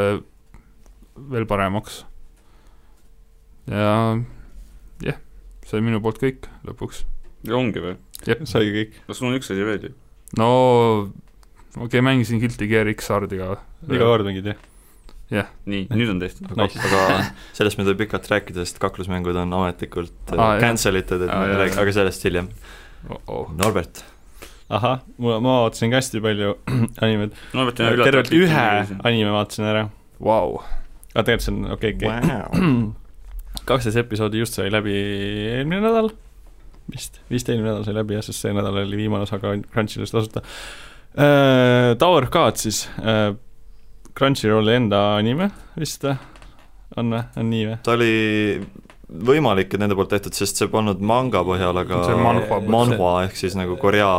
veel 1.31 1.47
paremaks. 1.47 2.05
ja 3.71 4.19
jah, 5.05 5.19
see 5.67 5.79
on 5.79 5.87
minu 5.87 6.01
poolt 6.03 6.19
kõik 6.23 6.49
lõpuks. 6.67 7.05
ongi 7.55 7.83
või? 7.85 7.97
saigi 8.53 8.73
kõik. 8.77 8.99
kas 9.07 9.21
sul 9.21 9.31
on 9.31 9.39
üks 9.39 9.53
asi 9.53 9.67
veel 9.67 9.89
ju? 9.89 9.93
no 10.41 10.51
okei 11.77 11.87
okay,, 11.87 12.05
mängisin 12.05 12.43
Guilty 12.43 12.69
Gear 12.71 12.91
X-Hardiga. 12.93 13.57
iga 13.89 14.11
kord 14.11 14.29
mängid 14.29 14.53
jah? 15.31 15.51
nii, 15.71 15.87
nüüd 15.95 16.11
on 16.11 16.21
tehtud. 16.23 16.51
Nice. 16.59 16.79
aga 16.83 17.03
sellest 17.57 17.79
me 17.79 17.85
ei 17.85 17.91
tohi 17.91 18.01
pikalt 18.03 18.29
rääkida, 18.33 18.65
sest 18.67 18.81
kaklusmängud 18.83 19.37
on 19.39 19.53
ametlikult 19.61 20.33
ah, 20.35 20.57
jah. 20.57 20.63
cancel 20.63 20.99
itud, 21.01 21.23
et 21.27 21.31
Aa, 21.31 21.45
me 21.45 21.53
jah, 21.53 21.61
räägi- 21.63 21.77
jah. 21.77 21.85
aga 21.85 21.97
sellest 22.01 22.27
hiljem. 22.27 22.49
oh. 23.09 23.21
-oh. 23.27 23.53
Norbert, 23.59 24.03
ahah, 24.69 25.05
ma, 25.19 25.39
ma 25.41 25.57
vaatasin 25.65 25.95
ka 25.95 26.01
hästi 26.03 26.23
palju 26.25 26.57
animet, 27.05 27.39
Norbert 27.55 27.81
on 27.81 28.03
tervelt 28.05 28.35
ühe 28.35 28.67
anime 29.05 29.37
vaatasin 29.37 29.71
ära. 29.71 29.85
Vau, 30.21 30.59
aga 31.15 31.27
tegelikult 31.31 31.47
see 31.47 31.55
on 31.55 31.71
okei 31.77 31.95
okay,, 31.95 32.19
okei 32.19 32.41
okay. 32.41 32.99
kaksteist 33.71 34.03
episoodi 34.03 34.43
just 34.43 34.59
sai 34.59 34.71
läbi 34.73 34.97
eelmine 35.55 35.85
nädal, 35.87 36.11
vist, 36.93 37.21
vist 37.31 37.49
eelmine 37.49 37.71
nädal 37.73 37.87
sai 37.87 37.97
läbi 37.97 38.17
jah, 38.19 38.25
sest 38.27 38.45
see 38.45 38.55
nädal 38.57 38.83
oli 38.83 38.99
viimane 39.01 39.27
osa 39.27 39.39
ka 39.43 39.55
Crunchyrollis 39.73 40.15
tasuta 40.15 40.43
uh,. 40.45 41.95
Tower 42.01 42.27
of 42.29 42.35
God 42.35 42.61
siis 42.61 42.85
uh,, 43.01 43.33
Crunchyrolli 44.19 44.77
enda 44.81 45.03
anime 45.17 45.51
vist 45.79 46.05
või? 46.07 46.17
on 46.99 47.13
või, 47.15 47.25
on 47.39 47.51
nii 47.51 47.67
või? 47.71 47.81
ta 47.87 47.97
oli 47.97 48.15
võimalik, 49.11 49.73
et 49.75 49.83
nende 49.83 49.97
poolt 49.99 50.13
tehtud, 50.13 50.35
sest 50.37 50.61
see 50.61 50.71
polnud 50.71 51.01
manga 51.03 51.43
põhjal, 51.47 51.77
aga 51.83 52.05
See 52.07 52.15
on 52.15 52.25
manhwa 52.25 52.47
põhjal. 52.53 52.73
manhwa 52.77 53.13
ehk 53.27 53.39
siis 53.39 53.57
nagu 53.59 53.75
Korea 53.81 54.11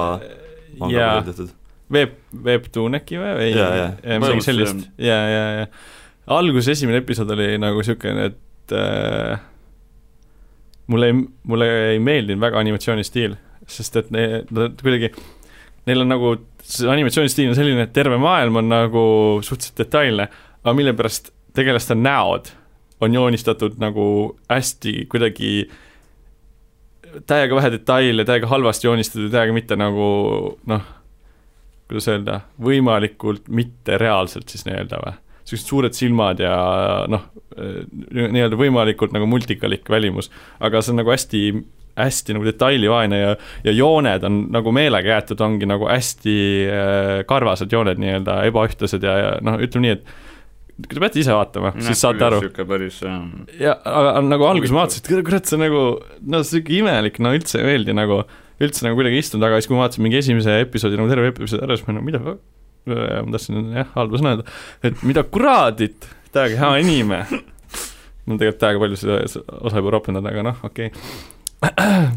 manga 0.80 0.96
jaa 0.96 1.10
põhjal, 1.16 1.28
tehtud. 1.32 1.58
Web, 1.92 2.16
Webtoon 2.46 2.96
äkki 2.96 3.18
või, 3.20 3.32
või 3.36 3.48
Jaa, 3.52 3.72
jaa. 3.76 4.20
midagi 4.24 4.44
sellist, 4.46 4.86
ja, 5.00 5.18
ja, 5.28 5.44
ja 5.60 5.66
alguses 6.32 6.70
esimene 6.78 7.02
episood 7.02 7.32
oli 7.36 7.58
nagu 7.60 7.82
niisugune, 7.82 8.30
et 8.32 8.76
äh, 8.76 9.42
mulle 10.92 11.12
ei, 11.12 11.18
mulle 11.48 11.68
ei 11.94 12.00
meeldinud 12.04 12.42
väga 12.44 12.60
animatsioonistiil, 12.62 13.36
sest 13.72 14.00
et 14.02 14.10
ne- 14.14 14.44
nad 14.52 14.80
kuidagi, 14.82 15.12
neil 15.90 16.04
on 16.04 16.12
nagu, 16.12 16.34
see 16.64 16.90
animatsioonistiil 16.92 17.52
on 17.52 17.58
selline, 17.58 17.86
et 17.88 17.94
terve 17.96 18.20
maailm 18.22 18.62
on 18.62 18.72
nagu 18.72 19.04
suhteliselt 19.46 19.86
detailne, 19.86 20.28
aga 20.62 20.76
mille 20.78 20.94
pärast 20.98 21.32
tegelaste 21.58 21.96
näod 21.98 22.52
on 23.02 23.14
joonistatud 23.14 23.80
nagu 23.82 24.06
hästi 24.50 25.08
kuidagi 25.10 25.70
täiega 27.28 27.56
vähe 27.56 27.72
detaile, 27.74 28.26
täiega 28.26 28.48
halvasti 28.48 28.88
joonistatud, 28.88 29.32
täiega 29.34 29.54
mitte 29.56 29.76
nagu 29.80 30.08
noh, 30.70 30.86
kuidas 31.90 32.08
öelda, 32.12 32.40
võimalikult 32.62 33.50
mitte 33.52 33.98
reaalselt 34.00 34.52
siis 34.54 34.64
nii-öelda 34.68 35.02
või? 35.04 35.18
Sellised 35.52 35.70
suured 35.70 35.98
silmad 35.98 36.42
ja 36.42 36.56
noh, 37.12 37.28
nii-öelda 37.52 38.58
võimalikult 38.60 39.14
nagu 39.16 39.28
multikalik 39.30 39.88
välimus, 39.92 40.32
aga 40.64 40.82
see 40.82 40.96
on 40.96 41.02
nagu 41.04 41.14
hästi 41.14 41.46
hästi 41.98 42.36
nagu 42.38 42.48
detailivaene 42.48 43.20
ja, 43.20 43.32
ja 43.66 43.74
jooned 43.76 44.24
on 44.28 44.38
nagu 44.54 44.72
meelega 44.76 45.18
jäetud, 45.18 45.42
ongi 45.44 45.68
nagu 45.70 45.90
hästi 45.90 46.36
äh, 46.72 47.14
karvased 47.28 47.74
jooned 47.74 48.00
nii-öelda, 48.02 48.42
ebaühtlased 48.50 49.04
ja, 49.06 49.16
ja 49.20 49.34
noh, 49.44 49.60
ütleme 49.62 49.88
nii, 49.88 49.98
et 49.98 50.88
te 50.88 51.02
peate 51.02 51.20
ise 51.22 51.36
vaatama, 51.36 51.74
siis 51.84 52.00
saate 52.02 52.26
aru. 52.26 52.40
niisugune 52.42 52.70
päris 52.70 53.02
jah. 53.04 53.20
ja 53.60 53.76
aga 53.86 54.16
nagu 54.26 54.48
alguses 54.48 54.74
ma 54.74 54.86
vaatasin, 54.86 55.04
et 55.04 55.28
kurat, 55.28 55.50
see 55.50 55.60
nagu, 55.62 55.84
no 56.34 56.42
sihuke 56.48 56.80
imelik, 56.80 57.20
no 57.24 57.36
üldse 57.38 57.60
ei 57.62 57.68
meeldi 57.68 57.96
nagu, 57.98 58.24
üldse 58.62 58.88
nagu 58.88 58.98
kuidagi 58.98 59.22
istunud, 59.22 59.46
aga 59.50 59.60
siis, 59.60 59.70
kui 59.70 59.78
ma 59.78 59.86
vaatasin 59.86 60.08
mingi 60.08 60.22
esimese 60.22 60.62
episoodi 60.64 61.00
nagu 61.00 61.12
terve 61.12 61.34
episoodi 61.34 61.68
ära, 61.68 61.78
siis 61.78 61.88
ma 61.90 61.98
nagu 62.00 62.08
mida, 62.08 62.38
ma 62.90 63.36
tahtsin 63.36 63.76
jah, 63.78 63.92
halba 63.96 64.22
sõna 64.22 64.36
öelda, 64.36 64.58
et 64.88 65.04
mida 65.06 65.24
kuradit, 65.28 66.10
täiega 66.34 66.58
hea 66.64 66.72
anime. 66.82 67.26
mul 68.26 68.42
tegelikult 68.42 68.64
täiega 68.64 68.82
palju 68.86 69.02
seda 69.02 69.22
osa 69.62 69.82
juba 69.82 69.96
ropendada, 69.98 70.34
aga 70.34 70.50
noh, 70.50 70.66
okei 70.68 70.90
okay 70.90 71.30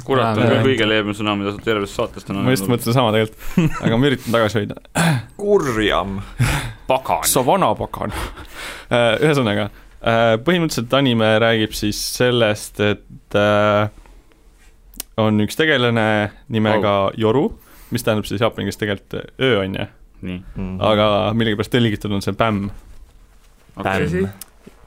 kurat 0.06 0.38
on 0.38 0.46
küll 0.46 0.62
kõige 0.64 0.86
leebem 0.88 1.16
sõna, 1.16 1.34
mida 1.36 1.52
sa 1.52 1.60
tervest 1.64 1.98
saatest 1.98 2.30
on 2.32 2.40
ma 2.46 2.52
just 2.54 2.68
mõtlesin 2.70 2.96
sama 2.96 3.10
tegelikult, 3.12 3.74
aga 3.84 3.98
ma 4.00 4.08
üritan 4.08 4.36
tagasi 4.36 4.60
hoida. 4.62 4.78
kurjam. 5.40 6.14
pagan. 6.88 7.26
sa 7.28 7.42
vana 7.44 7.68
pagan. 7.76 8.14
Äh, 8.88 9.18
ühesõnaga, 9.24 9.68
äh, 10.00 10.30
põhimõtteliselt 10.46 10.96
anime 10.96 11.34
räägib 11.44 11.76
siis 11.76 12.00
sellest, 12.16 12.80
et 12.84 13.36
äh, 13.36 13.92
on 15.20 15.44
üks 15.44 15.60
tegelane 15.60 16.06
nimega 16.52 16.94
oh. 17.10 17.20
Yoru, 17.20 17.46
mis 17.92 18.06
tähendab 18.06 18.28
siis 18.28 18.40
jaapani 18.40 18.70
keeles 18.70 18.80
tegelikult 18.80 19.20
öö, 19.20 19.58
on 19.60 19.76
ju. 19.76 19.86
Nii 20.24 20.40
mm. 20.40 20.74
aga 20.90 21.06
millegipärast 21.36 21.74
tõlgitud 21.74 22.16
on 22.16 22.24
see 22.24 22.36
Bämm 22.38 22.68
okay.. 23.76 24.26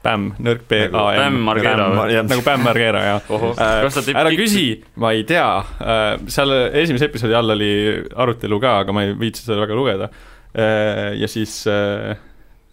Bämm, 0.04 0.30
nõrk 0.44 0.64
B 0.70 0.78
A 0.94 1.04
M. 1.26 1.40
Margera 1.46 1.88
või? 1.90 2.14
nagu 2.28 2.42
Margera, 2.62 3.00
jah. 3.02 3.30
Äh, 3.58 4.10
ära 4.14 4.30
küsi, 4.36 4.66
ma 5.00 5.12
ei 5.16 5.24
tea 5.28 5.46
äh,, 5.58 6.28
seal 6.30 6.54
esimese 6.68 7.08
episoodi 7.10 7.36
all 7.36 7.56
oli 7.56 7.70
arutelu 8.14 8.60
ka, 8.62 8.76
aga 8.84 8.94
ma 8.94 9.04
ei 9.06 9.16
viitsi 9.18 9.44
seda 9.46 9.60
väga 9.64 9.78
lugeda 9.78 10.10
äh,. 10.10 11.16
ja 11.18 11.30
siis 11.30 11.60
äh, 11.70 12.14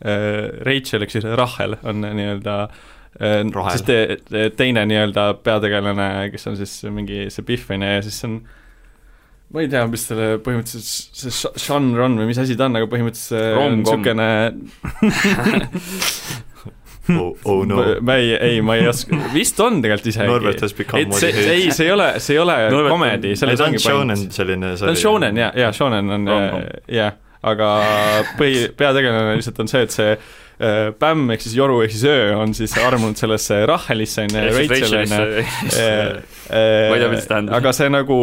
äh, 0.05 0.43
Rachel 0.67 1.05
ehk 1.05 1.15
siis 1.15 1.25
Rahel 1.41 1.77
on 1.83 2.05
nii-öelda 2.05 2.59
äh, 2.65 3.81
te, 3.85 3.99
teine 4.57 4.85
nii-öelda 4.89 5.31
peategelane, 5.43 6.29
kes 6.33 6.51
on 6.51 6.59
siis 6.61 6.77
mingi 6.93 7.25
see 7.33 7.47
Biff 7.47 7.73
on 7.73 7.85
ju, 7.85 7.97
ja 7.97 8.05
siis 8.05 8.21
on 8.27 8.39
ma 9.53 9.57
ei 9.61 9.67
tea, 9.71 9.83
mis 9.91 10.03
selle 10.09 10.27
põhimõtteliselt 10.43 11.21
see 11.21 11.31
žanr 11.67 11.97
on 12.07 12.13
või 12.19 12.27
mis 12.31 12.39
asi 12.41 12.53
ta 12.57 12.63
on, 12.69 12.75
aga 12.79 12.87
põhimõtteliselt 12.91 13.35
see 13.35 13.47
on 13.61 13.71
niisugune 13.83 14.29
oh, 17.09 17.37
oh 17.43 17.65
no. 17.65 17.83
ma 18.07 18.15
ei, 18.15 18.33
ei, 18.33 18.61
ma 18.65 18.77
ei 18.79 18.87
oska, 18.89 19.17
vist 19.33 19.59
on 19.63 19.81
tegelikult 19.83 20.09
isegi. 20.11 20.29
Norbert 20.29 20.63
has 20.65 20.73
become 20.73 21.09
what 21.09 21.21
he 21.21 21.31
hates. 21.31 21.51
ei, 21.51 21.67
see 21.75 21.89
ei 21.89 21.93
ole, 21.93 22.07
see 22.23 22.37
ei 22.37 22.41
ole 22.41 22.55
komedi, 22.89 23.35
selles 23.39 23.61
ongi 23.65 23.81
point. 23.83 24.25
selline 24.33 24.73
ta 24.79 24.89
on 24.91 24.99
shonen 24.99 25.39
ja, 25.39 25.51
ja 25.65 25.69
shonen 25.75 26.17
on 26.17 26.33
jah, 26.91 27.19
aga 27.45 27.69
põhi, 28.39 28.65
peategelane 28.77 29.37
lihtsalt 29.37 29.61
on 29.61 29.71
see, 29.71 29.83
et 29.85 29.93
see 29.93 30.15
äh, 30.15 30.89
Bämm 30.99 31.29
ehk 31.35 31.45
siis 31.45 31.57
Joru 31.57 31.81
ehk 31.85 31.93
siis 31.93 32.07
öö 32.09 32.33
on 32.39 32.55
siis 32.57 32.73
armunud 32.81 33.19
sellesse 33.19 33.61
Rahelisse 33.69 34.25
onju, 34.25 34.47
Rachel 34.57 34.99
onju. 35.03 35.45
ma 35.69 36.95
ei 36.95 37.03
tea, 37.03 37.11
mis 37.11 37.25
see 37.25 37.29
tähendab. 37.29 37.59
aga 37.59 37.75
see 37.75 37.91
nagu 37.93 38.19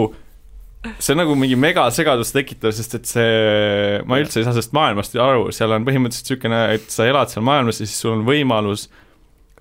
see 0.83 1.15
on 1.15 1.23
nagu 1.23 1.37
mingi 1.39 1.57
megasegadust 1.59 2.35
tekitav, 2.35 2.75
sest 2.75 2.97
et 2.99 3.07
see, 3.07 4.01
ma 4.09 4.19
üldse 4.23 4.41
ei 4.41 4.47
saa 4.47 4.55
sellest 4.57 4.75
maailmast 4.77 5.15
aru, 5.21 5.47
seal 5.55 5.77
on 5.77 5.87
põhimõtteliselt 5.87 6.33
niisugune, 6.33 6.65
et 6.75 6.91
sa 6.91 7.07
elad 7.07 7.31
seal 7.31 7.47
maailmas 7.47 7.79
ja 7.81 7.87
siis 7.87 8.03
sul 8.03 8.17
on 8.17 8.27
võimalus 8.27 8.89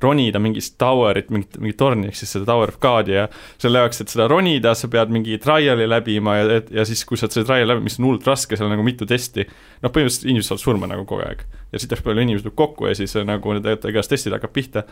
ronida 0.01 0.39
mingist 0.41 0.77
tower'it, 0.81 1.29
mingit, 1.33 1.57
mingit 1.61 1.77
torni, 1.77 2.09
ehk 2.09 2.17
siis 2.17 2.31
seda 2.33 2.47
Tower 2.49 2.71
of 2.73 2.79
God'i 2.81 3.13
ja 3.13 3.27
selle 3.61 3.83
jaoks, 3.83 4.01
et 4.01 4.13
seda 4.13 4.25
ronida, 4.31 4.73
sa 4.77 4.89
pead 4.91 5.11
mingi 5.13 5.37
trial'i 5.41 5.85
läbima 5.85 6.37
ja, 6.39 6.59
ja 6.73 6.85
siis, 6.89 7.03
kui 7.05 7.19
sa 7.19 7.27
oled 7.27 7.37
selle 7.37 7.49
trial'i 7.49 7.69
läbi, 7.69 7.85
mis 7.85 7.99
on 7.99 8.07
hullult 8.09 8.29
raske, 8.29 8.57
seal 8.57 8.69
on 8.69 8.73
nagu 8.75 8.85
mitu 8.87 9.05
testi, 9.09 9.45
noh, 9.45 9.93
põhimõtteliselt 9.93 10.29
inimesed 10.29 10.49
saavad 10.49 10.63
surma 10.63 10.89
nagu 10.89 11.05
kogu 11.09 11.25
aeg. 11.27 11.43
ja 11.71 11.79
siis 11.79 11.91
hästi 11.91 12.07
palju 12.07 12.25
inimesi 12.25 12.47
tuleb 12.47 12.57
kokku 12.63 12.89
ja 12.89 12.95
siis 12.97 13.13
nagu 13.27 13.57
need 13.57 13.89
igast 13.91 14.11
testid 14.11 14.33
hakkab 14.35 14.55
pihta. 14.55 14.85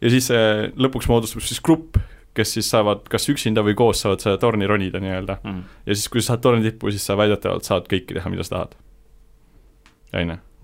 ja 0.00 0.14
siis 0.16 0.30
lõpuks 0.32 1.10
moodustub 1.12 1.44
siis 1.46 1.62
grupp, 1.62 2.00
kes 2.36 2.54
siis 2.56 2.70
saavad 2.70 3.06
kas 3.10 3.26
üksinda 3.32 3.64
või 3.66 3.74
koos 3.78 4.02
saavad 4.04 4.22
seda 4.22 4.38
torni 4.42 4.68
ronida 4.70 5.00
nii-öelda 5.02 5.40
mm.. 5.42 5.62
ja 5.86 5.96
siis, 5.96 6.08
kui 6.12 6.22
sa 6.22 6.34
saad 6.34 6.44
torni 6.46 6.64
tippu, 6.66 6.92
siis 6.94 7.06
sa 7.06 7.16
väidetavalt 7.18 7.66
saad 7.66 7.88
kõike 7.90 8.16
teha, 8.16 8.32
mida 8.32 8.46
sa 8.46 8.56
tahad. 8.56 8.76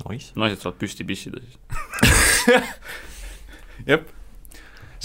on 0.05 0.19
ju? 0.19 0.29
naised 0.39 0.63
saavad 0.63 0.79
püsti 0.83 1.07
pissida 1.09 1.43
siis 1.43 1.59
jep 3.91 4.13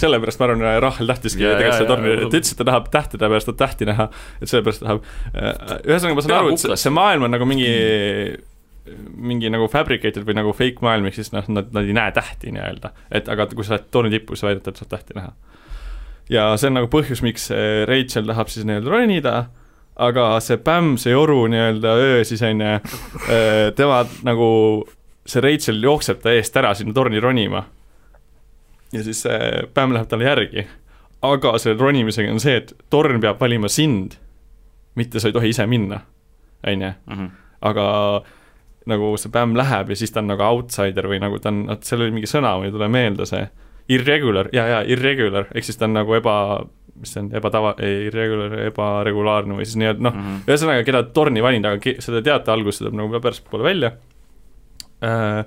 sellepärast 0.01 0.39
ma 0.39 0.47
arvan, 0.47 0.63
Rahel 0.83 1.09
tahtiski 1.09 1.43
ja, 1.43 1.55
tegelikult 1.57 1.81
seda 1.81 1.89
torni, 1.89 2.13
ta 2.21 2.29
ütles, 2.29 2.53
et 2.53 2.61
ta 2.61 2.67
tahab 2.69 2.87
tähtede 2.93 3.29
pärast 3.33 3.49
tahab 3.49 3.59
tähti 3.59 3.87
näha, 3.89 4.07
et 4.39 4.49
sellepärast 4.49 4.85
tahab. 4.85 5.03
Äh, 5.35 5.75
ühesõnaga, 5.83 6.17
ma 6.17 6.23
saan 6.25 6.37
aru, 6.37 6.53
et 6.55 6.63
see, 6.63 6.77
see 6.79 6.93
maailm 6.95 7.27
on 7.27 7.35
nagu 7.35 7.47
mingi, 7.49 7.67
mingi 9.31 9.51
nagu 9.53 9.67
fabricated 9.71 10.25
või 10.27 10.37
nagu 10.39 10.55
fake 10.57 10.85
maailm, 10.85 11.09
ehk 11.09 11.19
siis 11.19 11.33
noh, 11.35 11.45
nad, 11.53 11.69
nad 11.75 11.91
ei 11.91 11.97
näe 11.97 12.15
tähti 12.15 12.55
nii-öelda. 12.55 12.93
et 13.19 13.29
aga 13.31 13.49
kui 13.51 13.67
sa 13.67 13.75
oled 13.75 13.91
torni 13.93 14.13
tipus, 14.15 14.41
sa 14.41 14.49
väidad, 14.49 14.71
et 14.71 14.81
saad 14.81 14.93
tähti 14.95 15.19
näha 15.19 15.35
ja 16.31 16.51
see 16.57 16.69
on 16.71 16.79
nagu 16.79 16.89
põhjus, 16.91 17.21
miks 17.25 17.49
Rachel 17.89 18.29
tahab 18.29 18.51
siis 18.51 18.65
nii-öelda 18.67 18.91
ronida, 18.93 19.35
aga 20.01 20.25
see 20.43 20.59
Bämm, 20.63 20.95
see 21.01 21.13
joru 21.13 21.43
nii-öelda 21.51 21.95
öö 21.99 22.23
siis 22.27 22.41
on 22.47 22.63
ju, 22.63 22.73
äh, 23.27 23.69
tema 23.75 24.01
nagu, 24.27 24.49
see 25.27 25.43
Rachel 25.43 25.81
jookseb 25.83 26.21
ta 26.23 26.33
eest 26.33 26.57
ära 26.57 26.73
sinna 26.77 26.95
torni 26.95 27.19
ronima. 27.19 27.65
ja 28.91 29.03
siis 29.03 29.23
see 29.25 29.65
Bämm 29.75 29.93
läheb 29.95 30.09
talle 30.11 30.29
järgi. 30.29 30.67
aga 31.21 31.57
selle 31.59 31.77
ronimisega 31.77 32.31
on 32.31 32.39
see, 32.39 32.57
et 32.63 32.73
torn 32.89 33.21
peab 33.21 33.39
valima 33.39 33.69
sind, 33.69 34.15
mitte 34.95 35.19
sa 35.19 35.29
ei 35.29 35.33
tohi 35.33 35.51
ise 35.53 35.67
minna, 35.67 36.01
on 36.67 36.81
ju. 36.81 36.93
Mhm. 37.07 37.27
aga 37.61 38.23
nagu 38.87 39.17
see 39.17 39.29
Bämm 39.29 39.57
läheb 39.57 39.89
ja 39.89 39.95
siis 39.95 40.11
ta 40.11 40.23
on 40.23 40.31
nagu 40.31 40.43
outsider 40.43 41.05
või 41.07 41.19
nagu 41.21 41.39
ta 41.39 41.51
on, 41.51 41.65
vot 41.67 41.83
seal 41.83 42.01
oli 42.01 42.15
mingi 42.15 42.29
sõna, 42.29 42.55
mul 42.57 42.71
ei 42.71 42.71
tule 42.71 42.87
meelde 42.89 43.27
see 43.29 43.43
Irregular 43.91 44.51
ja, 44.55 44.67
ja 44.69 44.83
irregular, 44.87 45.49
ehk 45.55 45.67
siis 45.67 45.79
ta 45.79 45.87
on 45.89 45.97
nagu 45.97 46.15
eba, 46.15 46.35
mis 47.01 47.15
see 47.15 47.23
on, 47.23 47.31
ebatava, 47.37 47.73
irregular, 47.81 48.59
ebaregulaarne 48.67 49.57
või 49.57 49.65
siis 49.67 49.79
nii-öelda 49.81 50.05
noh 50.07 50.13
mm 50.13 50.27
-hmm., 50.27 50.45
ühesõnaga, 50.51 50.85
keda 50.87 51.03
torni 51.15 51.43
valida, 51.43 51.73
aga 51.75 51.95
seda 52.03 52.21
teate 52.25 52.53
alguses 52.53 52.83
tuleb 52.83 52.99
nagu 52.99 53.23
pärspoole 53.23 53.65
välja 53.65 53.95
äh,. 55.03 55.41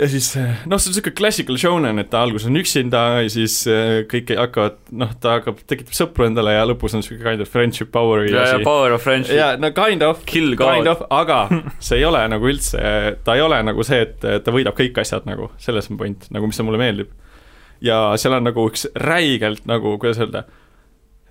ja 0.00 0.08
siis 0.08 0.32
noh, 0.36 0.78
see 0.80 0.90
on 0.90 0.94
niisugune 0.94 1.14
classical 1.18 1.60
shonen, 1.60 2.02
et 2.02 2.10
ta 2.10 2.24
alguses 2.24 2.48
on 2.50 2.58
üksinda 2.60 3.04
ja 3.22 3.30
siis 3.30 3.60
äh, 3.70 4.02
kõik 4.10 4.34
hakkavad, 4.38 4.76
noh, 4.90 5.14
ta 5.22 5.38
hakkab, 5.38 5.62
tekitab 5.70 5.96
sõpru 5.96 6.26
endale 6.26 6.56
ja 6.56 6.66
lõpus 6.68 6.96
on 6.96 7.04
niisugune 7.04 7.24
kind 7.24 7.46
of 7.46 7.52
friendship 7.52 7.92
power'i 7.94 8.34
ja, 8.34 8.46
ja 8.56 8.60
power 8.66 8.96
of 8.96 9.06
friendship. 9.06 9.38
jaa, 9.38 9.56
no 9.60 9.72
kind 9.76 10.02
of, 10.02 10.26
kind 10.26 10.90
of, 10.90 11.06
aga 11.10 11.46
see 11.78 12.02
ei 12.02 12.04
ole 12.10 12.26
nagu 12.34 12.52
üldse, 12.52 12.84
ta 13.24 13.38
ei 13.38 13.46
ole 13.46 13.62
nagu 13.70 13.86
see, 13.86 14.02
et 14.08 14.30
ta 14.44 14.54
võidab 14.54 14.76
kõik 14.78 14.98
asjad 15.04 15.30
nagu, 15.30 15.52
selles 15.62 15.90
on 15.90 16.00
point, 16.00 16.30
nagu 16.34 16.50
mis 16.50 16.64
mulle 16.66 16.80
meeldib 16.80 17.19
ja 17.84 18.00
seal 18.20 18.38
on 18.38 18.48
nagu 18.48 18.66
üks 18.70 18.86
räigelt 18.98 19.66
nagu, 19.68 19.96
kuidas 20.00 20.20
öelda, 20.20 20.44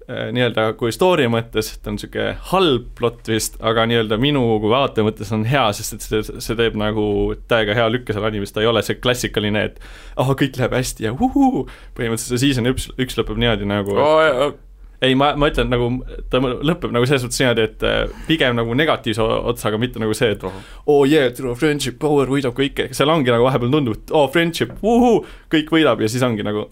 äh, 0.08 0.30
nii-öelda 0.36 0.72
kui 0.80 0.94
story 0.96 1.28
mõttes, 1.32 1.72
ta 1.78 1.92
on 1.92 2.00
niisugune 2.00 2.32
halb 2.52 2.88
plott 3.00 3.30
vist, 3.32 3.60
aga 3.62 3.86
nii-öelda 3.90 4.20
minu 4.22 4.44
kui 4.62 4.72
vaataja 4.74 5.08
mõttes 5.08 5.34
on 5.36 5.46
hea, 5.50 5.66
sest 5.78 5.98
et 5.98 6.08
see, 6.08 6.40
see 6.42 6.58
teeb 6.60 6.80
nagu 6.80 7.06
täiega 7.52 7.78
hea 7.78 7.90
lükke 7.92 8.16
seal 8.16 8.30
animes, 8.30 8.54
ta 8.56 8.64
ei 8.64 8.72
ole 8.72 8.84
see 8.86 9.02
klassikaline, 9.02 9.68
et 9.72 9.84
ah 10.16 10.26
oh,, 10.26 10.34
kõik 10.40 10.58
läheb 10.60 10.80
hästi 10.80 11.10
ja 11.10 11.14
uhuu, 11.16 11.68
põhimõtteliselt 11.98 12.36
see 12.36 12.48
season 12.48 12.74
üks, 12.74 12.90
üks 12.98 13.20
lõpeb 13.20 13.40
niimoodi 13.42 13.70
nagu 13.70 13.98
oh, 13.98 14.58
ei, 15.02 15.16
ma, 15.16 15.30
ma 15.40 15.48
ütlen 15.52 15.70
nagu, 15.72 15.88
ta 16.32 16.42
lõpeb 16.44 16.92
nagu 16.92 17.08
selles 17.08 17.24
mõttes 17.24 17.40
niimoodi, 17.40 17.66
et 17.70 17.86
äh, 17.88 18.00
pigem 18.28 18.58
nagu 18.58 18.74
negatiivse 18.76 19.24
otsaga, 19.24 19.80
mitte 19.80 20.02
nagu 20.02 20.16
see, 20.18 20.34
et 20.36 20.44
oh 20.46 21.04
yeah, 21.08 21.30
true 21.36 21.56
friendship, 21.56 22.00
power 22.02 22.28
võidab 22.32 22.56
kõike, 22.58 22.90
seal 22.96 23.12
ongi 23.14 23.32
nagu 23.32 23.48
vahepeal 23.48 23.72
tundub, 23.72 23.96
et 23.96 24.12
oh 24.16 24.28
friendship, 24.34 24.74
uhuu, 24.84 25.22
kõik 25.54 25.72
võidab. 25.76 26.04
Ja 26.04 26.12
siis 26.12 26.26
ongi 26.28 26.44
nagu 26.44 26.68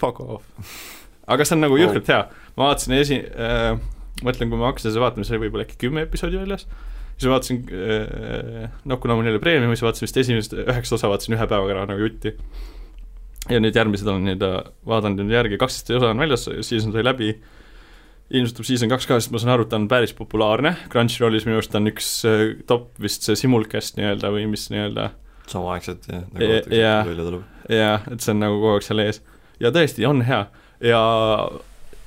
fuck 0.00 0.20
off. 0.24 0.78
aga 1.28 1.44
see 1.46 1.54
on 1.58 1.62
nagu 1.66 1.76
jõhkralt 1.78 2.08
hea, 2.10 2.22
ma 2.56 2.70
vaatasin 2.72 2.96
esi- 2.98 3.20
äh,, 3.36 3.76
mõtlen, 4.24 4.48
kui 4.50 4.58
ma 4.58 4.70
hakkasin 4.72 4.90
seda 4.94 5.04
vaatama, 5.04 5.24
see 5.28 5.36
oli 5.36 5.44
võib-olla 5.46 5.68
äkki 5.68 5.78
kümme 5.84 6.02
episoodi 6.08 6.40
väljas, 6.40 6.64
siis 7.14 7.28
ma 7.28 7.36
vaatasin 7.36 7.60
äh,, 7.68 8.66
noh, 8.88 8.98
kuna 9.02 9.14
mul 9.18 9.28
oli 9.30 9.40
premium, 9.42 9.70
siis 9.76 9.84
vaatasin 9.86 10.08
vist 10.08 10.18
esimest 10.24 10.56
üheksa 10.56 10.96
osa 10.98 11.12
vaatasin 11.12 11.36
ühe 11.36 11.46
päevaga 11.52 11.76
ära 11.76 11.86
nagu 11.92 12.08
jutti 12.08 12.34
ja 13.50 13.58
nüüd 13.62 13.76
järgmised 13.76 14.08
nüüd 14.22 14.44
äh, 14.46 14.60
vaadanud 14.88 15.24
nüüd 15.24 15.34
järgi, 15.34 15.58
kaksteist 15.60 15.90
osa 15.98 16.12
on 16.12 16.22
väljas, 16.22 16.46
season 16.62 16.94
sai 16.94 17.04
läbi, 17.04 17.32
ilmselt 18.32 18.58
tuleb 18.58 18.70
season 18.70 18.92
kaks 18.92 19.08
ka, 19.08 19.18
sest 19.20 19.34
ma 19.34 19.40
saan 19.42 19.56
aru, 19.56 19.66
et 19.66 19.72
ta 19.72 19.80
on 19.80 19.88
päris 19.90 20.14
populaarne, 20.16 20.76
Crunchyrollis 20.92 21.48
minu 21.48 21.58
arust 21.58 21.74
on 21.78 21.90
üks 21.90 22.12
äh, 22.28 22.46
top 22.70 22.92
vist 23.02 23.26
see 23.26 23.38
simulcast 23.38 23.98
nii-öelda 23.98 24.30
või 24.34 24.46
mis 24.52 24.68
nii-öelda 24.72 25.10
samaaegselt 25.50 26.06
jah, 26.08 26.22
nagu 26.32 26.76
ja, 26.76 26.94
välja 27.08 27.26
tuleb. 27.28 27.42
jah, 27.72 28.08
et 28.12 28.24
see 28.24 28.34
on 28.34 28.42
nagu 28.44 28.60
kogu 28.60 28.76
aeg 28.76 28.86
seal 28.86 29.04
ees. 29.04 29.20
ja 29.62 29.74
tõesti, 29.74 30.06
on 30.08 30.22
hea 30.26 30.46
ja 30.82 31.02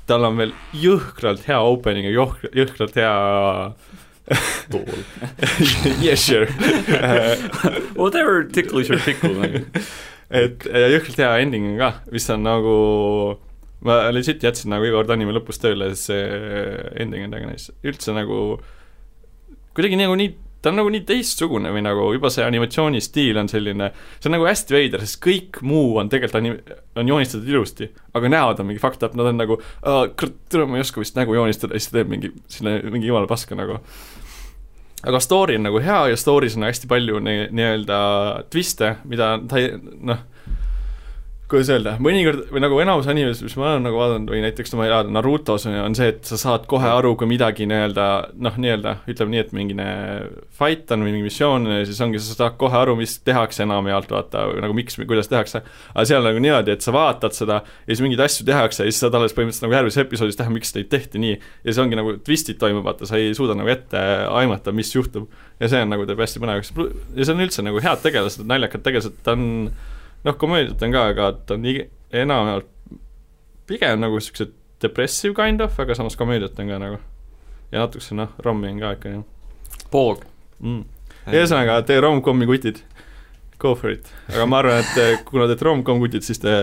tal 0.10 0.28
on 0.28 0.40
veel 0.40 0.56
jõhkralt 0.78 1.46
hea 1.50 1.60
opening 1.66 2.10
ja 2.10 2.26
jõhkralt 2.62 2.98
hea 3.00 3.14
tool. 4.74 5.04
yes 6.06 6.26
sure 6.26 6.48
Whatever 8.00 8.44
tickles 8.50 8.90
your 8.90 9.02
tickle 9.02 9.36
nagu. 9.38 9.66
Et 10.30 10.65
ja 10.65 10.88
jõhkralt 10.93 11.19
hea 11.21 11.34
ending 11.43 11.73
on 11.73 11.78
ka, 11.82 11.91
mis 12.13 12.30
on 12.34 12.45
nagu 12.45 12.78
ma 13.86 13.99
legit 14.13 14.43
jätsin 14.43 14.73
nagu 14.73 14.88
iga 14.88 14.97
kord 14.97 15.13
anime 15.13 15.36
lõpus 15.36 15.61
tööle, 15.61 15.91
see 15.99 16.23
ending 17.01 17.28
on 17.28 17.38
väga 17.38 17.51
nice, 17.51 17.76
üldse 17.86 18.15
nagu 18.15 18.57
kuidagi 19.76 19.99
nagu 19.99 20.15
nii, 20.17 20.32
ta 20.63 20.71
on 20.71 20.80
nagu 20.80 20.89
nii 20.89 21.03
teistsugune 21.05 21.69
või 21.76 21.84
nagu 21.86 22.07
juba 22.15 22.32
see 22.34 22.45
animatsioonistiil 22.47 23.38
on 23.38 23.51
selline, 23.51 23.91
see 24.17 24.32
on 24.32 24.38
nagu 24.38 24.47
hästi 24.47 24.78
veider, 24.78 25.03
sest 25.05 25.19
kõik 25.23 25.61
muu 25.67 25.99
on 26.01 26.09
tegelikult 26.09 26.39
anim-, 26.39 26.59
on 26.97 27.11
joonistatud 27.13 27.51
ilusti, 27.51 27.91
aga 28.17 28.32
näod 28.32 28.63
on 28.63 28.71
mingi 28.71 28.82
fucked 28.82 29.05
up, 29.05 29.17
nad 29.19 29.30
on 29.30 29.41
nagu 29.43 29.59
kurat, 29.61 30.59
ma 30.63 30.80
ei 30.80 30.86
oska 30.86 31.03
vist 31.03 31.19
nägu 31.19 31.38
joonistada, 31.38 31.78
siis 31.78 31.91
ta 31.91 31.99
teeb 31.99 32.13
mingi 32.15 32.34
selle, 32.49 32.80
mingi 32.89 33.11
jumala 33.11 33.30
paska 33.30 33.59
nagu 33.59 33.82
aga 35.06 35.20
story 35.22 35.56
on 35.60 35.64
nagu 35.70 35.80
hea 35.84 35.99
ja 36.12 36.16
story's 36.18 36.56
on 36.58 36.64
hästi 36.68 36.88
palju 36.89 37.20
nii- 37.22 37.49
nii-öelda 37.53 37.99
twiste, 38.49 38.95
mida 39.06 39.36
ta 39.49 39.60
ei, 39.62 39.72
noh, 40.01 40.18
kuidas 41.50 41.70
öelda, 41.70 41.91
mõnikord 42.02 42.48
või 42.50 42.62
nagu 42.64 42.80
enamus 42.82 43.08
animes, 43.12 43.41
mis 43.46 43.54
ma 43.60 43.68
olen 43.76 43.84
nagu 43.86 44.00
vaadanud 44.00 44.32
või 44.34 44.39
näiteks 44.41 44.74
ma 44.74 44.88
ei 44.88 44.89
tea, 44.89 45.02
Narutos 45.14 45.68
on, 45.70 45.76
on 45.78 45.96
see, 45.98 46.08
et 46.16 46.26
sa 46.26 46.39
saad 46.41 46.66
kohe 46.70 46.89
aru, 46.89 47.12
kui 47.20 47.30
midagi 47.30 47.68
nii-öelda 47.70 48.06
noh, 48.41 48.58
nii-öelda 48.64 48.96
ütleme 49.12 49.36
nii, 49.36 49.43
et 49.43 49.54
mingine 49.54 49.88
fight 50.58 50.89
on 50.96 51.06
või 51.06 51.14
mingi 51.14 51.30
missioon, 51.30 51.70
siis 51.86 52.02
ongi, 52.02 52.22
sa 52.24 52.34
saad 52.39 52.58
kohe 52.62 52.80
aru, 52.80 52.98
mis 52.98 53.20
tehakse 53.28 53.62
enamjaolt, 53.68 54.10
vaata, 54.16 54.48
nagu 54.66 54.78
miks, 54.78 54.98
kuidas 55.04 55.30
tehakse. 55.30 55.62
aga 55.93 56.08
seal 56.10 56.26
nagu 56.26 56.41
niimoodi, 56.41 56.74
et 56.74 56.86
sa 56.86 56.96
vaatad 56.96 57.38
seda 57.38 57.62
ja 57.62 57.91
siis 57.91 58.02
mingeid 58.02 58.26
asju 58.26 58.50
tehakse 58.50 58.88
ja 58.88 58.89
siis 58.89 59.06
saad 59.06 59.22
alles 59.22 59.38
põhimõtteliselt 59.38 59.70
nagu 59.70 59.78
järgmises 59.78 60.02
episoodis 60.02 60.41
teha, 60.41 60.54
miks 60.54 60.74
neid 60.74 60.89
tehti 60.89 61.22
nii. 61.22 61.39
ja 61.62 61.76
see 61.76 61.86
ongi 61.86 62.02
nagu 62.02 62.18
twistid 62.26 62.58
toimub, 62.62 62.88
vaata, 62.89 63.06
sa 63.06 63.22
ei 63.22 63.36
suuda 63.38 63.54
nagu 63.58 63.70
ette 63.70 64.02
aimata, 64.34 64.74
mis 64.74 64.96
juhtub. 64.98 65.30
ja 65.62 65.70
see 65.70 65.86
on 65.86 65.93
nagu 65.93 66.10
teeb 66.10 66.26
hästi 66.26 66.41
põnevaks. 66.41 66.74
ja 67.14 67.22
see 67.22 67.38
on 67.38 67.46
üldse 67.46 67.66
nagu 67.70 67.86
head 67.86 68.02
tegelased, 68.02 68.50
naljakad 68.50 68.82
tegelased, 68.88 69.22
ta 69.22 69.38
on 69.38 69.70
noh, 70.26 70.38
komöödiat 70.38 70.82
on 70.84 70.95
ka, 70.95 71.05
aga 71.13 71.32
ta 71.45 71.57
on 71.57 71.65
enamjaolt 72.15 72.71
pigem 73.69 73.99
nagu 74.01 74.19
siukse 74.21 74.49
depressive 74.82 75.34
kind 75.38 75.61
of, 75.61 75.80
aga 75.80 75.95
samas 75.97 76.17
komöödiat 76.17 76.59
on 76.59 76.69
ka 76.69 76.80
nagu. 76.82 76.99
ja 77.71 77.80
natukese 77.80 78.15
noh, 78.15 78.34
rommi 78.45 78.69
on 78.69 78.80
ka 78.80 78.91
ikka 78.97 79.13
jah 79.15 79.23
Poog. 79.91 80.26
mm.. 80.59 80.84
ühesõnaga, 81.32 81.80
te 81.86 81.97
rom-comi 82.01 82.47
kutid, 82.49 82.82
go 83.61 83.73
for 83.76 83.93
it, 83.93 84.11
aga 84.34 84.45
ma 84.49 84.61
arvan, 84.61 84.84
et 84.84 84.99
eh, 85.01 85.23
kuna 85.26 85.45
te 85.45 85.53
olete 85.55 85.67
rom-com 85.69 86.01
kutid, 86.03 86.26
siis 86.26 86.41
te 86.43 86.55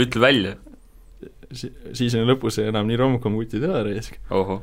ütle 0.00 0.20
välja. 0.22 0.56
si- 1.52 1.72
seasoni 1.92 2.24
lõpus 2.28 2.60
enam 2.62 2.88
nii 2.88 2.96
rom-com 3.00 3.34
kutid 3.36 3.64
ei 3.64 3.70
ole 3.70 4.00
ohoh, 4.30 4.62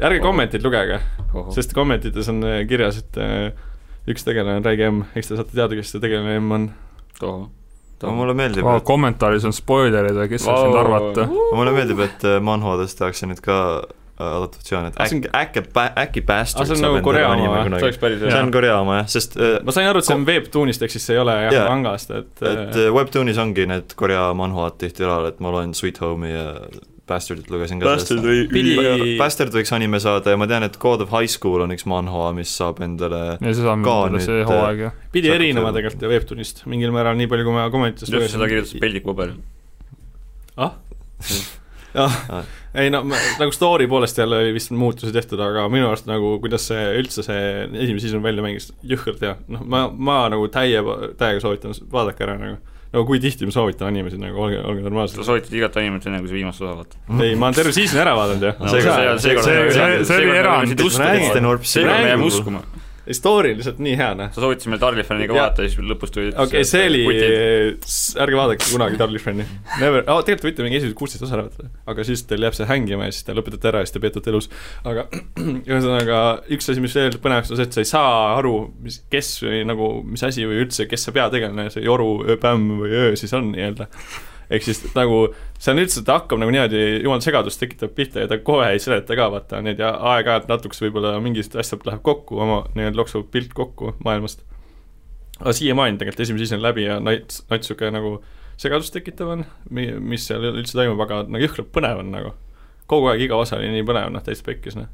ärge 0.00 0.20
kommentid 0.24 0.64
lugege, 0.64 1.00
sest 1.56 1.72
kommentides 1.76 2.28
on 2.32 2.42
eh, 2.48 2.64
kirjas, 2.68 3.00
et 3.04 3.20
eh, 3.20 3.70
üks 4.10 4.24
tegelane 4.26 4.58
on 4.60 4.64
räige 4.66 4.88
M, 4.90 5.02
eks 5.16 5.28
te 5.30 5.36
saate 5.38 5.54
teada, 5.54 5.76
kes 5.78 5.92
see 5.94 6.00
tegelane 6.02 6.38
M 6.40 6.50
on. 6.56 6.68
aga 7.22 8.12
mulle 8.18 8.34
meeldib, 8.34 8.66
oh, 8.66 8.76
et, 8.80 8.84
kommentaaris 8.88 9.44
on 9.46 9.52
spoilerid 9.54 10.16
ja 10.18 10.24
kes 10.30 10.42
saaks 10.48 10.64
nüüd 10.66 10.78
arvata. 10.80 11.26
mulle 11.54 11.74
meeldib, 11.76 12.00
et 12.02 12.24
äh, 12.26 12.40
manhwadest 12.42 12.98
tehakse 12.98 13.28
nüüd 13.30 13.38
ka 13.44 13.58
äh, 13.78 14.24
adaptatsioon, 14.26 14.88
et 14.90 14.98
Ah, 14.98 15.06
see 15.06 15.20
on- 15.20 15.28
äkki, 15.38 15.62
äkki, 15.62 15.86
äkki 16.02 16.24
Bastard 16.26 16.66
Ah, 16.66 16.72
see 16.74 16.80
on 16.80 16.82
nagu 16.88 17.02
Korea 17.06 17.28
oma 17.30 17.36
anime 17.38 17.52
või? 17.54 17.78
see 17.78 17.86
oleks. 17.86 18.00
päris 18.02 18.18
see 18.24 18.32
hea 18.34 18.42
on. 18.42 18.50
Korea 18.58 18.80
oma 18.82 18.96
jah, 19.00 19.06
sest 19.14 19.38
äh, 19.38 19.54
ma 19.62 19.70
sain 19.76 19.86
aru, 19.92 20.02
et 20.02 20.08
see 20.10 20.16
on 20.18 20.26
Webtoonist, 20.26 20.82
ehk 20.82 20.90
siis 20.96 21.06
see 21.06 21.14
ei 21.14 21.22
ole 21.22 21.36
jah 21.46 21.54
Jaa. 21.60 21.68
mangast, 21.70 22.10
et, 22.18 22.42
et 22.42 22.80
Webtoonis 22.98 23.38
ongi 23.38 23.68
need 23.70 23.94
Korea 24.02 24.32
manhwad 24.34 24.80
tihtipeale, 24.82 25.30
et 25.36 25.38
ma 25.40 25.54
loen 25.54 25.74
Sweet 25.78 26.02
Home'i 26.02 26.34
ja 26.34 26.48
Bastardit 27.10 27.48
lugesin 27.50 27.80
ka 27.82 27.86
Bastard 27.90 28.22
või- 28.22 28.44
Pidi- 28.52 29.16
Bastard 29.18 29.52
võiks 29.56 29.72
anime 29.74 29.98
saada 30.00 30.30
ja 30.30 30.38
ma 30.38 30.46
tean, 30.46 30.62
et 30.62 30.78
God 30.82 31.02
of 31.02 31.10
High 31.10 31.26
School 31.32 31.64
on 31.64 31.74
üks 31.74 31.84
manhwa, 31.90 32.28
mis 32.36 32.52
saab 32.56 32.78
endale 32.84 33.22
ja 33.34 33.38
see 33.54 33.62
saab 33.64 33.82
Ka 33.84 33.96
nüüd 34.12 34.22
see 34.22 34.36
nüüd, 34.38 34.46
hooaeg 34.50 34.84
jah. 34.86 34.92
pidi 35.12 35.32
erinema 35.34 35.72
tegelikult 35.74 36.02
ju 36.06 36.12
Webtoonist 36.12 36.62
mingil 36.70 36.94
määral, 36.94 37.18
nii 37.18 37.26
palju, 37.32 37.44
kui 37.48 37.56
ma 37.58 37.66
kommentides 37.74 38.12
just 38.12 38.36
seda 38.36 38.46
kirjutas 38.50 38.78
Peldik 38.80 39.04
Vaber. 39.08 39.34
ah? 40.56 40.72
jah 41.98 42.14
Ah., 42.32 42.44
ei 42.74 42.88
no 42.88 43.02
ma, 43.04 43.18
nagu 43.36 43.52
story 43.52 43.84
poolest 43.90 44.16
jälle 44.16 44.38
oli 44.38 44.52
vist 44.56 44.70
muutusi 44.72 45.12
tehtud, 45.12 45.40
aga 45.44 45.66
minu 45.68 45.90
arust 45.90 46.06
nagu 46.08 46.38
kuidas 46.40 46.64
see 46.70 46.86
üldse 47.02 47.20
see 47.26 47.42
esimene 47.68 48.00
season 48.00 48.22
välja 48.24 48.40
mängis, 48.46 48.70
jõhkralt 48.88 49.20
hea, 49.20 49.34
noh 49.52 49.60
ma, 49.68 49.82
ma 49.92 50.22
nagu 50.32 50.46
täie, 50.54 50.80
täiega 51.20 51.42
soovitan, 51.44 51.74
vaadake 51.92 52.24
ära 52.24 52.38
nagu 52.40 52.56
nagu 52.92 53.06
kui 53.08 53.20
tihti 53.20 53.46
ma 53.48 53.52
soovitan 53.54 53.88
animesid 53.88 54.20
nagu, 54.20 54.36
olge, 54.44 54.58
olge 54.60 54.80
sa 54.82 54.88
normaalsed. 54.88 55.22
soovitad 55.24 55.52
igat 55.56 55.76
animet 55.80 56.06
enne, 56.06 56.18
kui 56.20 56.28
sa 56.28 56.34
viimast 56.34 56.60
osa 56.62 56.74
vaatad. 56.76 57.22
ei, 57.24 57.34
ma 57.34 57.46
olen 57.48 57.54
terve 57.56 57.72
seasoni 57.72 58.00
ära 58.04 58.12
vaadanud 58.18 58.42
ju 58.42 58.52
No, 58.58 58.68
see- 58.68 58.82
see- 58.82 59.42
see- 59.42 60.04
see 60.04 60.16
oli 60.16 60.36
erand. 60.36 60.78
Sten 61.30 61.42
Norp 61.42 61.64
seekord 61.64 61.92
me 61.96 62.08
jääme 62.08 62.22
Räägi. 62.22 62.26
uskuma. 62.28 62.60
ei, 62.60 62.62
story 62.62 62.66
on 62.66 62.71
lihtsalt 63.58 63.80
nii 63.82 63.96
hea, 63.98 64.12
noh. 64.18 64.30
sa 64.34 64.42
soovitasid 64.44 64.70
meil 64.70 64.80
Darli 64.82 65.04
fänniga 65.06 65.34
vaadata 65.34 65.64
ja 65.64 65.72
siis 65.72 65.82
lõpus 65.90 66.12
tuli 66.14 66.30
okei 66.30 66.62
okay,, 66.62 66.68
see 66.68 66.84
oli, 66.86 67.00
ärge 68.22 68.38
vaadake 68.38 68.68
kunagi 68.68 69.00
Darli 69.00 69.22
Friend'i. 69.22 69.46
Never 69.80 70.04
oh,, 70.06 70.20
tegelikult 70.22 70.52
võite 70.52 70.66
mingi 70.66 70.78
esimesed 70.78 70.98
kuusteist 70.98 71.26
osa 71.26 71.38
ära 71.38 71.46
vaadata, 71.48 71.70
aga 71.90 72.06
siis 72.06 72.22
teil 72.30 72.46
jääb 72.46 72.56
see 72.58 72.68
hängima 72.70 73.08
ja 73.08 73.16
siis 73.16 73.26
te 73.26 73.36
lõpetate 73.36 73.72
ära 73.72 73.82
ja 73.82 73.88
siis 73.88 73.96
te 73.96 74.02
peetute 74.04 74.30
elus. 74.32 74.50
aga 74.86 75.08
ühesõnaga, 75.70 76.22
üks 76.54 76.70
asi, 76.70 76.84
mis 76.84 76.94
veel 76.98 77.18
põnevaks 77.22 77.50
on 77.50 77.58
see, 77.58 77.68
et 77.70 77.78
sa 77.78 77.82
ei 77.82 77.90
saa 77.90 78.12
aru, 78.36 78.56
mis, 78.86 79.02
kes 79.12 79.34
või 79.46 79.62
nagu, 79.68 79.94
mis 80.06 80.22
asi 80.28 80.46
või 80.46 80.62
üldse, 80.62 80.86
kes 80.90 81.08
see 81.08 81.16
peategelane, 81.18 81.70
see 81.74 81.86
Joru, 81.86 82.12
Pämm 82.42 82.78
või 82.84 82.94
Öö 83.02 83.16
siis 83.18 83.34
on 83.34 83.50
nii-öelda. 83.56 83.90
Ehk 84.52 84.66
siis 84.66 84.82
nagu 84.92 85.24
see 85.56 85.72
on 85.72 85.82
üldse, 85.82 86.04
ta 86.04 86.20
hakkab 86.20 86.40
nagu 86.42 86.52
niimoodi 86.52 87.02
jumal 87.04 87.22
segadust 87.24 87.60
tekitab 87.62 87.94
pihta 87.96 88.24
ja 88.24 88.30
ta 88.30 88.38
kohe 88.44 88.68
ei 88.74 88.82
seleta 88.82 89.16
ka 89.18 89.30
vaata 89.32 89.62
neid 89.64 89.80
ja 89.80 89.94
aeg-ajalt 90.12 90.50
natukese 90.50 90.86
võib-olla 90.86 91.16
mingist 91.24 91.56
asjast 91.56 91.86
läheb 91.88 92.04
kokku, 92.04 92.40
oma 92.44 92.62
nii-öelda 92.76 93.00
loksub 93.00 93.30
pilt 93.32 93.54
kokku 93.56 93.96
maailmast 94.04 94.44
aga 95.42 95.52
siiamaani 95.56 95.98
tegelikult 95.98 96.24
esimene 96.24 96.44
season 96.44 96.62
läbi 96.62 96.86
ja 96.86 96.98
nats, 97.02 97.42
nats 97.50 97.70
sihuke 97.70 97.90
nagu 97.94 98.16
segadust 98.60 98.94
tekitav 98.94 99.32
on, 99.34 99.44
mi-, 99.74 99.90
mis 100.12 100.26
seal 100.28 100.44
üldse 100.52 100.76
toimub, 100.76 101.00
aga 101.02 101.22
nagu 101.26 101.42
jõhkralt 101.42 101.72
põnev 101.74 102.02
on 102.04 102.12
nagu. 102.14 102.34
kogu 102.90 103.08
aeg 103.08 103.24
iga 103.24 103.38
osa 103.40 103.56
oli 103.56 103.70
nii 103.72 103.86
põnev, 103.88 104.10
noh 104.12 104.22
täitsa 104.24 104.44
pekkis 104.46 104.76
noh. 104.76 104.90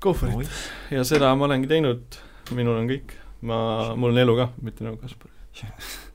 Go 0.00 0.12
for 0.14 0.30
it. 0.30 0.50
ja 0.92 1.04
seda 1.08 1.32
ma 1.34 1.48
olengi 1.48 1.68
teinud, 1.70 2.20
minul 2.54 2.78
on 2.80 2.90
kõik, 2.90 3.16
ma, 3.48 3.58
mul 3.98 4.14
on 4.14 4.24
elu 4.24 4.36
ka, 4.38 4.50
mitte 4.62 4.86
nagu 4.86 5.00
Kaspar 5.02 5.32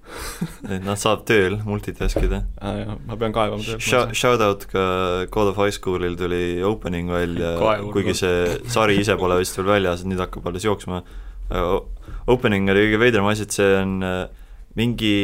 et 0.69 0.83
nad 0.85 0.99
saab 0.99 1.23
tööl 1.29 1.59
multitask 1.65 2.19
ida. 2.25 2.43
ah,. 2.61 2.95
ma 3.07 3.17
pean 3.19 3.35
kaevama 3.35 3.77
Shout, 3.79 4.15
shout 4.17 4.43
out 4.43 4.67
ka 4.71 4.83
God 5.31 5.53
of 5.53 5.59
High 5.61 5.75
School'il 5.75 6.17
tuli 6.19 6.61
opening 6.65 7.11
välja 7.11 7.55
kuigi 7.93 8.15
see 8.17 8.59
sari 8.71 8.99
ise 9.01 9.17
pole 9.19 9.39
vist 9.41 9.57
veel 9.59 9.71
väljas, 9.75 10.05
nüüd 10.07 10.21
hakkab 10.21 10.51
alles 10.51 10.67
jooksma. 10.67 11.01
Opening 12.31 12.69
oli 12.71 12.85
kõige 12.85 13.01
veidram 13.01 13.27
asi, 13.31 13.47
et 13.47 13.55
see 13.55 13.73
on 13.79 13.97
äh, 14.05 14.21
mingi, 14.79 15.15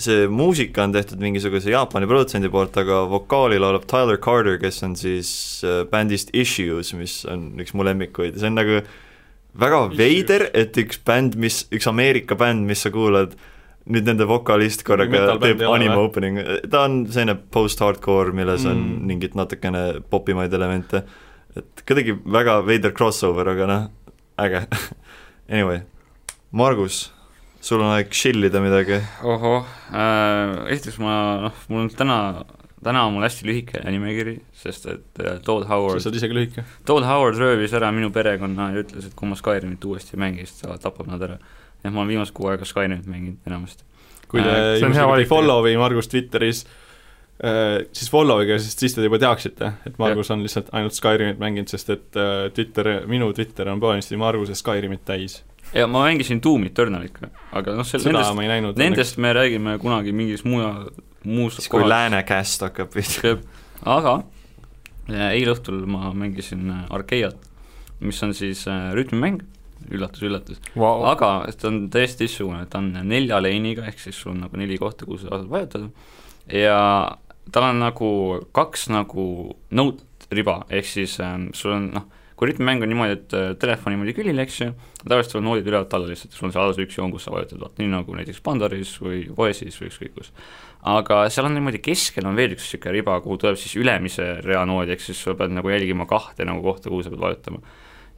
see 0.00 0.28
muusika 0.32 0.86
on 0.86 0.94
tehtud 0.94 1.20
mingisuguse 1.20 1.72
Jaapani 1.72 2.08
produtsendi 2.08 2.50
poolt, 2.52 2.76
aga 2.80 3.02
vokaali 3.10 3.58
laulab 3.60 3.84
Tyler 3.90 4.20
Carter, 4.22 4.56
kes 4.62 4.80
on 4.86 4.96
siis 4.98 5.30
äh, 5.66 5.82
bändist 5.90 6.32
Issues, 6.36 6.94
mis 6.96 7.20
on 7.28 7.50
üks 7.60 7.74
mu 7.76 7.86
lemmikuid 7.86 8.36
ja 8.36 8.44
see 8.44 8.52
on 8.52 8.58
nagu 8.60 8.80
väga 9.58 9.84
veider, 9.98 10.48
et 10.56 10.76
üks 10.80 11.00
bänd, 11.06 11.36
mis, 11.40 11.64
üks 11.74 11.88
Ameerika 11.90 12.38
bänd, 12.38 12.66
mis 12.68 12.84
sa 12.84 12.92
kuulad, 12.94 13.34
nüüd 13.88 14.06
nende 14.08 14.26
vokalist 14.28 14.82
korraga 14.86 15.36
teeb 15.40 15.62
ole 15.64 15.74
anime 15.78 15.96
või? 15.96 16.08
opening, 16.10 16.40
ta 16.70 16.84
on 16.86 17.00
selline 17.10 17.34
post-hardcore, 17.54 18.34
milles 18.36 18.66
on 18.68 18.76
Mm. 18.78 19.06
mingit 19.08 19.34
natukene 19.38 20.02
popimaid 20.10 20.52
elemente, 20.54 21.02
et 21.56 21.82
kuidagi 21.88 22.14
väga 22.24 22.58
veider 22.66 22.92
crossover, 22.92 23.48
aga 23.54 23.66
noh, 23.66 23.86
äge. 24.38 24.66
Anyway, 25.48 25.80
Margus, 26.52 27.06
sul 27.64 27.80
on 27.80 27.94
aeg 27.94 28.10
chill 28.12 28.44
ida 28.44 28.60
midagi. 28.60 29.00
ohoh 29.24 29.64
äh,, 29.92 30.66
esiteks 30.74 30.98
ma, 31.00 31.14
noh, 31.46 31.62
mul 31.72 31.86
on 31.86 31.88
täna, 31.96 32.18
täna 32.84 33.06
on 33.08 33.14
mul 33.16 33.24
hästi 33.24 33.48
lühike 33.48 33.80
nimekiri, 33.88 34.34
sest 34.52 34.84
et 34.92 35.22
äh, 35.24 35.38
Todd 35.44 35.64
sa 35.64 35.72
Howard, 35.72 36.02
saad 36.04 36.14
isegi 36.20 36.36
lühike. 36.36 36.66
Todd 36.84 37.08
Howard 37.08 37.40
röövis 37.40 37.72
ära 37.74 37.88
minu 37.96 38.12
perekonna 38.12 38.68
ja 38.74 38.84
ütles, 38.84 39.08
et 39.08 39.16
kui 39.16 39.28
ma 39.30 39.38
Skyrimit 39.40 39.84
uuesti 39.88 40.14
ei 40.18 40.20
mängi, 40.26 40.44
siis 40.46 40.60
ta 40.66 40.76
tapab 40.84 41.08
nad 41.08 41.24
ära. 41.24 41.38
jah, 41.84 41.92
ma 41.92 42.02
olen 42.02 42.12
viimased 42.14 42.34
kuu 42.36 42.50
aega 42.52 42.68
Skyrimit 42.68 43.06
mänginud 43.06 43.48
enamasti. 43.48 43.84
kui 44.28 44.42
te 44.42 44.50
Äh, 44.50 44.74
juhuslikult 44.76 45.02
ei 45.02 45.10
valik 45.12 45.30
follow 45.30 45.64
või 45.64 45.78
Margus 45.80 46.10
Twitteris, 46.12 46.64
siis 47.94 48.10
follow'ige, 48.10 48.56
sest 48.58 48.80
siis 48.82 48.96
te 48.96 49.04
juba 49.04 49.20
teaksite, 49.22 49.70
et 49.86 49.98
Margus 50.02 50.30
on 50.34 50.42
lihtsalt 50.42 50.72
ainult 50.74 50.96
Skyrimit 50.96 51.38
mänginud, 51.38 51.70
sest 51.70 51.92
et 51.94 52.18
äh, 52.18 52.48
Twitter, 52.54 52.90
minu 53.06 53.30
Twitter 53.32 53.70
on 53.70 53.82
plaanisti 53.82 54.18
Marguse 54.18 54.56
Skyrimit 54.58 55.04
täis. 55.06 55.42
ja 55.74 55.86
ma 55.86 56.02
mängisin 56.08 56.40
Doom 56.42 56.66
Eternalit 56.66 57.14
ka, 57.14 57.30
aga 57.52 57.76
noh, 57.78 57.86
seda 57.86 58.08
nendest, 58.08 58.34
ma 58.34 58.42
ei 58.42 58.50
näinud. 58.56 58.80
nendest 58.80 59.20
me 59.22 59.32
räägime 59.36 59.76
kunagi 59.78 60.12
mingis 60.12 60.42
mujal, 60.44 60.88
muus 61.24 61.60
siis 61.60 61.70
kui 61.70 61.86
lääne 61.88 62.22
käest 62.26 62.64
hakkab 62.66 62.90
pihta. 62.94 63.36
aga 63.84 64.16
äh, 65.12 65.30
eile 65.30 65.54
õhtul 65.54 65.84
ma 65.86 66.12
mängisin 66.16 66.70
äh, 66.74 66.84
Arkeiat, 66.90 67.38
mis 68.00 68.22
on 68.26 68.34
siis 68.34 68.64
äh, 68.66 68.90
rütmimäng, 68.96 69.44
üllatus-üllatus, 69.94 70.60
Wow. 70.76 71.04
aga 71.12 71.30
ta 71.58 71.68
on 71.70 71.88
täiesti 71.92 72.24
teistsugune, 72.24 72.66
ta 72.70 72.78
on 72.82 72.92
nelja 73.08 73.40
leiniga, 73.42 73.86
ehk 73.88 73.98
siis 74.02 74.18
sul 74.20 74.34
on 74.34 74.44
nagu 74.46 74.60
neli 74.60 74.78
kohta, 74.78 75.06
kuhu 75.08 75.18
sa 75.22 75.32
saad 75.32 75.48
vajutada 75.50 75.90
ja 76.52 76.78
tal 77.52 77.70
on 77.70 77.80
nagu 77.82 78.12
kaks 78.56 78.88
nagu 78.92 79.24
note 79.70 80.04
riba, 80.34 80.62
ehk 80.70 80.86
siis 80.88 81.18
ähm, 81.24 81.50
sul 81.56 81.72
on 81.76 81.90
noh, 81.94 82.06
kui 82.38 82.50
rütmimäng 82.52 82.84
on 82.84 82.90
niimoodi, 82.92 83.14
et 83.16 83.34
äh, 83.34 83.46
telefon 83.58 83.94
niimoodi 83.94 84.12
külili, 84.14 84.38
eks 84.44 84.60
ju, 84.60 84.68
tavaliselt 85.02 85.32
sul 85.34 85.40
on 85.40 85.48
noodid 85.48 85.66
ülevalt 85.70 85.94
alla 85.96 86.10
lihtsalt, 86.10 86.36
sul 86.36 86.46
on 86.48 86.52
see 86.54 86.60
alles 86.62 86.78
üks 86.84 86.98
joon, 86.98 87.10
kus 87.14 87.26
sa 87.26 87.32
vajutad, 87.34 87.58
vaata 87.62 87.82
nii 87.82 87.90
nagu 87.90 88.14
näiteks 88.14 88.42
Pandoris 88.46 88.92
või 89.02 89.24
OS-is 89.32 89.80
või 89.80 89.88
ükskõik 89.90 90.14
kus. 90.14 90.30
aga 90.92 91.24
seal 91.34 91.48
on 91.48 91.56
niimoodi 91.58 91.80
keskel 91.82 92.28
on 92.30 92.38
veel 92.38 92.54
üks 92.54 92.68
niisugune 92.68 92.94
riba, 92.94 93.16
kuhu 93.24 93.40
tuleb 93.42 93.58
siis 93.58 93.74
ülemise 93.80 94.28
rea 94.44 94.62
noodi, 94.68 94.94
ehk 94.94 95.02
siis 95.02 95.24
sa 95.24 95.34
pead 95.38 95.56
nagu 95.56 95.72
jälgima 95.72 96.06
kahte 96.10 96.46
nagu 96.46 96.62
kohta, 96.62 96.92
kuhu 96.92 97.02
sa 97.02 97.10
pead 97.14 97.24
vajutama. 97.24 97.64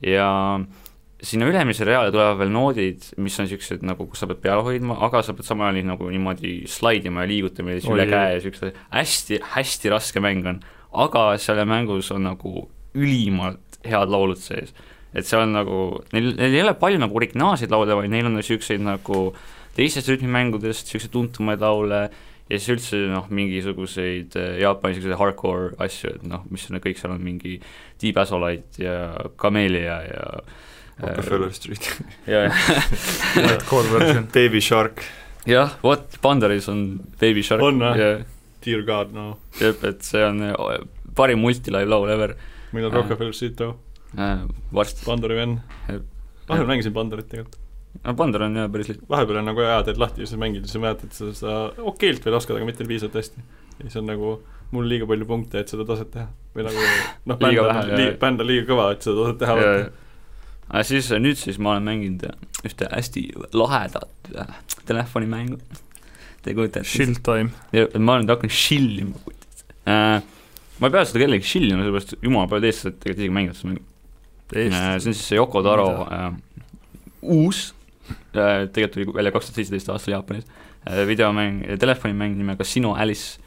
ja 0.05 0.29
sinna 1.23 1.49
ülemise 1.51 1.85
reale 1.85 2.13
tulevad 2.13 2.39
veel 2.41 2.53
noodid, 2.55 3.07
mis 3.21 3.37
on 3.41 3.47
niisugused 3.47 3.85
nagu, 3.87 4.07
kus 4.09 4.23
sa 4.23 4.29
pead 4.31 4.41
peal 4.45 4.63
hoidma, 4.65 4.97
aga 5.07 5.23
sa 5.25 5.35
pead 5.37 5.49
samal 5.49 5.75
ajal 5.75 5.89
nagu 5.93 6.09
niimoodi 6.13 6.55
slaidima 6.71 7.25
ja 7.25 7.31
liigutama 7.31 7.75
ja 7.75 7.81
siis 7.81 7.93
üle 7.93 8.07
käe 8.09 8.31
ja 8.31 8.39
niisugused 8.39 8.79
hästi, 8.95 9.41
hästi 9.55 9.93
raske 9.93 10.23
mäng 10.25 10.49
on. 10.49 10.63
aga 10.91 11.25
seal 11.39 11.61
mängus 11.69 12.11
on 12.11 12.25
nagu 12.27 12.69
ülimalt 12.97 13.81
head 13.87 14.11
laulud 14.11 14.41
sees. 14.41 14.73
et 15.15 15.27
seal 15.27 15.45
on 15.45 15.55
nagu, 15.59 15.79
neil, 16.15 16.33
neil 16.39 16.57
ei 16.57 16.65
ole 16.65 16.75
palju 16.79 17.03
nagu 17.03 17.17
originaalseid 17.21 17.71
laule, 17.71 17.95
vaid 17.99 18.11
neil 18.11 18.31
on 18.31 18.39
niisuguseid 18.39 18.83
nagu 18.85 19.23
teistest 19.77 20.09
rütmimängudest 20.09 20.89
niisuguseid 20.89 21.13
tuntumaid 21.13 21.61
laule 21.61 22.03
ja 22.51 22.59
siis 22.59 22.73
üldse 22.75 23.05
noh, 23.11 23.29
mingisuguseid 23.31 24.35
äh, 24.41 24.57
Jaapani 24.65 24.97
niisuguseid 24.97 25.21
hardcore 25.21 25.77
asju, 25.85 26.17
et 26.17 26.27
noh, 26.27 26.43
mis 26.51 26.67
on 26.71 26.81
kõik 26.83 26.99
seal 26.99 27.15
on 27.15 27.23
mingi 27.23 27.59
Deep 28.01 28.19
Asolite 28.25 28.83
ja 28.83 28.97
Camellia 29.39 30.01
ja 30.09 30.25
Rockefeller 31.03 31.53
Street. 31.57 31.89
ja, 32.27 32.45
ja 32.49 33.57
core 33.69 33.89
version. 33.93 34.27
Baby 34.35 34.61
Shark. 34.61 35.03
jah, 35.49 35.77
vot 35.83 36.19
Pandoris 36.23 36.69
on 36.69 37.01
Baby 37.21 37.43
Shark 37.47 37.63
On 37.65 37.79
või? 37.81 37.95
ja 38.01 38.11
Dear 38.65 38.83
God, 38.85 39.15
no 39.17 39.27
jah, 39.61 39.77
et 39.89 40.03
see 40.05 40.21
on 40.27 40.43
äh, 40.51 40.83
parim 41.17 41.41
multilive 41.41 41.89
laul 41.89 42.11
ever 42.13 42.35
millal 42.75 42.93
Äh. 42.93 42.99
Rockefeller 43.01 43.33
Street 43.35 43.57
too, 43.59 43.73
äh,, 44.19 44.45
varsti. 44.73 45.03
Pandori 45.07 45.39
venn 45.39 45.59
vahepeal 45.89 46.67
mängisin 46.69 46.93
Pandorit 46.95 47.29
tegelikult. 47.31 47.57
no 48.05 48.15
Pandor 48.19 48.45
on 48.47 48.57
jah 48.61 48.69
päris 48.71 48.89
lihtne. 48.93 49.07
vahepeal 49.11 49.41
on 49.41 49.49
nagu 49.51 49.65
hea, 49.65 49.81
teed 49.89 49.99
lahti 50.03 50.23
ja 50.23 50.29
siis 50.31 50.39
mängid 50.41 50.67
ja 50.67 50.71
siis 50.71 50.83
mäletad 50.83 51.15
seda, 51.17 51.33
seda 51.41 51.87
okeilt 51.91 52.25
veel 52.27 52.37
oskad, 52.39 52.59
aga 52.61 52.69
mitte 52.69 52.85
piisavalt 52.87 53.17
hästi. 53.23 53.43
ja 53.79 53.87
siis 53.89 53.97
on 54.03 54.07
nagu 54.13 54.37
mul 54.71 54.87
liiga 54.87 55.07
palju 55.11 55.27
punkte, 55.27 55.65
et 55.65 55.73
seda 55.73 55.83
taset 55.89 56.13
teha. 56.15 56.29
või 56.55 56.69
nagu 56.69 56.85
noh, 57.33 57.39
bänd 57.41 57.49
Liiga 57.49 57.65
on 57.67 57.91
liiga 57.97 58.13
bänd 58.23 58.45
on 58.45 58.47
liiga 58.53 58.69
kõva, 58.69 58.91
et 58.95 59.03
seda 59.09 59.25
taset 59.25 59.41
teha 59.43 59.57
aga 60.71 60.87
siis 60.87 61.11
nüüd 61.19 61.39
siis 61.39 61.59
ma 61.59 61.75
olen 61.75 61.87
mänginud 61.87 62.27
ühte 62.67 62.89
hästi 62.93 63.25
lahedat 63.57 64.31
äh, 64.37 64.53
telefonimängu. 64.87 65.59
Te 66.45 66.55
kujutate 66.57 66.85
ette? 66.85 66.89
Shield 66.89 67.23
time. 67.27 67.51
ma 67.99 68.17
olen 68.17 68.27
nüüd 68.27 68.35
hakanud 68.35 68.55
shillima 68.55 69.19
äh,. 69.85 70.23
ma 70.81 70.89
ei 70.89 70.95
pea 70.95 71.05
seda 71.09 71.25
kellegi 71.25 71.49
shillima, 71.49 71.85
sellepärast 71.85 72.15
jumala 72.25 72.49
paljud 72.49 72.69
eestlased 72.71 73.01
tegelikult 73.03 73.25
isegi 73.25 73.35
mängivad 73.37 73.59
seda 73.59 73.73
mängu. 73.73 73.85
see 74.55 74.71
on 74.95 75.05
siis 75.05 75.27
see 75.27 75.41
Yoko 75.41 75.63
Taro 75.67 75.91
äh, 76.07 76.31
uus 77.23 77.67
äh,, 78.33 78.67
tegelikult 78.73 78.97
tuli 78.97 79.19
välja 79.19 79.35
kaks 79.35 79.51
tuhat 79.51 79.61
seitseteist 79.61 79.93
aastal 79.93 80.17
Jaapanis 80.17 80.49
äh,, 80.87 81.05
videomäng, 81.11 81.61
telefonimäng 81.83 82.39
nimega 82.39 82.65
Sino 82.65 82.95
Alice, 82.95 83.43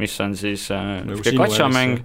mis 0.00 0.18
on 0.24 0.36
siis 0.36 0.70
äh, 0.72 0.82
Nagu 0.82 1.20
niisugune 1.20 1.44
gatša-mäng 1.44 1.96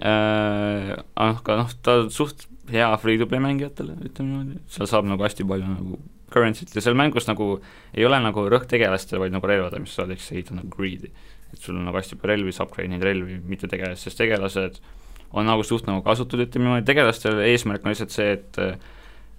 äh,, 0.00 0.92
aga 1.28 1.62
noh, 1.62 1.78
ta 1.82 2.00
suht 2.10 2.48
hea 2.72 2.90
free-to-play 3.02 3.42
mängijatele, 3.42 3.96
ütleme 4.08 4.32
niimoodi, 4.32 4.60
seal 4.72 4.90
saab 4.90 5.08
nagu 5.08 5.24
hästi 5.26 5.46
palju 5.48 5.70
nagu 5.70 6.00
currency't 6.32 6.74
ja 6.74 6.82
seal 6.82 6.98
mängus 6.98 7.28
nagu 7.30 7.56
ei 7.94 8.06
ole 8.06 8.18
nagu 8.22 8.46
rõhk 8.50 8.68
tegelastele, 8.70 9.22
vaid 9.22 9.34
nagu 9.34 9.46
relvadele, 9.48 9.84
mis 9.84 9.94
sa 9.94 10.02
saad, 10.02 10.14
ehk 10.16 10.24
sa 10.24 10.34
ehitad 10.34 10.58
nagu 10.58 10.70
greed'i. 10.72 11.12
et 11.52 11.62
sul 11.62 11.76
on 11.78 11.86
nagu 11.86 11.96
hästi 11.96 12.18
palju 12.18 12.32
relvi, 12.32 12.52
sa 12.52 12.66
upgrade 12.66 12.90
neid 12.90 13.04
relvi, 13.06 13.38
mitte 13.46 13.70
tegelast, 13.70 14.02
sest 14.02 14.18
tegelased 14.18 14.80
on 15.36 15.46
nagu 15.46 15.62
suht 15.66 15.86
nagu 15.86 16.02
kasutud, 16.06 16.42
ütleme 16.42 16.68
niimoodi, 16.68 16.86
tegelastel 16.88 17.40
eesmärk 17.46 17.86
on 17.86 17.94
lihtsalt 17.94 18.14
see, 18.14 18.36
et 18.36 18.60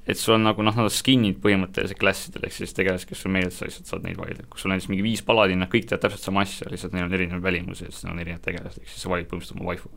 et 0.07 0.15
sul 0.15 0.37
on 0.37 0.45
nagu 0.47 0.63
noh, 0.63 0.71
nad 0.71 0.87
on 0.87 0.93
skin'id 0.93 1.41
põhimõtteliselt 1.43 1.99
klassidel, 1.99 2.45
ehk 2.47 2.55
siis 2.55 2.71
tegelased, 2.75 3.09
kes 3.09 3.25
sul 3.25 3.33
meeldib, 3.33 3.51
sa 3.57 3.67
lihtsalt 3.67 3.89
saad 3.91 4.05
neid 4.07 4.15
valida, 4.19 4.45
kui 4.47 4.61
sul 4.61 4.71
on 4.71 4.77
näiteks 4.77 4.87
mingi 4.93 5.03
viis 5.03 5.23
paladin, 5.27 5.59
nad 5.59 5.71
kõik 5.71 5.89
teevad 5.89 6.05
täpselt 6.05 6.23
sama 6.23 6.45
asja, 6.47 6.69
lihtsalt 6.71 6.95
neil 6.95 7.09
on 7.09 7.17
erinev 7.17 7.43
välimus 7.43 7.83
ja 7.83 7.89
siis 7.89 8.05
neil 8.05 8.13
on 8.13 8.21
erinevad 8.23 8.45
tegelased, 8.45 8.79
ehk 8.79 8.93
siis 8.93 9.03
sa 9.03 9.11
valid 9.11 9.27
põhimõtteliselt 9.27 9.59
oma 9.59 9.67
waifu 9.67 9.91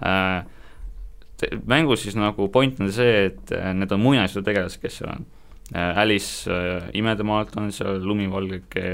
äh,. 0.00 0.59
Mängus 1.66 2.04
siis 2.04 2.16
nagu 2.18 2.48
point 2.52 2.80
on 2.80 2.92
see, 2.92 3.26
et 3.30 3.52
äh, 3.56 3.72
need 3.76 3.92
on 3.94 4.02
muinasjutu 4.02 4.44
tegelased, 4.46 4.80
kes 4.82 5.00
seal 5.00 5.12
on 5.12 5.28
äh,. 5.74 5.98
Alice 6.02 6.50
äh, 6.50 6.88
imedemaalt 6.98 7.56
on 7.60 7.70
seal 7.74 8.02
lumivalgeke 8.04 8.86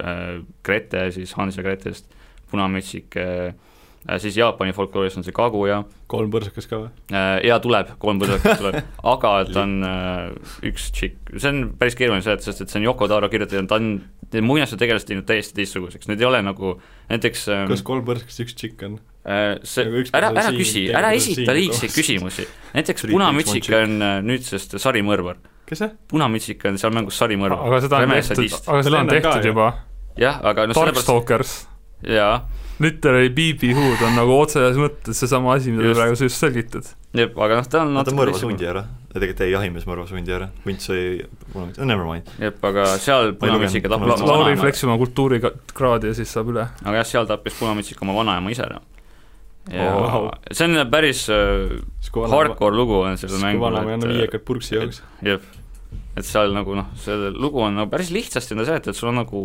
äh,, 0.00 0.40
Grete 0.66 1.10
siis 1.14 1.34
Hans 1.38 1.56
ja 1.56 1.64
Gretest, 1.66 2.10
punamütsike 2.50 3.24
äh,, 3.24 4.18
siis 4.18 4.36
Jaapani 4.36 4.74
folklooris 4.76 5.16
on 5.20 5.26
see 5.26 5.36
Kaguya 5.36 5.82
kolm 6.10 6.32
põrsakas 6.34 6.68
ka 6.70 6.82
või? 6.82 6.90
äh,, 7.14 7.38
ja 7.48 7.60
tuleb, 7.62 7.94
kolm 8.02 8.20
põrsakat 8.22 8.60
tuleb, 8.60 8.80
aga 9.14 9.32
ta 9.50 9.64
on 9.64 9.78
äh, 9.88 10.52
üks 10.70 10.90
tšikk, 10.94 11.34
see 11.38 11.54
on 11.54 11.64
päris 11.80 11.98
keeruline 11.98 12.24
seletada, 12.26 12.50
sest 12.50 12.66
et 12.66 12.74
see 12.74 12.82
on 12.82 12.90
Yoko 12.90 13.08
Taro 13.10 13.30
kirjutaja, 13.32 13.64
ta 13.70 13.80
on 13.80 13.96
need 14.34 14.44
muinasjutu 14.44 14.82
tegelased 14.82 15.10
teinud 15.10 15.28
täiesti 15.28 15.56
teistsuguseks, 15.60 16.10
need 16.10 16.22
ei 16.22 16.28
ole 16.28 16.42
nagu 16.44 16.76
näiteks 17.12 17.48
ähm, 17.54 17.68
kas 17.70 17.84
kolm 17.86 18.06
põrsakas 18.06 18.42
üks 18.44 18.56
tšikk 18.58 18.88
on? 18.88 19.02
Äh, 19.24 19.58
see 19.64 20.04
ära, 20.12 20.30
ära 20.30 20.52
küsi, 20.54 20.86
ära 20.92 21.12
esita 21.16 21.56
liigseid 21.56 21.92
küsimusi. 21.94 22.46
näiteks 22.74 23.06
Punamütsik 23.10 23.70
on 23.76 23.96
äh, 24.02 24.16
nüüdsest 24.24 24.76
sarimõrvar. 24.80 25.38
kes 25.68 25.84
see? 25.84 25.92
Punamütsik 26.12 26.64
on 26.68 26.78
seal 26.80 26.92
mängus 26.96 27.20
sarimõrvar. 27.20 27.64
aga 27.68 27.80
seda 27.86 28.02
on 28.04 28.16
tehtud, 28.16 28.58
aga 28.66 28.82
seda 28.82 29.00
on 29.00 29.14
tehtud 29.14 29.40
ju. 29.40 29.54
juba. 29.54 29.70
jah, 30.20 30.42
aga 30.42 30.68
noh, 30.68 30.76
sellepärast, 30.76 31.08
Darkstalkers. 31.08 31.56
jaa, 32.04 32.36
Literally 32.82 33.28
BB 33.30 33.70
Hood 33.76 34.00
on 34.02 34.16
nagu 34.18 34.34
otseses 34.42 34.74
mõttes 34.78 35.20
seesama 35.22 35.52
asi, 35.54 35.70
mida 35.70 35.92
sa 35.92 36.00
praegu 36.00 36.16
just 36.18 36.40
selgitad. 36.42 36.88
jep, 37.14 37.36
aga 37.38 37.60
noh, 37.60 37.68
ta 37.70 37.82
on 37.84 37.92
Nad 37.94 38.10
on 38.10 38.16
mõrvas 38.18 38.42
hundi 38.42 38.66
ära. 38.66 38.82
tegelikult 39.12 39.42
ei, 39.46 39.52
jahimees 39.52 39.86
mõrvas 39.86 40.10
hundi 40.10 40.34
ära. 40.34 40.48
hunt 40.64 40.82
sai, 40.82 41.22
oh, 41.54 41.68
never 41.86 42.02
mind. 42.08 42.32
jep, 42.42 42.58
aga 42.66 42.88
seal 42.98 43.36
Punamütsik 43.38 43.86
olen- 43.86 44.26
Lauri 44.26 44.56
fleksib 44.58 44.90
oma 44.90 44.98
kultuurikraadi 45.04 46.10
ja 46.10 46.18
siis 46.18 46.34
saab 46.34 46.50
üle. 46.50 46.66
aga 46.82 46.96
jah, 46.98 47.06
seal 47.12 47.30
tappis 47.30 47.54
Punamütsik 47.60 48.02
oma 48.02 48.16
vanaema 48.18 48.50
ise 48.50 48.66
ära. 48.66 48.82
Ja 49.72 49.84
Oh, 49.94 50.02
oh, 50.04 50.22
wow. 50.26 50.30
see 50.52 50.66
on 50.68 50.90
päris 50.92 51.22
äh, 51.32 51.78
hardcore 52.30 52.76
lugu 52.76 52.98
on 53.00 53.16
sellel 53.16 53.38
kui 53.38 53.46
mängul, 53.46 53.62
vanaema 53.64 53.90
ei 53.94 53.94
anna 53.98 54.10
et 54.10 54.18
viiekad 54.18 54.44
purksi 54.44 54.74
jooks. 54.76 54.98
jep, 55.24 55.46
et 56.16 56.26
seal 56.28 56.52
nagu 56.52 56.74
noh, 56.76 56.90
see 57.00 57.30
lugu 57.32 57.62
on 57.64 57.78
nagu 57.80 57.90
päris 57.90 58.10
lihtsasti 58.12 58.54
on 58.54 58.60
ta 58.60 58.68
seletatud, 58.68 58.98
sul 58.98 59.08
on 59.14 59.18
nagu 59.22 59.42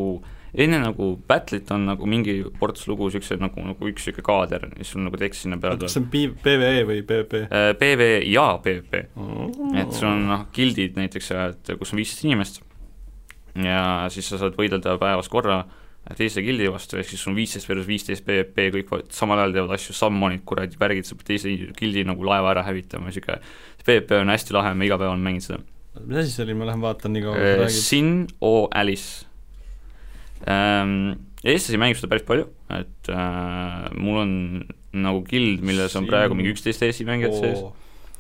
enne 0.60 0.80
nagu 0.82 1.12
battle'it 1.30 1.70
on 1.72 1.84
nagu 1.86 2.08
mingi 2.10 2.40
ports 2.60 2.88
lugu 2.90 3.08
siukse 3.14 3.38
nagu, 3.40 3.62
nagu 3.64 3.90
üks 3.92 4.08
siuke 4.10 4.24
kaader, 4.26 4.66
mis 4.80 4.90
sul 4.92 5.04
nagu 5.06 5.18
tekst 5.22 5.46
sinna 5.46 5.60
peale 5.62 5.78
kas 5.78 5.94
tuleb. 5.94 6.10
see 6.12 6.26
on 6.26 6.34
P- 6.34 6.44
PVE 6.44 6.86
või 6.90 7.04
PvP? 7.06 7.44
PV 7.80 8.08
ja 8.34 8.48
PvP, 8.64 9.04
et 9.84 9.94
sul 9.94 10.10
on 10.10 10.26
noh, 10.28 10.48
gildid 10.56 10.98
näiteks, 11.00 11.32
et 11.46 11.76
kus 11.80 11.94
on 11.94 12.02
viisteist 12.02 12.26
inimest 12.26 12.64
ja 13.60 14.08
siis 14.14 14.28
sa 14.30 14.38
saad 14.42 14.58
võidelda 14.58 14.98
päevas 15.02 15.30
korra 15.30 15.64
teise 16.18 16.42
gildi 16.46 16.70
vastu, 16.72 16.98
ehk 17.00 17.10
siis 17.12 17.22
sul 17.24 17.34
on 17.34 17.38
viisteist 17.38 17.70
versus 17.70 17.88
viisteist 17.90 18.26
PvP, 18.26 18.70
kõik 18.76 19.12
samal 19.14 19.44
ajal 19.44 19.56
teevad 19.58 19.76
asju, 19.78 19.96
summon'id, 19.98 20.44
kuradi 20.48 20.80
värgid, 20.80 21.08
sa 21.08 21.18
pead 21.20 21.34
teise 21.34 21.54
gildi 21.78 22.06
nagu 22.08 22.26
laeva 22.26 22.54
ära 22.56 22.64
hävitama, 22.66 23.14
sihuke 23.14 23.38
PvP 23.86 24.22
on 24.24 24.34
hästi 24.34 24.56
lahe, 24.56 24.74
ma 24.78 24.88
iga 24.88 24.98
päev 25.02 25.14
olen 25.14 25.26
mänginud 25.26 25.46
seda. 25.46 25.60
mis 26.00 26.22
asi 26.24 26.34
see 26.34 26.46
oli, 26.46 26.56
ma 26.58 26.70
lähen 26.70 26.84
vaatan 26.86 27.14
nii 27.14 27.26
kaua, 27.26 27.36
kui 27.36 27.46
Äh, 27.46 27.56
sa 27.56 27.64
räägid. 27.64 27.82
Sin 27.86 28.28
O 28.42 28.54
Alice 28.72 29.26
ähm,. 30.48 31.18
eestlasi 31.44 31.80
mängib 31.80 32.00
seda 32.00 32.12
päris 32.12 32.26
palju, 32.28 32.48
et 32.76 33.12
äh, 33.14 33.90
mul 33.96 34.22
on 34.24 34.32
nagu 34.92 35.22
guild, 35.28 35.62
milles 35.66 35.96
on 35.96 36.08
praegu 36.10 36.36
mingi 36.38 36.52
üksteist 36.56 36.84
Eesti 36.84 37.06
mängijat 37.08 37.36
sees, 37.38 37.62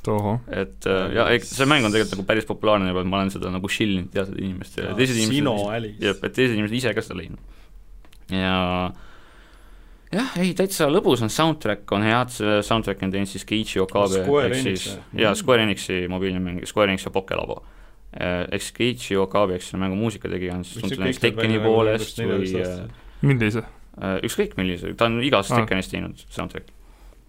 tohoh. 0.06 0.40
et 0.48 0.88
äh, 0.88 1.06
ja 1.18 1.26
eks 1.34 1.56
see 1.58 1.68
mäng 1.68 1.88
on 1.88 1.94
tegelikult 1.94 2.16
nagu 2.16 2.28
päris 2.30 2.48
populaarne 2.48 2.92
juba, 2.92 3.04
et 3.04 3.12
ma 3.12 3.20
olen 3.20 3.34
seda 3.34 3.52
nagu 3.54 3.72
shillinud 3.72 4.12
teatud 4.14 4.38
inimestele, 4.40 4.94
teised 5.00 5.20
inimesed 5.20 6.04
jah, 6.06 6.20
et 6.20 6.36
teised 6.36 6.56
inimesed 6.56 6.78
ise 6.80 6.94
ka 6.96 7.04
seda 7.06 7.20
leidnud. 7.20 7.58
Ja 8.32 8.92
jah, 10.14 10.32
ei 10.42 10.54
täitsa 10.58 10.88
lõbus 10.90 11.22
on 11.26 11.30
soundtrack 11.34 11.92
on 11.96 12.06
head, 12.06 12.32
see 12.34 12.60
soundtrack 12.66 13.04
on 13.06 13.12
teinud 13.14 13.30
siis 13.30 13.46
Keiichi 13.50 13.82
Okabe 13.84 14.24
Square 14.24 14.50
ehk 14.50 14.62
Enix 14.64 14.86
siis 14.86 15.20
jaa, 15.22 15.36
Square 15.38 15.66
Enixi 15.68 16.00
mobiilne 16.12 16.42
mäng, 16.44 16.64
Square 16.70 16.94
Enix 16.94 17.06
ja 17.06 17.12
Pokelabo. 17.14 17.60
ehk 18.20 18.62
siis 18.64 18.74
Keiichi 18.78 19.18
Okabe, 19.22 19.60
eks 19.60 19.70
selle 19.70 19.84
mängu 19.84 20.00
muusikategija 20.00 20.56
on 20.58 20.64
siis 20.66 20.82
tuntud 20.82 21.04
näiteks 21.04 21.22
Tekkeni 21.28 21.60
poolest 21.62 22.18
või 22.24 22.32
14 22.48 22.64
aastat? 22.64 22.98
millise? 23.22 23.64
äh, 24.02 24.18
ükskõik 24.26 24.58
millise, 24.58 24.94
ta 24.98 25.06
on 25.12 25.20
igast 25.26 25.52
Ah. 25.54 25.62
Tekkenist 25.62 25.92
teinud 25.94 26.26
soundtrack'i. 26.30 26.74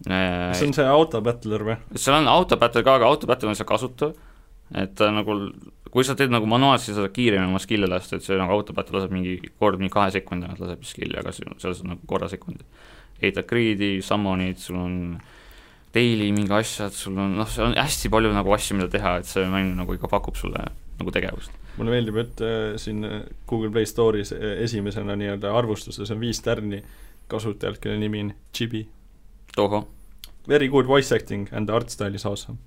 kas 0.09 0.59
see 0.63 0.71
on 0.71 0.73
see 0.79 0.87
auto 0.89 1.21
battler 1.21 1.61
või? 1.67 1.77
seal 1.97 2.17
on 2.23 2.29
autobattle 2.33 2.83
ka, 2.87 2.95
aga 2.97 3.11
autobattle 3.13 3.51
on 3.53 3.59
seal 3.59 3.69
kasutu, 3.69 4.15
et 4.75 4.95
ta 4.97 5.11
nagu, 5.13 5.37
kui 5.91 6.07
sa 6.07 6.15
teed 6.19 6.31
nagu 6.33 6.47
manuaalselt, 6.51 6.91
siis 6.91 6.97
sa 6.99 7.05
saad 7.05 7.15
kiiremini 7.17 7.51
oma 7.51 7.61
skill'e 7.63 7.89
lasta, 7.91 8.19
et 8.19 8.27
see 8.27 8.39
nagu 8.39 8.55
autobattle 8.55 8.99
laseb 8.99 9.15
mingi 9.15 9.37
kord 9.59 9.81
mingi 9.81 9.93
kahe 9.95 10.13
sekundi 10.15 10.47
tagant 10.47 10.63
laseb 10.63 10.87
skill'i, 10.87 11.19
aga 11.19 11.35
seal 11.35 11.53
saad 11.59 11.89
nagu 11.89 12.07
korra 12.11 12.31
sekundit. 12.31 12.67
ehitad 13.21 13.45
grid'i, 13.51 13.99
summon'id, 14.01 14.57
sul 14.63 14.79
on 14.81 14.95
daily 15.95 16.31
mingi 16.33 16.55
asjad, 16.57 16.95
sul 16.97 17.19
on 17.19 17.35
noh, 17.41 17.49
seal 17.51 17.69
on 17.69 17.77
hästi 17.77 18.09
palju 18.13 18.31
nagu 18.33 18.55
asju, 18.57 18.79
mida 18.79 18.89
teha, 18.93 19.19
et 19.21 19.29
see 19.29 19.45
mäng 19.51 19.75
nagu 19.77 19.97
ikka 19.97 20.09
pakub 20.09 20.39
sulle 20.41 20.63
nagu 21.01 21.13
tegevust. 21.13 21.53
mulle 21.77 21.95
meeldib, 21.97 22.17
et 22.23 22.43
äh, 22.45 22.57
siin 22.81 23.05
äh, 23.05 23.21
Google 23.49 23.71
Play 23.75 23.89
Store'is 23.89 24.33
äh, 24.37 24.63
esimesena 24.65 25.17
nii-öelda 25.19 25.53
arvustuses 25.57 26.11
on 26.11 26.21
viis 26.21 26.41
tärni 26.45 26.83
kasutajalt, 27.31 27.79
kelle 27.83 27.99
nimi 27.99 28.25
on 28.27 28.35
Chibi. 28.57 28.87
tohoh, 29.57 29.87
Very 30.49 30.69
good 30.69 30.87
voice 30.87 31.15
acting 31.15 31.49
and 31.53 31.71
art 31.71 31.91
style 31.91 32.15
is 32.15 32.27
awesome. 32.27 32.59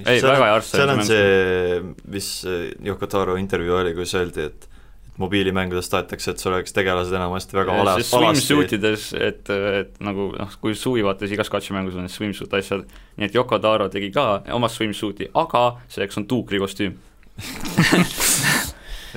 Ei, 0.00 0.20
väga 0.24 0.46
hea 0.46 0.56
arst 0.56 0.76
seal 0.76 0.92
on 0.92 1.02
see, 1.04 1.80
mis 2.12 2.28
äh, 2.48 2.68
Yoko 2.86 3.08
Taro 3.10 3.36
intervjuu 3.40 3.76
oli, 3.82 3.94
kus 3.98 4.14
öeldi, 4.18 4.48
et 4.48 4.68
et 5.12 5.20
mobiilimängudes 5.20 5.90
tahetakse, 5.92 6.32
et 6.32 6.40
sul 6.40 6.54
oleks 6.56 6.72
tegelased 6.72 7.12
enamasti 7.12 7.56
väga 7.56 7.74
vale, 7.76 7.96
siis 8.00 8.12
swimsuit 8.14 8.72
ides, 8.78 9.10
et, 9.12 9.50
et 9.52 9.98
nagu 10.00 10.30
noh, 10.32 10.54
kui 10.62 10.72
suvi 10.78 11.02
vaata, 11.04 11.26
siis 11.26 11.36
igas 11.36 11.52
katsemängus 11.52 11.98
on 11.98 12.06
need 12.06 12.14
swimsuit 12.14 12.54
asjad, 12.56 12.86
nii 13.20 13.28
et 13.28 13.36
Yoko 13.36 13.58
Taro 13.60 13.90
tegi 13.92 14.08
ka 14.14 14.40
oma 14.56 14.70
swimsuit'i, 14.72 15.28
aga 15.36 15.66
selleks 15.92 16.16
on 16.22 16.26
tuukrikostüüm. 16.30 16.96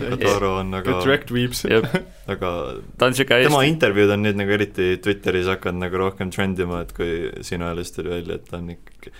Yoko 0.03 0.19
Taro 0.19 0.49
on 0.59 0.75
väga, 0.75 0.97
direct 1.05 1.31
weeps. 1.31 1.63
väga 1.63 2.51
ta 2.99 3.07
on 3.07 3.15
niisugune 3.15 3.47
tema 3.47 3.63
intervjuud 3.63 4.11
on 4.17 4.27
nüüd 4.27 4.41
nagu 4.41 4.51
eriti 4.57 4.97
Twitteris 4.99 5.47
hakanud 5.53 5.85
nagu 5.85 6.03
rohkem 6.03 6.35
trendima, 6.35 6.83
et 6.83 6.91
kui 6.97 7.31
sinu 7.47 7.69
ajal 7.69 7.85
just 7.85 7.95
tuli 8.01 8.11
välja, 8.17 8.35
et 8.35 8.51
ta 8.51 8.59
on 8.59 8.67
ikkagi 8.75 9.15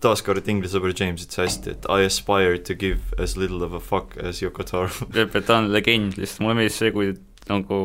taaskord 0.00 0.46
inglise 0.48 0.76
sõber 0.76 0.94
James 0.96 1.24
ütles 1.26 1.40
hästi, 1.42 1.74
et 1.76 1.88
I 1.92 2.06
aspire 2.08 2.58
to 2.68 2.74
give 2.78 3.14
as 3.20 3.36
little 3.36 3.62
of 3.66 3.74
a 3.76 3.80
fuck 3.80 4.16
as 4.22 4.40
Yoko 4.42 4.64
Taro. 4.64 4.88
ta 5.12 5.58
on 5.58 5.70
legend 5.74 6.16
lihtsalt, 6.20 6.44
mulle 6.44 6.56
meeldis 6.60 6.78
see, 6.80 6.92
kui 6.94 7.12
nagu 7.50 7.80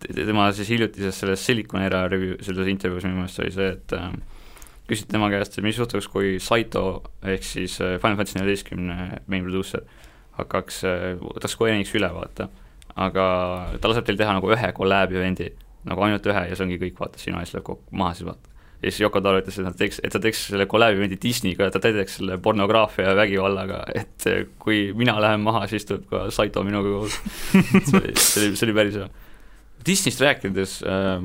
te- 0.00 0.14
tema 0.16 0.48
siis 0.56 0.70
hiljutises 0.74 1.20
selles 1.22 1.44
Silicon 1.46 1.84
Era 1.86 2.06
review, 2.10 2.38
selles 2.42 2.70
intervjuus 2.72 3.06
minu 3.06 3.20
meelest 3.20 3.42
oli 3.44 3.54
see, 3.54 3.68
et 3.76 3.94
äh, 3.96 4.10
küsiti 4.90 5.12
tema 5.14 5.30
käest, 5.32 5.58
et 5.58 5.66
mis 5.66 5.78
juhtuks, 5.78 6.08
kui 6.10 6.36
Saito 6.42 6.84
ehk 7.22 7.46
siis 7.46 7.78
äh, 7.80 7.96
Final 8.02 8.18
Fantasy 8.18 8.38
neljateistkümne 8.40 9.22
main 9.26 9.46
producer 9.46 9.86
hakkaks, 10.36 10.82
võtaks 11.22 11.54
Square 11.56 11.78
Enix 11.78 11.94
üle, 11.96 12.10
vaata. 12.12 12.50
aga 12.96 13.24
ta 13.80 13.88
laseb 13.88 14.04
teil 14.08 14.18
teha 14.20 14.34
nagu 14.36 14.50
ühe 14.52 14.68
kolläb 14.76 15.14
event'i, 15.16 15.48
nagu 15.88 16.02
ainult 16.04 16.26
ühe 16.28 16.42
ja 16.50 16.56
see 16.56 16.66
ongi 16.66 16.76
kõik, 16.82 16.98
vaata, 17.00 17.20
ees 17.22 17.54
läheb 17.54 17.64
kokku 17.64 17.96
maha 17.96 18.14
siis 18.18 18.28
vaata. 18.28 18.55
Ja 18.82 18.90
siis 18.90 19.00
Yoko 19.00 19.22
Taro 19.24 19.40
ütles, 19.40 19.56
et 19.58 19.66
nad 19.66 19.76
teeks, 19.78 20.00
et 20.04 20.12
ta 20.12 20.20
teeks 20.22 20.42
selle 20.50 20.66
kolläbi 20.70 21.00
event'i 21.00 21.18
Disneyga 21.22 21.70
ta 21.72 21.80
täidaks 21.82 22.18
selle 22.20 22.36
pornograafia 22.42 23.10
ja 23.10 23.16
vägivallaga, 23.18 23.82
et 23.96 24.28
kui 24.62 24.90
mina 24.98 25.16
lähen 25.22 25.44
maha, 25.44 25.64
siis 25.70 25.88
tuleb 25.88 26.04
ka 26.10 26.26
Saito 26.34 26.64
minuga 26.66 26.92
koos. 26.92 27.16
see 27.88 28.02
oli, 28.02 28.12
see 28.20 28.66
oli, 28.68 28.76
päris 28.76 29.00
hea. 29.00 29.08
Disneyst 29.86 30.22
rääkides 30.24 30.78
äh,, 30.84 31.24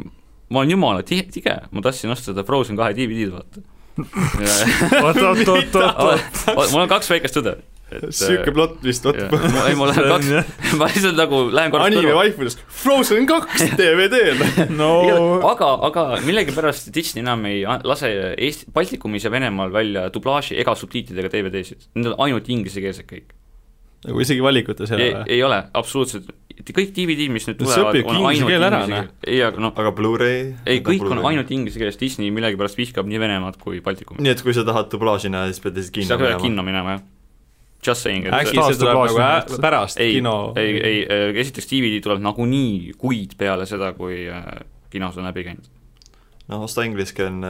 ma 0.51 0.63
olen 0.63 0.75
jumala 0.75 1.03
tige, 1.07 1.27
tige, 1.33 1.57
ma 1.71 1.83
tahtsin 1.83 2.13
osta 2.13 2.31
seda 2.31 2.45
Frozen 2.47 2.79
kahe 2.79 2.95
DVD-d, 2.97 3.35
vaata. 3.35 3.67
oot, 5.03 5.17
oot, 5.19 5.47
oot, 5.51 5.75
oot, 5.75 6.43
mul 6.71 6.85
on 6.85 6.91
kaks 6.91 7.11
väikest 7.11 7.39
tõde. 7.39 7.57
Siuke 8.15 8.53
plott 8.55 8.79
vist, 8.85 9.05
vot. 9.05 9.17
ei, 9.67 9.75
mul 9.77 9.91
on 9.91 9.97
kaks, 9.97 10.29
ma 10.79 10.87
lihtsalt 10.91 11.17
nagu 11.19 11.41
lähen 11.51 11.73
korraks 11.73 11.91
anime 11.91 12.15
vaifudest 12.15 12.63
Frozen 12.81 13.27
kaks 13.29 13.65
DVD-l. 13.79 14.45
no 14.77 14.91
aga, 15.49 15.73
aga 15.89 16.05
millegipärast 16.25 16.91
Disney 16.95 17.25
enam 17.25 17.43
ei 17.49 17.63
lase 17.65 18.11
Eesti, 18.37 18.71
Baltikumis 18.73 19.27
ja 19.27 19.33
Venemaal 19.33 19.73
välja 19.73 20.07
dublaaži 20.13 20.59
ega 20.61 20.75
subtiitridega 20.77 21.31
DVD-sid, 21.33 21.91
need 21.97 22.13
on 22.13 22.19
ainult 22.27 22.47
inglisekeelsed 22.51 23.07
kõik. 23.09 23.35
nagu 24.07 24.23
isegi 24.23 24.43
valikutes 24.43 24.95
ei 24.95 24.97
ole, 24.97 25.11
või? 25.11 25.35
ei 25.35 25.43
ole, 25.49 25.61
absoluutselt, 25.81 26.31
kõik 26.71 26.93
DVD-d, 26.95 27.31
mis 27.33 27.47
nüüd 27.49 27.59
tulevad, 27.59 28.01
on 28.05 28.27
ainult 28.31 28.51
keel 28.53 28.67
ära, 28.69 28.83
inglise 28.85 29.03
noh. 29.03 29.15
ei 29.27 29.41
aga 29.45 29.65
noh, 29.67 29.73
aga 29.83 29.95
Blu-ray 29.97 30.43
ei, 30.65 30.83
kõik 30.85 31.07
on 31.09 31.25
ainult 31.27 31.51
inglise 31.51 31.81
keeles, 31.81 31.99
Disney 31.99 32.31
millegipärast 32.33 32.79
vihkab 32.79 33.09
nii 33.09 33.21
Venemaad 33.21 33.59
kui 33.61 33.83
Baltikumit. 33.83 34.23
nii 34.23 34.33
et 34.35 34.45
kui 34.45 34.55
sa 34.55 34.63
tahad 34.67 34.91
dublaaži 34.93 35.33
näha, 35.33 35.51
siis 35.51 35.63
pead 35.63 35.79
lihtsalt 35.79 35.97
kinno 35.99 36.13
sa 36.13 36.21
pead 36.21 36.31
minema. 36.31 36.45
kinno 36.47 36.65
minema, 36.71 36.95
jah. 36.95 37.09
Just 37.87 38.05
saying, 38.05 38.27
äkki 38.29 38.53
see 38.61 38.77
tuleb 38.77 38.99
nagu 38.99 39.21
ä- 39.25 39.61
pärast 39.61 39.97
ei, 39.99 40.19
kino. 40.19 40.53
ei, 40.59 40.75
ei, 40.85 40.97
esiteks 41.41 41.65
DVD 41.71 42.01
tuleb 42.05 42.21
nagunii 42.21 42.91
kuid 43.01 43.33
peale 43.39 43.65
seda, 43.65 43.93
kui 43.97 44.27
äh, 44.29 44.43
kinos 44.93 45.17
on 45.17 45.25
läbi 45.25 45.43
käinud. 45.47 45.65
noh, 46.51 46.61
osta 46.67 46.83
ingliskeelne 46.85 47.49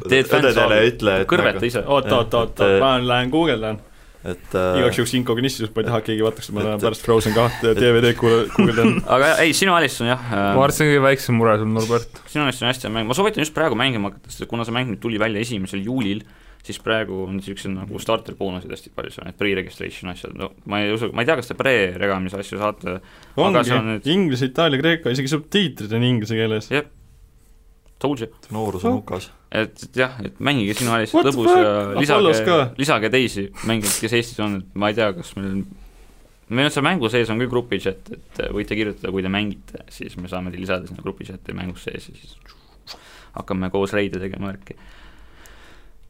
Teed 0.00 0.26
õdedele 0.26 0.48
fännsaali. 0.48 0.80
ja 0.80 0.88
ütle, 0.88 1.14
et 1.22 1.28
kõrveta 1.30 1.62
ise. 1.68 1.82
oot, 1.86 2.10
oot, 2.16 2.34
oot, 2.34 2.62
ma 2.80 2.94
lähen 3.04 3.30
guugeldan. 3.32 3.78
et 4.24 4.54
äh, 4.56 4.78
igaks 4.80 4.98
juhuks 4.98 5.14
incognitius, 5.16 5.70
ma 5.74 5.80
ei 5.84 5.86
taha, 5.88 5.98
et 6.02 6.08
keegi 6.10 6.24
vaataks, 6.26 6.48
et 6.50 6.56
ma 6.56 6.64
lähen 6.66 6.82
pärast 6.82 7.04
Frozen 7.06 7.36
kahte 7.36 7.74
DVD-d 7.78 8.12
guugeldan. 8.20 8.98
aga 9.06 9.30
ei, 9.44 9.54
sinu 9.56 9.76
Alice 9.76 10.02
on 10.04 10.10
jah 10.10 10.26
ma 10.26 10.36
äh, 10.40 10.50
arvan, 10.56 10.74
et 10.74 10.76
see 10.76 10.86
on 10.88 10.90
kõige 10.92 11.04
väiksem 11.06 11.38
mure 11.40 11.54
sul, 11.60 11.70
Norbert. 11.76 12.20
sinu 12.26 12.44
meelest 12.48 12.64
on 12.66 12.72
hästi 12.72 12.88
hea 12.88 12.94
mäng, 12.98 13.08
ma 13.08 13.16
soovitan 13.16 13.44
just 13.46 13.54
praegu 13.56 13.78
mängima 13.78 14.10
hakata, 14.10 14.32
sest 14.34 14.48
kuna 14.50 14.66
see 14.68 14.74
mäng 14.76 14.90
nüüd 14.92 15.00
tuli 15.04 15.20
välja 15.22 15.40
esimesel 15.46 15.84
juulil, 15.86 16.24
siis 16.66 16.78
praegu 16.84 17.24
on 17.24 17.38
niisugused 17.38 17.72
nagu 17.72 18.00
starter 18.02 18.36
boonused 18.38 18.70
hästi 18.70 18.92
palju 18.94 19.14
seal, 19.14 19.26
need 19.28 19.38
pre-registration 19.40 20.12
asjad, 20.12 20.36
no 20.38 20.52
ma 20.70 20.82
ei 20.84 20.92
usu, 20.94 21.10
ma 21.16 21.24
ei 21.24 21.30
tea, 21.30 21.38
kas 21.40 21.50
te 21.50 21.56
pre-regamise 21.58 22.40
asju 22.40 22.60
saate, 22.60 22.96
Aga 23.00 23.64
see 23.64 23.74
on 23.74 23.84
ongi 23.84 23.96
nüüd-, 23.96 24.08
inglise, 24.14 24.50
itaalia, 24.52 24.80
kreeka, 24.82 25.12
isegi 25.14 25.32
subtiitrid 25.32 25.92
on 25.96 26.06
inglise 26.06 26.38
keeles. 26.38 26.70
told 28.00 28.20
you, 28.20 28.30
noorus 28.52 28.84
on 28.84 28.98
hukas. 28.98 29.30
et 29.52 29.82
et 29.88 30.00
jah, 30.02 30.16
et 30.24 30.38
mängige 30.40 30.78
sinu 30.78 30.92
What 30.92 31.10
the 31.10 31.32
lõbus 31.32 31.50
ja 31.52 32.20
lisage 32.20 32.58
lisage 32.78 33.10
teisi 33.12 33.48
mängijaid, 33.68 34.00
kes 34.04 34.18
Eestis 34.20 34.40
on, 34.44 34.60
et 34.60 34.74
ma 34.74 34.92
ei 34.92 34.96
tea, 35.00 35.12
kas 35.16 35.34
meil 35.36 35.64
meil 36.50 36.66
on 36.66 36.74
seal 36.74 36.84
mängu 36.84 37.10
sees 37.10 37.30
on 37.30 37.38
küll 37.40 37.50
grupi 37.50 37.78
chat, 37.82 38.08
et 38.14 38.40
võite 38.54 38.76
kirjutada, 38.78 39.12
kui 39.14 39.22
te 39.22 39.30
mängite, 39.32 39.84
siis 39.92 40.16
me 40.18 40.30
saame 40.30 40.50
teid 40.50 40.64
lisada 40.64 40.88
sinna 40.88 41.04
grupi 41.04 41.28
chat'i 41.28 41.54
mängus 41.56 41.84
sees 41.86 42.08
ja 42.10 42.16
siis 42.16 42.34
hakkame 43.36 43.70
koos 43.70 43.94
reide 43.94 44.18
tegema 44.22 44.50
värki. 44.50 44.74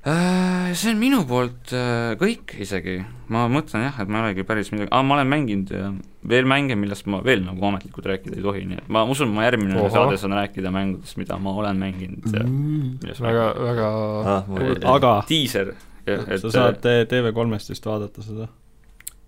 See 0.00 0.88
on 0.94 0.96
minu 0.96 1.18
poolt 1.28 1.74
äh, 1.76 2.14
kõik 2.20 2.54
isegi, 2.64 2.94
ma 3.28 3.42
mõtlen 3.52 3.82
jah, 3.84 3.98
et 4.00 4.08
ma 4.08 4.22
ei 4.22 4.30
olegi 4.30 4.46
päris 4.48 4.70
midagi 4.72 4.88
ah,, 4.96 5.02
ma 5.04 5.18
olen 5.18 5.28
mänginud 5.28 5.72
äh, 5.76 5.90
veel 6.30 6.48
mänge, 6.48 6.76
millest 6.80 7.04
ma 7.10 7.20
veel 7.24 7.42
nagu 7.44 7.66
ametlikult 7.68 8.08
rääkida 8.08 8.38
ei 8.38 8.44
tohi, 8.46 8.62
nii 8.70 8.78
et 8.80 8.88
ma 8.96 9.02
usun, 9.12 9.28
ma 9.34 9.44
järgmine 9.44 9.76
Ohoh. 9.76 9.90
saade 9.92 10.16
saan 10.22 10.38
rääkida 10.38 10.72
mängudest, 10.72 11.18
mida 11.20 11.36
ma 11.36 11.52
olen 11.52 11.82
mänginud 11.84 12.30
ma 12.32 13.26
väga, 13.28 13.44
väga 13.66 13.90
Ah, 14.30 14.48
aga 14.94 15.12
diiser, 15.28 15.74
et 16.08 16.40
sa 16.46 16.54
saad 16.56 16.80
TV3-st 16.80 17.74
vist 17.74 17.92
vaadata 17.92 18.24
seda. 18.24 18.48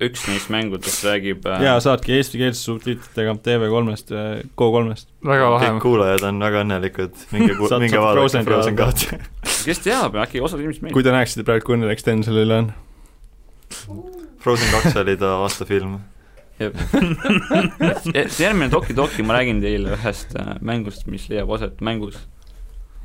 Üks 0.07 0.25
neist 0.29 0.51
mängudest 0.53 1.05
räägib 1.07 1.47
äh, 1.49 1.63
jaa, 1.67 1.77
saadki 1.83 2.15
eestikeelse 2.17 2.63
subtiitritega 2.63 3.35
TV3-st, 3.47 4.15
Go3-st. 4.59 5.09
väga 5.27 5.51
lahe 5.55 5.69
kõik. 5.69 5.83
kuulajad 5.85 6.27
on 6.29 6.41
väga 6.43 6.63
õnnelikud, 6.67 7.15
minge, 7.35 7.55
minge 7.55 8.03
vaadake 8.03 8.19
Frozen 8.19 8.49
Frozen 8.49 8.79
ka 8.79 8.89
kahte. 8.91 9.21
kes 9.67 9.83
teab, 9.85 10.17
äkki 10.25 10.43
osad 10.45 10.63
inimesed 10.63 10.83
kui 10.83 10.91
meeldib. 10.91 11.09
te 11.09 11.17
näeksite 11.17 11.47
praegu, 11.49 11.67
kui 11.69 11.79
õnnelik 11.79 12.03
Sten 12.03 12.25
selle 12.27 12.41
üle 12.47 12.61
on. 12.63 12.73
Frozen 14.43 14.69
kaks 14.75 14.99
oli 15.03 15.17
ta 15.21 15.29
aasta 15.43 15.67
film. 15.69 15.93
järgmine 16.63 18.71
Doki 18.75 18.97
Doki 18.97 19.25
ma 19.27 19.39
räägin 19.39 19.63
teile 19.65 19.97
ühest 19.97 20.37
äh, 20.39 20.55
mängust, 20.61 21.07
mis 21.11 21.29
leiab 21.33 21.51
aset 21.57 21.81
mängus. 21.81 22.19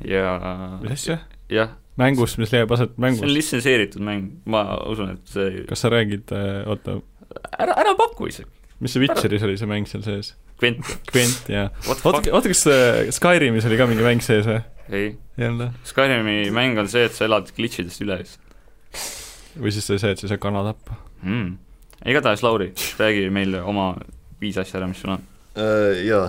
ja 0.04 0.36
mis 0.82 0.98
asja? 0.98 1.16
jah, 1.50 1.72
mängus, 1.98 2.36
mis 2.40 2.52
leiab 2.54 2.72
aset 2.76 2.92
see 2.92 2.98
on 2.98 3.04
mängus. 3.06 3.32
litsenseeritud 3.32 4.04
mäng, 4.04 4.28
ma 4.50 4.64
usun, 4.88 5.16
et 5.16 5.32
see, 5.32 5.64
kas 5.68 5.84
sa 5.84 5.92
räägid, 5.92 6.32
oota, 6.66 6.98
ära, 7.58 7.74
ära 7.74 7.94
paku 7.98 8.30
isegi, 8.30 8.50
mis 8.82 8.94
see 8.94 9.04
Witcheris 9.04 9.46
oli 9.46 9.58
see 9.60 9.70
mäng 9.70 9.88
seal 9.90 10.04
sees? 10.06 10.34
Gwent, 10.58 10.82
Gwent 11.12 11.50
ja, 11.52 11.68
what 11.86 12.00
the 12.00 12.08
oota, 12.08 12.18
fuck, 12.18 12.32
oota, 12.34 12.50
kas 12.50 12.64
äh, 12.70 13.12
Skyrimis 13.14 13.66
oli 13.68 13.78
ka 13.78 13.86
mingi 13.90 14.06
mäng 14.06 14.24
sees 14.24 14.48
või? 14.48 14.58
ei, 14.88 15.12
ei 15.38 15.50
olnud 15.50 15.68
või? 15.68 15.88
Skyrimi 15.92 16.36
mäng 16.54 16.80
on 16.82 16.90
see, 16.90 17.06
et 17.06 17.14
sa 17.14 17.28
elad 17.28 17.50
glitchidest 17.54 18.02
üle 18.06 18.18
lihtsalt 18.22 18.48
või 19.58 19.74
siis 19.74 19.88
see, 19.88 19.98
et 19.98 20.20
sa 20.20 20.26
ei 20.26 20.32
saa 20.32 20.42
kana 20.42 20.62
tappa. 20.66 20.98
mm.. 21.22 21.52
igatahes, 22.10 22.42
Lauri, 22.46 22.72
räägi 22.98 23.28
meile 23.34 23.62
oma 23.66 23.92
viis 24.40 24.58
asja 24.60 24.78
ära, 24.80 24.88
mis 24.90 25.00
sul 25.02 25.16
on. 25.16 25.24
Äh, 25.58 26.04
jaa, 26.06 26.26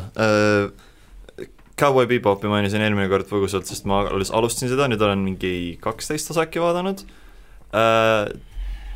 Cowboy 1.79 2.09
Bebopi 2.09 2.51
mainisin 2.51 2.83
eelmine 2.83 3.07
kord 3.11 3.29
põgusalt, 3.29 3.69
sest 3.69 3.87
ma 3.89 4.03
alles 4.09 4.33
alustasin 4.35 4.71
seda, 4.71 4.89
nüüd 4.91 5.03
olen 5.05 5.23
mingi 5.23 5.53
kaksteist 5.83 6.33
osa 6.33 6.45
äkki 6.47 6.63
vaadanud. 6.63 7.05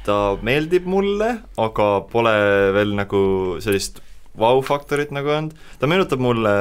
ta 0.03 0.17
meeldib 0.43 0.87
mulle, 0.89 1.29
aga 1.61 1.87
pole 2.11 2.33
veel 2.75 2.91
nagu 2.97 3.21
sellist 3.63 4.01
vau-faktorit 4.39 5.13
nagu 5.15 5.31
olnud, 5.31 5.55
ta 5.79 5.87
meenutab 5.87 6.19
mulle 6.23 6.55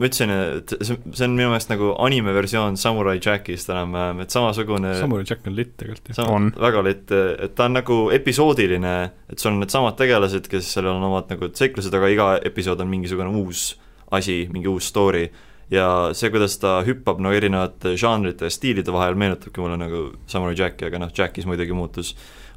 ma 0.00 0.08
ütlesin, 0.08 0.32
et 0.32 0.72
see, 0.82 0.96
see 1.14 1.26
on 1.26 1.34
minu 1.36 1.50
meelest 1.52 1.70
nagu 1.70 1.92
anime 2.02 2.32
versioon 2.34 2.78
Samurai 2.80 3.18
Jackist 3.22 3.70
enam-vähem, 3.70 4.22
et 4.24 4.34
samasugune 4.34 4.94
Samurai 4.98 5.26
Jack 5.28 5.46
on 5.46 5.56
litt 5.56 5.76
tegelikult 5.80 6.10
ju. 6.10 6.16
On. 6.26 6.48
väga 6.58 6.82
litt, 6.86 7.12
et 7.12 7.54
ta 7.58 7.68
on 7.68 7.76
nagu 7.76 7.98
episoodiline, 8.16 8.96
et 9.30 9.42
sul 9.42 9.52
on 9.52 9.62
needsamad 9.62 9.96
tegelased, 10.00 10.48
kes 10.50 10.72
seal 10.74 10.88
on 10.90 11.06
omad 11.08 11.30
nagu 11.32 11.52
seiklused, 11.56 11.94
aga 11.94 12.10
iga 12.12 12.28
episood 12.50 12.82
on 12.82 12.90
mingisugune 12.90 13.32
uus 13.44 13.72
asi, 14.12 14.42
mingi 14.52 14.70
uus 14.70 14.88
story 14.92 15.24
ja 15.72 15.86
see, 16.16 16.30
kuidas 16.32 16.58
ta 16.60 16.80
hüppab 16.86 17.22
no 17.24 17.32
erinevate 17.32 17.94
žanrite 18.00 18.48
ja 18.48 18.52
stiilide 18.52 18.92
vahel, 18.92 19.16
meenutabki 19.18 19.62
mulle 19.62 19.78
nagu 19.80 20.04
Samurai 20.28 20.56
Jacki, 20.58 20.88
aga 20.88 21.00
noh, 21.00 21.12
Jackis 21.16 21.48
muidugi 21.48 21.76
muutus 21.76 22.12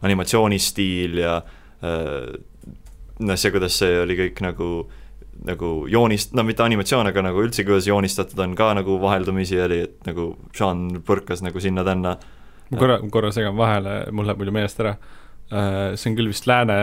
animatsioonistiil 0.05 1.23
ja 1.23 1.39
äh, 1.39 2.35
noh, 3.19 3.39
see, 3.39 3.53
kuidas 3.55 3.79
see 3.81 3.97
oli 4.03 4.19
kõik 4.25 4.43
nagu 4.45 4.69
nagu 5.45 5.69
joonist-, 5.91 6.31
no 6.37 6.45
mitte 6.47 6.63
animatsioon, 6.63 7.09
aga 7.09 7.21
nagu 7.25 7.41
üldse, 7.43 7.65
kuidas 7.67 7.87
joonistatud 7.89 8.39
on 8.39 8.53
ka 8.55 8.69
nagu 8.77 8.95
vaheldumisi 9.01 9.57
oli, 9.59 9.81
et 9.83 10.07
nagu 10.07 10.29
žanr 10.55 11.01
põrkas 11.05 11.43
nagu 11.43 11.59
sinna-tänna 11.59 12.15
ma 12.71 12.79
korra, 12.79 12.99
korra 13.11 13.31
segan 13.35 13.57
vahele, 13.57 13.97
mul 14.15 14.27
läheb 14.29 14.41
muidu 14.41 14.53
meelest 14.55 14.79
ära. 14.83 14.95
see 15.45 16.09
on 16.09 16.15
küll 16.17 16.31
vist 16.31 16.47
lääne 16.49 16.75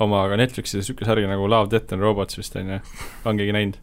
oma, 0.00 0.22
aga 0.24 0.38
Netflixis 0.40 0.78
niisugune 0.80 1.08
sarja 1.10 1.28
nagu 1.28 1.48
Love, 1.50 1.68
Death 1.74 1.92
and 1.92 2.02
Robots 2.02 2.38
vist 2.38 2.56
on 2.56 2.70
ju, 2.72 2.78
on 3.28 3.36
keegi 3.36 3.52
näinud? 3.52 3.76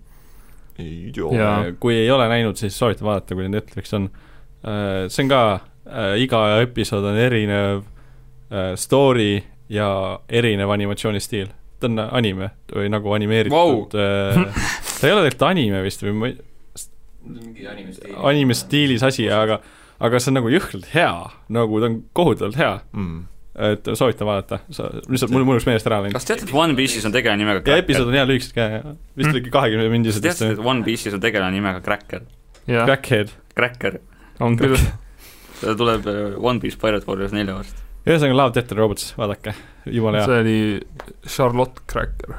Ei 0.80 1.11
tea 1.13 1.74
kui 1.80 1.97
ei 1.97 2.11
ole 2.11 2.28
näinud, 2.32 2.57
siis 2.59 2.78
soovitan 2.80 3.07
vaadata, 3.07 3.38
kui 3.38 3.49
Netflix 3.51 3.93
on. 3.93 4.09
Äh, 4.63 5.05
see 5.11 5.26
on 5.26 5.34
ka 5.34 5.41
äh,, 5.53 6.15
iga 6.24 6.43
episood 6.63 7.05
on 7.09 7.19
erinev 7.19 7.84
äh, 7.84 8.74
story 8.80 9.43
ja 9.69 9.89
erinev 10.30 10.71
animatsioonistiil. 10.74 11.51
ta 11.84 11.89
on 11.89 11.99
anime 11.99 12.53
või 12.71 12.88
nagu 12.88 13.11
animeeritud 13.11 13.95
äh, 13.99 14.38
ta 14.99 15.07
ei 15.07 15.11
ole 15.11 15.26
tegelikult 15.26 15.49
anime 15.49 15.82
vist 15.84 16.03
või 16.05 16.13
ma 16.15 16.30
ei, 16.30 16.38
mingi 17.28 17.67
animestiil. 17.67 18.15
anime 18.30 18.55
stiilis 18.55 19.03
asi, 19.03 19.28
aga 19.32 19.59
aga 20.03 20.19
see 20.19 20.32
on 20.32 20.39
nagu 20.39 20.51
jõhkralt 20.51 20.89
hea, 20.93 21.11
nagu 21.53 21.80
ta 21.80 21.89
on 21.91 21.99
kohutavalt 22.15 22.59
hea, 22.59 22.74
mm.. 22.95 23.21
Et 23.55 23.85
soovitan 23.93 24.25
vaadata, 24.27 24.57
sa, 24.73 24.87
lihtsalt 25.09 25.29
mul 25.31 25.43
mul 25.45 25.59
läks 25.59 25.67
meelest 25.69 25.85
ära 25.89 25.99
läinud. 26.01 26.15
kas 26.17 26.25
teate, 26.25 26.47
et 26.47 26.53
One 26.57 26.73
Piece'is 26.77 27.05
on 27.05 27.13
tegelane 27.13 27.37
nimega 27.43 27.61
ja 27.69 27.77
episood 27.83 28.07
on 28.09 28.17
hea 28.17 28.25
lühikesed 28.25 28.55
ka, 28.57 28.67
vist 29.17 29.27
Mm. 29.29 29.35
oligi 29.35 29.51
kahekümne 29.53 29.89
mindised 29.93 30.23
kas 30.25 30.39
teate, 30.39 30.53
et 30.57 30.63
One 30.65 30.81
Piece'is 30.87 31.13
on 31.13 31.21
tegelane 31.21 31.53
nimega 31.59 31.81
Cracker? 31.85 32.23
jah, 32.67 32.85
Crackhead. 32.87 33.29
Cracker, 33.53 33.99
on 34.41 34.57
küll. 34.57 34.77
ta 35.61 35.75
tuleb 35.77 36.07
äh, 36.09 36.33
One 36.41 36.59
Piece 36.63 36.77
Pirate 36.81 37.05
Warriors 37.07 37.31
nelja 37.35 37.53
varsti. 37.59 37.77
ühesõnaga 38.07 38.35
Love, 38.41 38.53
Death 38.57 38.73
and 38.73 38.79
Robots, 38.81 39.13
vaadake, 39.17 39.53
jumala 39.85 40.23
hea. 40.23 40.25
see 40.25 40.39
oli 40.41 40.57
Charlotte 41.29 41.85
Cracker. 41.87 42.33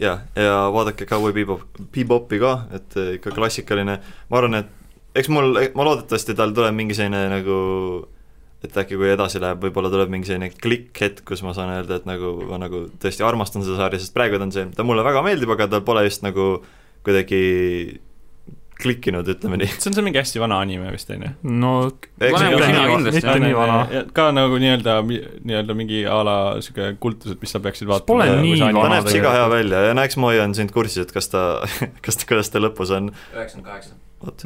ja, 0.00 0.18
ja 0.36 0.54
vaadake 0.72 1.06
Cowboy 1.06 1.32
Bebop, 1.32 1.64
Bebopi 1.94 2.38
ka, 2.42 2.54
et 2.74 2.96
eh, 3.00 3.14
ikka 3.18 3.32
klassikaline, 3.36 3.98
ma 4.30 4.38
arvan, 4.40 4.60
et 4.60 5.20
eks 5.20 5.28
mul, 5.30 5.52
ma 5.76 5.84
loodetavasti 5.86 6.34
tal 6.34 6.52
tuleb 6.56 6.74
mingi 6.74 6.94
selline 6.96 7.28
nagu 7.30 7.58
et 8.64 8.78
äkki 8.80 8.98
kui 9.00 9.10
edasi 9.12 9.42
läheb, 9.42 9.60
võib-olla 9.64 9.90
tuleb 9.92 10.12
mingi 10.12 10.30
selline 10.30 10.50
klikk-hetk, 10.52 11.24
kus 11.28 11.44
ma 11.44 11.52
saan 11.56 11.74
öelda, 11.74 12.00
et 12.00 12.08
nagu 12.08 12.34
ma 12.48 12.58
nagu 12.62 12.86
tõesti 13.02 13.26
armastan 13.26 13.66
seda 13.66 13.78
sarja, 13.82 14.00
sest 14.00 14.14
praegu 14.16 14.40
ta 14.40 14.48
on 14.48 14.54
see, 14.54 14.66
ta 14.76 14.86
mulle 14.86 15.04
väga 15.06 15.22
meeldib, 15.26 15.52
aga 15.54 15.68
tal 15.72 15.84
pole 15.86 16.06
just 16.06 16.24
nagu 16.24 16.48
kuidagi 17.04 17.42
klikkinud, 18.80 19.28
ütleme 19.30 19.58
nii. 19.60 19.70
see 19.76 19.90
on 19.90 19.96
see 19.96 20.04
mingi 20.04 20.20
hästi 20.20 20.40
vana 20.42 20.58
anime 20.64 20.90
vist, 20.94 21.10
on 21.14 21.24
ju? 21.24 21.32
no 21.62 21.72
mitte 22.20 23.34
nii 23.42 23.56
vana. 23.56 24.04
ka 24.16 24.28
nagu 24.34 24.58
nii-öelda, 24.62 24.96
nii-öelda 25.06 25.76
mingi 25.78 26.04
a 26.10 26.20
la 26.26 26.36
sihuke 26.64 26.94
kultus, 27.02 27.34
et 27.34 27.44
mis 27.44 27.54
sa 27.54 27.62
peaksid 27.64 27.90
vaatama. 27.90 28.08
Pole 28.10 28.40
nii 28.42 28.56
ta 28.60 28.70
vana 28.76 28.96
näeb 28.96 29.10
siga 29.12 29.34
hea 29.36 29.44
välja 29.52 29.84
ja 29.88 29.92
no 29.96 30.06
eks 30.06 30.18
ma 30.20 30.32
hoian 30.32 30.56
sind 30.58 30.74
kursis, 30.74 31.06
et 31.06 31.14
kas 31.14 31.30
ta, 31.32 31.44
kas 32.04 32.18
ta, 32.20 32.26
kuidas 32.32 32.50
ta 32.52 32.62
lõpus 32.62 32.92
on, 32.96 33.12
üheksakümmend 33.34 33.70
kaheksa. 33.70 33.94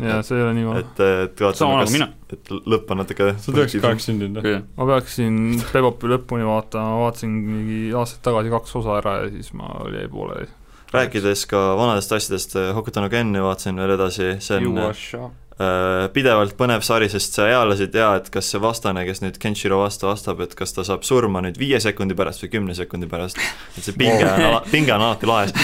jaa, 0.04 0.20
see 0.26 0.36
ei 0.36 0.44
ole 0.44 0.54
nii 0.58 0.68
vana. 0.68 0.84
et, 0.84 1.02
et 1.28 1.44
vaatame, 1.46 1.80
kas 1.82 1.96
mina, 1.96 2.10
et 2.34 2.54
lõpp 2.74 2.94
on 2.94 3.02
natuke 3.04 3.32
sa 3.32 3.52
oled 3.52 3.64
üheksakümmend 3.64 3.88
kaheksa 3.88 4.12
sündinud 4.12 4.44
või? 4.44 4.60
ma 4.76 4.90
peaksin 4.92 5.42
Bebopi 5.72 6.12
lõpuni 6.14 6.48
vaatama, 6.48 7.00
vaatasin 7.06 7.40
mingi 7.48 7.82
aastaid 7.96 8.24
tagasi 8.28 8.54
kaks 8.58 8.78
osa 8.82 9.00
ära 9.00 9.18
ja 9.22 9.34
siis 9.34 9.54
ma 9.56 9.72
jäi 9.94 10.08
pooleli. 10.12 10.50
Rääkides 10.94 11.44
ka 11.50 11.60
vanadest 11.78 12.12
asjadest, 12.16 12.56
Hokuto 12.76 13.02
no 13.04 13.10
Ken 13.12 13.34
vaatasin 13.34 13.76
veel 13.80 13.94
edasi, 13.96 14.30
see 14.44 14.58
on 14.62 14.78
äh, 14.80 16.06
pidevalt 16.14 16.56
põnev 16.58 16.84
sari, 16.86 17.10
sest 17.12 17.36
sa 17.36 17.48
eales 17.50 17.82
ei 17.84 17.90
tea, 17.92 18.08
et 18.20 18.30
kas 18.32 18.48
see 18.52 18.62
vastane, 18.62 19.04
kes 19.08 19.22
nüüd 19.24 19.38
Kenshiro 19.42 19.82
vastu 19.82 20.08
vastab, 20.08 20.40
et 20.44 20.54
kas 20.58 20.72
ta 20.76 20.86
saab 20.88 21.04
surma 21.06 21.42
nüüd 21.44 21.60
viie 21.60 21.80
sekundi 21.82 22.16
pärast 22.18 22.44
või 22.44 22.52
kümne 22.56 22.76
sekundi 22.78 23.10
pärast. 23.10 23.40
et 23.76 23.84
see 23.84 23.96
pinge 23.98 24.28
on 24.28 24.60
pinge 24.72 24.94
on 24.94 25.06
alati 25.10 25.28
laes, 25.28 25.56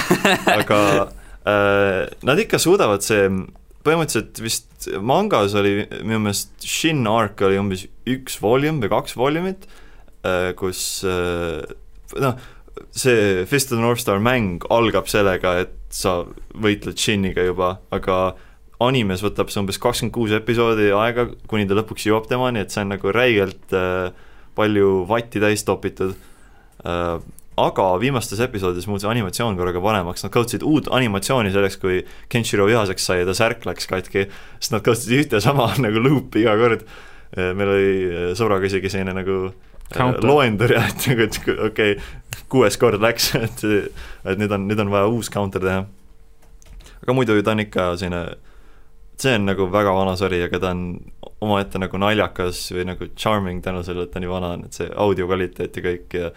aga 0.58 0.80
äh, 1.48 2.02
nad 2.26 2.42
ikka 2.44 2.60
suudavad 2.62 3.04
see, 3.06 3.30
põhimõtteliselt 3.84 4.40
vist 4.44 4.90
mangas 5.00 5.56
oli 5.60 5.84
minu 6.02 6.20
meelest 6.26 6.68
Shin 6.68 7.04
Arc 7.08 7.40
oli 7.44 7.60
umbes 7.60 7.86
üks 8.08 8.36
volüm 8.42 8.80
või 8.82 8.92
kaks 8.92 9.16
volümit 9.20 9.68
äh,, 10.24 10.52
kus 10.58 11.04
äh, 11.08 11.64
noh, 12.20 12.36
see 12.90 13.44
Fist 13.46 13.72
of 13.72 13.78
the 13.78 13.84
North 13.84 14.00
Star 14.02 14.18
mäng 14.22 14.64
algab 14.72 15.08
sellega, 15.10 15.56
et 15.64 15.74
sa 15.94 16.22
võitled 16.54 16.98
Shiniga 17.00 17.44
juba, 17.46 17.78
aga 17.94 18.34
animes 18.82 19.22
võtab 19.24 19.52
see 19.52 19.62
umbes 19.62 19.78
kakskümmend 19.82 20.14
kuus 20.14 20.34
episoodi 20.34 20.90
aega, 20.96 21.28
kuni 21.50 21.68
ta 21.70 21.78
lõpuks 21.78 22.08
jõuab 22.08 22.28
temani, 22.30 22.64
et 22.64 22.74
see 22.74 22.82
on 22.84 22.92
nagu 22.94 23.14
räigelt 23.14 23.74
äh, 23.76 24.10
palju 24.58 25.04
vatti 25.10 25.42
täis 25.42 25.64
topitud 25.66 26.14
äh,. 26.84 27.16
aga 27.54 27.84
viimastes 28.02 28.40
episoodides 28.42 28.88
muutus 28.90 29.06
animatsioon 29.06 29.54
korraga 29.54 29.78
paremaks, 29.82 30.24
nad 30.24 30.32
kasutasid 30.34 30.64
uut 30.66 30.88
animatsiooni 30.90 31.52
selleks, 31.54 31.78
kui 31.78 32.00
Kenshiro 32.28 32.66
vihaseks 32.66 33.06
sai 33.06 33.20
ja 33.20 33.28
ta 33.28 33.36
särk 33.38 33.62
läks 33.68 33.86
katki, 33.86 34.26
sest 34.58 34.74
nad 34.74 34.82
kasutasid 34.82 35.20
ühte 35.22 35.42
sama 35.42 35.70
nagu 35.84 36.02
luupi 36.02 36.42
iga 36.42 36.56
kord. 36.58 36.82
meil 37.34 37.70
oli 37.76 37.94
äh, 38.08 38.26
sõbraga 38.38 38.66
isegi 38.66 38.90
selline 38.90 39.14
nagu 39.14 39.38
äh. 39.48 39.73
Loendur 40.24 40.74
jah, 40.74 40.88
et 40.90 41.06
nagu, 41.10 41.26
et 41.28 41.38
okei 41.38 41.66
okay,, 41.68 42.40
kuues 42.52 42.78
kord 42.80 43.02
läks, 43.02 43.34
et 43.38 43.64
et 43.64 44.40
nüüd 44.40 44.52
on, 44.54 44.66
nüüd 44.70 44.82
on 44.84 44.92
vaja 44.92 45.10
uus 45.12 45.30
counter 45.32 45.62
teha. 45.64 45.84
aga 47.02 47.16
muidu 47.16 47.40
ta 47.42 47.54
on 47.54 47.64
ikka 47.64 47.88
selline, 48.00 48.24
see 49.20 49.36
on 49.38 49.48
nagu 49.50 49.68
väga 49.72 49.94
vana 49.94 50.16
sari, 50.18 50.42
aga 50.44 50.60
ta 50.60 50.74
on 50.74 50.84
omaette 51.44 51.80
nagu 51.82 52.00
naljakas 52.00 52.66
või 52.72 52.88
nagu 52.88 53.08
charming 53.16 53.62
tänu 53.64 53.82
sellele, 53.84 54.08
et 54.08 54.14
ta 54.14 54.22
nii 54.22 54.30
vana 54.30 54.54
on, 54.56 54.66
et 54.68 54.78
see 54.78 54.90
audio 54.90 55.28
kvaliteet 55.28 55.76
ja 55.76 55.84
kõik 55.84 56.18
ja 56.18 56.30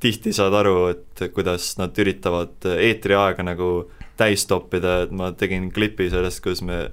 tihti 0.00 0.32
saad 0.36 0.54
aru, 0.54 0.76
et 0.92 1.24
kuidas 1.34 1.72
nad 1.80 1.96
üritavad 1.98 2.68
eetriaega 2.76 3.42
nagu 3.46 3.88
täis 4.18 4.44
toppida, 4.50 5.02
et 5.04 5.14
ma 5.14 5.32
tegin 5.38 5.70
klipi 5.74 6.08
sellest, 6.10 6.42
kus 6.44 6.62
me 6.66 6.88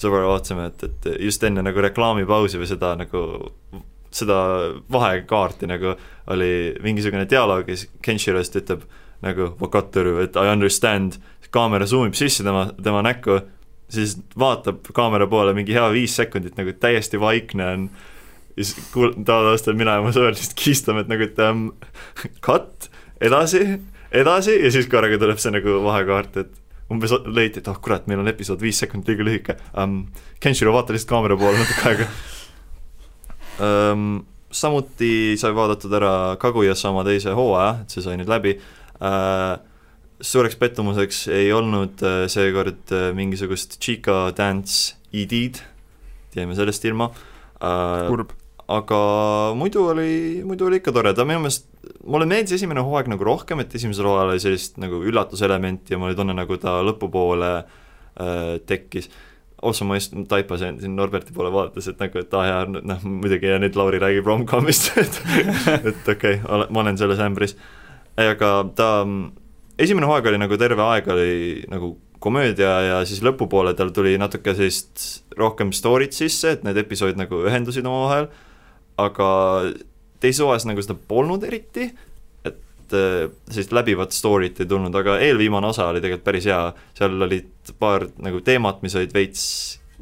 sõbraga 0.00 0.32
vaatasime, 0.32 0.68
et, 0.72 0.84
et 0.88 1.10
just 1.28 1.44
enne 1.46 1.64
nagu 1.64 1.84
reklaamipausi 1.84 2.60
või 2.60 2.68
seda 2.68 2.94
nagu 2.98 3.22
seda 4.14 4.38
vahekaarti 4.92 5.68
nagu 5.70 5.94
oli 6.32 6.52
mingisugune 6.84 7.26
dialoog 7.30 7.68
ja 7.68 7.76
siis 7.76 7.90
Kenshiro 8.04 8.42
just 8.42 8.56
ütleb 8.58 8.84
nagu 9.22 9.52
Wakatoru, 9.60 10.16
et 10.24 10.36
I 10.36 10.50
understand, 10.50 11.18
kaamera 11.52 11.86
zoom 11.86 12.08
ib 12.08 12.16
sisse 12.18 12.44
tema, 12.46 12.66
tema 12.82 13.02
näkku, 13.04 13.38
siis 13.92 14.16
vaatab 14.38 14.88
kaamera 14.96 15.28
poole 15.30 15.52
mingi 15.56 15.74
hea 15.76 15.84
viis 15.92 16.16
sekundit 16.16 16.56
nagu 16.58 16.72
täiesti 16.80 17.20
vaikne 17.20 17.68
on 17.74 17.84
ja 18.56 18.64
siis 18.64 18.88
kuul-, 18.94 19.14
taevastan 19.26 19.78
mina 19.78 19.98
ja 19.98 20.04
mu 20.04 20.12
sõber 20.14 20.34
lihtsalt 20.34 20.56
kiistame, 20.58 21.04
et 21.04 21.12
nagu, 21.12 21.28
et 21.28 21.38
um, 21.44 21.68
cut, 22.44 22.88
edasi, 23.22 23.62
edasi 24.12 24.58
ja 24.58 24.72
siis 24.74 24.90
korraga 24.92 25.20
tuleb 25.20 25.40
see 25.42 25.54
nagu 25.54 25.78
vahekaart, 25.86 26.42
et 26.42 26.58
umbes 26.92 27.14
leiti, 27.24 27.62
et 27.62 27.70
oh 27.72 27.78
kurat, 27.80 28.08
meil 28.10 28.20
on 28.20 28.28
episood 28.32 28.60
viis 28.60 28.80
sekundit 28.82 29.14
liiga 29.14 29.28
lühike 29.28 29.58
um,. 29.78 30.04
Kenshiro, 30.42 30.72
vaata 30.74 30.90
lihtsalt 30.90 31.12
kaamera 31.12 31.36
poole 31.38 31.60
natuke 31.60 31.84
aega. 31.86 32.08
Samuti 34.52 35.34
sai 35.40 35.52
vaadatud 35.56 35.92
ära 35.96 36.14
Kaguya-sama 36.40 37.04
teise 37.08 37.34
hooaja, 37.36 37.82
et 37.82 37.92
see 37.94 38.04
sai 38.04 38.16
nüüd 38.20 38.30
läbi 38.30 38.56
uh,. 39.00 39.58
suureks 40.22 40.54
pettumuseks 40.60 41.26
ei 41.34 41.50
olnud 41.52 42.02
uh, 42.06 42.24
seekord 42.30 42.92
uh, 42.94 43.10
mingisugust 43.16 43.80
Chica 43.82 44.30
Dance 44.36 44.94
ED-d, 45.12 45.60
jäime 46.36 46.54
sellest 46.56 46.84
ilma 46.88 47.10
kurb. 48.08 48.32
aga 48.72 49.00
muidu 49.58 49.88
oli, 49.92 50.42
muidu 50.46 50.68
oli 50.68 50.78
ikka 50.80 50.94
tore, 50.94 51.12
ta 51.14 51.26
minu 51.28 51.42
meelest, 51.42 51.66
mulle 52.06 52.28
meeldis 52.30 52.56
esimene 52.56 52.84
hooaeg 52.84 53.10
nagu 53.12 53.26
rohkem, 53.26 53.60
et 53.62 53.74
esimesel 53.76 54.08
hooajal 54.08 54.32
oli 54.34 54.42
sellist 54.42 54.78
nagu 54.82 55.02
üllatuselementi 55.02 55.94
ja 55.94 56.00
mul 56.00 56.12
oli 56.12 56.18
tunne, 56.18 56.36
nagu 56.38 56.58
ta 56.62 56.78
lõpupoole 56.86 57.52
äh, 57.58 58.56
tekkis. 58.68 59.10
Otse 59.62 59.86
ma 59.86 59.96
just 59.98 60.14
taipasin 60.28 60.80
siin 60.82 60.96
Norberti 60.98 61.34
poole 61.34 61.52
vaadates, 61.54 61.88
et 61.92 62.00
nagu, 62.02 62.18
et 62.18 62.34
aa 62.34 62.46
jaa, 62.48 62.62
noh 62.74 63.04
muidugi 63.06 63.50
ja 63.50 63.60
nüüd 63.62 63.76
Lauri 63.78 64.00
räägib 64.02 64.26
rom-com'ist, 64.26 64.90
et 65.02 65.20
et 65.92 66.08
okei 66.14 66.40
okay,, 66.40 66.66
ma 66.68 66.82
olen 66.82 66.98
selles 67.00 67.22
ämbris. 67.22 67.56
aga 68.18 68.52
ta, 68.76 68.88
esimene 69.78 70.08
hooaeg 70.10 70.32
oli 70.32 70.40
nagu 70.42 70.58
terve 70.60 70.88
aeg 70.88 71.12
oli 71.14 71.36
nagu 71.70 71.94
komöödia 72.22 72.72
ja 72.86 72.98
siis 73.08 73.22
lõpupoole 73.24 73.74
tal 73.78 73.90
tuli 73.94 74.14
natuke 74.20 74.54
sellist 74.54 75.22
rohkem 75.38 75.72
story't 75.74 76.14
sisse, 76.14 76.56
et 76.56 76.66
need 76.66 76.78
episoodid 76.82 77.18
nagu 77.18 77.42
ühendusid 77.46 77.86
omavahel, 77.86 78.28
aga 79.00 79.28
teises 80.22 80.42
hooajas 80.44 80.66
nagu 80.68 80.82
seda 80.84 80.98
polnud 81.08 81.42
eriti, 81.48 81.90
et 82.92 83.28
äh, 83.28 83.32
sellist 83.50 83.72
läbivat 83.72 84.14
story't 84.14 84.60
ei 84.60 84.68
tulnud, 84.68 84.94
aga 84.94 85.18
eelviimane 85.24 85.70
osa 85.72 85.88
oli 85.90 86.02
tegelikult 86.02 86.26
päris 86.26 86.48
hea, 86.50 86.60
seal 86.98 87.26
olid 87.26 87.72
paar 87.80 88.06
nagu 88.22 88.42
teemat, 88.44 88.82
mis 88.84 88.96
olid 88.98 89.14
veits 89.14 89.44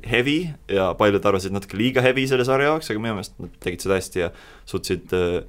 heavy 0.07 0.49
ja 0.73 0.91
paljud 0.99 1.25
arvasid 1.29 1.53
natuke 1.53 1.77
liiga 1.77 2.03
heavy 2.05 2.27
selle 2.29 2.47
sarja 2.49 2.71
jaoks, 2.73 2.91
aga 2.91 3.03
minu 3.03 3.17
meelest 3.19 3.37
nad 3.41 3.57
tegid 3.63 3.85
seda 3.85 3.99
hästi 3.99 4.23
ja 4.23 4.31
suutsid 4.69 5.17
äh, 5.17 5.41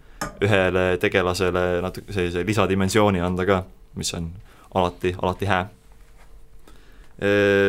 ühele 0.43 0.85
tegelasele 1.01 1.65
natuke 1.83 2.13
sellise 2.13 2.45
lisadimensiooni 2.47 3.23
anda 3.23 3.47
ka, 3.47 3.61
mis 3.97 4.13
on 4.17 4.31
alati, 4.75 5.15
alati 5.21 5.49
hää. 5.49 5.63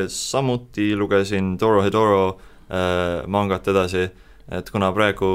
Samuti 0.09 0.95
lugesin 0.97 1.59
Doro 1.61 1.83
Hedoro 1.85 2.23
äh, 2.73 3.27
mangat 3.29 3.67
edasi, 3.69 4.07
et 4.49 4.71
kuna 4.73 4.89
praegu 4.97 5.29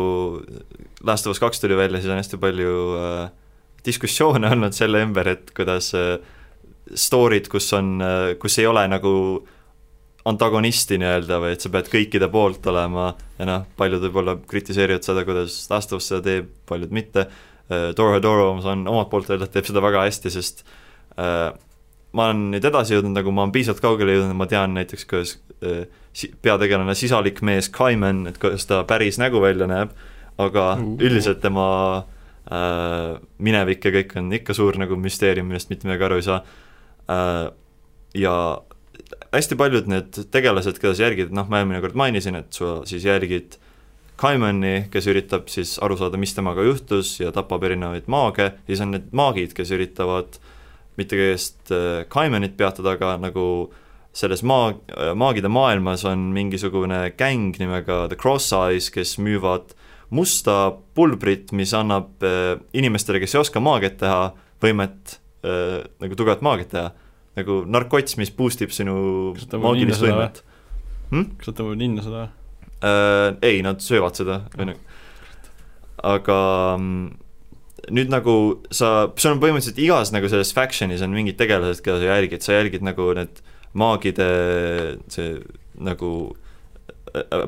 Last 1.06 1.28
of 1.28 1.36
Us 1.36 1.40
kaks 1.40 1.62
tuli 1.62 1.78
välja, 1.78 2.02
siis 2.02 2.10
on 2.10 2.18
hästi 2.18 2.40
palju 2.42 2.72
äh, 2.98 3.30
diskussioone 3.88 4.50
olnud 4.54 4.76
selle 4.76 5.02
ümber, 5.06 5.32
et 5.34 5.54
kuidas 5.58 5.94
äh, 5.98 6.18
story'd, 6.96 7.50
kus 7.52 7.72
on 7.78 7.98
äh,, 8.04 8.34
kus 8.40 8.60
ei 8.62 8.68
ole 8.70 8.86
nagu 8.92 9.14
antagonisti 10.28 10.98
nii-öelda 11.00 11.38
või 11.40 11.54
et 11.56 11.64
sa 11.64 11.72
pead 11.72 11.88
kõikide 11.92 12.28
poolt 12.32 12.66
olema 12.68 13.14
ja 13.38 13.48
noh, 13.48 13.68
paljud 13.80 14.04
võib-olla 14.04 14.36
kritiseerivad 14.50 15.06
seda, 15.08 15.24
kuidas 15.28 15.56
Last 15.72 15.94
of 15.96 16.02
Us 16.02 16.10
seda 16.12 16.24
teeb, 16.26 16.50
paljud 16.68 16.96
mitte 16.96 17.28
äh,. 17.28 17.94
Doro 17.96 18.16
Hedoro, 18.16 18.52
ma 18.58 18.64
saan 18.64 18.84
omalt 18.88 19.10
poolt 19.12 19.32
öelda, 19.32 19.48
et 19.48 19.56
teeb 19.56 19.70
seda 19.70 19.84
väga 19.84 20.04
hästi, 20.08 20.32
sest 20.32 20.66
äh, 21.20 21.50
ma 22.16 22.28
olen 22.30 22.46
nüüd 22.54 22.68
edasi 22.68 22.96
jõudnud, 22.96 23.16
nagu 23.20 23.32
ma 23.36 23.46
olen 23.46 23.56
piisavalt 23.56 23.84
kaugele 23.84 24.18
jõudnud, 24.18 24.36
ma 24.40 24.48
tean 24.52 24.76
näiteks, 24.76 25.08
kuidas 25.08 25.34
äh, 25.64 25.86
si- 26.16 26.32
peategelane 26.44 26.96
sisalik 26.96 27.42
mees 27.46 27.72
Kaimen, 27.72 28.26
et 28.32 28.40
kuidas 28.42 28.68
ta 28.70 28.84
päris 28.88 29.20
nägu 29.20 29.44
välja 29.44 29.68
näeb, 29.70 29.96
aga 30.38 30.70
Uh. 30.78 30.96
üldiselt 31.04 31.40
tema 31.44 31.68
äh, 31.98 32.17
minevik 32.48 33.86
ja 33.86 33.92
kõik 33.92 34.16
on 34.20 34.32
ikka 34.38 34.56
suur 34.56 34.78
nagu 34.80 34.98
müsteerium, 35.00 35.50
millest 35.50 35.72
mitte 35.72 35.88
midagi 35.88 36.08
aru 36.08 36.20
ei 36.20 36.26
saa. 36.28 36.42
Äh, 37.12 37.46
ja 38.18 38.36
hästi 39.34 39.58
paljud 39.60 39.90
need 39.92 40.20
tegelased, 40.34 40.80
keda 40.82 40.96
sa 40.96 41.08
jälgid, 41.08 41.34
noh, 41.36 41.48
ma 41.52 41.62
eelmine 41.62 41.82
kord 41.84 41.98
mainisin, 42.00 42.40
et 42.40 42.52
sa 42.56 42.82
siis 42.88 43.08
jälgid 43.08 43.60
Kaimani, 44.18 44.88
kes 44.90 45.06
üritab 45.12 45.52
siis 45.54 45.76
aru 45.84 45.94
saada, 46.00 46.18
mis 46.18 46.32
temaga 46.34 46.64
juhtus 46.66 47.20
ja 47.20 47.30
tapab 47.36 47.62
erinevaid 47.68 48.08
maage, 48.10 48.48
siis 48.66 48.82
on 48.82 48.96
need 48.96 49.12
maagid, 49.14 49.54
kes 49.54 49.70
üritavad 49.76 50.40
mitte 50.98 51.20
kõigest 51.20 51.74
äh, 51.76 52.08
Kaimanit 52.10 52.56
peatada, 52.58 52.96
aga 52.98 53.14
nagu 53.22 53.46
selles 54.18 54.42
maa, 54.42 54.72
maagide 55.14 55.52
maailmas 55.54 56.08
on 56.10 56.32
mingisugune 56.34 57.12
gäng 57.20 57.60
nimega 57.62 58.08
The 58.10 58.18
Cross 58.18 58.50
Eyes, 58.58 58.90
kes 58.90 59.20
müüvad 59.22 59.77
musta 60.14 60.58
pulbrit, 60.96 61.52
mis 61.56 61.74
annab 61.76 62.24
äh, 62.26 62.56
inimestele, 62.78 63.22
kes 63.24 63.36
ei 63.36 63.42
oska 63.42 63.62
maagiat 63.64 64.00
teha, 64.02 64.32
võimet 64.64 65.18
äh, 65.44 65.84
nagu 66.04 66.20
tugevat 66.20 66.46
maagiat 66.46 66.74
teha. 66.74 66.88
nagu 67.38 67.62
narkots, 67.70 68.18
mis 68.18 68.32
boost 68.34 68.64
ib 68.66 68.72
sinu 68.74 68.98
maagilist 69.62 70.02
võimet. 70.02 70.42
Kas 71.08 71.52
nad 71.52 71.56
tõmbavad 71.60 71.80
ninna 71.80 72.04
seda? 72.04 72.28
äh, 72.84 73.36
ei, 73.42 73.62
nad 73.66 73.82
söövad 73.84 74.18
seda, 74.18 74.42
või 74.56 74.72
nagu 74.72 74.86
aga 76.06 76.40
mm, 76.78 77.06
nüüd 77.98 78.12
nagu 78.12 78.34
sa, 78.74 79.10
sul 79.18 79.34
on 79.34 79.42
põhimõtteliselt 79.42 79.80
igas 79.82 80.12
nagu 80.14 80.30
selles 80.30 80.54
faction'is 80.56 81.04
on 81.06 81.14
mingid 81.16 81.40
tegelased, 81.40 81.82
keda 81.86 82.02
sa 82.02 82.12
jälgid, 82.12 82.44
sa 82.46 82.58
jälgid 82.58 82.86
nagu 82.86 83.10
need 83.18 83.42
maagide 83.78 84.28
see 85.14 85.38
nagu 85.78 86.12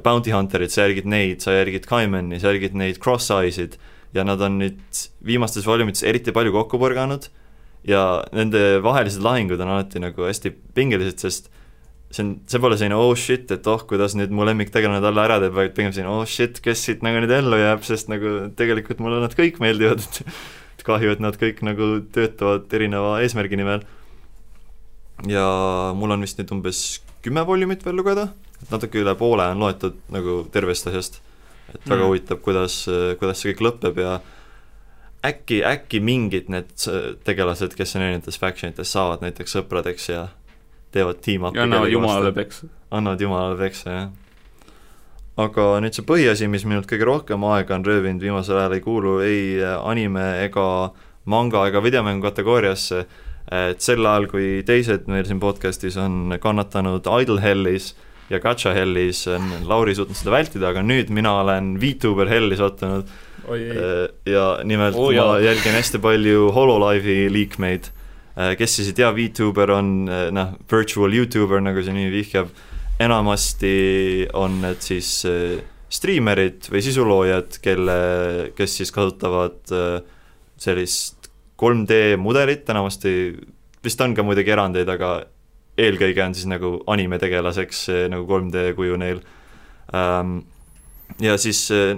bounty 0.04 0.34
hunter'id, 0.34 0.74
sa 0.74 0.88
jälgid 0.88 1.08
neid, 1.10 1.44
sa 1.44 1.56
jälgid 1.56 1.88
Kaimani, 1.90 2.40
sa 2.40 2.54
jälgid 2.54 2.78
neid 2.78 3.00
cross 3.04 3.32
eyesid 3.34 3.78
ja 4.16 4.26
nad 4.26 4.42
on 4.42 4.58
nüüd 4.62 5.04
viimastes 5.26 5.68
volüümides 5.68 6.04
eriti 6.08 6.34
palju 6.36 6.54
kokku 6.56 6.80
põrganud 6.82 7.30
ja 7.88 8.24
nende 8.36 8.80
vahelised 8.84 9.24
lahingud 9.24 9.62
on 9.62 9.76
alati 9.76 10.02
nagu 10.02 10.26
hästi 10.28 10.52
pingelised, 10.76 11.22
sest 11.22 11.50
see 12.10 12.24
on, 12.24 12.32
see 12.50 12.62
pole 12.62 12.78
selline 12.80 12.98
oh 12.98 13.14
shit, 13.18 13.52
et 13.54 13.68
oh, 13.70 13.84
kuidas 13.90 14.16
nüüd 14.18 14.34
mu 14.34 14.48
lemmiktegelane 14.48 15.02
talle 15.04 15.26
ära 15.28 15.38
teeb, 15.44 15.54
vaid 15.56 15.76
pigem 15.78 15.94
selline 15.94 16.12
oh 16.12 16.26
shit, 16.30 16.58
kes 16.66 16.82
siit 16.88 17.06
nagu 17.06 17.22
nüüd 17.22 17.34
ellu 17.36 17.60
jääb, 17.60 17.86
sest 17.86 18.10
nagu 18.12 18.50
tegelikult 18.58 19.02
mulle 19.04 19.22
nad 19.22 19.36
kõik 19.38 19.62
meeldivad, 19.64 20.02
et 20.02 20.86
kahju, 20.88 21.14
et 21.14 21.22
nad 21.24 21.38
kõik 21.38 21.62
nagu 21.68 21.92
töötavad 22.16 22.74
erineva 22.74 23.20
eesmärgi 23.24 23.62
nimel. 23.62 23.86
ja 25.28 25.46
mul 26.00 26.16
on 26.16 26.26
vist 26.26 26.40
nüüd 26.40 26.52
umbes 26.56 27.02
kümme 27.22 27.44
volüümit 27.46 27.84
veel 27.86 28.00
lugeda, 28.00 28.30
et 28.64 28.72
natuke 28.72 29.02
üle 29.02 29.16
poole 29.16 29.46
on 29.54 29.60
loetud 29.60 29.98
nagu 30.12 30.42
tervest 30.52 30.88
asjast. 30.88 31.22
et 31.70 31.86
väga 31.86 32.02
Mm. 32.02 32.08
huvitav, 32.08 32.40
kuidas, 32.42 32.88
kuidas 33.20 33.42
see 33.42 33.54
kõik 33.54 33.60
lõpeb 33.62 34.00
ja 34.02 34.20
äkki, 35.26 35.62
äkki 35.64 36.00
mingid 36.02 36.50
need 36.50 36.72
tegelased, 37.24 37.76
kes 37.78 37.96
on 37.96 38.02
erinevates 38.02 38.40
faction 38.40 38.72
ites, 38.74 38.92
saavad 38.92 39.22
näiteks 39.22 39.54
sõpradeks 39.58 40.10
ja 40.10 40.28
teevad 40.96 41.22
team-up'i 41.22 41.60
ja 41.60 41.68
annavad 41.68 41.92
jumalale 41.92 42.32
peksa. 42.34 42.68
annavad 42.92 43.22
jumalale 43.22 43.58
peksa, 43.60 43.90
jah. 43.92 44.10
aga 45.38 45.68
nüüd 45.84 45.94
see 45.94 46.08
põhiasi, 46.08 46.50
mis 46.50 46.66
minult 46.66 46.90
kõige 46.90 47.06
rohkem 47.08 47.46
aega 47.52 47.78
on 47.78 47.86
röövinud 47.86 48.24
viimasel 48.24 48.58
ajal, 48.58 48.74
ei 48.74 48.82
kuulu 48.84 49.20
ei 49.24 49.42
anime 49.64 50.26
ega 50.48 50.92
manga 51.30 51.68
ega 51.70 51.84
videomängu 51.84 52.26
kategooriasse, 52.26 53.06
et 53.52 53.82
sel 53.82 54.06
ajal, 54.06 54.28
kui 54.32 54.64
teised 54.66 55.08
meil 55.08 55.26
siin 55.28 55.40
podcast'is 55.40 55.98
on 56.02 56.38
kannatanud 56.42 57.08
Idle 57.22 57.42
Hellis 57.42 57.94
ja 58.30 58.40
Gacha 58.44 58.74
Hellis, 58.76 59.26
on 59.32 59.50
Lauri 59.68 59.96
suutnud 59.98 60.18
seda 60.18 60.36
vältida, 60.36 60.70
aga 60.70 60.84
nüüd 60.86 61.10
mina 61.14 61.40
olen 61.42 61.76
VTuber 61.82 62.30
Helli 62.30 62.58
sattunud 62.60 63.10
Äh, 63.56 64.10
ja 64.26 64.60
nimelt 64.64 64.96
oh, 64.96 65.12
jaa. 65.14 65.26
ma 65.26 65.40
jälgin 65.40 65.74
hästi 65.74 66.00
palju 66.02 66.52
Hololive'i 66.54 67.30
liikmeid, 67.34 67.90
kes 68.58 68.76
siis 68.78 68.92
ei 68.92 68.98
tea, 69.00 69.10
VTuber 69.16 69.74
on 69.74 69.90
äh, 70.10 70.28
noh, 70.36 70.54
virtual 70.72 71.14
Youtuber, 71.16 71.62
nagu 71.64 71.82
see 71.84 71.96
nimi 71.96 72.12
vihjab, 72.14 72.52
enamasti 73.02 74.28
on 74.38 74.60
need 74.64 74.84
siis 74.86 75.12
äh, 75.28 75.58
striimerid 75.90 76.70
või 76.70 76.84
sisuloojad, 76.86 77.58
kelle, 77.64 77.98
kes 78.58 78.78
siis 78.82 78.94
kasutavad 78.96 79.74
äh, 79.74 79.98
sellist 80.60 81.32
3D 81.60 82.20
mudelit, 82.22 82.70
enamasti 82.70 83.14
vist 83.84 84.02
on 84.04 84.14
ka 84.16 84.24
muidugi 84.24 84.54
erandeid, 84.54 84.90
aga 84.92 85.24
eelkõige 85.80 86.24
on 86.26 86.38
siis 86.38 86.50
nagu 86.50 86.78
animetegelaseks 86.92 87.88
nagu 88.12 88.28
3D 88.30 88.72
kuju 88.78 89.00
neil 89.02 89.24
ähm,. 89.96 90.40
ja 91.24 91.38
siis 91.42 91.66
äh, 91.76 91.98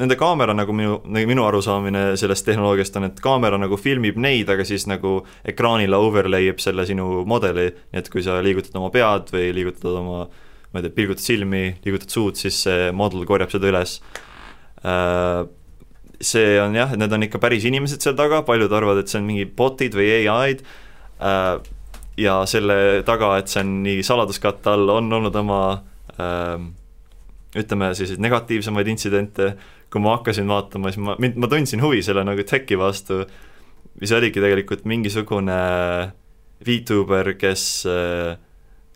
nende 0.00 0.16
kaamera 0.20 0.54
nagu 0.56 0.72
minu, 0.76 1.00
minu 1.04 1.44
arusaamine 1.44 2.12
sellest 2.20 2.46
tehnoloogiast 2.48 2.96
on, 2.98 3.08
et 3.10 3.20
kaamera 3.22 3.58
nagu 3.60 3.76
filmib 3.80 4.18
neid, 4.20 4.48
aga 4.50 4.64
siis 4.68 4.86
nagu 4.90 5.20
ekraanile 5.48 5.98
overlay 6.00 6.48
ib 6.50 6.62
selle 6.64 6.86
sinu 6.88 7.26
modeli, 7.28 7.68
nii 7.92 8.00
et 8.00 8.08
kui 8.12 8.24
sa 8.24 8.40
liigutad 8.44 8.78
oma 8.80 8.88
pead 8.94 9.32
või 9.34 9.50
liigutad 9.56 9.92
oma 9.92 10.24
ma 10.72 10.80
ei 10.80 10.86
tea, 10.86 10.94
pilgutad 10.96 11.20
silmi, 11.20 11.64
liigutad 11.84 12.12
suud, 12.12 12.38
siis 12.40 12.62
see 12.64 12.88
model 12.96 13.26
korjab 13.28 13.52
seda 13.52 13.68
üles. 13.68 13.98
See 16.22 16.54
on 16.62 16.76
jah, 16.78 16.94
et 16.94 17.00
need 17.02 17.12
on 17.12 17.26
ikka 17.26 17.40
päris 17.42 17.66
inimesed 17.68 18.00
seal 18.04 18.16
taga, 18.16 18.40
paljud 18.46 18.72
arvavad, 18.72 19.02
et 19.02 19.12
see 19.12 19.20
on 19.20 19.28
mingi 19.28 19.44
bot'id 19.58 19.96
või 19.98 20.24
ai-d 20.32 20.64
ja 22.20 22.42
selle 22.48 23.02
taga, 23.06 23.36
et 23.40 23.50
see 23.52 23.62
on 23.64 23.74
nii 23.86 24.02
saladuskatte 24.06 24.72
all, 24.74 24.90
on 24.98 25.12
olnud 25.18 25.36
oma 25.40 25.62
ähm, 26.20 26.72
ütleme 27.56 27.92
selliseid 27.96 28.22
negatiivsemaid 28.24 28.88
intsidente, 28.92 29.52
kui 29.92 30.00
ma 30.00 30.16
hakkasin 30.16 30.48
vaatama, 30.48 30.92
siis 30.92 31.04
ma, 31.04 31.16
mind, 31.20 31.40
ma 31.40 31.50
tundsin 31.52 31.82
huvi 31.84 32.00
selle 32.04 32.24
nagu 32.24 32.44
teki 32.48 32.78
vastu, 32.80 33.22
mis 34.00 34.12
oligi 34.16 34.40
tegelikult 34.40 34.86
mingisugune 34.88 35.58
VTuber, 36.62 37.34
kes 37.40 37.66
äh, 37.90 38.38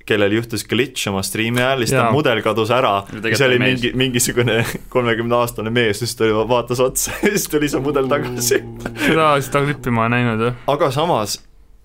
kellel 0.06 0.36
juhtus 0.38 0.62
glitch 0.68 1.08
oma 1.10 1.22
striimi 1.26 1.60
ajal, 1.60 1.82
siis 1.82 1.96
ta 1.96 2.06
mudel 2.14 2.40
kadus 2.44 2.70
ära, 2.74 2.94
siis 3.10 3.42
oli 3.42 3.58
mees. 3.58 3.80
mingi, 3.80 3.90
mingisugune 3.98 4.60
kolmekümneaastane 4.94 5.72
mees, 5.74 6.00
siis 6.02 6.14
ta 6.18 6.30
vaatas 6.48 6.82
otsa 6.84 7.16
ja 7.24 7.32
siis 7.34 7.48
tuli 7.50 7.70
see 7.72 7.82
mudel 7.82 8.08
tagasi. 8.10 8.62
seda, 9.02 9.32
seda 9.42 9.64
klippi 9.66 9.94
ma 9.94 10.06
ei 10.06 10.14
näinud 10.16 10.46
jah. 10.46 10.60
aga 10.76 10.92
samas 10.94 11.40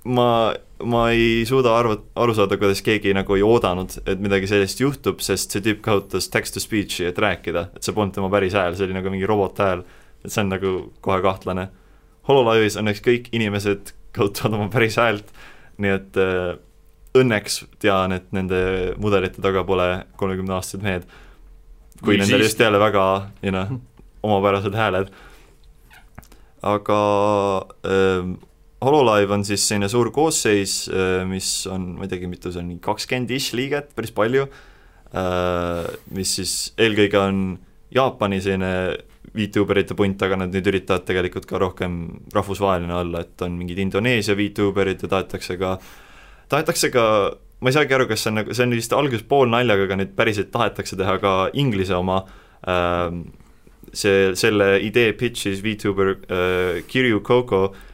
ma, 0.06 0.28
ma 0.84 1.10
ei 1.12 1.44
suuda 1.46 1.74
arva-, 1.78 2.00
aru 2.16 2.34
saada, 2.38 2.58
kuidas 2.58 2.82
keegi 2.86 3.14
nagu 3.18 3.36
ei 3.38 3.44
oodanud, 3.46 3.98
et 4.06 4.20
midagi 4.24 4.48
sellist 4.50 4.80
juhtub, 4.82 5.22
sest 5.24 5.52
see 5.56 5.62
tüüp 5.66 5.82
kasutas 5.86 6.30
text 6.34 6.54
to 6.58 6.64
speech'i, 6.64 7.06
et 7.10 7.18
rääkida, 7.22 7.70
et 7.76 7.84
see 7.84 7.94
polnud 7.96 8.14
tema 8.16 8.30
päris 8.34 8.54
hääl, 8.58 8.76
see 8.78 8.88
oli 8.88 8.98
nagu 8.98 9.10
mingi 9.14 9.28
robothääl. 9.30 9.84
et 10.26 10.30
see 10.32 10.42
on 10.44 10.50
nagu 10.54 10.72
kohe 11.02 11.22
kahtlane. 11.22 11.70
Hololive'is 12.30 12.76
õnneks 12.78 13.02
kõik 13.02 13.32
inimesed 13.34 13.94
kasutavad 14.14 14.54
oma 14.60 14.68
päris 14.70 14.98
häält, 15.02 15.32
nii 15.82 15.90
et 15.96 16.18
äh, 16.22 16.60
õnneks 17.18 17.64
tean, 17.82 18.12
et 18.14 18.28
nende 18.32 18.60
mudelite 19.02 19.42
taga 19.42 19.64
pole 19.68 20.06
kolmekümneaastased 20.22 20.84
mehed. 20.86 21.08
kui 22.04 22.14
Või 22.16 22.20
nendel 22.22 22.40
siis- 22.40 22.52
just 22.54 22.60
jälle 22.60 22.80
väga, 22.80 23.32
you 23.44 23.52
know, 23.52 23.80
omapärased 24.24 24.74
hääled. 24.78 25.10
aga 26.62 27.02
ähm, 27.86 28.34
Hololive 28.82 29.36
on 29.36 29.44
siis 29.46 29.62
selline 29.70 29.86
suur 29.92 30.10
koosseis, 30.14 30.88
mis 31.30 31.50
on, 31.70 31.84
ma 32.00 32.08
ei 32.08 32.10
teagi, 32.10 32.30
mitu 32.30 32.50
see 32.50 32.64
on, 32.64 32.72
kakskümmend 32.82 33.30
ish 33.36 33.54
liiget, 33.54 33.92
päris 33.94 34.14
palju, 34.16 34.48
mis 36.18 36.32
siis 36.40 36.56
eelkõige 36.82 37.20
on 37.22 37.44
Jaapani 37.94 38.40
selline 38.42 38.72
VTuberite 39.38 39.94
punt, 39.96 40.24
aga 40.26 40.40
nad 40.42 40.56
nüüd 40.56 40.70
üritavad 40.72 41.06
tegelikult 41.06 41.46
ka 41.48 41.60
rohkem 41.62 42.00
rahvusvaheline 42.34 42.96
olla, 43.04 43.22
et 43.22 43.46
on 43.46 43.54
mingid 43.60 43.80
Indoneesia 43.84 44.34
VTuberid 44.40 45.06
ja 45.06 45.12
tahetakse 45.14 45.60
ka, 45.62 45.76
tahetakse 46.52 46.90
ka 46.92 47.06
ma 47.62 47.70
ei 47.70 47.78
saagi 47.78 47.96
aru, 47.96 48.10
kas 48.10 48.26
see 48.26 48.32
on 48.32 48.40
nagu, 48.42 48.58
see 48.58 48.66
on 48.66 48.76
vist 48.76 48.98
alguses 48.98 49.28
poolnaljaga, 49.30 49.86
aga 49.86 50.00
nüüd 50.02 50.18
päriselt 50.18 50.50
tahetakse 50.56 50.98
teha 51.00 51.20
ka 51.22 51.36
inglise 51.54 51.94
oma 51.96 52.24
ähm, 52.66 53.28
see, 53.94 54.34
selle 54.42 54.74
idee 54.82 55.14
pitch'is 55.22 55.62
VTuber 55.62 56.16
äh, 56.18 56.82
Kirju 56.90 57.22
Coco 57.22 57.64
äh, 57.70 57.88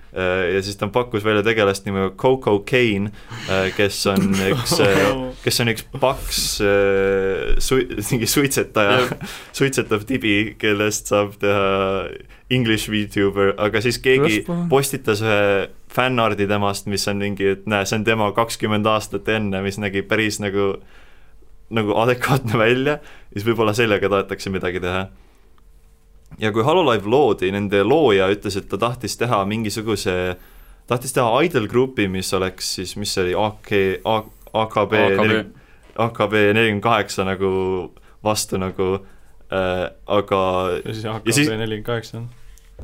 ja 0.54 0.62
siis 0.66 0.78
ta 0.80 0.88
pakkus 0.94 1.26
välja 1.26 1.44
tegelast 1.46 1.86
nimega 1.86 2.10
Coco 2.18 2.60
Kane 2.66 3.12
äh,, 3.50 3.70
kes 3.78 4.00
on 4.12 4.32
üks 4.52 4.78
äh,, 4.84 5.12
kes 5.44 5.62
on 5.64 5.72
üks 5.74 5.86
paks 6.00 6.42
äh, 6.66 7.58
sui-, 7.64 7.88
mingi 8.12 8.30
suitsetaja, 8.30 9.04
suitsetav 9.58 10.08
tibi, 10.10 10.56
kellest 10.60 11.12
saab 11.14 11.38
teha 11.42 12.08
English 12.54 12.92
VTuber, 12.92 13.54
aga 13.60 13.82
siis 13.84 14.00
keegi 14.00 14.44
postitas 14.72 15.22
ühe 15.26 15.68
fännardi 15.92 16.48
temast, 16.48 16.88
mis 16.88 17.08
on 17.12 17.20
mingi, 17.22 17.54
et 17.58 17.68
näe, 17.70 17.86
see 17.88 18.00
on 18.00 18.08
tema 18.08 18.32
kakskümmend 18.36 18.88
aastat 18.88 19.28
enne, 19.34 19.62
mis 19.66 19.80
nägi 19.82 20.06
päris 20.08 20.40
nagu 20.44 20.76
nagu 21.74 21.96
adekvaatne 22.00 22.56
välja, 22.60 23.00
siis 23.34 23.44
võib-olla 23.48 23.74
sellega 23.76 24.08
tahetakse 24.12 24.52
midagi 24.54 24.80
teha 24.84 25.08
ja 26.40 26.52
kui 26.54 26.64
Hololive 26.64 27.10
loodi, 27.10 27.52
nende 27.52 27.82
looja 27.84 28.30
ütles, 28.34 28.58
et 28.60 28.70
ta 28.70 28.78
tahtis 28.82 29.18
teha 29.18 29.44
mingisuguse 29.50 30.38
tahtis 30.88 31.14
teha 31.16 31.44
idol 31.48 31.68
grupi, 31.70 32.08
mis 32.12 32.32
oleks 32.34 32.74
siis, 32.78 32.96
mis 33.00 33.14
see 33.14 33.28
oli, 33.28 33.36
AK, 33.38 33.72
AKB, 34.54 34.98
AKB, 36.08 36.36
nelikümmend 36.56 36.84
kaheksa 36.86 37.28
nagu 37.28 37.52
vastu 38.24 38.60
nagu 38.62 38.96
äh,, 39.52 39.88
aga 40.06 40.42
ja 40.84 40.94
siis 40.94 41.06
AKB 41.06 41.32
nelikümmend 41.58 41.88
kaheksa 41.88 42.22
on. 42.22 42.28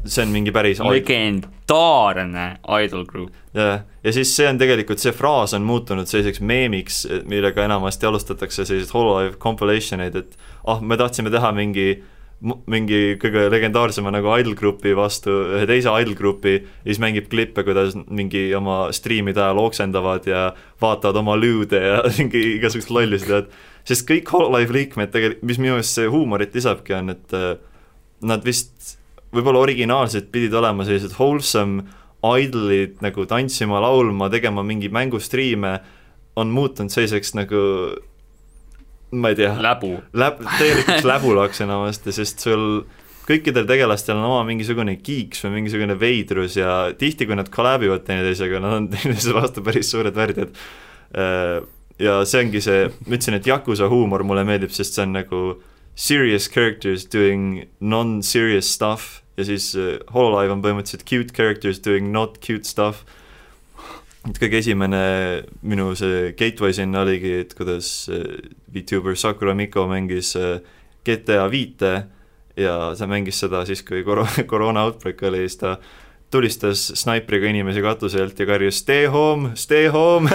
see 0.06 0.24
on 0.26 0.32
mingi 0.34 0.51
päris 0.51 0.82
legendaarne 0.82 2.47
idol 2.82 3.06
group. 3.06 3.36
jah, 3.56 3.86
ja 4.04 4.16
siis 4.16 4.34
see 4.36 4.49
on 4.49 4.60
tegelikult, 4.60 4.99
see 4.99 5.14
fraas 5.16 5.54
on 5.54 5.64
muutunud 5.68 6.10
selliseks 6.10 6.41
meemiks, 6.41 7.04
millega 7.30 7.64
enamasti 7.70 8.10
alustatakse 8.10 8.66
selliseid 8.66 8.95
hololive 8.95 9.38
compilation 9.39 10.04
eid, 10.04 10.18
et 10.20 10.36
ah, 10.66 10.82
me 10.82 10.97
tahtsime 10.99 11.32
teha 11.32 11.54
mingi 11.56 11.88
mingi 12.44 13.16
kõige 13.22 13.46
legendaarsema 13.52 14.12
nagu 14.12 14.32
idol 14.36 14.56
grupi 14.60 14.91
vastu 14.98 15.32
ühe 15.56 15.68
teise 15.70 15.91
idol 16.04 16.16
grupi 16.20 16.58
ja 16.58 16.89
siis 16.89 17.00
mängib 17.00 17.30
klippe, 17.32 17.64
kuidas 17.64 17.96
mingi 17.96 18.50
oma 18.58 18.89
striimide 18.96 19.39
ajal 19.39 19.62
oksendavad 19.64 20.28
ja 20.28 20.50
vaatavad 20.84 21.22
oma 21.22 21.38
lüüde 21.39 21.80
ja 21.80 22.02
mingi 22.18 22.41
igasugused 22.58 22.91
lollused, 22.91 23.32
et 23.32 23.88
sest 23.88 24.08
kõik 24.10 24.32
Hololive 24.36 24.76
liikmed 24.76 25.14
tegelikult, 25.14 25.48
mis 25.48 25.62
minu 25.62 25.78
meelest 25.78 26.00
see 26.00 26.12
huumorit 26.12 26.56
lisabki, 26.58 26.98
on, 27.00 27.16
et 27.16 27.38
äh, 27.38 27.54
nad 28.28 28.44
vist 28.44 28.98
võib-olla 29.34 29.64
originaalselt 29.64 30.32
pidid 30.34 30.54
olema 30.56 30.86
sellised 30.88 31.16
wholesome 31.18 31.88
idolid 32.24 33.02
nagu 33.04 33.26
tantsima, 33.28 33.82
laulma, 33.84 34.30
tegema 34.32 34.64
mingeid 34.64 34.94
mängustriime, 34.96 35.78
on 36.39 36.52
muutunud 36.54 36.91
selliseks 36.91 37.34
nagu 37.36 37.64
ma 39.14 39.32
ei 39.32 39.38
tea, 39.39 39.53
läbu. 39.61 39.95
läb-, 40.18 40.43
täielikuks 40.57 41.07
läbulaks 41.07 41.64
enamasti, 41.66 42.14
sest 42.16 42.43
sul 42.45 42.66
kõikidel 43.28 43.68
tegelastel 43.70 44.18
on 44.20 44.28
oma 44.28 44.41
mingisugune 44.47 44.97
kiiks 44.99 45.45
või 45.45 45.59
mingisugune 45.59 45.95
veidrus 45.99 46.57
ja 46.59 46.91
tihti, 46.99 47.28
kui 47.30 47.38
nad 47.39 47.51
collab 47.53 47.86
ivad 47.88 48.03
teineteisega, 48.07 48.59
nad 48.64 48.78
on 48.80 48.89
teineteise 48.91 49.36
vastu 49.36 49.64
päris 49.66 49.91
suured 49.93 50.18
värdjad. 50.18 50.55
ja 52.03 52.16
see 52.28 52.41
ongi 52.41 52.61
see, 52.64 52.88
ma 53.05 53.16
ütlesin, 53.16 53.38
et 53.38 53.47
Yakuza 53.47 53.88
huumor 53.91 54.26
mulle 54.28 54.43
meeldib, 54.47 54.74
sest 54.76 54.97
see 54.97 55.05
on 55.05 55.16
nagu 55.16 55.43
serious 55.95 56.49
characters 56.49 57.05
doing 57.05 57.68
non-serious 57.80 58.72
stuff 58.74 59.22
ja 59.38 59.45
siis 59.45 59.74
äh, 59.78 59.97
Hololive 60.14 60.53
on 60.53 60.64
põhimõtteliselt 60.64 61.05
cute 61.09 61.36
characters 61.36 61.82
doing 61.86 62.11
not 62.14 62.39
cute 62.41 62.70
stuff 62.70 63.05
et 64.30 64.39
kõige 64.39 64.61
esimene 64.61 65.03
minu 65.67 65.91
see 65.99 66.32
gateway 66.39 66.76
sinna 66.76 67.03
oligi, 67.03 67.34
et 67.43 67.55
kuidas 67.57 67.89
äh, 68.11 68.24
VTuber 68.74 69.17
Sakura 69.19 69.55
Miko 69.57 69.88
mängis 69.91 70.36
äh, 70.39 70.61
GTA 71.03 71.49
viite 71.51 71.93
ja 72.59 72.78
ta 72.97 73.09
mängis 73.09 73.41
seda 73.43 73.65
siis, 73.67 73.84
kui 73.86 74.05
koro-, 74.07 74.30
koroona 74.51 74.86
outbreak 74.88 75.21
oli, 75.28 75.43
siis 75.47 75.59
ta 75.61 75.78
tulistas 76.34 76.88
snaipriga 76.97 77.45
inimesi 77.51 77.82
katuselt 77.86 78.39
ja 78.39 78.47
karjus 78.49 78.80
stay 78.82 79.05
home, 79.11 79.51
stay 79.59 79.86
home 79.93 80.32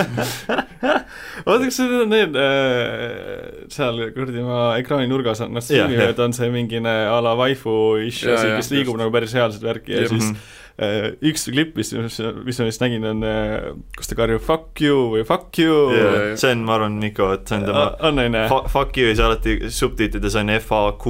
oota, 1.48 1.64
kas 1.64 1.80
need 1.80 1.96
on 1.96 2.12
need 2.12 2.38
äh, 2.38 3.64
seal 3.72 3.98
kuradi 4.14 4.44
ma 4.46 4.60
ekraani 4.78 5.08
nurgas 5.10 5.42
on, 5.42 5.58
jah. 5.58 5.64
striimivad, 5.64 6.22
on 6.22 6.36
see 6.36 6.52
mingine 6.54 6.92
a 7.08 7.18
la 7.24 7.34
waifu 7.38 7.74
jah, 8.04 8.46
kes 8.60 8.70
liigub 8.74 8.94
just. 8.94 9.02
nagu 9.02 9.14
päris 9.16 9.34
reaalset 9.34 9.64
värki 9.64 9.96
ja 9.96 10.04
Jep. 10.04 10.14
siis 10.14 10.30
äh, 10.30 10.54
üks 10.78 11.48
klipp, 11.50 11.74
mis, 11.78 11.90
mis 11.90 12.60
ma 12.60 12.66
vist 12.68 12.82
nägin, 12.82 13.02
on 13.10 13.24
äh, 13.26 13.72
kus 13.98 14.10
ta 14.10 14.18
karjub 14.18 14.44
fuck 14.46 14.78
you 14.84 15.08
või 15.16 15.24
fuck 15.26 15.58
you 15.58 15.88
yeah,. 15.90 16.36
see 16.38 16.52
on, 16.54 16.62
ma 16.68 16.76
arvan, 16.76 17.00
Miko, 17.02 17.32
et 17.34 17.50
see 17.50 17.58
on 17.58 17.66
tema 17.66 17.88
on 18.06 18.22
on, 18.22 18.38
Fu- 18.52 18.62
Fuck 18.70 19.00
you 19.00 19.10
ei 19.10 19.18
saa 19.18 19.26
alati 19.32 19.58
subtiitrides 19.74 20.38
on 20.38 20.52
FAQ, 20.62 21.08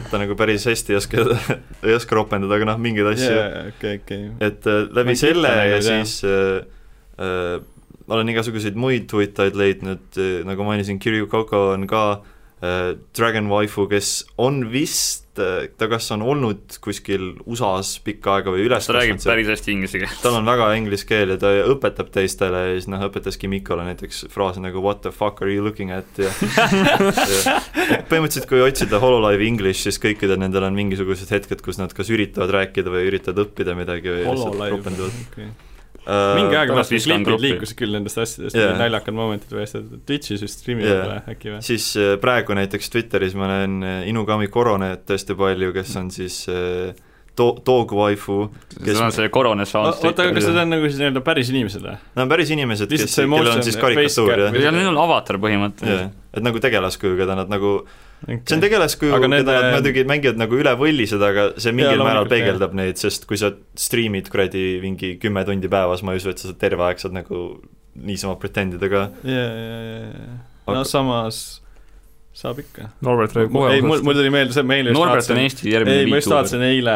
et 0.00 0.08
ta 0.08 0.20
nagu 0.22 0.36
päris 0.40 0.64
hästi 0.70 0.94
ei 0.96 1.00
oska, 1.02 1.26
ei 1.86 1.96
oska 1.98 2.16
ropendada, 2.16 2.56
aga 2.56 2.70
noh, 2.72 2.80
mingeid 2.80 3.12
asju 3.12 3.28
yeah., 3.28 3.70
okei, 3.74 4.00
okei. 4.00 4.28
et 4.48 4.70
äh, 4.72 4.82
läbi 4.96 5.12
Ma 5.12 5.20
selle 5.20 5.52
ja 5.52 5.66
jah. 5.76 5.86
siis 5.90 6.16
äh, 6.24 6.64
äh, 7.20 7.58
olen 8.08 8.32
igasuguseid 8.32 8.76
muid 8.80 9.10
tuitajaid 9.12 9.60
leidnud 9.60 10.16
äh,, 10.16 10.38
nagu 10.48 10.64
mainisin, 10.64 10.96
Kirju 11.02 11.28
Koko 11.32 11.66
on 11.74 11.84
ka 11.90 12.06
äh, 12.14 12.33
Dragon 13.18 13.48
Waifu, 13.50 13.84
kes 13.90 14.24
on 14.40 14.62
vist 14.72 15.40
äh,, 15.42 15.66
ta 15.76 15.88
kas 15.90 16.06
on 16.14 16.22
olnud 16.24 16.78
kuskil 16.80 17.34
USA-s 17.44 17.98
pikka 18.06 18.38
aega 18.38 18.54
või 18.54 18.62
üles 18.64 18.86
ta 18.88 18.94
räägib 18.96 19.18
seal 19.20 19.34
päris 19.34 19.50
hästi 19.52 19.72
inglise 19.74 20.00
keelt. 20.00 20.20
tal 20.22 20.38
on 20.38 20.48
väga 20.48 20.70
inglise 20.78 21.04
keel 21.08 21.34
ja 21.34 21.36
ta 21.42 21.50
õpetab 21.74 22.12
teistele 22.14 22.62
ja 22.62 22.78
siis 22.78 22.88
noh, 22.88 23.02
õpetaski 23.08 23.50
Mikole 23.52 23.84
näiteks 23.90 24.24
fraase 24.32 24.62
nagu 24.64 24.80
what 24.84 25.02
the 25.04 25.12
fuck 25.12 25.42
are 25.44 25.52
you 25.52 25.66
looking 25.66 25.92
at 25.92 26.22
ja, 26.22 26.30
ja 26.30 28.00
põhimõtteliselt 28.08 28.48
kui 28.48 28.64
otsida 28.64 29.02
Hololive 29.02 29.44
English, 29.44 29.84
siis 29.84 30.00
kõikidel 30.00 30.40
nendel 30.40 30.64
on 30.64 30.78
mingisugused 30.78 31.34
hetked, 31.34 31.60
kus 31.66 31.82
nad 31.82 31.92
kas 31.92 32.14
üritavad 32.14 32.54
rääkida 32.54 32.94
või 32.94 33.10
üritavad 33.10 33.44
õppida 33.48 33.76
midagi 33.76 34.14
või 34.14 34.24
lihtsalt 34.24 34.54
Hololive, 34.54 34.74
ropendavad 34.78 35.22
okei. 35.26 35.52
Uh, 36.06 36.34
mingi 36.38 36.58
aeg 36.58 36.72
pärast 36.72 36.94
viskan 36.94 37.24
klipid 37.26 37.44
liikusid 37.46 37.78
küll 37.78 37.96
nendest 37.96 38.20
asjadest 38.22 38.58
yeah., 38.58 38.76
naljakad 38.80 39.16
momendid 39.16 39.54
või 39.54 39.64
asjad, 39.66 39.88
Twitch'is 40.08 40.44
vist 40.44 40.62
striimivad 40.62 40.92
Jaa. 40.92 41.08
yeah. 41.16 41.32
äkki 41.34 41.54
või? 41.54 41.62
siis 41.66 41.88
äh, 42.00 42.14
praegu 42.22 42.56
näiteks 42.58 42.92
Twitteris 42.94 43.36
ma 43.38 43.50
näen 43.50 43.80
äh, 43.82 43.98
Inugami 44.10 44.50
Koronet 44.52 45.10
hästi 45.14 45.36
palju, 45.38 45.72
kes 45.76 45.96
on 46.00 46.12
siis 46.14 46.42
äh, 46.52 46.94
to-, 47.38 47.56
Dog 47.66 47.92
Waifu, 47.98 48.38
see 48.78 48.94
on 49.00 49.12
see 49.14 49.28
Coronas 49.34 49.74
oota, 49.78 50.10
aga 50.26 50.32
kas 50.36 50.46
need 50.48 50.60
on 50.62 50.72
nagu 50.76 50.88
siis 50.88 51.00
nii-öelda 51.02 51.22
päris 51.26 51.50
inimesed 51.52 51.82
või? 51.84 51.96
nad 52.14 52.22
on 52.26 52.32
päris 52.32 52.52
inimesed, 52.54 52.90
kes, 52.94 53.06
see 53.10 53.26
kellel 53.28 53.52
on 53.56 53.62
siis 53.66 53.78
karikatuur 53.80 54.32
jah 54.46 54.58
ja 54.68 54.72
neil 54.74 54.90
on 54.92 54.98
avatar 55.04 55.40
põhimõtteliselt. 55.42 56.14
et 56.34 56.42
nagu 56.46 56.62
tegelaskuju, 56.62 57.16
keda 57.20 57.36
nad 57.42 57.50
nagu 57.52 57.74
see 58.24 58.56
on 58.56 58.62
tegelaskuju, 58.64 59.12
Aga 59.16 59.26
keda 59.28 59.34
need- 59.36 59.50
nad 59.50 59.66
muidugi 59.76 60.04
mängivad 60.08 60.38
nagu 60.40 60.60
üle 60.60 60.72
võlli 60.80 61.08
seda, 61.10 61.32
aga 61.34 61.48
see 61.60 61.72
mingil 61.76 61.98
Jaa, 62.00 62.06
määral 62.08 62.28
peegeldab 62.30 62.72
neid, 62.78 62.96
sest 63.00 63.26
kui 63.30 63.36
sa 63.40 63.50
striimid 63.76 64.30
kuradi 64.32 64.78
mingi 64.84 65.16
kümme 65.22 65.44
tundi 65.44 65.68
päevas, 65.72 66.02
ma 66.06 66.14
ei 66.14 66.22
usu, 66.22 66.30
et 66.32 66.38
sa 66.40 66.54
terve 66.56 66.86
aeg 66.86 67.02
saad 67.02 67.12
nagu 67.16 67.42
niisama 67.94 68.38
pretend 68.40 68.74
ida 68.78 68.88
ka. 68.90 69.02
jaa, 69.22 69.34
jaa, 69.34 69.82
jaa, 69.82 70.08
jaa. 70.08 70.40
no 70.70 70.80
Aga- 70.80 70.88
samas 70.88 71.42
saab 72.34 72.58
ikka. 72.58 72.88
Norbert 73.06 73.34
räägib 73.36 73.56
ei, 73.70 73.82
mul, 73.84 74.00
mul 74.02 74.16
tuli 74.18 74.30
meelde 74.34 74.54
see, 74.56 74.64
ma 74.66 74.78
eile 74.78 74.90
just 74.90 74.98
Norbert 74.98 75.22
on 75.22 75.36
vaatasin, 75.38 75.42
Eesti 75.44 75.70
järgmine 75.70 76.00
ei, 76.02 76.08
ma 76.10 76.18
just 76.18 76.32
vaatasin 76.32 76.64
eile 76.66 76.94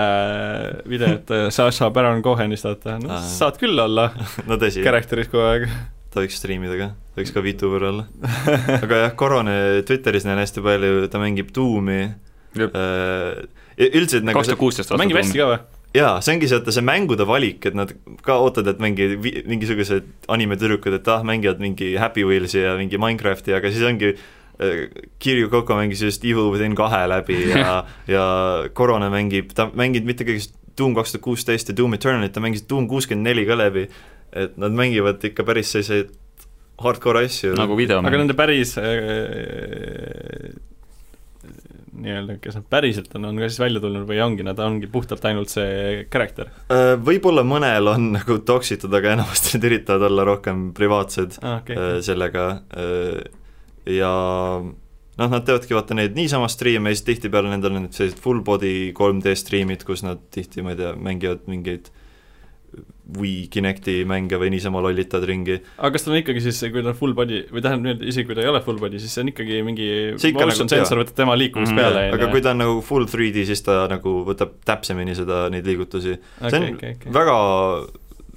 videot 0.91 1.31
äh, 1.35 1.45
Sasha 1.55 1.91
Baron 1.95 2.25
Cohenist, 2.27 2.67
vaata, 2.67 2.97
no 3.03 3.13
Aa. 3.15 3.21
saad 3.23 3.61
küll 3.61 3.79
olla 3.79 4.09
no 4.51 4.59
tõsi, 4.59 4.83
karakteris 4.87 5.31
kogu 5.31 5.45
aeg. 5.47 5.69
ta 6.11 6.25
võiks 6.25 6.41
striimida 6.43 6.79
ka, 6.81 6.91
ta 7.15 7.23
võiks 7.23 7.35
ka 7.37 7.45
VTuber 7.45 7.87
olla. 7.93 8.09
aga 8.83 9.03
jah, 9.05 9.15
Korone 9.19 9.59
Twitteris 9.87 10.27
näen 10.27 10.43
hästi 10.43 10.65
palju, 10.65 11.07
ta 11.13 11.23
mängib 11.23 11.55
Doomi. 11.55 12.01
Jep. 12.59 12.73
üldiselt 13.79 14.25
nagu 14.25 14.41
kaks 14.41 14.49
tuhat 14.49 14.59
kuusteist 14.59 14.91
ta 14.91 14.99
mängib 14.99 15.21
hästi 15.21 15.39
ka 15.39 15.51
või? 15.53 15.59
jaa, 15.95 16.17
see 16.25 16.35
ongi 16.35 16.49
see, 16.49 16.59
vaata 16.59 16.75
see 16.75 16.85
mängude 16.85 17.27
valik, 17.29 17.69
et 17.69 17.77
nad 17.79 17.93
ka 18.25 18.41
ootavad, 18.43 18.75
et 18.75 18.83
mingi, 18.83 19.07
mingisugused 19.47 20.09
animetüdrukud, 20.35 20.99
et 20.99 21.13
ah, 21.13 21.23
mängivad 21.25 21.63
mingi 21.63 21.93
Happy 22.01 22.27
Wheelsi 22.27 22.65
ja 22.65 22.75
mingi 22.81 22.99
Minecrafti, 23.01 23.55
aga 23.57 23.71
siis 23.73 23.87
ongi 23.87 24.11
äh, 24.11 24.27
Kirju 25.23 25.51
Koko 25.53 25.77
mängis 25.79 26.03
just 26.03 26.25
Evil 26.27 26.51
Within 26.51 26.75
kahe 26.79 27.05
läbi 27.11 27.37
ja 27.53 27.85
ja 28.15 28.25
Korone 28.75 29.11
mängib, 29.13 29.53
ta 29.55 29.69
mänginud 29.71 30.09
mitte 30.09 30.27
kõigest 30.29 30.57
Doom 30.79 30.95
kaks 30.95 31.15
tuhat 31.15 31.25
kuusteist 31.25 31.71
ja 31.71 31.77
Doom 31.77 31.97
Eternalit, 31.97 32.33
ta 32.35 32.43
mängis 32.43 32.65
Doom 32.71 32.87
kuuskümmend 32.91 33.27
neli 33.27 33.47
ka 33.49 33.57
läbi, 33.59 33.89
et 34.31 34.59
nad 34.61 34.75
mängivad 34.75 35.23
ikka 35.27 35.47
päris 35.47 35.73
selliseid 35.75 36.13
hardcore 36.79 37.25
asju. 37.27 37.55
nagu 37.59 37.79
video. 37.79 37.99
aga 37.99 38.21
nende 38.21 38.37
päris 38.39 38.77
äh, 38.79 40.53
nii-öelda, 41.99 42.37
kes 42.43 42.59
nad 42.59 42.67
päriselt 42.71 43.15
on, 43.19 43.27
on 43.31 43.41
ka 43.41 43.49
siis 43.49 43.61
välja 43.63 43.83
tulnud 43.83 44.07
või 44.09 44.21
ongi, 44.23 44.47
nad 44.47 44.59
ongi 44.63 44.91
puhtalt 44.91 45.25
ainult 45.31 45.51
see 45.53 46.05
karakter 46.13 46.53
Äh, 46.71 46.95
võib-olla 47.03 47.45
mõnel 47.47 47.91
on 47.91 48.13
nagu 48.15 48.39
toksitud, 48.47 48.93
aga 48.95 49.17
enamasti 49.17 49.57
nad 49.57 49.67
üritavad 49.71 50.07
olla 50.11 50.27
rohkem 50.29 50.69
privaatsed 50.77 51.41
ah,? 51.43 51.59
okay. 51.59 51.75
okay., 51.75 52.03
sellega 52.07 52.49
äh, 52.77 53.38
ja 53.89 54.11
noh, 55.19 55.31
nad 55.33 55.47
teevadki 55.47 55.75
vaata 55.77 55.97
neid 55.99 56.15
niisama 56.19 56.49
striime 56.53 56.93
ja 56.93 56.99
siis 56.99 57.07
tihtipeale 57.09 57.51
nendel 57.53 57.75
on 57.79 57.87
need 57.89 57.97
sellised 57.97 58.21
full 58.23 58.43
body 58.47 58.93
3D 58.97 59.33
striimid, 59.39 59.85
kus 59.89 60.05
nad 60.07 60.21
tihti, 60.35 60.63
ma 60.63 60.75
ei 60.75 60.83
tea, 60.83 60.93
mängivad 60.95 61.49
mingeid 61.51 61.89
Wii 63.19 63.47
Kinecti 63.49 64.03
mänge 64.05 64.37
või 64.37 64.51
niisama 64.53 64.83
lollitavad 64.85 65.25
ringi. 65.31 65.55
aga 65.81 65.91
kas 65.95 66.03
tal 66.05 66.13
on 66.13 66.19
ikkagi 66.21 66.43
siis, 66.45 66.59
kui 66.69 66.83
ta 66.85 66.91
on 66.93 66.97
full 66.99 67.15
body 67.17 67.39
või 67.49 67.63
tähendab 67.65 68.03
isegi 68.05 68.29
kui 68.29 68.37
ta 68.37 68.43
ei 68.45 68.51
ole 68.51 68.61
full 68.67 68.77
body, 68.83 69.01
siis 69.01 69.15
see 69.17 69.23
on 69.25 69.31
ikkagi 69.33 69.63
mingi 69.65 69.87
motion 70.13 70.37
nagu- 70.53 70.69
sensor 70.75 71.01
võtab 71.01 71.17
tema 71.17 71.37
liikumist 71.41 71.73
Mhm. 71.73 71.79
peale, 71.81 72.03
aga 72.13 72.29
kui 72.35 72.43
ta 72.45 72.51
on 72.53 72.59
nagu 72.61 72.83
full 72.85 73.07
3D, 73.09 73.47
siis 73.49 73.63
ta 73.65 73.87
nagu 73.89 74.13
võtab 74.29 74.53
täpsemini 74.69 75.17
seda, 75.17 75.49
neid 75.49 75.65
liigutusi. 75.65 76.19
see 76.51 76.61
on 76.61 76.69
okei, 76.75 76.93
okei. 77.01 77.13
väga, 77.17 77.39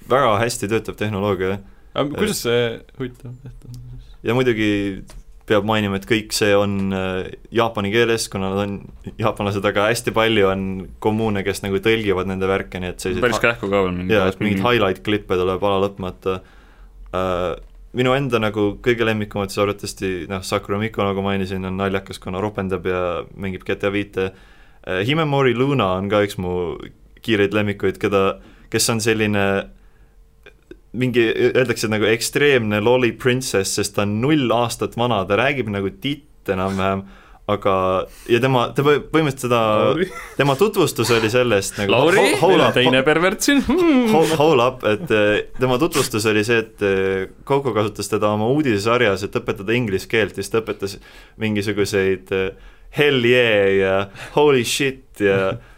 väga 0.07 0.32
hästi 0.40 0.72
töötav 0.72 0.95
tehnoloogia 0.95 1.60
aga 1.94 2.07
kuidas 2.15 2.40
see 2.48 2.80
huvitav 2.98 3.36
tehtud 3.44 3.76
on? 3.76 3.99
ja 4.23 4.34
muidugi 4.34 5.03
peab 5.52 5.68
mainima, 5.68 5.99
et 5.99 6.07
kõik 6.10 6.36
see 6.36 6.53
on 6.57 6.94
äh, 6.95 7.32
jaapani 7.56 7.91
keeles, 7.94 8.28
kuna 8.32 8.52
nad 8.53 8.61
on, 8.64 8.78
jaapanlased, 9.19 9.65
aga 9.68 9.90
hästi 9.90 10.14
palju 10.15 10.48
on 10.49 10.64
kommuune, 11.03 11.44
kes 11.48 11.64
nagu 11.65 11.82
tõlgivad 11.84 12.30
nende 12.30 12.49
värke, 12.49 12.82
nii 12.82 12.94
et 12.94 13.03
sellised 13.03 13.26
päris 13.26 13.41
kähku 13.44 13.69
ka 13.72 13.84
veel 13.86 13.98
mingi. 13.98 14.15
jaa, 14.15 14.30
et 14.32 14.40
mingeid 14.44 14.64
highlight 14.65 15.03
klippe 15.06 15.38
tuleb 15.40 15.68
ala 15.68 15.84
lõpmata 15.86 16.40
uh,. 16.41 17.52
minu 17.98 18.14
enda 18.15 18.40
nagu 18.40 18.69
kõige 18.80 19.03
lemmikumad 19.03 19.52
siis 19.52 19.60
arvatavasti 19.65 20.11
noh, 20.32 20.45
Sakura 20.48 20.80
Miko, 20.80 21.03
nagu 21.03 21.26
mainisin, 21.26 21.68
on 21.68 21.76
naljakas, 21.82 22.22
kuna 22.23 22.40
ropendab 22.44 22.88
ja 22.88 23.03
mängib 23.36 23.68
GTA 23.68 23.91
viite 23.94 24.32
uh,. 24.32 25.03
Himemori 25.07 25.53
Luna 25.57 25.94
on 25.99 26.10
ka 26.10 26.23
üks 26.26 26.40
mu 26.41 26.80
kiireid 27.22 27.53
lemmikuid, 27.53 27.99
keda, 28.02 28.40
kes 28.73 28.90
on 28.90 29.03
selline 29.03 29.45
mingi, 30.97 31.23
öeldakse 31.51 31.88
nagu 31.91 32.07
ekstreemne 32.09 32.81
lolly 32.84 33.13
princess, 33.18 33.77
sest 33.77 33.95
ta 33.95 34.05
on 34.05 34.19
null 34.23 34.51
aastat 34.55 34.97
vana, 34.99 35.23
ta 35.27 35.39
räägib 35.39 35.72
nagu 35.72 35.91
titt 36.03 36.51
enam-vähem, 36.51 37.05
aga, 37.51 37.76
ja 38.31 38.39
tema, 38.43 38.65
ta 38.76 38.84
põh- 38.85 39.01
põhimõtteliselt 39.11 39.47
seda, 39.47 39.61
tema 40.39 40.55
tutvustus 40.59 41.11
oli 41.15 41.31
sellest 41.31 41.80
nagu 41.80 41.95
Lauri? 41.95 42.26
hold 42.41 42.63
up, 42.63 42.76
teine 42.76 43.01
pervert 43.07 43.43
siin 43.45 43.63
hmm.. 43.65 44.35
Hold 44.39 44.63
up, 44.63 44.85
et 44.88 45.15
eh, 45.15 45.31
tema 45.59 45.80
tutvustus 45.81 46.27
oli 46.31 46.43
see, 46.47 46.61
et 46.65 46.85
eh, 46.88 47.26
Coco 47.47 47.73
kasutas 47.76 48.11
teda 48.11 48.34
oma 48.35 48.51
uudisesarjas, 48.53 49.26
et 49.27 49.41
õpetada 49.41 49.76
inglise 49.76 50.09
keelt 50.11 50.35
ja 50.35 50.43
siis 50.43 50.53
ta 50.53 50.61
õpetas 50.63 50.97
mingisuguseid 51.41 52.35
eh, 52.35 52.72
hell 52.97 53.23
yeah 53.27 53.68
ja 53.80 53.97
holy 54.35 54.63
shit 54.68 55.23
ja 55.23 55.53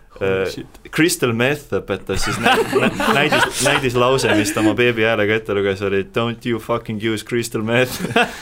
crystal 0.94 1.34
meth 1.34 1.74
õpetas 1.80 2.26
siis 2.28 2.38
nä 2.42 2.54
nä 2.80 2.90
näidis, 3.14 3.64
näidislause, 3.66 4.34
mis 4.38 4.54
ta 4.54 4.62
oma 4.62 4.76
beebi 4.78 5.06
häälega 5.08 5.40
ette 5.40 5.56
luges, 5.58 5.82
oli 5.82 6.04
don't 6.16 6.46
you 6.50 6.60
fucking 6.60 7.02
use 7.02 7.26
crystal 7.26 7.64
meth. 7.66 7.98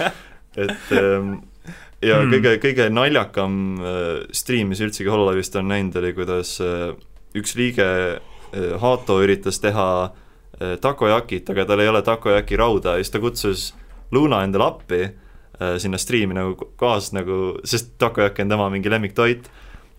Et 0.62 0.92
ähm, 0.92 1.38
ja 2.04 2.20
mm. 2.20 2.34
kõige, 2.34 2.56
kõige 2.66 2.90
naljakam 2.92 3.54
äh, 3.80 4.10
stream, 4.36 4.74
mis 4.74 4.82
üldsegi 4.84 5.10
Hololivist 5.10 5.56
on 5.56 5.72
näinud, 5.72 5.96
oli 6.02 6.12
kuidas 6.18 6.58
äh, 6.64 6.92
üks 7.38 7.56
liige 7.60 7.88
Hato 8.52 9.16
üritas 9.24 9.62
teha 9.64 10.12
takojakit, 10.84 11.48
aga 11.54 11.64
tal 11.70 11.80
ei 11.80 11.88
ole 11.88 12.02
takojaki 12.04 12.58
rauda 12.60 12.98
ja 12.98 13.06
siis 13.06 13.14
ta 13.14 13.22
kutsus 13.24 13.62
Luna 14.12 14.42
endale 14.44 14.66
appi 14.66 15.00
sinna 15.80 15.96
striimi 15.98 16.36
nagu 16.36 16.68
kaasa 16.76 17.16
nagu, 17.16 17.38
sest 17.64 17.94
takojakk 18.02 18.42
on 18.44 18.52
tema 18.52 18.68
mingi 18.74 18.92
lemmiktoit 18.92 19.48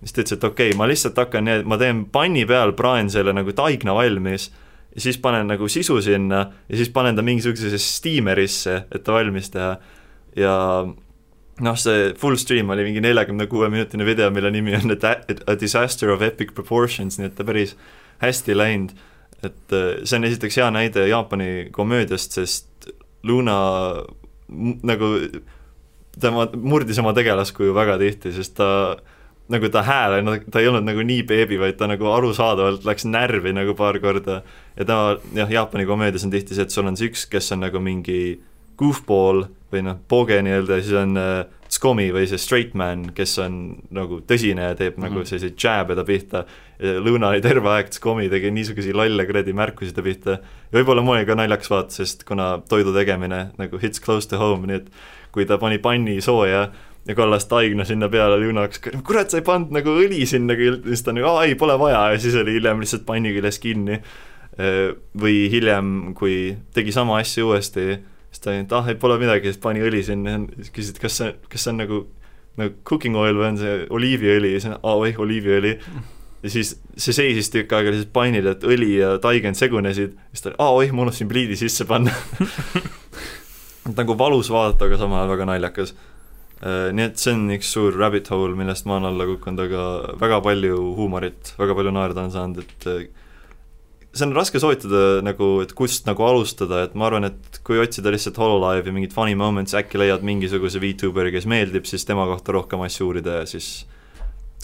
siis 0.03 0.12
ta 0.12 0.24
ütles, 0.24 0.37
et 0.37 0.45
okei 0.45 0.73
okay,, 0.73 0.79
ma 0.79 0.89
lihtsalt 0.91 1.19
hakkan 1.19 1.49
ma 1.69 1.79
teen 1.81 2.05
panni 2.12 2.45
peal, 2.49 2.74
praen 2.79 3.11
selle 3.12 3.35
nagu 3.37 3.55
taigna 3.57 3.95
valmis 3.97 4.51
ja 4.95 5.05
siis 5.07 5.19
panen 5.23 5.49
nagu 5.49 5.69
sisu 5.70 6.01
sinna 6.05 6.45
ja 6.69 6.77
siis 6.77 6.91
panen 6.93 7.16
ta 7.16 7.24
mingisugusesse 7.24 7.79
steamerisse, 7.79 8.83
et 8.93 9.05
ta 9.05 9.15
valmis 9.16 9.51
teha 9.55 9.77
ja 10.37 10.57
noh, 11.62 11.79
see 11.79 12.11
full 12.19 12.39
stream 12.41 12.73
oli 12.74 12.87
mingi 12.89 13.03
neljakümne 13.05 13.47
kuue 13.51 13.69
minutine 13.73 14.07
video, 14.09 14.31
mille 14.35 14.51
nimi 14.53 14.74
on 14.79 14.97
A 14.97 15.15
A 15.47 15.57
Disaster 15.61 16.11
of 16.11 16.23
Epic 16.23 16.55
Proportions, 16.55 17.19
nii 17.19 17.31
et 17.31 17.37
ta 17.39 17.47
päris 17.47 17.77
hästi 18.23 18.57
läinud. 18.57 18.93
et 19.43 19.73
äh, 19.74 20.05
see 20.05 20.16
on 20.16 20.24
esiteks 20.24 20.57
hea 20.57 20.69
näide 20.70 21.09
Jaapani 21.09 21.70
komöödiast, 21.74 22.33
sest 22.39 22.91
Luna 23.27 23.57
nagu 24.83 25.09
tema 26.20 26.47
murdis 26.55 26.99
oma 27.03 27.11
tegelaskuju 27.16 27.74
väga 27.74 27.97
tihti, 27.99 28.33
sest 28.37 28.55
ta 28.61 28.69
nagu 29.53 29.69
ta 29.73 29.83
hääl, 29.87 30.19
ta 30.51 30.61
ei 30.61 30.69
olnud 30.70 30.87
nagu 30.89 31.05
nii 31.07 31.23
beebi, 31.29 31.59
vaid 31.61 31.79
ta 31.81 31.89
nagu 31.91 32.09
arusaadavalt 32.12 32.87
läks 32.89 33.07
närvi 33.09 33.55
nagu 33.57 33.77
paar 33.79 33.99
korda 34.03 34.43
ja 34.77 34.85
tema 34.89 35.19
jah, 35.37 35.51
Jaapani 35.51 35.87
komöödias 35.87 36.24
on 36.24 36.33
tihti 36.35 36.57
see, 36.57 36.66
et 36.66 36.74
sul 36.74 36.89
on 36.89 36.97
see 36.97 37.11
üks, 37.12 37.27
kes 37.31 37.53
on 37.53 37.65
nagu 37.66 37.81
mingi 37.83 38.41
goofball 38.81 39.47
või 39.73 39.85
noh, 39.87 39.99
pooge 40.09 40.41
nii-öelda 40.45 40.79
ja 40.79 40.85
siis 40.85 40.97
on 41.01 41.16
äh, 41.20 41.45
tskomi 41.73 42.11
või 42.12 42.27
see 42.29 42.41
straight 42.41 42.74
man, 42.77 43.07
kes 43.16 43.39
on 43.41 43.61
nagu 43.95 44.20
tõsine 44.29 44.73
ja 44.73 44.74
teeb 44.77 44.97
mm 44.97 44.99
-hmm. 44.99 45.09
nagu 45.09 45.20
Mhm. 45.20 45.29
selliseid 45.29 45.57
jab'e 45.57 45.97
ta 45.97 46.05
pihta 46.05 46.45
Lõuna 46.83 47.29
oli 47.31 47.41
terve 47.41 47.69
aeg 47.70 47.93
tskomi, 47.95 48.29
tegi 48.29 48.51
niisuguseid 48.51 48.97
lolle 48.99 49.27
kuradi 49.27 49.53
märkusi 49.55 49.95
ta 49.95 50.03
pihta 50.03 50.31
ja 50.31 50.79
võib-olla 50.81 51.03
mul 51.03 51.16
oli 51.16 51.27
ka 51.27 51.35
naljakas 51.39 51.70
vaata, 51.70 51.95
sest 51.95 52.24
kuna 52.24 52.59
toidu 52.69 52.93
tegemine 52.93 53.53
nagu 53.59 53.79
hits 53.79 54.01
close 54.03 54.29
to 54.29 54.39
home, 54.39 54.66
nii 54.66 54.77
et 54.77 54.91
kui 55.33 55.47
ta 55.47 55.59
pani 55.59 55.79
panni 55.79 56.20
sooja 56.20 56.69
ja 57.09 57.16
kallas 57.19 57.49
taigna 57.51 57.87
sinna 57.89 58.09
peale, 58.12 58.39
Lõuna 58.43 58.66
hakkas, 58.66 59.03
kurat, 59.07 59.33
sa 59.33 59.41
ei 59.41 59.47
pannud 59.47 59.74
nagu 59.74 59.97
õli 60.05 60.23
sinna 60.29 60.55
siis 60.57 61.03
ta 61.03 61.15
nagu, 61.15 61.27
aa 61.33 61.49
ei, 61.49 61.57
pole 61.59 61.79
vaja. 61.81 62.05
Ja 62.15 62.23
siis 62.23 62.37
oli 62.39 62.59
hiljem 62.59 62.83
lihtsalt 62.83 63.07
panni 63.09 63.35
küljes 63.35 63.59
kinni. 63.62 64.03
või 65.16 65.47
hiljem, 65.49 66.12
kui 66.12 66.59
tegi 66.77 66.93
sama 66.93 67.16
asja 67.23 67.47
uuesti, 67.47 67.87
siis 68.29 68.43
ta 68.45 68.51
oli, 68.51 68.59
et 68.66 68.73
ah, 68.77 68.89
ei 68.93 68.99
pole 69.01 69.16
midagi, 69.16 69.49
siis 69.49 69.62
pani 69.62 69.81
õli 69.81 70.03
sinna 70.05 70.35
ja 70.35 70.43
siis 70.59 70.74
küsis, 70.74 70.91
et 70.93 71.01
kas 71.01 71.16
see, 71.16 71.31
kas 71.49 71.65
see 71.65 71.73
on 71.73 71.81
nagu 71.81 72.01
nagu 72.61 72.74
cooking 72.89 73.16
oil 73.16 73.39
või 73.39 73.53
on 73.53 73.61
see 73.61 73.77
oliiviõli? 73.93 74.55
Ja 74.57 74.61
siis 74.61 74.74
aa 74.77 74.97
oih, 75.01 75.20
oliiviõli. 75.24 75.77
Ja 76.43 76.51
siis 76.51 76.74
see 76.99 77.15
seisis 77.15 77.53
tükk 77.55 77.73
aega 77.77 77.93
lihtsalt 77.95 78.12
pannil, 78.15 78.49
et 78.51 78.65
õli 78.66 78.97
ja 78.99 79.15
taigen 79.23 79.57
segunesid, 79.57 80.16
siis 80.33 80.45
ta 80.45 80.51
oli 80.51 80.59
aa 80.59 80.79
oih, 80.81 80.93
ma 80.93 81.07
unustasin 81.07 81.31
pliidi 81.31 81.59
sisse 81.59 81.87
panna. 81.89 82.15
Nagu 83.99 84.16
valus 84.19 84.51
vaadata, 84.53 84.87
aga 84.87 84.99
samal 84.99 85.23
ajal 85.23 85.33
väga 85.33 85.47
naljakas. 85.49 85.95
Nii 86.63 87.09
et 87.09 87.19
see 87.19 87.33
on 87.35 87.49
üks 87.57 87.73
suur 87.75 87.97
rabbit 87.99 88.29
hole, 88.31 88.55
millest 88.55 88.87
ma 88.87 89.01
olen 89.01 89.09
alla 89.09 89.27
kukkunud, 89.27 89.65
aga 89.65 90.15
väga 90.21 90.39
palju 90.45 90.77
huumorit, 90.95 91.57
väga 91.59 91.75
palju 91.75 91.95
naerda 91.97 92.23
on 92.23 92.35
saanud, 92.35 92.63
et 92.63 92.87
äh, 92.87 93.01
see 94.13 94.27
on 94.29 94.35
raske 94.37 94.61
soovitada 94.61 95.23
nagu, 95.25 95.49
et 95.65 95.73
kust 95.77 96.07
nagu 96.07 96.23
alustada, 96.27 96.85
et 96.87 96.95
ma 96.99 97.09
arvan, 97.09 97.27
et 97.31 97.59
kui 97.67 97.81
otsida 97.83 98.13
lihtsalt 98.13 98.39
Hololive 98.39 98.93
ja 98.93 98.95
mingit 98.95 99.17
funny 99.17 99.35
moments, 99.39 99.75
äkki 99.79 100.01
leiad 100.01 100.23
mingisuguse 100.27 100.83
VTuberi, 100.83 101.33
kes 101.35 101.49
meeldib, 101.51 101.89
siis 101.89 102.07
tema 102.07 102.29
kohta 102.31 102.55
rohkem 102.55 102.85
asju 102.85 103.09
uurida 103.09 103.41
ja 103.41 103.49
siis 103.49 103.73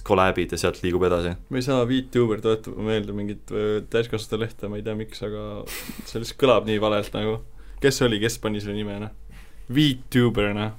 kolläbid 0.09 0.53
ja 0.55 0.61
sealt 0.61 0.83
liigub 0.85 1.03
edasi. 1.09 1.35
ma 1.51 1.61
ei 1.61 1.65
saa 1.65 1.83
VTuber 1.89 2.43
tuletab 2.45 2.77
meelde 2.85 3.15
mingit 3.17 3.51
äh, 3.53 3.79
täiskasvanute 3.91 4.45
lehte, 4.45 4.71
ma 4.71 4.79
ei 4.79 4.85
tea, 4.85 4.97
miks, 4.99 5.23
aga 5.27 5.65
see 6.05 6.21
lihtsalt 6.21 6.41
kõlab 6.45 6.69
nii 6.69 6.83
valelt 6.85 7.17
nagu. 7.17 7.41
kes 7.83 8.03
oli, 8.07 8.21
kes 8.23 8.39
pani 8.43 8.63
selle 8.63 8.77
nime, 8.79 9.01
noh? 9.03 9.17
VTuber, 9.75 10.53
noh. 10.57 10.77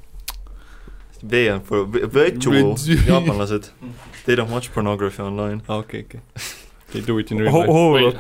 V 1.24 1.50
on 1.52 1.62
for 1.62 1.86
virtual 1.86 2.76
Virtu- 2.76 3.04
jaapanlased, 3.08 3.70
they 4.26 4.36
don't 4.36 4.50
watch 4.52 4.72
pornography 4.74 5.22
online. 5.22 5.62
aa, 5.68 5.78
okei, 5.84 6.06
okei. 6.08 6.22
They 6.91 7.02
do 7.06 7.20
it 7.20 7.32
in 7.32 7.38
real 7.38 7.54
life. 7.54 7.70
Hold 7.72 8.04
up, 8.04 8.16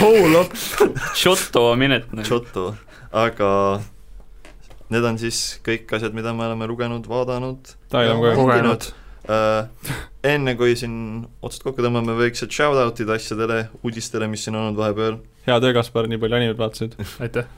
hold 0.00 0.36
up. 0.36 0.52
Shoto 1.20 1.74
minute 1.76 2.06
nagu. 2.12 2.26
Shoto, 2.28 2.74
aga 3.12 3.80
need 4.92 5.04
on 5.04 5.16
siis 5.18 5.58
kõik 5.64 5.90
asjad, 5.96 6.12
mida 6.14 6.34
me 6.36 6.44
oleme 6.46 6.68
lugenud, 6.68 7.06
vaadanud. 7.08 7.72
Aeg. 7.96 8.36
kogenud. 8.36 8.90
uh,. 9.28 9.94
enne 10.26 10.56
kui 10.58 10.74
siin 10.78 11.26
otsad 11.44 11.68
kokku 11.68 11.84
tõmbame, 11.84 12.16
väiksed 12.18 12.52
shout-out'id 12.54 13.10
asjadele, 13.14 13.66
uudistele, 13.86 14.28
mis 14.30 14.46
siin 14.46 14.56
on 14.58 14.68
olnud 14.68 14.80
vahepeal. 14.80 15.18
hea 15.46 15.58
töö, 15.62 15.72
Kaspar, 15.76 16.08
nii 16.10 16.20
palju 16.22 16.38
animeid 16.38 16.60
vaatasid. 16.60 16.96
aitäh. 17.22 17.48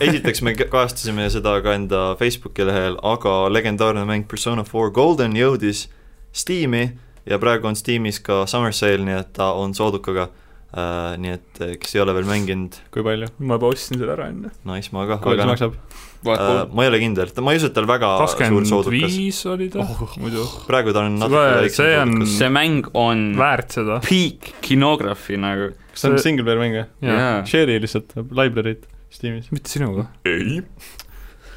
esiteks 0.00 0.44
me 0.44 0.54
kajastasime 0.60 1.28
seda 1.32 1.56
ka 1.64 1.76
enda 1.78 2.04
Facebooki 2.20 2.66
lehel, 2.68 2.98
aga 3.02 3.36
legendaarne 3.52 4.04
mäng 4.08 4.28
Persona 4.30 4.66
4 4.66 4.94
Golden 4.94 5.36
jõudis 5.38 5.88
Steam'i 6.34 6.88
ja 7.26 7.38
praegu 7.40 7.70
on 7.70 7.76
Steamis 7.78 8.20
ka 8.24 8.44
Summer 8.50 8.74
Sale, 8.74 9.04
nii 9.06 9.20
et 9.20 9.32
ta 9.36 9.52
on 9.58 9.74
soodukaga 9.76 10.28
uh,. 10.28 11.14
nii 11.20 11.36
et 11.38 11.62
eh, 11.64 11.76
kes 11.80 11.96
ei 11.96 12.02
ole 12.04 12.16
veel 12.16 12.28
mänginud, 12.28 12.80
kui 12.94 13.04
palju? 13.06 13.30
ma 13.38 13.58
juba 13.58 13.70
ostsin 13.72 14.00
selle 14.00 14.16
ära 14.16 14.28
enne. 14.32 14.52
nice, 14.68 14.92
ma 14.94 15.06
ka, 15.08 15.20
kui 15.22 15.32
palju 15.32 15.42
see 15.42 15.48
noh, 15.48 15.54
maksab? 15.54 15.93
Uh, 16.24 16.74
ma 16.74 16.82
ei 16.84 16.88
ole 16.88 16.98
kindel, 17.02 17.30
ma 17.44 17.52
ei 17.52 17.58
usu, 17.60 17.66
et 17.70 17.74
ta 17.76 17.82
väga 17.86 18.10
suur 18.26 18.64
soodukas. 18.64 19.12
viis 19.16 19.40
oli 19.46 19.68
ta 19.70 19.80
Oh. 19.84 20.08
muidu. 20.18 20.44
praegu 20.66 20.92
ta 20.96 21.04
on 21.04 21.18
natuke 21.18 21.68
see 21.70 21.98
on- 22.00 22.26
see 22.26 22.48
mäng 22.48 22.88
on 22.94 23.34
väärt 23.36 23.70
seda. 23.76 24.00
peak 24.00 24.54
kinography 24.64 25.36
nagu. 25.36 25.72
kas 25.92 26.00
see 26.00 26.10
on 26.10 26.18
single 26.18 26.44
player 26.44 26.58
mäng 26.60 26.74
või? 26.80 26.86
jaa. 27.02 27.42
Share'i 27.44 27.80
lihtsalt, 27.80 28.14
library'd 28.16 28.86
Steamis. 29.10 29.50
mitte 29.52 29.68
sinuga. 29.70 30.06
ei. 30.24 30.62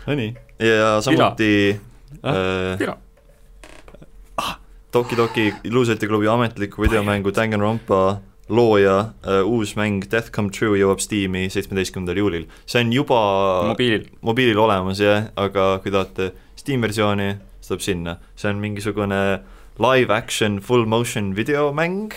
Nonii. 0.08 0.36
ja 0.60 1.02
samuti 1.02 1.80
Ah, 2.24 2.30
äh, 2.36 2.78
Pira. 2.80 2.98
Toki 4.92 5.16
Toki 5.20 5.54
Ilusate 5.68 6.08
klubi 6.08 6.28
ametliku 6.32 6.82
videomängu 6.82 7.32
Danganronpa 7.36 8.22
looja 8.50 8.98
äh, 9.28 9.42
uus 9.46 9.76
mäng 9.76 10.04
Death 10.12 10.32
Come 10.32 10.50
True 10.56 10.78
jõuab 10.80 11.02
Steam'i 11.04 11.50
seitsmeteistkümnendal 11.52 12.18
juulil. 12.22 12.46
see 12.66 12.80
on 12.84 12.94
juba 12.94 13.20
mobiilil. 13.68 14.06
mobiilil 14.22 14.58
olemas 14.64 15.00
jah, 15.04 15.28
aga 15.36 15.80
kui 15.84 15.92
tahate 15.92 16.32
Steam 16.56 16.82
versiooni, 16.82 17.34
siis 17.60 17.68
tuleb 17.74 17.82
sinna. 17.82 18.18
see 18.36 18.50
on 18.50 18.62
mingisugune 18.64 19.22
live 19.80 20.14
action 20.14 20.60
full 20.60 20.86
motion 20.86 21.34
videomäng, 21.36 22.12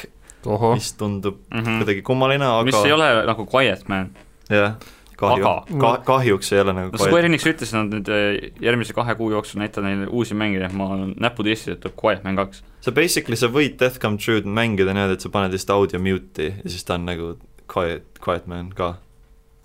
mis 0.75 0.93
tundub 0.97 1.37
Mhm. 1.53 1.83
kuidagi 1.83 2.03
kummaline, 2.03 2.45
aga 2.47 2.65
mis 2.65 2.75
ei 2.85 2.93
ole 2.93 3.27
nagu 3.27 3.47
Quiet 3.47 3.89
Man. 3.89 4.11
jah, 4.49 4.77
kahju 5.21 5.47
Aga-, 5.47 5.81
ka, 5.85 5.93
kahjuks 6.09 6.53
ei 6.55 6.63
ole 6.65 6.75
nagu 6.77 6.95
no 6.95 7.03
Square 7.03 7.29
Enix 7.31 7.47
ütles, 7.51 7.71
et 7.71 7.79
nad 7.79 7.95
nüüd 7.95 8.11
eh, 8.15 8.51
järgmise 8.65 8.97
kahe 8.97 9.15
kuu 9.19 9.31
jooksul 9.35 9.63
näitavad 9.63 9.89
neile 9.91 10.09
uusi 10.09 10.39
mänge, 10.39 10.59
nii 10.63 10.71
et 10.71 10.77
ma 10.77 10.91
olen 10.97 11.15
näpud 11.21 11.51
Eestis, 11.51 11.77
et 11.77 11.85
tuleb 11.85 11.99
Quiet 12.01 12.27
Man 12.27 12.41
kaks. 12.41 12.65
sa 12.85 12.95
basically, 12.97 13.39
sa 13.39 13.53
võid 13.53 13.79
Death 13.81 14.01
Come 14.03 14.21
True'd 14.21 14.49
mängida 14.49 14.97
niimoodi, 14.97 15.19
et 15.19 15.27
sa 15.27 15.33
paned 15.33 15.55
lihtsalt 15.55 15.77
audio 15.77 16.03
mute'i 16.03 16.51
ja 16.57 16.73
siis 16.73 16.89
ta 16.89 16.97
on 16.99 17.09
nagu 17.11 17.35
quiet, 17.71 18.07
quiet 18.25 18.47
man 18.51 18.71
ka. 18.77 18.95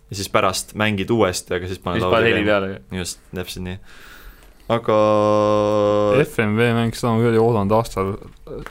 ja 0.09 0.17
siis 0.17 0.29
pärast 0.29 0.75
mängid 0.77 1.11
uuesti, 1.11 1.55
aga 1.57 1.69
siis 1.69 1.81
paned 1.81 2.03
siis 2.03 2.11
paned 2.11 2.29
heli 2.29 2.43
peale. 2.45 2.75
peale. 2.75 2.99
just, 3.01 3.21
täpselt 3.33 3.65
nii. 3.65 3.79
aga 4.75 4.99
FMV 6.25 6.69
mäng, 6.77 6.97
seda 6.97 7.15
ma 7.15 7.23
küll 7.23 7.37
ei 7.37 7.41
oodanud 7.41 7.75
aastal, 7.77 8.13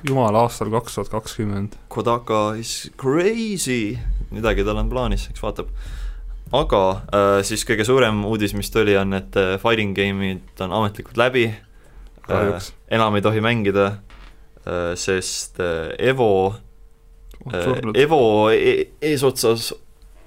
jumala 0.06 0.44
aastal 0.46 0.70
kaks 0.74 0.98
tuhat 0.98 1.12
kakskümmend. 1.12 1.76
Kodaka 1.92 2.46
is 2.60 2.90
crazy, 3.00 3.96
midagi 4.34 4.66
tal 4.66 4.82
on 4.82 4.90
plaanis, 4.92 5.28
eks 5.32 5.42
vaatab. 5.44 5.70
Aga 6.54 6.82
äh, 7.10 7.38
siis 7.46 7.64
kõige 7.66 7.86
suurem 7.86 8.24
uudis, 8.28 8.54
mis 8.54 8.70
tuli, 8.70 8.96
on, 9.00 9.12
et 9.18 9.36
äh, 9.40 9.54
fighting 9.62 9.94
game'id 9.96 10.62
on 10.64 10.74
ametlikult 10.80 11.18
läbi 11.20 11.48
äh, 11.50 12.68
enam 12.94 13.16
ei 13.18 13.24
tohi 13.24 13.42
mängida 13.44 13.86
äh,, 14.66 14.92
sest 14.96 15.60
äh, 15.60 15.94
Evo 15.98 16.54
äh. 17.52 17.80
Evo 17.94 18.50
e 18.52 18.90
eesotsas 19.02 19.72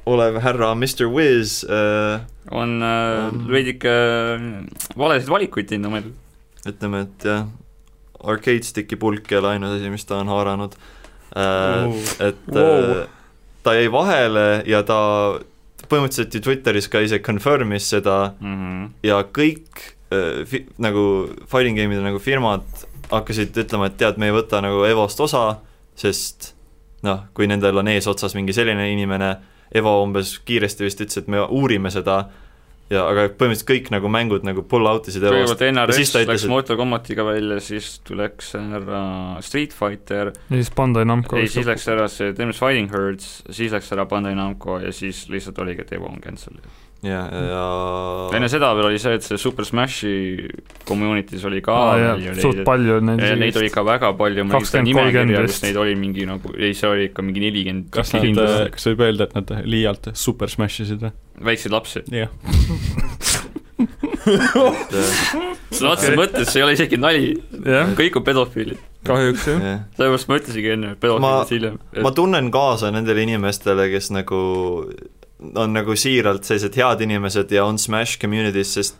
olev 0.07 0.39
härra 0.43 0.73
Mr 0.75 1.07
Wiz 1.11 1.63
äh, 1.63 2.19
on 2.51 2.81
äh, 2.81 3.31
veidike 3.51 3.93
äh, 4.37 4.45
valesid 4.97 5.29
valikuid 5.31 5.67
teinud 5.71 5.91
omel. 5.91 6.11
ütleme, 6.67 7.05
et 7.07 7.25
jah, 7.27 7.47
arcade 8.27 8.65
stick'i 8.67 8.97
pulk 8.99 9.31
ei 9.31 9.39
ole 9.39 9.55
ainus 9.55 9.77
asi, 9.77 9.91
mis 9.91 10.05
ta 10.07 10.21
on 10.21 10.31
haaranud 10.31 10.75
äh,. 11.35 11.91
et 12.29 12.47
Wow. 12.47 13.03
äh, 13.03 13.07
ta 13.63 13.75
jäi 13.75 13.91
vahele 13.91 14.63
ja 14.67 14.83
ta 14.87 14.99
põhimõtteliselt 15.89 16.33
ju 16.37 16.41
Twitteris 16.45 16.87
ka 16.91 16.99
ise 17.05 17.19
confirm'is 17.23 17.87
seda 17.93 18.33
Mhm. 18.41 18.85
ja 19.03 19.21
kõik 19.23 19.83
äh, 20.11 20.43
fi-, 20.45 20.65
nagu 20.77 21.29
fighting 21.47 21.77
game'ide 21.77 22.03
nagu 22.03 22.19
firmad 22.19 22.63
hakkasid 23.11 23.55
ütlema, 23.55 23.87
et 23.87 23.97
tead, 23.97 24.17
me 24.19 24.27
ei 24.27 24.35
võta 24.35 24.61
nagu 24.61 24.83
Evost 24.87 25.19
osa, 25.23 25.59
sest 25.95 26.53
noh, 27.03 27.21
kui 27.33 27.47
nendel 27.47 27.77
on 27.77 27.87
eesotsas 27.87 28.35
mingi 28.35 28.53
selline 28.55 28.89
inimene, 28.91 29.37
Evo 29.75 30.01
umbes 30.03 30.37
kiiresti 30.47 30.83
vist 30.85 31.01
ütles, 31.03 31.17
et 31.17 31.27
me 31.27 31.41
uurime 31.43 31.91
seda 31.91 32.29
ja 32.93 33.03
aga 33.09 33.27
põhimõtteliselt 33.29 33.67
kõik 33.67 33.89
nagu 33.91 34.11
mängud 34.11 34.45
nagu 34.47 34.63
pull 34.69 34.87
out 34.87 35.09
isid 35.11 35.25
Evost 35.27 35.57
kõigepealt 35.57 35.75
NRS 35.75 35.99
läks 35.99 36.15
ütles, 36.21 36.45
et 36.45 36.51
Mortal 36.51 36.79
Combatiga 36.79 37.25
välja, 37.27 37.59
siis 37.63 37.89
läks 38.09 38.53
ära 38.59 39.03
Street 39.45 39.75
Fighter, 39.75 40.31
ja 40.47 40.61
siis 40.61 40.71
Bandai 40.75 41.03
Namco. 41.07 41.39
ei 41.39 41.51
siis 41.51 41.67
läks 41.67 41.87
ära 41.91 42.07
see 42.11 42.35
Demons 42.37 42.61
Fighting 42.63 42.91
Herds, 42.93 43.31
siis 43.49 43.75
läks 43.75 43.91
ära 43.95 44.07
Bandai 44.09 44.35
Namco 44.39 44.79
ja 44.83 44.93
siis 44.95 45.25
lihtsalt 45.31 45.59
oligi, 45.63 45.83
et 45.83 45.95
Evo 45.99 46.07
on 46.11 46.21
cancel. 46.23 46.61
ja, 47.05 47.21
ja 47.29 47.63
enne 48.37 48.49
seda 48.49 48.71
veel 48.77 48.89
oli 48.89 49.01
see, 49.01 49.17
et 49.19 49.25
see 49.25 49.37
Super 49.41 49.67
Smashi 49.67 50.47
community's 50.87 51.45
oli 51.49 51.61
ka 51.65 51.75
aa 51.77 51.97
jaa 52.01 52.15
palju, 52.15 52.35
suht 52.41 52.61
palju 52.67 52.99
neid 53.05 53.21
ja 53.21 53.35
neid 53.39 53.59
oli 53.59 53.69
ikka 53.69 53.83
väga 53.85 54.13
palju, 54.17 54.47
ma 54.47 54.57
ei 54.57 54.65
tea 54.65 54.81
20-30 54.81 54.89
nimekirja, 54.89 55.43
vist 55.45 55.67
neid 55.67 55.79
oli 55.81 55.95
mingi 55.99 56.25
nagu, 56.29 56.53
ei 56.57 56.73
see 56.77 56.89
oli 56.89 57.09
ikka 57.11 57.25
mingi 57.25 57.43
nelikümmend 57.45 57.91
kas 57.93 58.13
nad, 58.15 58.41
kas 58.73 58.89
võib 58.91 59.05
öelda, 59.07 59.29
et 59.29 59.37
nad 59.37 59.53
liialt 59.69 60.11
super 60.17 60.51
smash 60.51 60.85
isid 60.85 61.05
või? 61.05 61.13
väikseid 61.51 61.75
lapsi. 61.75 62.03
jah. 62.09 62.33
et, 64.27 64.93
äh, 64.97 65.17
sõna 65.71 65.93
otseses 65.93 66.15
mõttes 66.17 66.49
see 66.49 66.61
ei 66.61 66.65
ole 66.65 66.77
isegi 66.77 66.99
nali, 66.99 67.29
jah, 67.61 67.93
kõik 67.97 68.17
on 68.19 68.25
pedofiilid. 68.25 68.81
kahjuks 69.07 69.45
jah. 69.51 69.61
jah. 69.61 69.83
sellepärast 69.99 70.31
ma 70.31 70.39
ütlesingi 70.41 70.73
enne, 70.73 70.95
pedofiilid 71.01 71.53
hiljem. 71.53 71.77
ma 72.03 72.13
tunnen 72.15 72.49
kaasa 72.53 72.91
nendele 72.95 73.27
inimestele, 73.27 73.87
kes 73.93 74.11
nagu 74.15 74.41
on 75.37 75.75
nagu 75.75 75.95
siiralt 75.97 76.47
sellised 76.47 76.77
head 76.79 77.03
inimesed 77.05 77.51
ja 77.53 77.65
on 77.67 77.77
Smash 77.81 78.17
community's, 78.21 78.73
sest 78.77 78.97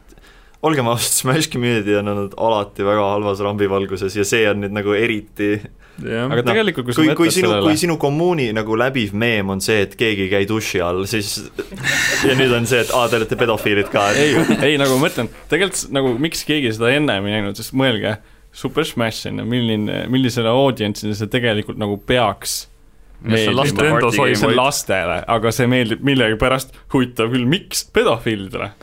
olgem 0.66 0.90
ausad, 0.90 1.16
Smash 1.22 1.50
community 1.54 1.98
on 1.98 2.14
olnud 2.14 2.38
alati 2.38 2.86
väga 2.86 3.10
halvas 3.14 3.42
rambivalguses 3.46 4.18
ja 4.18 4.26
see 4.28 4.46
on 4.50 4.62
nüüd 4.64 4.76
nagu 4.78 4.94
eriti 4.98 5.56
jah, 5.58 6.28
aga 6.28 6.42
Noh, 6.42 6.46
tegelikult, 6.52 6.90
kui 6.90 6.96
sa 6.96 7.06
mõtled 7.08 7.34
sinu, 7.34 7.50
sellele 7.50 7.66
kui 7.66 7.82
sinu 7.82 7.98
kommuuni 8.02 8.48
nagu 8.56 8.78
läbiv 8.78 9.16
meem 9.18 9.54
on 9.54 9.62
see, 9.64 9.82
et 9.88 9.98
keegi 9.98 10.28
ei 10.28 10.32
käi 10.34 10.48
duši 10.50 10.82
all, 10.86 11.06
siis 11.10 11.36
ja 12.28 12.38
nüüd 12.38 12.54
on 12.54 12.70
see, 12.70 12.84
et 12.86 12.94
aa, 12.94 13.10
te 13.10 13.20
olete 13.20 13.40
pedofiilid 13.40 13.92
ka, 13.94 14.08
et 14.14 14.24
ei, 14.24 14.48
ei 14.72 14.80
nagu 14.82 14.98
ma 14.98 15.08
mõtlen, 15.08 15.30
tegelikult 15.52 15.94
nagu 15.98 16.16
miks 16.22 16.46
keegi 16.48 16.74
seda 16.78 16.94
ennem 16.94 17.30
ei 17.30 17.40
näinud, 17.40 17.58
sest 17.58 17.76
mõelge, 17.78 18.20
Super 18.58 18.86
Smash 18.88 19.28
on 19.30 19.42
ju, 19.42 19.50
milline, 19.50 20.06
millisele 20.10 20.50
audientsile 20.50 21.14
see 21.18 21.30
tegelikult 21.30 21.78
nagu 21.82 21.98
peaks 22.10 22.64
Nintendo 23.24 23.64
Nintendo 23.66 24.12
sai- 24.14 24.36
see 24.38 24.50
on 24.50 24.58
lastele, 24.58 25.22
aga 25.38 25.54
see 25.56 25.70
meeldib 25.72 26.04
millegipärast, 26.06 26.76
huvitav 26.94 27.32
küll, 27.34 27.48
miks 27.50 27.88
pedofiilidele? 27.94 28.74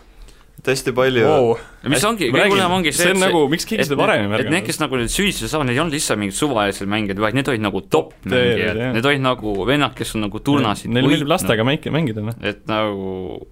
hästi 0.65 0.94
palju 0.97 1.24
wow.. 1.28 1.51
mis 1.93 2.05
ongi, 2.09 2.31
kõige 2.32 2.47
hullem 2.55 2.73
ongi 2.78 2.93
see, 2.94 3.11
see 3.11 3.12
on 3.12 3.20
nagu, 3.20 3.43
miks 3.52 3.66
keegi 3.69 3.85
et 3.85 3.89
seda 3.90 3.98
varem 4.01 4.23
ei 4.23 4.24
et 4.24 4.31
need, 4.31 4.47
märganud? 4.48 4.66
kes 4.70 4.78
nagu 4.81 5.01
nüüd 5.01 5.12
süüdistuse 5.12 5.51
saavad, 5.52 5.69
need 5.69 5.77
ei 5.77 5.82
olnud 5.82 5.97
lihtsalt 5.97 6.20
mingid 6.23 6.39
suvalised 6.39 6.89
mängijad, 6.89 7.20
vaid 7.20 7.36
need 7.36 7.51
olid 7.52 7.65
nagu 7.66 7.82
top 7.93 8.15
mängijad 8.24 8.81
need 8.97 9.09
olid 9.11 9.24
nagu 9.24 9.55
vennad, 9.69 9.93
kes 9.98 10.15
on 10.16 10.24
nagu 10.24 10.40
turnasid 10.47 10.94
Neile 10.94 11.11
meeldib 11.12 11.32
lastega 11.35 11.66
mängida, 11.69 11.93
mängida, 11.93 12.24
noh. 12.24 12.39
et 12.40 12.65
nagu 12.70 13.44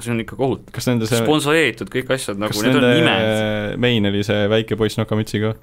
see 0.00 0.12
on 0.12 0.20
ikka 0.22 0.36
kohutav. 0.36 0.68
kas 0.76 0.90
nende 0.90 1.08
see, 1.08 1.22
sponsoreeritud 1.24 1.92
kõik 1.92 2.12
asjad 2.16 2.40
nagu, 2.40 2.64
need 2.64 2.76
on 2.76 2.88
nimed, 2.88 3.80
main 3.80 4.12
oli 4.12 4.24
see 4.26 4.44
väike 4.52 4.78
poiss 4.80 5.00
nokamütsiga? 5.00 5.54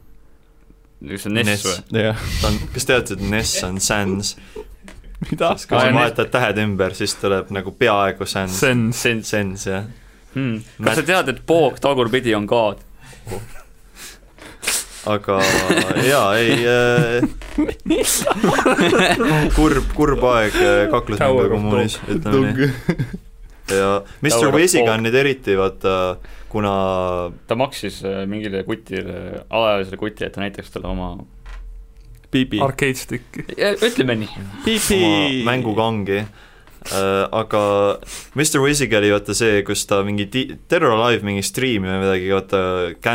Kas 1.01 1.25
see 1.25 1.31
on 1.31 1.37
Ness 1.41 1.67
või? 1.67 1.77
jah. 2.03 2.17
ta 2.41 2.51
on, 2.51 2.55
kas 2.73 2.89
teate, 2.89 3.17
et 3.17 3.23
Ness 3.35 3.63
on 3.67 3.75
Sans? 3.83 4.33
mida? 5.27 5.53
kui 5.53 5.77
sa 5.77 5.93
vahetad 5.93 6.33
tähed 6.33 6.57
ümber, 6.63 6.91
siis 6.97 7.13
tuleb 7.21 7.53
nagu 7.55 7.69
peaaegu 7.77 8.25
Sans. 8.29 8.53
Sen, 8.53 8.79
Sens 8.97 9.25
Sens, 9.33 9.67
jah. 9.69 9.83
hmm.. 10.33 10.55
kas 10.83 10.95
sa 11.01 11.05
tead, 11.07 11.27
et 11.35 11.45
poog 11.47 11.73
tagurpidi 11.83 12.35
on 12.37 12.45
kaad? 12.49 12.77
aga 15.07 15.37
jaa, 16.03 16.35
ei 16.35 16.51
äh, 16.67 17.23
kurb, 19.57 19.85
kurb 19.95 20.23
aeg 20.33 20.53
äh, 20.59 20.89
kaklusmängu 20.91 21.47
kommuunis, 21.53 21.95
ütleme 22.11 22.51
nii. 22.57 22.69
ja 23.77 23.89
Mr 24.25 24.47
Wiziga 24.55 24.89
Dog. 24.89 24.95
on 24.97 25.01
nüüd 25.07 25.17
eriti, 25.21 25.53
vaata, 25.59 25.93
kuna 26.49 26.73
ta 27.47 27.57
maksis 27.59 28.01
äh, 28.05 28.23
mingile 28.29 28.63
kutile, 28.67 29.43
alaealisele 29.49 29.99
kutile, 29.99 30.29
et 30.29 30.35
ta 30.35 30.43
näitaks 30.43 30.73
talle 30.73 30.91
oma, 30.91 31.13
Pipi. 32.31 32.59
arcade 32.63 32.99
stick'i. 32.99 33.45
ütleme 33.87 34.17
nii, 34.23 34.43
Pipi 34.65 34.99
oma. 34.99 35.19
mängukangi 35.51 36.19
äh,, 36.21 37.25
aga 37.35 37.61
Mr 38.35 38.61
Wiziga 38.63 38.99
oli 39.01 39.11
vaata 39.11 39.35
see, 39.37 39.61
kus 39.67 39.85
ta 39.89 40.01
mingi 40.07 40.27
ti-, 40.31 40.45
Terror 40.71 40.95
Alive 40.95 41.27
mingi 41.27 41.43
striimi 41.45 41.91
või 41.91 41.99
midagi, 42.05 42.31
vaata 42.35 42.63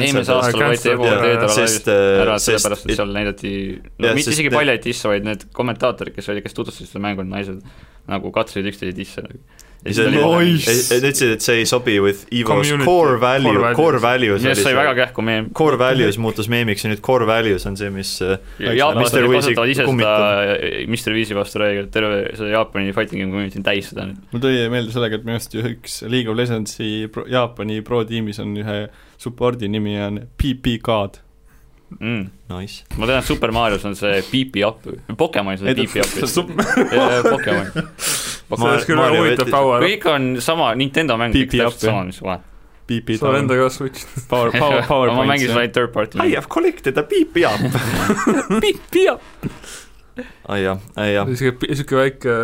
eelmisel 0.01 0.37
aastal 0.37 0.67
võeti 0.67 0.93
Evo 0.93 1.09
jaa, 1.09 1.23
Dead 1.25 1.47
or 1.47 1.55
sest, 1.57 1.89
Alive'ist 1.89 2.23
ära 2.27 2.39
sellepärast, 2.47 2.89
et 2.89 3.01
seal 3.01 3.17
näidati, 3.17 3.55
no 3.97 4.15
mitte 4.19 4.37
isegi 4.37 4.53
paljaid 4.53 4.85
disse, 4.85 5.09
vaid 5.13 5.29
need 5.29 5.49
kommentaatorid, 5.57 6.17
kes 6.17 6.33
olid, 6.33 6.45
kes 6.45 6.57
tutvustasid 6.61 6.93
seda 6.93 7.05
mängu, 7.09 7.25
naised 7.29 7.65
nagu 8.11 8.33
katsusid 8.35 8.69
üksteise 8.73 8.97
disse 8.97 9.25
nagu. 9.25 9.41
Ja 9.85 9.91
ja 9.91 9.95
siis 9.97 10.23
oli. 10.23 10.53
Nad 10.93 11.07
ütlesid, 11.09 11.33
et 11.37 11.45
see 11.45 11.57
ei 11.63 11.67
sobi 11.67 11.97
with 12.03 12.27
Evo's 12.31 12.47
Community. 12.47 12.87
core 12.87 13.17
value 13.21 13.73
Core, 13.75 14.01
values. 14.03 14.43
millest 14.43 14.63
sai 14.63 14.75
väga 14.77 14.93
oli 14.93 14.99
see 14.99 15.07
kähku 15.07 15.25
meem. 15.27 15.49
Core 15.59 15.79
values 15.81 16.19
muutus 16.23 16.51
meemiks 16.53 16.85
ja 16.87 16.93
nüüd 16.93 17.03
core 17.05 17.27
values 17.27 17.67
on 17.67 17.79
see, 17.81 17.91
mis 17.95 18.13
äh, 18.23 18.37
jaapanlased 18.63 19.19
Mr. 19.19 19.27
Wiisi 19.27 19.51
kasutavad 19.51 19.73
ise 19.75 19.81
seda 19.81 19.89
kummitab. 19.91 20.95
Mr. 20.95 21.17
Wiisi 21.17 21.39
vastu 21.39 21.63
räägivad, 21.65 21.91
terve 21.95 22.23
see 22.39 22.53
Jaapani 22.53 22.95
fighting 22.95 23.25
game 23.25 23.35
community 23.35 23.59
on 23.59 23.67
täis 23.67 23.91
seda 23.91 24.07
nüüd. 24.11 24.23
mul 24.31 24.45
tuli 24.47 24.63
meelde 24.73 24.95
sellega, 24.95 25.19
et 25.19 25.27
minu 25.27 25.41
arust 25.41 25.59
üks 25.59 25.99
League 26.07 26.31
of 26.31 26.39
Legendsi 26.39 26.93
pro, 27.13 27.27
Jaapani 27.31 27.83
pro 27.87 28.05
tiimis 28.07 28.39
on 28.43 28.55
ühe 28.63 28.79
support'i 29.23 29.71
nimi 29.71 29.99
on 30.03 30.25
PP 30.39 30.79
God. 30.87 31.19
Mm. 32.01 32.31
nice. 32.49 32.87
ma 32.97 33.05
tean, 33.05 33.19
et 33.21 33.27
Super 33.29 33.53
Marios 33.53 33.83
on 33.85 33.97
see 33.99 34.23
Piipi 34.31 34.63
up, 34.65 34.87
Pokemonis 35.19 35.61
on 35.61 35.75
Piipi 35.77 36.01
up. 36.01 36.13
Pokemon. 37.33 37.67
oleks 38.61 38.89
küll 38.89 39.01
väga 39.01 39.21
huvitav 39.21 39.53
power. 39.53 39.85
kõik 39.87 40.09
on 40.13 40.33
sama, 40.45 40.73
Nintendo 40.79 41.17
mäng, 41.21 41.37
kõik 41.37 41.55
täpselt 41.55 41.89
sama, 41.89 42.09
mis 42.09 42.21
vahet. 42.25 42.49
PP 42.93 43.17
sa 43.17 43.31
oled 43.31 43.45
endaga 43.45 43.69
ka 43.69 43.73
Switch. 43.73 44.05
Power, 44.33 44.51
Power, 44.53 44.81
ma 44.83 44.89
PowerPoint. 44.89 45.31
mängisin 45.31 45.57
ainult 45.57 45.77
third 45.77 45.93
party 45.95 46.19
I. 46.19 46.35
have 46.35 46.51
collected 46.53 46.99
a 46.99 47.05
beep 47.07 47.37
up. 47.47 47.61
Piipi 48.63 49.07
up. 49.13 49.23
ai 50.53 50.63
jah, 50.65 50.83
ai 50.99 51.15
jah. 51.15 51.31
sihuke, 51.39 51.97
väike, 51.97 52.35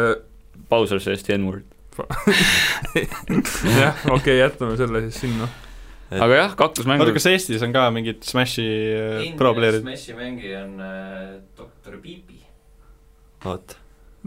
Bowser 0.69 1.01
sees 1.03 1.25
the 1.27 1.37
N-word. 1.37 1.67
jah, 1.99 3.97
okei 4.07 4.15
okay,, 4.15 4.37
jätame 4.39 4.77
selle 4.79 5.03
siis 5.09 5.19
sinna. 5.25 5.49
aga 6.15 6.39
jah, 6.45 6.55
kaklusmängud 6.57 7.09
oota, 7.09 7.17
kas 7.17 7.27
Eestis 7.33 7.65
on 7.67 7.75
ka 7.75 7.89
mingid 7.93 8.23
Smashi 8.25 8.69
äh, 8.95 9.27
pro 9.41 9.51
player'id? 9.57 9.83
Smashi 9.83 10.15
mängija 10.17 10.63
on 10.63 10.79
äh, 10.79 11.27
doktor 11.59 11.99
Piipi. 12.05 12.39
vot. 13.45 13.77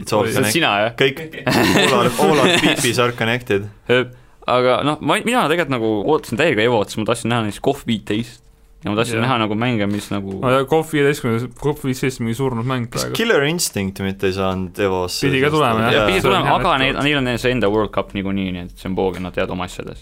It's 0.01 0.13
all 0.17 0.25
connected. 0.27 0.51
sina, 0.55 0.71
jah? 0.85 0.93
kõik, 0.99 1.23
all 1.47 1.97
are, 2.01 2.11
all 2.25 2.39
are 2.43 2.57
beepis 2.61 2.99
are 2.99 3.13
connected. 3.17 3.67
aga 4.51 4.79
noh, 4.87 4.97
ma, 5.05 5.19
mina 5.23 5.43
tegelikult 5.51 5.75
nagu 5.77 5.89
ootasin 6.11 6.39
täiega 6.39 6.63
Evot, 6.65 6.89
sest 6.89 6.99
ma 7.01 7.05
tahtsin 7.11 7.29
näha 7.31 7.45
näiteks 7.47 7.61
Coff 7.63 7.85
Beat 7.87 8.07
teist. 8.09 8.39
ja 8.81 8.89
ma 8.89 8.95
tahtsin 8.97 9.19
Jah. 9.19 9.25
näha 9.27 9.35
nagu 9.43 9.53
mänge, 9.61 9.85
mis 9.91 10.07
nagu 10.09 10.39
no 10.41 10.49
ja 10.49 10.63
KOV 10.65 10.87
viieteistkümnes, 10.95 11.43
KOV 11.61 11.83
viisteist 11.85 12.17
mingi 12.23 12.33
surnud 12.39 12.65
mäng 12.65 12.87
kas 12.89 13.03
praegu. 13.05 13.17
Killer 13.19 13.43
Instinct 13.45 14.01
mitte 14.01 14.31
ei 14.31 14.33
saanud 14.33 14.79
Evosse? 14.81 15.27
Pidi 15.29 15.43
ka 15.43 15.51
tulema, 15.53 15.83
jah. 15.85 15.93
ja 15.99 16.07
pidi 16.09 16.17
on 16.23 16.25
tulema, 16.25 16.55
aga 16.57 16.71
neil, 16.81 16.97
neil 17.05 17.19
on 17.21 17.29
see 17.37 17.53
enda 17.53 17.69
World 17.69 17.93
Cup 17.93 18.15
niikuinii, 18.17 18.47
nii 18.57 18.63
et 18.65 18.73
see 18.81 18.89
on 18.89 18.97
poog 18.97 19.19
ja 19.21 19.25
nad 19.27 19.37
teavad 19.37 19.53
oma 19.53 19.69
asjades. 19.69 20.01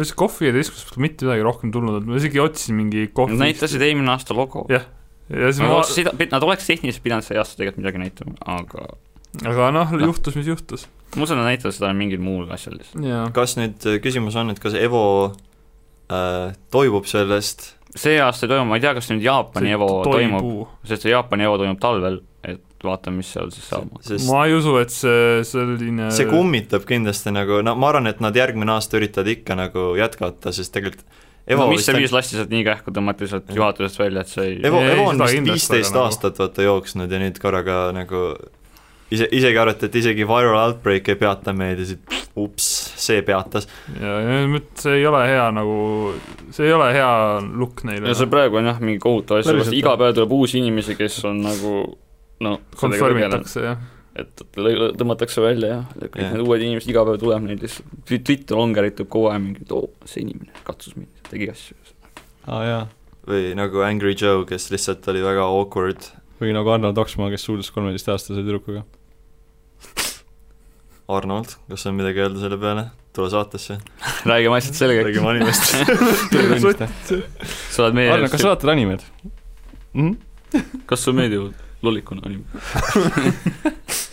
üldse 0.00 0.16
KOV 0.16 0.40
viieteistkümnest 0.46 0.88
pole 0.94 1.04
mitte 1.04 1.28
midagi 1.28 1.44
rohkem 1.50 1.74
tulnud, 1.76 2.00
et 2.00 2.08
ma 2.08 2.16
isegi 2.22 2.40
otsisin 2.42 2.80
mingi 2.80 3.04
KOV 3.12 3.36
Nad 3.36 3.44
näitasid 3.44 3.84
eelmine 3.84 4.10
aasta 4.16 4.32
logo. 4.40 4.64
Jah. 4.72 4.88
ja 5.28 5.52
siis 5.52 5.60
Nad 5.60 5.68
ma, 5.68 5.82
oleks- 5.84 6.32
nad 6.32 6.48
oleks 6.48 6.66
tehniliselt 6.72 7.04
pidanud 7.04 7.28
see 7.28 7.36
aasta 7.38 7.60
tegelikult 7.60 7.84
midagi 7.84 8.00
näitama, 8.08 8.40
aga 8.56 8.88
aga 9.42 9.70
noh, 9.74 9.90
Noh. 9.96 10.06
juhtus, 10.12 10.36
mis 10.38 10.46
juhtus. 10.46 10.86
ma 11.16 11.22
usun, 11.26 11.38
nad 11.40 11.48
näitavad 11.50 11.74
seda 11.76 11.92
mingil 11.96 12.20
muul 12.22 12.46
asjal 12.54 12.76
lihtsalt. 12.78 13.32
kas 13.34 13.56
nüüd 13.58 13.86
äh, 13.90 13.98
küsimus 14.04 14.36
on, 14.40 14.50
et 14.54 14.60
kas 14.62 14.74
Evo 14.78 15.02
äh, 16.10 16.52
toibub 16.74 17.06
sellest, 17.10 17.72
see 17.94 18.18
aasta 18.22 18.46
ei 18.46 18.52
toimu, 18.54 18.68
ma 18.70 18.78
ei 18.78 18.84
tea, 18.84 18.94
kas 18.96 19.10
nüüd 19.12 19.24
Jaapani 19.24 19.74
Evo 19.76 19.88
toimub, 20.06 20.68
sest 20.86 21.06
see 21.06 21.12
Jaapani 21.14 21.46
Evo 21.48 21.58
toimub 21.62 21.80
talvel, 21.82 22.20
et 22.44 22.62
vaatame, 22.84 23.22
mis 23.22 23.30
seal 23.32 23.48
siis 23.54 23.66
saab. 23.70 23.88
sest 24.04 24.26
ma 24.28 24.42
ei 24.48 24.54
usu, 24.58 24.74
et 24.82 24.92
see 24.92 25.42
selline 25.48 26.10
see 26.14 26.26
kummitab 26.28 26.84
kindlasti 26.88 27.32
nagu, 27.34 27.62
no 27.64 27.76
ma 27.80 27.92
arvan, 27.92 28.10
et 28.10 28.20
nad 28.24 28.36
järgmine 28.36 28.74
aasta 28.76 28.98
üritavad 29.00 29.30
ikka 29.32 29.56
nagu 29.58 29.92
jätkata, 30.00 30.52
sest 30.54 30.74
tegelikult 30.76 31.22
Evo 31.44 31.66
no 31.66 31.74
Mr 31.76 31.92
on- 31.92 31.98
Wiis 32.00 32.12
lasti 32.14 32.38
sealt 32.38 32.48
nii 32.48 32.62
kähku, 32.64 32.88
tõmmati 32.96 33.26
sealt 33.28 33.50
juhatusest 33.52 33.98
välja, 34.00 34.22
et 34.24 34.30
see 34.32 34.44
ei 34.48 34.54
Evo, 34.64 34.78
Ei, 34.80 34.94
Evo 34.94 35.10
on 35.10 35.18
vist 35.20 35.42
viisteist 35.44 35.90
aga 35.90 35.98
nagu- 35.98 36.04
aastat 36.08 36.38
vaata 36.40 36.64
jooksnud 36.64 37.12
ja 37.12 37.18
nüüd 37.20 37.36
korraga 37.42 37.80
nagu 37.92 38.22
ise, 39.12 39.28
isegi 39.32 39.60
arvati, 39.60 39.88
et 39.88 39.98
isegi 40.00 40.26
viral 40.28 40.58
outbreak 40.60 41.08
ei 41.12 41.18
peata 41.20 41.54
meediasid, 41.56 42.04
ups, 42.40 42.68
see 43.00 43.22
peatas. 43.26 43.68
ja, 44.00 44.14
ja 44.20 44.60
see 44.80 44.98
ei 45.00 45.06
ole 45.08 45.24
hea 45.28 45.48
nagu, 45.54 45.78
see 46.54 46.68
ei 46.68 46.76
ole 46.76 46.90
hea 46.96 47.10
look 47.52 47.84
neile. 47.88 48.10
ja 48.10 48.18
see 48.18 48.30
praegu 48.30 48.60
on 48.60 48.70
jah, 48.72 48.80
mingi 48.82 49.02
kohutav 49.02 49.42
asi, 49.42 49.56
sest 49.60 49.76
iga 49.76 49.96
päev 50.00 50.16
tuleb 50.18 50.36
uusi 50.38 50.60
inimesi, 50.62 50.96
kes 50.98 51.20
on 51.30 51.42
nagu 51.44 51.74
no 52.44 52.56
konfirmitakse 52.80 53.64
jah. 53.64 53.86
et 54.18 54.44
tõmmatakse 54.54 55.42
välja 55.44 55.76
jah, 55.76 55.86
et 56.00 56.10
kõik 56.10 56.22
Jah. 56.22 56.34
need 56.34 56.46
uued 56.46 56.66
inimesed 56.66 56.92
iga 56.92 57.06
päev 57.06 57.22
tuleb 57.22 57.46
neid 57.48 57.64
lihtsalt, 57.64 57.96
Twitter 58.10 58.58
longeritub 58.58 59.10
kogu 59.10 59.30
aeg 59.32 59.42
mingi, 59.42 59.64
et 59.66 59.72
oo, 59.74 59.88
see 60.08 60.24
inimene 60.26 60.66
katsus 60.66 60.98
mind, 60.98 61.10
tegi 61.30 61.50
asju. 61.52 61.78
aa 62.46 62.58
ah, 62.58 62.66
jaa, 62.68 62.84
või 63.28 63.54
nagu 63.58 63.82
Angry 63.86 64.14
Joe, 64.18 64.44
kes 64.48 64.68
lihtsalt 64.72 65.06
oli 65.12 65.24
väga 65.24 65.46
awkward. 65.48 66.10
Või 66.40 66.50
nagu 66.56 66.68
Arnold 66.74 66.98
Oksmaa, 66.98 67.30
kes 67.32 67.44
suudles 67.46 67.70
kolmeteistaastase 67.74 68.40
tüdrukuga. 68.42 68.82
Arnold, 71.14 71.48
kas 71.68 71.86
on 71.90 71.94
midagi 71.98 72.18
öelda 72.24 72.38
selle 72.44 72.58
peale? 72.60 72.84
tule 73.14 73.28
saatesse, 73.30 73.76
räägime 74.26 74.56
asjad 74.56 74.74
selgeks, 74.74 75.04
räägime 75.06 75.28
animest. 75.30 75.70
sa 77.74 77.84
oled 77.84 77.94
meie 77.94 78.10
Arnold, 78.10 78.32
kas 78.32 78.42
sa 78.42 78.50
vaatad 78.50 78.72
animed 78.72 79.02
mm? 79.94 80.16
kas 80.90 80.98
sulle 81.06 81.20
meeldivad 81.20 81.54
lollikuna 81.84 82.24
anim-? 82.28 82.46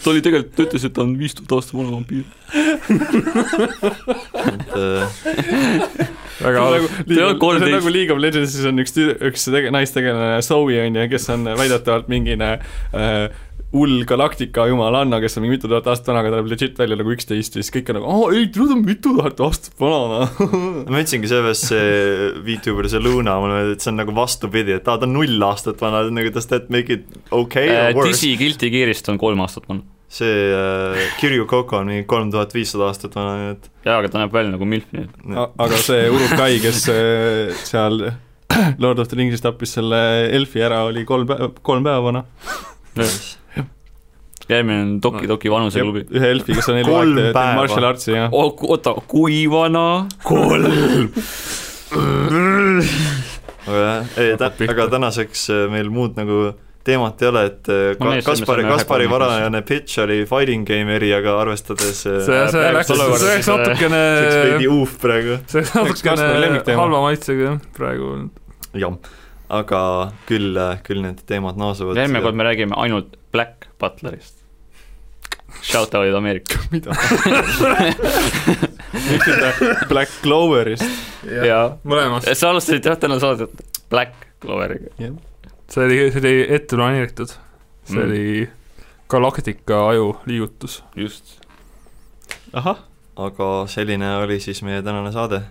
ta 0.03 0.10
oli 0.11 0.22
tegelikult, 0.26 0.53
ta 0.57 0.65
ütles, 0.68 0.85
et 0.88 0.93
ta 0.98 1.03
on 1.06 1.14
viis 1.19 1.35
tuhat 1.38 1.52
aastat 1.57 1.76
vana 1.77 1.91
vampiir. 1.95 2.26
äh, 4.76 5.03
väga 6.41 6.64
halb. 6.65 6.73
nagu 6.76 6.88
See 6.88 7.02
on 7.02 7.06
League 7.07 7.07
of- 7.07 7.07
see 7.07 7.23
on 7.27 7.39
13. 7.39 7.72
nagu 7.76 7.93
League 7.93 8.11
of 8.15 8.22
Legendsis 8.23 8.65
on 8.69 8.81
üks 8.84 8.95
üks 8.98 9.45
tege-, 9.53 9.72
naistegelane, 9.76 10.41
Zoe 10.45 10.80
on 10.85 10.95
ju, 10.99 11.07
kes 11.11 11.30
on 11.34 11.45
väidetavalt 11.60 12.07
mingine 12.11 12.52
äh, 12.57 13.23
hull 13.72 14.02
galaktika 14.07 14.65
jumalanna, 14.68 15.22
kes 15.23 15.38
on 15.38 15.45
mingi 15.45 15.56
mitu 15.56 15.69
tuhat 15.72 15.85
aastat 15.88 16.10
vana, 16.11 16.23
aga 16.23 16.34
ta 16.34 16.39
näeb 16.41 16.49
legit 16.52 16.80
välja 16.80 16.98
nagu 16.99 17.14
üksteist 17.14 17.56
ja 17.56 17.64
siis 17.64 17.72
kõik 17.72 17.91
on 17.91 17.98
nagu, 17.99 18.10
aa 18.11 18.34
ei, 18.35 18.49
ta 18.52 18.65
on 18.65 18.81
mitu 18.84 19.14
tuhat 19.15 19.39
aastat 19.45 19.77
vana, 19.80 20.26
ma 20.91 20.99
ütlesingi 20.99 21.30
seepärast 21.31 21.69
see 21.69 22.31
VTuber, 22.43 22.89
see 22.91 23.03
Luna, 23.03 23.38
mulle 23.39 23.60
meeldib, 23.60 23.77
et 23.77 23.85
see 23.85 23.93
on 23.93 24.02
nagu 24.02 24.15
vastupidi, 24.18 24.76
et 24.76 24.91
aa, 24.91 24.99
ta 24.99 25.07
on 25.07 25.15
null 25.15 25.48
aastat 25.48 25.80
vana, 25.84 26.03
nagu 26.11 26.34
does 26.35 26.49
that 26.52 26.68
make 26.73 26.91
it 26.91 27.07
okay 27.31 27.69
or 27.72 28.02
worse? 28.02 28.11
Dizzy 28.11 28.34
Guilty 28.41 28.72
Gear'ist 28.73 29.07
on 29.14 29.19
kolm 29.22 29.43
aastat 29.45 29.69
vana. 29.72 29.85
see 30.11 30.27
äh, 30.52 31.06
Kirju 31.22 31.45
Coco 31.48 31.77
on 31.80 31.88
mingi 31.88 32.03
kolm 32.03 32.34
tuhat 32.34 32.52
viissada 32.52 32.89
aastat 32.89 33.15
vana, 33.15 33.38
nii 33.39 33.53
et 33.53 33.69
jaa, 33.88 34.02
aga 34.02 34.11
ta 34.11 34.19
näeb 34.19 34.35
välja 34.35 34.52
nagu 34.57 34.68
milf, 34.68 34.91
nii 34.91 35.07
et 35.07 35.56
aga 35.64 35.80
see 35.80 36.10
Urukai, 36.11 36.57
kes 36.60 36.84
äh, 36.91 37.56
seal 37.64 38.03
Lord 38.84 38.99
of 38.99 39.07
the 39.07 39.15
Rings'is 39.15 39.43
tappis 39.43 39.77
selle 39.77 40.02
elfi 40.35 40.60
ära, 40.64 40.84
oli 40.89 41.06
kolm 41.07 41.30
päeva, 41.30 41.48
kolm 41.64 41.88
päeva 41.88 42.03
vana. 42.03 42.26
Järgmine 44.51 44.81
on 44.81 44.95
Doki 45.03 45.27
Doki 45.27 45.51
vanuseklubi. 45.51 46.05
ühe 46.11 46.31
elfi, 46.35 46.55
kes 46.57 46.69
on 46.72 46.81
eluaeg 46.81 47.13
teinud 47.15 47.55
martial 47.59 47.88
artsi 47.91 48.15
ja 48.15 48.27
oota, 48.31 48.95
kui 49.07 49.43
vana? 49.51 49.85
kolm. 50.23 51.13
aga 53.68 53.85
jah, 53.85 54.51
aga 54.73 54.89
tänaseks 54.97 55.47
äh, 55.53 55.63
meil 55.72 55.91
muud 55.93 56.19
nagu 56.19 56.51
teemat 56.84 57.22
ei 57.22 57.30
ole, 57.30 57.43
et 57.51 57.69
äh, 57.69 57.81
Ka- 57.99 58.18
Kaspari, 58.26 58.65
Kaspari 58.65 59.07
varajane 59.11 59.61
pitch 59.68 60.01
oli 60.01 60.23
fighting 60.30 60.65
game 60.68 60.95
eri, 60.95 61.11
aga 61.13 61.38
arvestades 61.43 62.03
äh, 62.09 62.19
see, 62.26 62.43
see 62.55 62.72
läks, 62.73 62.89
see 62.89 63.27
läks 63.30 63.51
natukene, 63.51 64.01
see 64.01 64.27
läks 64.27 64.38
veidi 64.49 64.72
uuf 64.72 64.97
praegu, 65.01 65.39
see 65.51 65.65
läks 65.88 66.05
natukene 66.09 66.80
halva 66.81 67.03
maitsega 67.05 67.51
jah, 67.51 67.59
praegu. 67.77 68.13
jah. 68.73 68.97
Aga 69.52 69.82
küll, 70.30 70.56
küll 70.88 71.02
need 71.03 71.19
teemad 71.28 71.57
naasuvad. 71.60 71.98
järgmine 71.99 72.22
kord 72.23 72.36
me 72.40 72.44
räägime 72.48 72.78
ainult 72.80 73.18
Black 73.32 73.68
Butlerist. 73.80 74.38
Shout 75.61 75.91
out'id 75.95 76.15
Ameerika. 76.15 76.56
mida? 76.73 76.95
ütelda 79.15 79.52
Black 79.90 80.11
Cloverist? 80.23 80.86
jaa. 81.28 81.76
mõlemast. 81.84 82.30
sa 82.38 82.52
alustasid 82.53 82.86
jah 82.88 82.98
täna 82.99 83.18
saadet 83.22 83.52
Black 83.91 84.15
Cloveriga. 84.41 84.91
see 85.72 85.86
oli, 85.86 85.99
see 86.11 86.22
oli 86.23 86.34
ette 86.48 86.76
planeeritud. 86.80 87.34
see 87.84 87.98
Mm. 87.98 88.03
oli 88.06 88.49
Galactica 89.11 89.82
aju 89.90 90.15
liigutus. 90.26 90.84
just. 90.95 91.40
ahah, 92.53 92.78
aga 93.15 93.49
selline 93.68 94.15
oli 94.23 94.40
siis 94.40 94.61
meie 94.64 94.82
tänane 94.82 95.11
saade. 95.11 95.41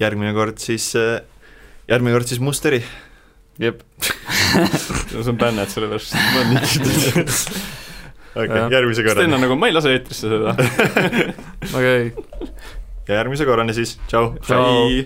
järgmine 0.00 0.32
kord 0.34 0.58
siis, 0.58 0.92
järgmine 1.88 2.14
kord 2.16 2.30
siis 2.30 2.40
Musteri. 2.40 2.82
jep. 3.62 3.82
see 5.10 5.28
on 5.28 5.38
bänned, 5.38 5.70
sellepärast 5.70 6.14
ma 6.16 6.42
olen 6.42 6.54
nii 6.58 7.24
okei 8.34 8.58
Jah., 8.58 8.70
järgmise 8.72 9.02
Sten 9.02 9.10
korrani 9.14 9.34
on 9.34 9.44
nagu, 9.46 9.56
ma 9.58 9.70
ei 9.70 9.76
lase 9.76 9.94
eetrisse 9.94 10.30
seda. 10.30 10.54
okei 11.78 12.06
okay.. 12.10 12.54
ja 13.08 13.20
järgmise 13.20 13.46
korrani 13.48 13.76
siis, 13.76 13.98
tšau. 14.08 14.34
Tšau. 14.42 15.04